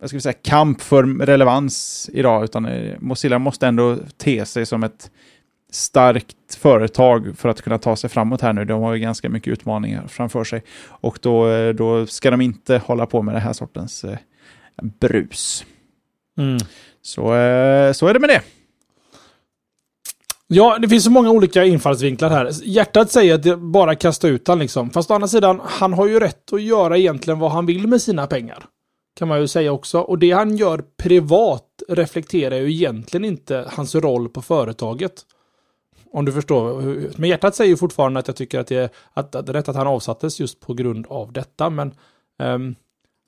vad 0.02 0.10
ska 0.10 0.18
vi 0.18 0.22
säga, 0.22 0.34
kamp 0.42 0.82
för 0.82 1.04
relevans 1.04 2.10
idag, 2.14 2.44
utan 2.44 2.66
eh, 2.66 2.96
Mozilla 3.00 3.40
måste 3.40 3.68
ändå 3.68 3.98
te 4.18 4.46
sig 4.46 4.66
som 4.66 4.84
ett 4.84 5.12
starkt 5.72 6.56
företag 6.56 7.38
för 7.38 7.50
att 7.50 7.62
kunna 7.62 7.78
ta 7.78 7.96
sig 7.96 8.10
framåt 8.10 8.42
här 8.42 8.54
nu. 8.54 8.66
De 8.66 8.82
har 8.82 8.94
ju 8.94 9.00
ganska 9.00 9.30
mycket 9.30 9.54
utmaningar 9.54 10.08
framför 10.08 10.44
sig. 10.44 10.64
Och 10.84 11.20
då, 11.22 11.50
eh, 11.50 11.74
då 11.74 12.08
ska 12.08 12.32
de 12.32 12.42
inte 12.42 12.78
hålla 12.78 13.06
på 13.06 13.22
med 13.22 13.36
den 13.36 13.42
här 13.42 13.54
sortens 13.54 14.04
eh, 14.04 14.18
brus. 15.00 15.66
Mm. 16.38 16.58
Så, 17.02 17.22
eh, 17.22 17.94
så 17.94 18.08
är 18.08 18.14
det 18.14 18.20
med 18.20 18.30
det. 18.30 18.42
Ja, 20.54 20.78
det 20.82 20.90
finns 20.90 21.04
så 21.04 21.12
många 21.12 21.32
olika 21.32 21.66
infallsvinklar 21.66 22.30
här. 22.30 22.52
Hjärtat 22.64 23.12
säger 23.12 23.36
att 23.36 23.44
det 23.44 23.58
bara 23.58 23.96
kasta 23.96 24.28
ut 24.28 24.48
han 24.48 24.60
liksom. 24.60 24.90
Fast 24.90 25.12
å 25.12 25.14
andra 25.14 25.28
sidan, 25.28 25.62
han 25.64 25.94
har 25.94 26.08
ju 26.08 26.20
rätt 26.20 26.54
att 26.54 26.62
göra 26.62 26.98
egentligen 26.98 27.40
vad 27.40 27.52
han 27.52 27.66
vill 27.66 27.88
med 27.88 28.02
sina 28.02 28.28
pengar. 28.28 28.66
Kan 29.16 29.28
man 29.28 29.40
ju 29.40 29.48
säga 29.48 29.72
också. 29.72 30.00
Och 30.00 30.20
det 30.20 30.32
han 30.32 30.58
gör 30.58 30.84
privat 30.98 31.68
reflekterar 31.88 32.56
ju 32.56 32.72
egentligen 32.72 33.26
inte 33.26 33.66
hans 33.72 33.96
roll 33.96 34.30
på 34.30 34.42
företaget. 34.42 35.14
Om 36.12 36.26
du 36.26 36.32
förstår. 36.32 36.82
Men 37.16 37.30
hjärtat 37.30 37.56
säger 37.56 37.70
ju 37.70 37.78
fortfarande 37.78 38.20
att 38.20 38.28
jag 38.28 38.36
tycker 38.36 38.60
att 38.60 38.68
det 38.68 38.76
är 38.76 38.90
att, 39.14 39.36
att, 39.36 39.50
rätt 39.50 39.70
att 39.70 39.76
han 39.76 39.88
avsattes 39.88 40.40
just 40.40 40.60
på 40.60 40.74
grund 40.74 41.08
av 41.10 41.34
detta. 41.34 41.70
Men 41.70 41.94
um, 42.40 42.76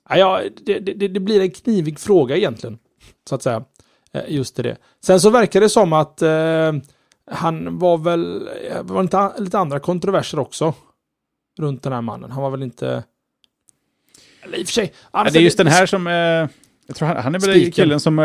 ja, 0.08 0.40
det, 0.66 0.78
det, 0.78 1.08
det 1.08 1.20
blir 1.20 1.40
en 1.40 1.50
knivig 1.50 1.98
fråga 1.98 2.36
egentligen 2.36 2.78
så 3.28 3.34
att 3.34 3.42
säga. 3.42 3.64
Eh, 4.12 4.22
just 4.28 4.56
det. 4.56 4.76
Sen 5.04 5.20
så 5.20 5.30
verkar 5.30 5.60
det 5.60 5.68
som 5.68 5.92
att 5.92 6.22
eh, 6.22 6.72
han 7.30 7.78
var 7.78 7.98
väl, 7.98 8.44
det 8.44 8.82
var 8.82 9.00
inte 9.00 9.32
lite 9.38 9.58
andra 9.58 9.80
kontroverser 9.80 10.38
också. 10.38 10.74
Runt 11.58 11.82
den 11.82 11.92
här 11.92 12.00
mannen. 12.00 12.30
Han 12.30 12.42
var 12.42 12.50
väl 12.50 12.62
inte... 12.62 13.04
Eller 14.42 14.58
i 14.58 14.62
och 14.62 14.66
för 14.66 14.72
sig. 14.72 14.92
Ja, 15.12 15.24
det 15.32 15.38
är 15.38 15.42
just 15.42 15.58
den 15.58 15.66
här 15.66 15.86
som... 15.86 16.06
Eh, 16.06 16.12
jag 16.86 16.96
tror 16.96 17.08
han, 17.08 17.16
han 17.16 17.34
är 17.34 17.38
väl 17.38 17.50
Spiken. 17.50 17.72
killen 17.72 18.00
som... 18.00 18.18
Eh, 18.18 18.24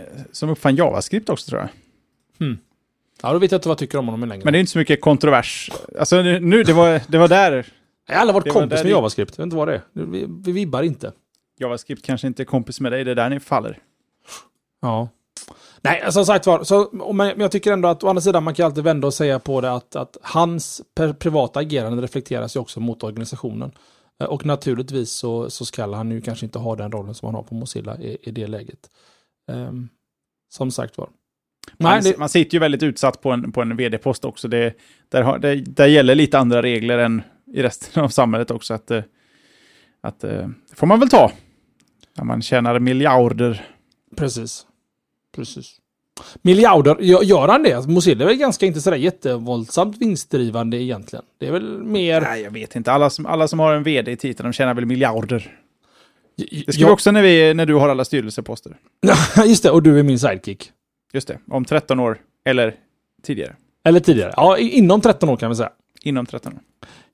eh, 0.00 0.08
som 0.32 0.48
uppfann 0.50 0.76
JavaScript 0.76 1.28
också 1.28 1.50
tror 1.50 1.60
jag. 1.60 1.68
Ja, 3.22 3.32
då 3.32 3.38
vet 3.38 3.52
jag 3.52 3.58
inte 3.58 3.68
vad 3.68 3.72
jag 3.74 3.78
tycker 3.78 3.98
om 3.98 4.08
honom 4.08 4.28
längre. 4.28 4.44
Men 4.44 4.52
det 4.52 4.58
är 4.58 4.60
inte 4.60 4.72
så 4.72 4.78
mycket 4.78 5.00
kontrovers. 5.00 5.70
Alltså 5.98 6.22
nu, 6.22 6.62
det 6.62 6.72
var, 6.72 7.00
det 7.08 7.18
var 7.18 7.28
där. 7.28 7.66
jag 8.06 8.14
har 8.14 8.20
aldrig 8.20 8.34
varit 8.34 8.44
det 8.44 8.50
var 8.50 8.60
kompis 8.60 8.78
med 8.78 8.86
det- 8.86 8.90
JavaScript. 8.90 9.38
Jag 9.38 9.42
vet 9.42 9.46
inte 9.46 9.56
vad 9.56 9.68
det 9.68 9.74
är. 9.74 9.82
Vi, 9.92 10.26
vi 10.44 10.52
vibbar 10.52 10.82
inte. 10.82 11.12
JavaScript 11.60 12.04
kanske 12.04 12.26
inte 12.26 12.42
är 12.42 12.44
kompis 12.44 12.80
med 12.80 12.92
dig, 12.92 13.04
det 13.04 13.10
är 13.10 13.14
där 13.14 13.30
ni 13.30 13.40
faller. 13.40 13.78
Ja. 14.82 15.08
Nej, 15.82 16.00
alltså, 16.00 16.18
som 16.18 16.26
sagt 16.26 16.46
var, 16.46 16.64
så, 16.64 17.12
men 17.12 17.40
jag 17.40 17.50
tycker 17.52 17.72
ändå 17.72 17.88
att 17.88 18.04
å 18.04 18.08
andra 18.08 18.20
sidan 18.20 18.44
man 18.44 18.54
kan 18.54 18.66
alltid 18.66 18.84
vända 18.84 19.06
och 19.06 19.14
säga 19.14 19.38
på 19.38 19.60
det 19.60 19.72
att, 19.72 19.96
att 19.96 20.16
hans 20.22 20.82
privata 21.18 21.60
agerande 21.60 22.02
reflekteras 22.02 22.56
ju 22.56 22.60
också 22.60 22.80
mot 22.80 23.02
organisationen. 23.02 23.72
Eh, 24.20 24.26
Och 24.26 24.46
naturligtvis 24.46 25.10
så, 25.10 25.50
så 25.50 25.64
ska 25.64 25.94
han 25.94 26.10
ju 26.10 26.20
kanske 26.20 26.46
inte 26.46 26.58
ha 26.58 26.76
den 26.76 26.92
rollen 26.92 27.14
som 27.14 27.26
han 27.26 27.34
har 27.34 27.42
på 27.42 27.54
Mozilla 27.54 27.98
i, 27.98 28.18
i 28.22 28.30
det 28.30 28.46
läget. 28.46 28.90
Ehm, 29.52 29.88
som 30.54 30.70
sagt 30.70 30.98
var. 30.98 31.08
Nej, 31.76 31.92
Man, 31.94 32.02
det, 32.02 32.18
man 32.18 32.28
sitter 32.28 32.54
ju 32.54 32.58
väldigt 32.58 32.82
utsatt 32.82 33.20
på 33.20 33.30
en, 33.30 33.52
på 33.52 33.62
en 33.62 33.76
vd-post 33.76 34.24
också. 34.24 34.48
Det, 34.48 34.74
där, 35.08 35.22
har, 35.22 35.38
det, 35.38 35.54
där 35.54 35.86
gäller 35.86 36.14
lite 36.14 36.38
andra 36.38 36.62
regler 36.62 36.98
än 36.98 37.22
i 37.46 37.62
resten 37.62 38.02
av 38.04 38.08
samhället 38.08 38.50
också. 38.50 38.74
Att, 38.74 38.90
eh, 38.90 39.02
att, 40.00 40.24
eh, 40.24 40.48
det 40.70 40.76
får 40.76 40.86
man 40.86 41.00
väl 41.00 41.08
ta. 41.08 41.32
När 42.16 42.24
man 42.24 42.42
tjänar 42.42 42.78
miljarder. 42.78 43.66
precis. 44.16 44.66
Precis. 45.34 45.80
Miljarder, 46.42 46.96
gör, 47.00 47.48
han 47.48 47.62
det? 47.62 47.88
Mozilla 47.88 48.24
är 48.24 48.28
väl 48.28 48.36
ganska 48.36 48.66
inte 48.66 48.80
sådär 48.80 48.96
jättevåldsamt 48.96 49.96
vinstdrivande 49.98 50.76
egentligen. 50.82 51.24
Det 51.38 51.46
är 51.46 51.52
väl 51.52 51.84
mer... 51.84 52.20
Nej, 52.20 52.42
jag 52.42 52.50
vet 52.50 52.76
inte. 52.76 52.92
Alla 52.92 53.10
som, 53.10 53.26
alla 53.26 53.48
som 53.48 53.58
har 53.58 53.74
en 53.74 53.82
vd 53.82 54.12
i 54.12 54.16
titeln, 54.16 54.46
de 54.46 54.52
tjänar 54.52 54.74
väl 54.74 54.86
miljarder. 54.86 55.58
Det 56.36 56.72
ska 56.72 56.82
Ja, 56.82 56.86
vi 56.86 56.92
också 56.92 57.10
när, 57.10 57.22
vi, 57.22 57.54
när 57.54 57.66
du 57.66 57.74
har 57.74 57.88
alla 57.88 58.04
styrelseposter. 58.04 58.76
Just 59.46 59.62
det, 59.62 59.70
och 59.70 59.82
du 59.82 59.98
är 59.98 60.02
min 60.02 60.18
sidekick. 60.18 60.70
Just 61.12 61.28
det, 61.28 61.38
om 61.50 61.64
13 61.64 62.00
år. 62.00 62.18
Eller 62.44 62.74
tidigare. 63.22 63.56
Eller 63.84 64.00
tidigare. 64.00 64.34
Ja, 64.36 64.58
inom 64.58 65.00
13 65.00 65.28
år 65.28 65.36
kan 65.36 65.50
vi 65.50 65.56
säga. 65.56 65.70
Inom 66.02 66.26
13 66.26 66.52
år. 66.52 66.60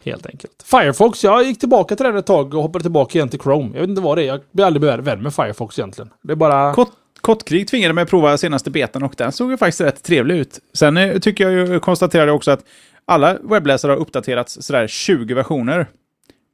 Helt 0.05 0.27
enkelt. 0.27 0.63
Firefox, 0.65 1.25
jag 1.25 1.43
gick 1.43 1.59
tillbaka 1.59 1.97
till 1.97 2.07
den 2.07 2.17
ett 2.17 2.27
tag 2.27 2.55
och 2.55 2.63
hoppade 2.63 2.83
tillbaka 2.83 3.19
igen 3.19 3.29
till 3.29 3.41
Chrome. 3.41 3.71
Jag 3.75 3.81
vet 3.81 3.89
inte 3.91 4.03
vad 4.03 4.19
det 4.19 4.23
är. 4.23 4.27
Jag 4.27 4.41
blir 4.53 4.65
aldrig 4.65 5.05
vän 5.05 5.23
med 5.23 5.35
Firefox 5.35 5.79
egentligen. 5.79 6.11
Det 6.23 6.33
är 6.33 6.37
bara... 6.37 6.75
Kort, 6.75 6.91
Kottkrig 7.21 7.69
tvingade 7.69 7.95
mig 7.95 8.03
att 8.03 8.11
prova 8.11 8.39
senaste 8.39 8.71
betan 8.71 9.03
och 9.03 9.15
den 9.17 9.33
såg 9.33 9.51
ju 9.51 9.57
faktiskt 9.57 9.81
rätt 9.81 10.03
trevlig 10.03 10.37
ut. 10.37 10.61
Sen 10.73 10.97
eh, 10.97 11.19
tycker 11.19 11.49
jag 11.49 11.69
ju, 11.69 11.81
konstaterade 11.81 12.29
jag 12.29 12.37
också 12.37 12.51
att 12.51 12.65
alla 13.05 13.39
webbläsare 13.43 13.93
har 13.93 13.97
uppdaterats 13.97 14.63
sådär 14.63 14.87
20 14.87 15.35
versioner 15.35 15.87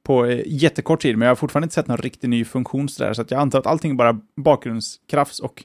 på 0.03 0.27
eh, 0.27 0.41
jättekort 0.47 1.03
tid, 1.03 1.19
men 1.19 1.27
jag 1.27 1.31
har 1.31 1.37
fortfarande 1.37 1.65
inte 1.65 1.75
sett 1.75 1.87
någon 1.87 1.97
riktig 1.97 2.29
ny 2.29 2.45
funktion 2.45 2.89
sådär, 2.89 3.13
så 3.13 3.23
att 3.23 3.31
jag 3.31 3.41
antar 3.41 3.59
att 3.59 3.67
allting 3.67 3.91
är 3.91 3.95
bara 3.95 4.21
bakgrundskrafts 4.37 5.41
och 5.41 5.65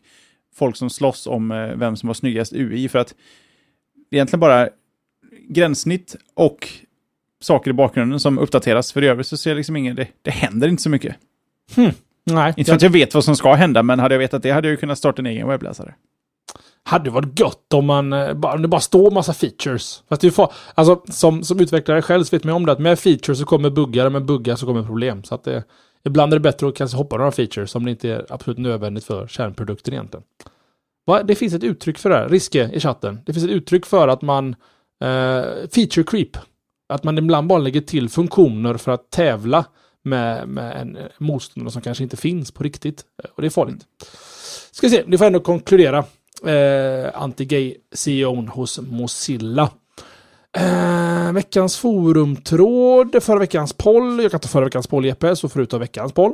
folk 0.56 0.76
som 0.76 0.90
slåss 0.90 1.28
om 1.28 1.52
eh, 1.52 1.76
vem 1.76 1.96
som 1.96 2.10
har 2.10 2.14
snyggast 2.14 2.54
UI, 2.54 2.90
för 2.90 3.00
att 3.00 3.16
det 4.10 4.16
är 4.16 4.18
egentligen 4.18 4.40
bara 4.40 4.70
gränssnitt 5.50 6.16
och 6.34 6.68
saker 7.42 7.70
i 7.70 7.74
bakgrunden 7.74 8.20
som 8.20 8.40
uppdateras, 8.40 8.92
för 8.92 9.04
i 9.04 9.08
övrigt 9.08 9.28
så 9.28 9.38
ser 9.38 9.50
jag 9.50 9.58
liksom 9.58 9.76
ingen, 9.76 9.96
det, 9.96 10.08
det 10.22 10.32
händer 10.32 10.68
inte 10.68 10.84
så 10.84 10.90
mycket. 10.90 11.16
Nej. 12.24 12.54
Inte 12.58 12.70
för 12.70 12.76
att 12.76 12.82
jag 12.82 12.90
vet 12.90 13.14
vad 13.14 13.24
som 13.24 13.36
ska 13.36 13.54
hända, 13.54 13.84
men 13.84 14.00
hade 14.00 14.16
jag 14.16 14.20
vetat 14.20 14.44
det 14.44 14.52
hade 14.52 14.68
jag 14.68 14.72
ju 14.72 14.78
kunnat 14.78 14.98
starta 14.98 15.22
en 15.22 15.26
egen 15.26 15.48
webbläsare. 15.48 15.94
hade 16.84 17.10
varit 17.10 17.40
gött 17.40 17.74
om 17.74 17.86
man 17.86 18.14
eh, 18.14 18.34
bara, 18.34 18.58
det 18.58 18.68
bara 18.68 18.82
står 18.82 19.12
massa 19.12 19.34
features. 19.34 20.04
Fast 20.10 20.24
är 20.24 20.30
fa- 20.30 20.52
alltså, 20.74 21.02
som, 21.14 21.44
som 21.44 21.60
utvecklare 21.60 22.02
själv 22.02 22.24
så 22.24 22.36
vet 22.36 22.44
man 22.44 22.56
om 22.56 22.66
det 22.66 22.72
att 22.72 22.80
med 22.80 23.00
features 23.00 23.40
så 23.40 23.46
kommer 23.46 23.70
buggar, 23.70 24.06
och 24.06 24.12
med 24.12 24.26
buggar 24.26 24.56
så 24.56 24.66
kommer 24.66 24.84
problem. 24.84 25.24
Så 25.24 25.36
att 25.36 25.44
det, 25.44 25.64
ibland 26.06 26.34
är 26.34 26.38
det 26.38 26.42
bättre 26.42 26.68
att 26.68 26.76
kanske 26.76 26.98
hoppa 26.98 27.18
några 27.18 27.32
features 27.32 27.76
om 27.76 27.86
det 27.86 27.92
inte 27.92 28.10
är 28.10 28.26
absolut 28.30 28.58
nödvändigt 28.58 29.04
för 29.04 29.28
kärnprodukten 29.28 29.94
egentligen. 29.94 30.24
Va? 31.06 31.24
Det 31.24 31.36
finns 31.36 31.54
ett 31.54 31.64
uttryck 31.64 31.98
för 31.98 32.10
det 32.10 32.16
här, 32.16 32.30
Riske 32.30 32.70
i 32.74 32.80
chatten. 32.80 33.20
Det 33.26 33.34
finns 33.34 33.46
ett 33.46 33.52
uttryck 33.52 33.86
för 33.86 34.08
att 34.08 34.22
man 34.22 34.56
eh, 35.04 35.44
feature 35.74 36.04
creep. 36.04 36.38
Att 36.92 37.04
man 37.04 37.18
ibland 37.18 37.48
bara 37.48 37.60
lägger 37.60 37.82
till 37.82 38.10
funktioner 38.10 38.78
för 38.78 38.92
att 38.92 39.10
tävla 39.10 39.66
med, 40.04 40.48
med 40.48 40.82
en 40.82 40.98
eh, 40.98 41.04
motståndare 41.18 41.72
som 41.72 41.82
kanske 41.82 42.04
inte 42.04 42.18
finns 42.18 42.52
på 42.52 42.64
riktigt. 42.64 43.04
Eh, 43.24 43.30
Och 43.36 43.42
det 43.42 43.48
är 43.48 43.50
farligt. 43.50 43.86
Ska 44.72 44.90
se, 44.90 45.04
ni 45.08 45.18
får 45.18 45.26
ändå 45.26 45.40
konkludera. 45.40 45.98
Eh, 46.46 47.12
Anti-gay-CEOn 47.14 48.48
hos 48.48 48.80
Mozilla. 48.80 49.70
Eh, 50.58 51.32
veckans 51.34 51.78
forumtråd, 51.78 53.24
förra 53.24 53.40
veckans 53.40 53.74
poll. 53.74 54.22
Jag 54.22 54.32
kan 54.32 54.40
ta 54.40 54.48
förra 54.48 54.66
veckans 54.66 54.88
poll 54.88 55.06
Jeppe, 55.06 55.36
så 55.36 55.66
ta 55.66 55.78
veckans 55.78 56.14
poll. 56.14 56.34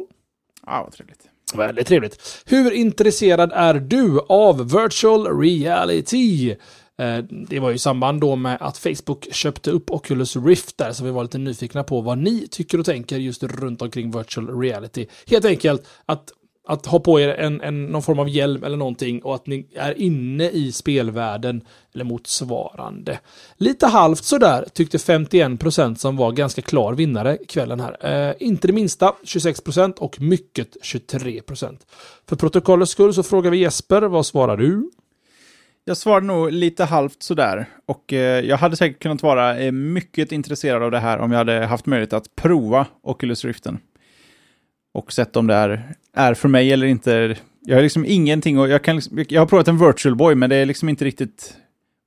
Ja, 0.66 0.82
vad 0.84 0.94
trevligt. 0.94 1.20
Väldigt 1.56 1.88
trevligt. 1.88 2.44
Hur 2.46 2.72
intresserad 2.72 3.52
är 3.54 3.74
du 3.74 4.20
av 4.30 4.72
virtual 4.72 5.40
reality? 5.40 6.56
Eh, 6.98 7.18
det 7.30 7.60
var 7.60 7.70
ju 7.70 7.76
i 7.76 7.80
samband 7.80 8.22
då 8.22 8.36
med 8.36 8.58
att 8.60 8.78
Facebook 8.78 9.28
köpte 9.32 9.72
upp 9.72 9.92
Oculus 9.92 10.36
Rift 10.36 10.78
där, 10.78 10.92
så 10.92 11.04
vi 11.04 11.12
var 11.12 11.24
lite 11.24 11.38
nyfikna 11.38 11.84
på 11.84 12.02
vad 12.02 12.18
ni 12.18 12.48
tycker 12.48 12.80
och 12.80 12.86
tänker 12.86 13.18
just 13.18 13.44
runt 13.44 13.82
omkring 13.82 14.12
virtual 14.12 14.60
reality. 14.60 15.06
Helt 15.28 15.46
enkelt 15.46 15.88
att, 16.06 16.32
att 16.68 16.86
ha 16.86 17.00
på 17.00 17.20
er 17.20 17.30
en, 17.30 17.62
en, 17.62 17.86
någon 17.86 18.04
form 18.04 18.20
av 18.20 18.30
hjälm 18.30 18.64
eller 18.64 18.78
någonting 18.78 19.22
och 19.22 19.36
att 19.36 19.48
ni 19.48 19.68
är 19.76 20.02
inne 20.02 20.50
i 20.50 20.72
spelvärlden 20.72 21.62
eller 21.94 22.06
motsvarande. 22.06 23.20
Lite 23.58 23.88
halvt 23.88 24.24
sådär 24.24 24.66
tyckte 24.74 24.98
51% 24.98 25.96
som 25.96 26.18
var 26.18 26.32
ganska 26.32 26.62
klar 26.62 26.94
vinnare 26.94 27.38
kvällen 27.38 27.80
här. 27.80 28.28
Eh, 28.30 28.36
inte 28.40 28.68
det 28.68 28.74
minsta 28.74 29.14
26% 29.24 29.98
och 29.98 30.22
mycket 30.22 30.78
23%. 30.84 31.78
För 32.30 32.36
protokollets 32.36 32.92
skull 32.92 33.14
så 33.14 33.24
frågar 33.24 33.52
vi 33.52 33.58
Jesper, 33.58 34.02
vad 34.02 34.26
svarar 34.26 34.58
du? 34.58 34.90
Jag 35.88 35.98
svarade 35.98 36.26
nog 36.26 36.52
lite 36.52 36.84
halvt 36.84 37.24
sådär. 37.24 37.66
Och 37.86 38.14
eh, 38.14 38.46
jag 38.46 38.58
hade 38.58 38.76
säkert 38.76 39.02
kunnat 39.02 39.24
vara 39.24 39.60
eh, 39.60 39.72
mycket 39.72 40.32
intresserad 40.32 40.84
av 40.84 40.92
det 40.92 41.00
här 41.00 41.18
om 41.18 41.32
jag 41.32 41.38
hade 41.38 41.66
haft 41.66 41.86
möjlighet 41.86 42.14
att 42.14 42.36
prova 42.36 42.86
Oculus 43.02 43.46
Riften. 43.46 43.80
Och 44.94 45.14
sett 45.14 45.36
om 45.36 45.48
det 45.48 45.54
är, 45.54 45.94
är 46.14 46.34
för 46.34 46.50
mig 46.50 46.74
eller 46.74 46.88
inte. 46.88 47.36
Jag 47.62 47.76
har 47.76 47.84
liksom 47.84 48.06
ingenting 48.06 48.60
och 48.60 48.70
jag 48.70 48.84
kan 48.84 48.96
liksom, 48.96 49.26
Jag 49.30 49.42
har 49.42 49.46
provat 49.46 49.68
en 49.68 49.78
virtual 49.78 50.16
boy, 50.16 50.36
men 50.36 50.50
det 50.50 50.56
är 50.56 50.66
liksom 50.66 50.90
inte 50.90 51.06
riktigt 51.06 51.58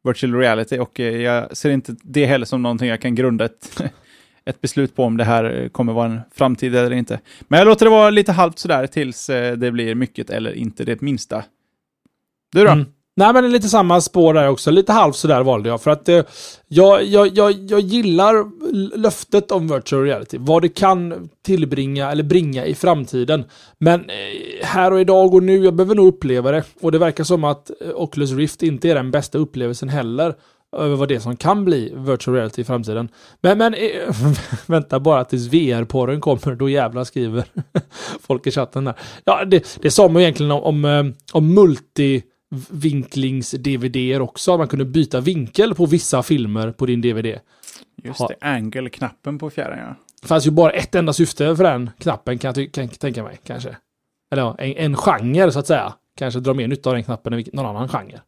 virtual 0.04 0.34
reality. 0.34 0.78
Och 0.78 1.00
eh, 1.00 1.16
jag 1.16 1.56
ser 1.56 1.70
inte 1.70 1.96
det 2.02 2.26
heller 2.26 2.46
som 2.46 2.62
någonting 2.62 2.88
jag 2.88 3.00
kan 3.00 3.14
grunda 3.14 3.44
ett, 3.44 3.82
ett 4.44 4.60
beslut 4.60 4.96
på 4.96 5.04
om 5.04 5.16
det 5.16 5.24
här 5.24 5.44
eh, 5.44 5.68
kommer 5.68 5.92
vara 5.92 6.06
en 6.06 6.20
framtid 6.34 6.74
eller 6.74 6.92
inte. 6.92 7.20
Men 7.48 7.58
jag 7.58 7.66
låter 7.66 7.86
det 7.86 7.90
vara 7.90 8.10
lite 8.10 8.32
halvt 8.32 8.58
sådär 8.58 8.86
tills 8.86 9.30
eh, 9.30 9.56
det 9.56 9.70
blir 9.70 9.94
mycket 9.94 10.30
eller 10.30 10.52
inte 10.52 10.84
det 10.84 11.00
minsta. 11.00 11.44
Du 12.52 12.64
då? 12.64 12.70
Mm. 12.70 12.86
Nej, 13.20 13.32
men 13.32 13.42
det 13.42 13.48
är 13.48 13.52
lite 13.52 13.68
samma 13.68 14.00
spår 14.00 14.34
där 14.34 14.48
också. 14.48 14.70
Lite 14.70 14.92
halvt 14.92 15.16
sådär 15.16 15.42
valde 15.42 15.68
jag. 15.68 15.80
För 15.82 15.90
att 15.90 16.08
eh, 16.08 16.22
jag, 16.68 17.04
jag, 17.04 17.28
jag, 17.36 17.52
jag 17.52 17.80
gillar 17.80 18.46
löftet 18.98 19.50
om 19.50 19.68
virtual 19.68 20.02
reality. 20.02 20.38
Vad 20.40 20.62
det 20.62 20.68
kan 20.68 21.28
tillbringa 21.44 22.10
eller 22.10 22.22
bringa 22.22 22.66
i 22.66 22.74
framtiden. 22.74 23.44
Men 23.78 24.00
eh, 24.00 24.66
här 24.66 24.92
och 24.92 25.00
idag 25.00 25.34
och 25.34 25.42
nu, 25.42 25.64
jag 25.64 25.74
behöver 25.74 25.94
nog 25.94 26.08
uppleva 26.08 26.50
det. 26.50 26.64
Och 26.80 26.92
det 26.92 26.98
verkar 26.98 27.24
som 27.24 27.44
att 27.44 27.70
eh, 27.80 27.90
Oculus 27.94 28.32
Rift 28.32 28.62
inte 28.62 28.90
är 28.90 28.94
den 28.94 29.10
bästa 29.10 29.38
upplevelsen 29.38 29.88
heller. 29.88 30.34
Över 30.76 30.96
vad 30.96 31.08
det 31.08 31.20
som 31.20 31.36
kan 31.36 31.64
bli 31.64 31.92
virtual 31.96 32.36
reality 32.36 32.62
i 32.62 32.64
framtiden. 32.64 33.08
Men, 33.40 33.58
men 33.58 33.74
eh, 33.74 34.16
vänta 34.66 35.00
bara 35.00 35.24
tills 35.24 35.46
VR-porren 35.46 36.20
kommer. 36.20 36.54
Då 36.54 36.68
jävlar 36.68 37.04
skriver 37.04 37.44
folk 38.26 38.46
i 38.46 38.50
chatten 38.50 38.84
där. 38.84 38.94
Ja, 39.24 39.44
det, 39.44 39.78
det 39.82 39.90
sa 39.90 40.08
man 40.08 40.22
egentligen 40.22 40.52
om, 40.52 40.62
om, 40.62 40.84
eh, 40.84 41.04
om 41.32 41.54
multi 41.54 42.22
vinklings-DVD 42.70 44.20
också. 44.20 44.58
Man 44.58 44.68
kunde 44.68 44.84
byta 44.84 45.20
vinkel 45.20 45.74
på 45.74 45.86
vissa 45.86 46.22
filmer 46.22 46.72
på 46.72 46.86
din 46.86 47.00
DVD. 47.00 47.38
Just 48.04 48.20
Ha- 48.20 48.28
det, 48.28 48.36
angle-knappen 48.40 49.38
på 49.38 49.50
fjärran 49.50 49.78
ja. 49.78 49.94
Det 50.22 50.28
fanns 50.28 50.46
ju 50.46 50.50
bara 50.50 50.70
ett 50.70 50.94
enda 50.94 51.12
syfte 51.12 51.56
för 51.56 51.64
den 51.64 51.90
knappen 51.98 52.38
kan 52.38 52.54
jag 52.56 52.72
kan, 52.72 52.88
tänka 52.88 53.22
mig, 53.22 53.40
kanske. 53.44 53.76
Eller 54.32 54.42
ja, 54.42 54.56
en, 54.58 54.72
en 54.76 54.96
genre 54.96 55.52
så 55.52 55.58
att 55.58 55.66
säga. 55.66 55.94
Kanske 56.16 56.40
dra 56.40 56.54
mer 56.54 56.68
nytta 56.68 56.90
av 56.90 56.94
den 56.94 57.04
knappen 57.04 57.32
än 57.32 57.44
någon 57.52 57.66
annan 57.66 57.88
genre. 57.88 58.20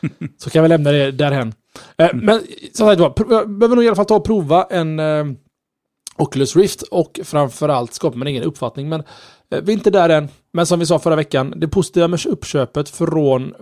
så 0.38 0.50
kan 0.50 0.62
vi 0.62 0.68
lämna 0.68 0.92
det 0.92 1.10
därhen. 1.10 1.54
Eh, 1.96 2.10
men 2.14 2.40
som 2.72 2.86
sagt 2.86 3.00
var, 3.00 3.14
jag 3.30 3.50
behöver 3.50 3.76
nog 3.76 3.84
i 3.84 3.88
alla 3.88 3.96
fall 3.96 4.06
ta 4.06 4.16
och 4.16 4.24
prova 4.24 4.64
en 4.70 4.98
eh, 4.98 5.24
Oculus 6.16 6.56
Rift 6.56 6.82
och 6.82 7.20
framförallt 7.24 7.94
skapa 7.94 8.18
min 8.18 8.28
egen 8.28 8.42
uppfattning. 8.42 8.88
Men 8.88 9.02
Eh, 9.54 9.62
vi 9.62 9.72
är 9.72 9.76
inte 9.76 9.90
där 9.90 10.08
än. 10.08 10.28
Men 10.52 10.66
som 10.66 10.78
vi 10.78 10.86
sa 10.86 10.98
förra 10.98 11.16
veckan, 11.16 11.54
det 11.56 11.68
positiva 11.68 12.08
med 12.08 12.26
uppköpet 12.26 12.88
från 12.88 13.54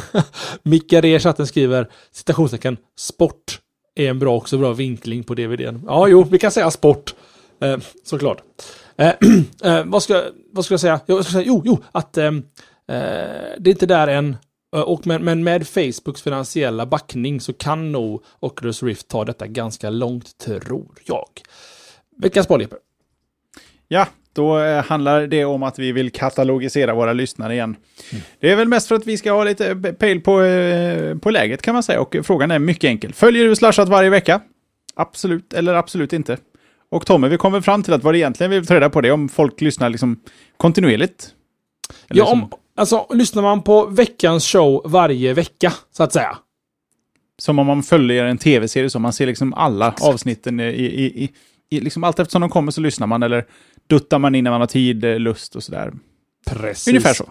Micke 0.62 0.92
Re 0.92 1.16
i 1.16 1.18
chatten 1.18 1.46
skriver 1.46 1.88
citationstecken 2.12 2.76
sport 2.98 3.60
är 3.94 4.10
en 4.10 4.18
bra 4.18 4.36
också 4.36 4.58
bra 4.58 4.72
vinkling 4.72 5.24
på 5.24 5.34
DVDn. 5.34 5.82
Ja, 5.86 6.08
jo, 6.08 6.22
vi 6.22 6.38
kan 6.38 6.50
säga 6.50 6.70
sport. 6.70 7.14
Eh, 7.60 7.78
såklart. 8.04 8.42
Eh, 8.96 9.12
eh, 9.62 9.84
vad, 9.84 10.02
ska, 10.02 10.24
vad 10.52 10.64
ska 10.64 10.72
jag 10.72 10.80
säga? 10.80 11.00
Jo, 11.06 11.16
Jag 11.16 11.24
ska 11.24 11.32
säga? 11.32 11.44
Jo, 11.46 11.62
jo, 11.64 11.78
att 11.92 12.16
eh, 12.16 12.26
eh, 12.26 12.32
det 13.58 13.70
är 13.70 13.70
inte 13.70 13.86
där 13.86 14.08
än. 14.08 14.36
Eh, 14.76 14.82
och 14.82 15.06
men, 15.06 15.24
men 15.24 15.44
med 15.44 15.68
Facebooks 15.68 16.22
finansiella 16.22 16.86
backning 16.86 17.40
så 17.40 17.52
kan 17.52 17.92
nog 17.92 18.24
Oculus 18.40 18.82
Rift 18.82 19.08
ta 19.08 19.24
detta 19.24 19.46
ganska 19.46 19.90
långt, 19.90 20.38
tror 20.38 20.94
jag. 21.04 21.28
Veckans 22.16 22.48
boll, 22.48 22.60
Jeppe. 22.60 22.76
Ja, 23.88 24.06
då 24.38 24.58
eh, 24.58 24.84
handlar 24.84 25.26
det 25.26 25.44
om 25.44 25.62
att 25.62 25.78
vi 25.78 25.92
vill 25.92 26.10
katalogisera 26.12 26.94
våra 26.94 27.12
lyssnare 27.12 27.54
igen. 27.54 27.76
Det 28.40 28.50
är 28.50 28.56
väl 28.56 28.68
mest 28.68 28.88
för 28.88 28.94
att 28.94 29.06
vi 29.06 29.16
ska 29.16 29.32
ha 29.32 29.44
lite 29.44 29.74
pejl 29.98 30.20
på, 30.20 30.42
eh, 30.42 31.18
på 31.18 31.30
läget 31.30 31.62
kan 31.62 31.74
man 31.74 31.82
säga. 31.82 32.00
Och 32.00 32.16
frågan 32.22 32.50
är 32.50 32.58
mycket 32.58 32.88
enkel. 32.88 33.12
Följer 33.14 33.44
du 33.44 33.56
Slashat 33.56 33.88
varje 33.88 34.10
vecka? 34.10 34.40
Absolut 34.96 35.52
eller 35.52 35.74
absolut 35.74 36.12
inte. 36.12 36.36
Och 36.90 37.06
Tommy, 37.06 37.28
vi 37.28 37.36
kommer 37.36 37.60
fram 37.60 37.82
till 37.82 37.92
att 37.92 38.02
vad 38.04 38.14
det 38.14 38.18
egentligen 38.18 38.50
vi 38.50 38.58
vill 38.58 38.66
ta 38.66 38.74
reda 38.74 38.90
på 38.90 39.00
det 39.00 39.10
om 39.10 39.28
folk 39.28 39.60
lyssnar 39.60 39.90
liksom 39.90 40.20
kontinuerligt. 40.56 41.28
Eller 42.10 42.20
Ja, 42.22 42.26
om, 42.32 42.50
alltså, 42.76 43.06
lyssnar 43.10 43.42
man 43.42 43.62
på 43.62 43.86
veckans 43.86 44.44
show 44.46 44.82
varje 44.84 45.34
vecka, 45.34 45.72
så 45.92 46.02
att 46.02 46.12
säga. 46.12 46.38
som 47.38 47.58
om 47.58 47.66
man 47.66 47.82
följer 47.82 48.24
en 48.24 48.38
tv-serie, 48.38 48.90
så 48.90 48.98
man 48.98 49.12
ser 49.12 49.26
liksom 49.26 49.54
alla 49.54 49.88
Exakt. 49.88 50.02
avsnitten 50.14 50.60
i, 50.60 50.64
i, 50.64 51.24
i, 51.24 51.30
i 51.70 51.80
liksom 51.80 52.04
allt 52.04 52.18
eftersom 52.18 52.40
de 52.40 52.50
kommer 52.50 52.72
så 52.72 52.80
lyssnar 52.80 53.06
man 53.06 53.22
eller 53.22 53.44
duttar 53.88 54.18
man 54.18 54.34
in 54.34 54.44
när 54.44 54.50
man 54.50 54.60
har 54.60 54.66
tid, 54.66 55.04
eh, 55.04 55.18
lust 55.18 55.56
och 55.56 55.62
sådär. 55.62 55.92
Precis. 56.46 56.88
Ungefär 56.88 57.14
så. 57.14 57.24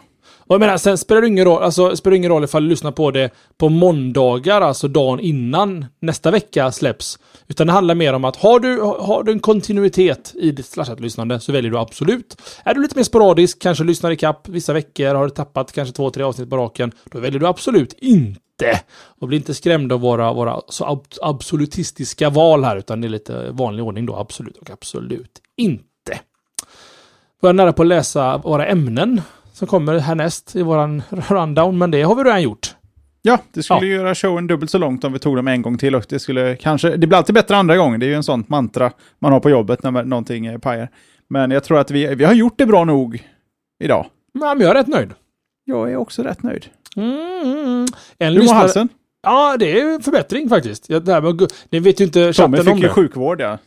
Och 0.47 0.53
jag 0.53 0.59
menar, 0.59 0.77
sen 0.77 0.97
spelar 0.97 1.21
det 1.21 1.27
ingen 1.27 1.45
roll, 1.45 1.63
alltså, 1.63 1.95
spelar 1.95 2.17
ingen 2.17 2.31
roll 2.31 2.43
ifall 2.43 2.63
du 2.63 2.69
lyssnar 2.69 2.91
på 2.91 3.11
det 3.11 3.31
på 3.57 3.69
måndagar, 3.69 4.61
alltså 4.61 4.87
dagen 4.87 5.19
innan 5.19 5.85
nästa 5.99 6.31
vecka 6.31 6.71
släpps. 6.71 7.19
Utan 7.47 7.67
det 7.67 7.73
handlar 7.73 7.95
mer 7.95 8.13
om 8.13 8.25
att 8.25 8.35
har 8.35 8.59
du, 8.59 8.81
har 8.81 9.23
du 9.23 9.31
en 9.31 9.39
kontinuitet 9.39 10.33
i 10.35 10.51
ditt 10.51 10.65
slashat-lyssnande 10.65 11.39
så 11.39 11.51
väljer 11.51 11.71
du 11.71 11.77
absolut. 11.77 12.41
Är 12.63 12.73
du 12.73 12.81
lite 12.81 12.95
mer 12.95 13.03
sporadisk, 13.03 13.61
kanske 13.61 13.83
lyssnar 13.83 14.11
ikapp 14.11 14.49
vissa 14.49 14.73
veckor, 14.73 15.15
har 15.15 15.23
du 15.23 15.29
tappat 15.29 15.71
kanske 15.71 15.95
två, 15.95 16.09
tre 16.09 16.23
avsnitt 16.23 16.49
på 16.49 16.57
raken, 16.57 16.91
då 17.11 17.19
väljer 17.19 17.39
du 17.39 17.47
absolut 17.47 17.93
inte. 17.93 18.81
Och 19.19 19.27
bli 19.27 19.37
inte 19.37 19.53
skrämd 19.53 19.91
av 19.91 19.99
våra, 19.99 20.33
våra 20.33 20.61
så 20.67 20.85
ab 20.85 21.05
absolutistiska 21.21 22.29
val 22.29 22.63
här, 22.63 22.77
utan 22.77 23.01
det 23.01 23.07
är 23.07 23.09
lite 23.09 23.51
vanlig 23.51 23.85
ordning 23.85 24.05
då, 24.05 24.15
absolut 24.15 24.57
och 24.57 24.69
absolut 24.69 25.41
inte. 25.57 25.83
Börjar 27.41 27.53
nära 27.53 27.73
på 27.73 27.81
att 27.81 27.88
läsa 27.88 28.38
våra 28.38 28.65
ämnen 28.65 29.21
som 29.53 29.67
kommer 29.67 29.97
härnäst 29.99 30.55
i 30.55 30.61
våran 30.61 31.01
rundown, 31.09 31.77
men 31.77 31.91
det 31.91 32.01
har 32.01 32.15
vi 32.15 32.23
redan 32.23 32.41
gjort. 32.41 32.73
Ja, 33.21 33.38
det 33.53 33.63
skulle 33.63 33.79
Ja. 33.79 33.85
göra 33.85 34.15
showen 34.15 34.47
dubbelt 34.47 34.71
så 34.71 34.77
långt 34.77 35.03
om 35.03 35.13
vi 35.13 35.19
tog 35.19 35.35
dem 35.35 35.47
en 35.47 35.61
gång 35.61 35.77
till 35.77 35.95
och 35.95 36.05
det 36.09 36.19
skulle 36.19 36.55
kanske, 36.55 36.89
det 36.97 37.07
blir 37.07 37.17
alltid 37.17 37.35
bättre 37.35 37.57
andra 37.57 37.77
gången, 37.77 37.99
det 37.99 38.05
är 38.05 38.07
ju 38.07 38.13
en 38.15 38.23
sån 38.23 38.43
mantra 38.47 38.91
man 39.19 39.31
har 39.33 39.39
på 39.39 39.49
jobbet 39.49 39.83
när 39.83 39.91
man- 39.91 40.09
någonting 40.09 40.45
eh, 40.45 40.57
pajar. 40.57 40.89
Men 41.29 41.51
jag 41.51 41.63
tror 41.63 41.79
att 41.79 41.91
vi, 41.91 42.15
vi 42.15 42.23
har 42.25 42.33
gjort 42.33 42.53
det 42.57 42.65
bra 42.65 42.83
nog 42.85 43.23
idag. 43.83 44.05
Men 44.33 44.59
jag 44.61 44.69
är 44.69 44.73
rätt 44.73 44.88
nöjd. 44.88 45.13
Jag 45.65 45.91
är 45.91 45.95
också 45.95 46.23
rätt 46.23 46.43
nöjd. 46.43 46.65
Mm. 46.95 47.85
En 48.17 48.27
Hur 48.27 48.33
mår 48.35 48.41
lyssnare- 48.41 48.57
halsen? 48.59 48.89
Ja, 49.23 49.57
det 49.59 49.79
är 49.81 49.93
en 49.93 50.01
förbättring 50.01 50.49
faktiskt. 50.49 50.88
Det 50.88 51.07
här 51.13 51.21
med, 51.21 51.51
ni 51.69 51.79
vet 51.79 51.99
ju 52.01 52.05
inte 52.05 52.33
Tommy 52.33 52.57
chatten 52.57 52.71
om 52.71 52.75
fick 52.77 52.83
ju 52.83 52.88
det. 52.88 52.93
sjukvård 52.93 53.41
ja. 53.41 53.57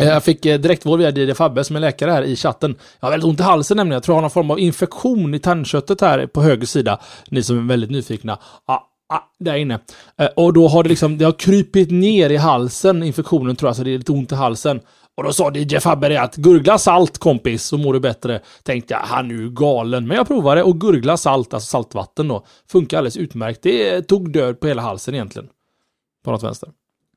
Eh, 0.00 0.06
jag 0.06 0.24
fick 0.24 0.46
eh, 0.46 0.60
direktvård 0.60 0.98
via 0.98 1.10
DJ 1.10 1.34
Fabbe 1.34 1.64
som 1.64 1.76
är 1.76 1.80
läkare 1.80 2.10
här 2.10 2.22
i 2.22 2.36
chatten. 2.36 2.76
Jag 3.00 3.06
har 3.06 3.10
väldigt 3.10 3.28
ont 3.28 3.40
i 3.40 3.42
halsen 3.42 3.76
nämligen. 3.76 3.94
Jag 3.96 4.02
tror 4.02 4.12
jag 4.14 4.16
har 4.16 4.22
någon 4.22 4.30
form 4.30 4.50
av 4.50 4.58
infektion 4.58 5.34
i 5.34 5.38
tandköttet 5.38 6.00
här 6.00 6.26
på 6.26 6.42
höger 6.42 6.66
sida. 6.66 7.00
Ni 7.28 7.42
som 7.42 7.58
är 7.58 7.62
väldigt 7.62 7.90
nyfikna. 7.90 8.38
Ah, 8.66 8.78
ah, 9.08 9.20
där 9.38 9.54
inne. 9.56 9.78
Eh, 10.18 10.26
Och 10.36 10.52
då 10.52 10.68
har 10.68 10.82
det 10.82 10.88
liksom, 10.88 11.18
det 11.18 11.24
har 11.24 11.32
krypit 11.32 11.90
ner 11.90 12.30
i 12.30 12.36
halsen, 12.36 13.02
infektionen 13.02 13.56
tror 13.56 13.68
jag, 13.68 13.76
så 13.76 13.82
det 13.84 13.90
är 13.90 13.98
lite 13.98 14.12
ont 14.12 14.32
i 14.32 14.34
halsen. 14.34 14.80
Och 15.16 15.24
då 15.24 15.32
sa 15.32 15.52
DJ 15.54 15.78
Fabbe 15.80 16.08
det 16.08 16.20
att 16.22 16.36
gurgla 16.36 16.78
salt 16.78 17.18
kompis 17.18 17.64
så 17.64 17.78
mår 17.78 17.92
du 17.94 18.00
bättre. 18.00 18.40
Tänkte 18.62 18.94
jag, 18.94 19.00
han 19.00 19.30
är 19.30 19.34
ju 19.34 19.50
galen. 19.50 20.06
Men 20.06 20.16
jag 20.16 20.26
provade 20.26 20.62
och 20.62 20.80
gurgla 20.80 21.16
salt, 21.16 21.54
alltså 21.54 21.66
saltvatten 21.68 22.28
då. 22.28 22.44
Funkar 22.70 22.98
alldeles 22.98 23.16
utmärkt. 23.16 23.62
Det 23.62 24.02
tog 24.02 24.32
död 24.32 24.60
på 24.60 24.66
hela 24.66 24.82
halsen 24.82 25.14
egentligen. 25.14 25.48
På 26.24 26.30
något 26.30 26.42
vänster. 26.42 26.68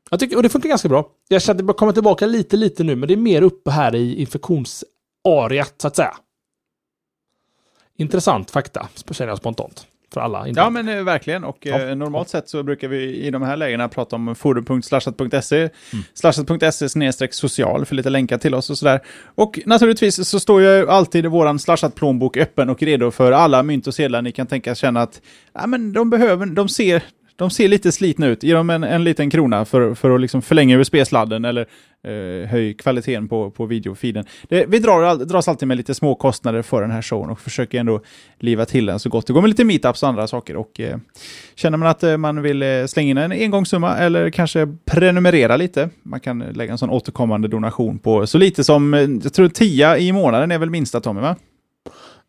Jag 0.09 0.19
tycker, 0.19 0.35
och 0.35 0.43
det 0.43 0.49
funkar 0.49 0.69
ganska 0.69 0.89
bra. 0.89 1.09
Jag 1.27 1.41
känner 1.41 1.61
att 1.61 1.67
det 1.67 1.73
komma 1.73 1.93
tillbaka 1.93 2.25
lite, 2.25 2.57
lite 2.57 2.83
nu, 2.83 2.95
men 2.95 3.07
det 3.07 3.13
är 3.13 3.17
mer 3.17 3.41
uppe 3.41 3.71
här 3.71 3.95
i 3.95 4.15
infektionsariat, 4.21 5.73
så 5.77 5.87
att 5.87 5.95
säga. 5.95 6.13
Intressant 7.97 8.51
fakta, 8.51 8.87
känner 9.11 9.31
jag 9.31 9.37
spontant. 9.37 9.85
För 10.13 10.21
alla. 10.21 10.47
Ja 10.47 10.69
men 10.69 10.89
eh, 10.89 11.03
verkligen 11.03 11.43
och 11.43 11.57
Ja. 11.61 11.79
eh, 11.79 11.95
normalt 11.95 12.29
sett 12.29 12.49
så 12.49 12.63
brukar 12.63 12.87
vi 12.87 13.15
i 13.15 13.31
de 13.31 13.41
här 13.41 13.57
lägena 13.57 13.87
prata 13.89 14.15
om 14.15 14.35
forum.slashat.se 14.35 15.57
Mm. 15.57 15.69
slashat.se 16.13 16.89
snedstreck 16.89 17.33
social 17.33 17.85
för 17.85 17.95
lite 17.95 18.09
länkar 18.09 18.37
till 18.37 18.55
oss 18.55 18.69
och 18.69 18.77
sådär. 18.77 19.01
Och 19.35 19.59
naturligtvis 19.65 20.27
så 20.29 20.39
står 20.39 20.61
ju 20.61 20.89
alltid 20.89 21.25
våran 21.25 21.59
slashat-plånbok 21.59 22.37
öppen 22.37 22.69
och 22.69 22.83
redo 22.83 23.11
för 23.11 23.31
alla 23.31 23.63
mynt 23.63 23.87
och 23.87 23.95
sedlar 23.95 24.21
ni 24.21 24.31
kan 24.31 24.47
tänka 24.47 24.75
känna 24.75 25.01
att 25.01 25.21
ja, 25.53 25.67
men 25.67 25.93
de 25.93 26.09
behöver, 26.09 26.45
de 26.45 26.69
ser 26.69 27.03
de 27.39 27.49
ser 27.49 27.67
lite 27.67 27.91
slitna 27.91 28.27
ut. 28.27 28.43
Ge 28.43 28.53
dem 28.53 28.69
en, 28.69 28.83
en 28.83 29.03
liten 29.03 29.29
krona 29.29 29.65
för, 29.65 29.93
för 29.93 30.15
att 30.15 30.21
liksom 30.21 30.41
förlänga 30.41 30.77
USB-sladden 30.77 31.45
eller 31.45 31.67
eh, 32.03 32.49
höj 32.49 32.73
kvaliteten 32.73 33.27
på, 33.27 33.51
på 33.51 33.65
videofeeden. 33.65 34.25
Det, 34.49 34.65
vi 34.67 34.79
drar, 34.79 35.25
dras 35.25 35.47
alltid 35.47 35.67
med 35.67 35.77
lite 35.77 35.93
små 35.93 36.15
kostnader 36.15 36.61
för 36.61 36.81
den 36.81 36.91
här 36.91 37.01
showen 37.01 37.29
och 37.29 37.39
försöker 37.39 37.79
ändå 37.79 38.01
liva 38.39 38.65
till 38.65 38.85
den 38.85 38.99
så 38.99 39.09
gott 39.09 39.27
det 39.27 39.33
går 39.33 39.41
med 39.41 39.49
lite 39.49 39.63
meetups 39.63 40.03
och 40.03 40.09
andra 40.09 40.27
saker. 40.27 40.55
Och, 40.55 40.79
eh, 40.79 40.97
känner 41.55 41.77
man 41.77 41.87
att 41.87 42.03
eh, 42.03 42.17
man 42.17 42.41
vill 42.41 42.61
eh, 42.61 42.85
slänga 42.85 43.09
in 43.09 43.17
en 43.17 43.31
engångssumma 43.31 43.97
eller 43.97 44.29
kanske 44.29 44.67
prenumerera 44.85 45.57
lite, 45.57 45.89
man 46.03 46.19
kan 46.19 46.39
lägga 46.39 46.71
en 46.71 46.77
sån 46.77 46.89
återkommande 46.89 47.47
donation 47.47 47.99
på 47.99 48.27
så 48.27 48.37
lite 48.37 48.63
som, 48.63 48.93
eh, 48.93 49.01
jag 49.23 49.33
tror 49.33 49.47
10 49.47 49.97
i 49.97 50.11
månaden 50.11 50.51
är 50.51 50.57
väl 50.57 50.69
minsta 50.69 50.99
Tommy 51.01 51.21
va? 51.21 51.35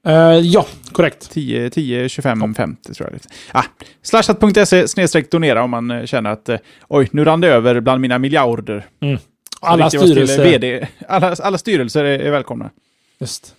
Eh, 0.07 0.39
ja, 0.43 0.67
korrekt. 0.93 1.31
10, 1.31 1.71
10 1.71 2.09
25, 2.09 2.55
50 2.55 2.95
tror 2.95 3.11
jag. 3.13 3.21
Ah, 3.53 3.65
slashat.se 4.03 4.89
snedstreck 4.89 5.31
donera 5.31 5.63
om 5.63 5.71
man 5.71 5.91
eh, 5.91 6.05
känner 6.07 6.31
att 6.31 6.49
eh, 6.49 6.59
oj, 6.89 7.09
nu 7.13 7.25
rann 7.25 7.41
det 7.41 7.49
över 7.49 7.81
bland 7.81 8.01
mina 8.01 8.19
miljarder. 8.19 8.87
Mm. 9.01 9.19
Alla 9.61 9.89
vi 9.93 9.99
styrelser. 9.99 10.45
VD. 10.45 10.87
Alla, 11.09 11.35
alla 11.35 11.59
styrelser 11.59 12.05
är, 12.05 12.19
är 12.19 12.31
välkomna. 12.31 12.71
Just. 13.19 13.55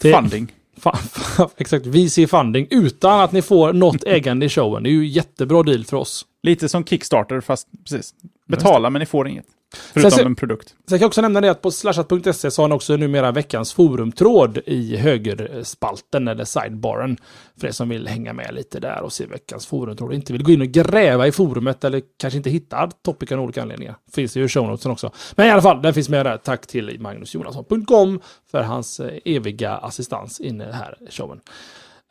Det- 0.00 0.12
Funding. 0.12 0.52
Fa- 0.82 0.96
fa- 1.12 1.50
exakt, 1.56 1.86
VC 1.86 2.30
funding 2.30 2.66
utan 2.70 3.20
att 3.20 3.32
ni 3.32 3.42
får 3.42 3.72
något 3.72 4.04
ägande 4.06 4.46
i 4.46 4.48
showen. 4.48 4.82
Det 4.82 4.88
är 4.88 4.92
ju 4.92 5.06
jättebra 5.06 5.62
deal 5.62 5.84
för 5.84 5.96
oss. 5.96 6.26
Lite 6.42 6.68
som 6.68 6.84
Kickstarter, 6.84 7.40
fast 7.40 7.68
precis. 7.84 8.14
Betala, 8.48 8.90
men 8.90 9.00
ni 9.00 9.06
får 9.06 9.28
inget. 9.28 9.44
Förutom 9.74 10.10
Sen 10.10 10.26
en 10.26 10.36
produkt. 10.36 10.68
Sen 10.68 10.98
kan 10.98 11.00
jag 11.00 11.06
också 11.08 11.20
nämna 11.20 11.40
det 11.40 11.50
att 11.50 11.62
på 11.62 11.70
slashat.se 11.70 12.50
så 12.50 12.62
har 12.62 12.68
ni 12.68 12.74
också 12.74 12.96
numera 12.96 13.32
veckans 13.32 13.72
forumtråd 13.72 14.58
i 14.66 14.96
högerspalten 14.96 16.28
eller 16.28 16.44
sidebaren. 16.44 17.16
För 17.60 17.66
er 17.66 17.72
som 17.72 17.88
vill 17.88 18.08
hänga 18.08 18.32
med 18.32 18.54
lite 18.54 18.80
där 18.80 19.02
och 19.02 19.12
se 19.12 19.26
veckans 19.26 19.66
forumtråd 19.66 20.08
och 20.08 20.14
inte 20.14 20.32
vill 20.32 20.42
gå 20.42 20.52
in 20.52 20.60
och 20.60 20.66
gräva 20.66 21.26
i 21.26 21.32
forumet 21.32 21.84
eller 21.84 22.02
kanske 22.16 22.36
inte 22.36 22.50
hittar 22.50 22.90
topic 23.04 23.32
av 23.32 23.40
olika 23.40 23.62
anledningar. 23.62 23.96
Finns 24.12 24.32
det 24.32 24.40
ju 24.40 24.46
i 24.46 24.48
show 24.48 24.66
notesen 24.66 24.92
också. 24.92 25.12
Men 25.34 25.46
i 25.46 25.50
alla 25.50 25.62
fall, 25.62 25.82
den 25.82 25.94
finns 25.94 26.08
med 26.08 26.26
där. 26.26 26.36
Tack 26.36 26.66
till 26.66 27.00
magnusjonasson.com 27.00 28.20
för 28.50 28.62
hans 28.62 29.00
eh, 29.00 29.18
eviga 29.24 29.72
assistans 29.72 30.40
in 30.40 30.60
i 30.60 30.64
den 30.64 30.74
här 30.74 30.96
showen. 31.10 31.40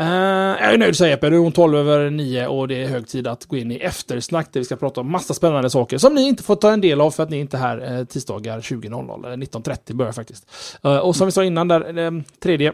Eh, 0.01 0.07
jag 0.07 0.73
är 0.73 0.77
nöjd 0.77 0.95
säger 0.95 1.11
Jeppe, 1.11 1.29
det 1.29 1.35
är 1.35 1.39
om 1.39 1.51
12 1.51 1.77
över 1.77 2.09
9 2.09 2.47
och 2.47 2.67
det 2.67 2.83
är 2.83 2.87
hög 2.87 3.07
tid 3.07 3.27
att 3.27 3.45
gå 3.45 3.57
in 3.57 3.71
i 3.71 3.75
eftersnack 3.75 4.53
där 4.53 4.59
vi 4.59 4.65
ska 4.65 4.75
prata 4.75 5.01
om 5.01 5.11
massa 5.11 5.33
spännande 5.33 5.69
saker 5.69 5.97
som 5.97 6.15
ni 6.15 6.27
inte 6.27 6.43
får 6.43 6.55
ta 6.55 6.71
en 6.71 6.81
del 6.81 7.01
av 7.01 7.11
för 7.11 7.23
att 7.23 7.29
ni 7.29 7.39
inte 7.39 7.57
är 7.57 7.61
här 7.61 7.99
eh, 7.99 8.05
tisdagar 8.05 8.59
20.00 8.61 9.25
eller 9.25 9.37
19.30 9.37 9.93
börjar 9.93 10.11
faktiskt. 10.11 10.47
Eh, 10.83 10.97
och 10.97 11.15
som 11.15 11.25
vi 11.27 11.31
sa 11.31 11.43
innan 11.43 11.67
där, 11.67 11.97
eh, 11.97 12.11
3 12.39 12.71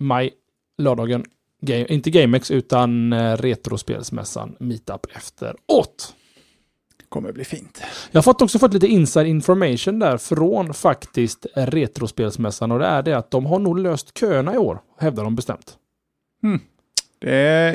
maj, 0.00 0.30
lördagen, 0.78 1.24
game, 1.60 1.86
inte 1.88 2.10
GameX 2.10 2.50
utan 2.50 3.12
eh, 3.12 3.36
Retrospelsmässan 3.36 4.56
Meetup 4.60 5.06
efteråt. 5.16 6.14
kommer 7.08 7.32
bli 7.32 7.44
fint. 7.44 7.82
Jag 8.10 8.18
har 8.18 8.22
fått 8.22 8.42
också 8.42 8.58
fått 8.58 8.74
lite 8.74 8.86
inside 8.86 9.26
information 9.26 9.98
där 9.98 10.18
från 10.18 10.74
faktiskt 10.74 11.46
Retrospelsmässan 11.54 12.72
och 12.72 12.78
det 12.78 12.86
är 12.86 13.02
det 13.02 13.18
att 13.18 13.30
de 13.30 13.46
har 13.46 13.58
nog 13.58 13.78
löst 13.78 14.18
köerna 14.18 14.54
i 14.54 14.58
år, 14.58 14.80
hävdar 14.98 15.24
de 15.24 15.36
bestämt. 15.36 15.78
Hmm. 16.42 16.60
Det 17.18 17.34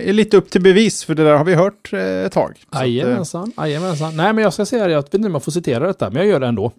är 0.10 0.14
lite 0.14 0.38
upp 0.38 0.50
till 0.50 0.62
bevis, 0.62 1.04
för 1.04 1.16
det 1.16 1.24
där 1.24 1.34
har 1.34 1.46
vi 1.46 1.56
hört 1.56 1.94
eh, 1.94 2.00
ett 2.00 2.32
tag. 2.32 2.64
Eh, 2.74 2.80
jajamensan, 2.80 3.52
jajamensan. 3.58 4.18
Nej, 4.18 4.34
men 4.34 4.44
jag 4.44 4.54
ska 4.54 4.66
säga 4.66 4.88
det, 4.88 4.92
jag 4.92 5.02
vet 5.02 5.14
inte 5.14 5.28
om 5.28 5.34
jag 5.34 5.44
får 5.44 5.52
citera 5.52 5.88
detta, 5.88 6.10
men 6.10 6.22
jag 6.22 6.28
gör 6.32 6.40
det 6.40 6.48
ändå. 6.48 6.72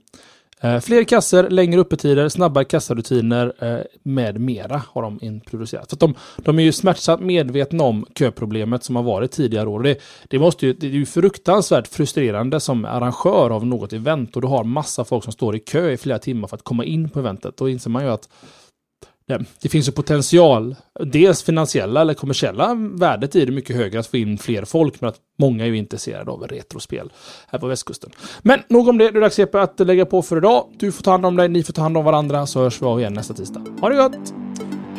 Eh, 0.61 0.81
fler 0.81 1.05
kasser, 1.05 1.51
längre 1.51 1.81
öppettider, 1.81 2.29
snabbare 2.29 2.65
kassarutiner 2.65 3.53
eh, 3.59 3.79
med 4.03 4.41
mera 4.41 4.83
har 4.93 5.03
de 5.03 5.19
introducerat. 5.23 5.91
För 5.91 5.97
att 5.97 6.01
de, 6.01 6.15
de 6.37 6.59
är 6.59 6.63
ju 6.63 6.73
smärtsamt 6.73 7.23
medvetna 7.23 7.85
om 7.85 8.07
köproblemet 8.19 8.85
som 8.85 8.97
har 8.97 9.03
varit 9.03 9.31
tidigare 9.31 9.69
år. 9.69 9.83
Det, 9.83 9.99
det, 10.29 10.39
måste 10.39 10.67
ju, 10.67 10.73
det 10.73 10.87
är 10.87 10.91
ju 10.91 11.07
fruktansvärt 11.07 11.87
frustrerande 11.87 12.61
som 12.61 12.85
arrangör 12.85 13.51
av 13.51 13.67
något 13.67 13.93
event 13.93 14.37
och 14.37 14.43
du 14.43 14.49
har 14.49 14.65
massa 14.65 15.05
folk 15.05 15.25
som 15.25 15.33
står 15.33 15.57
i 15.57 15.59
kö 15.59 15.91
i 15.91 15.97
flera 15.97 16.19
timmar 16.19 16.49
för 16.49 16.57
att 16.57 16.65
komma 16.65 16.85
in 16.85 17.09
på 17.09 17.19
eventet. 17.19 17.57
Då 17.57 17.69
inser 17.69 17.91
man 17.91 18.05
ju 18.05 18.11
att 18.11 18.29
det 19.63 19.69
finns 19.69 19.89
ju 19.89 19.93
potential, 19.93 20.77
dels 21.01 21.43
finansiella 21.43 22.01
eller 22.01 22.15
kommersiella 22.15 22.75
värdet 22.75 23.37
i 23.37 23.45
det 23.45 23.53
mycket 23.53 23.77
högre 23.77 24.01
att 24.01 24.07
få 24.07 24.17
in 24.17 24.39
fler 24.39 24.65
folk, 24.65 25.01
men 25.01 25.09
att 25.09 25.17
många 25.39 25.65
är 25.65 25.69
ju 25.69 25.77
intresserade 25.77 26.31
av 26.31 26.43
retrospel 26.43 27.13
här 27.49 27.59
på 27.59 27.67
västkusten. 27.67 28.11
Men 28.43 28.61
nog 28.69 28.89
om 28.89 28.99
det, 28.99 29.11
det 29.11 29.19
är 29.19 29.21
dags 29.21 29.39
Jeppe 29.39 29.61
att 29.61 29.81
lägga 29.81 30.07
på 30.07 30.23
för 30.23 30.37
idag. 30.37 30.67
Du 30.79 30.93
får 30.93 31.03
ta 31.03 31.11
hand 31.11 31.27
om 31.27 31.37
dig, 31.37 31.49
ni 31.49 31.63
får 31.63 31.73
ta 31.73 31.83
hand 31.83 31.97
om 31.97 32.05
varandra, 32.05 32.47
så 32.47 32.61
hörs 32.61 32.83
vi 32.83 32.87
av 32.87 33.01
igen 33.01 33.15
nästa 33.15 33.35
tisdag. 33.35 33.65
Ha 33.81 33.89
det 33.89 33.97
gott! 33.97 34.35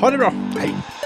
Ha 0.02 0.12
det 0.12 0.18
bra! 0.18 0.34
Hej! 0.58 0.99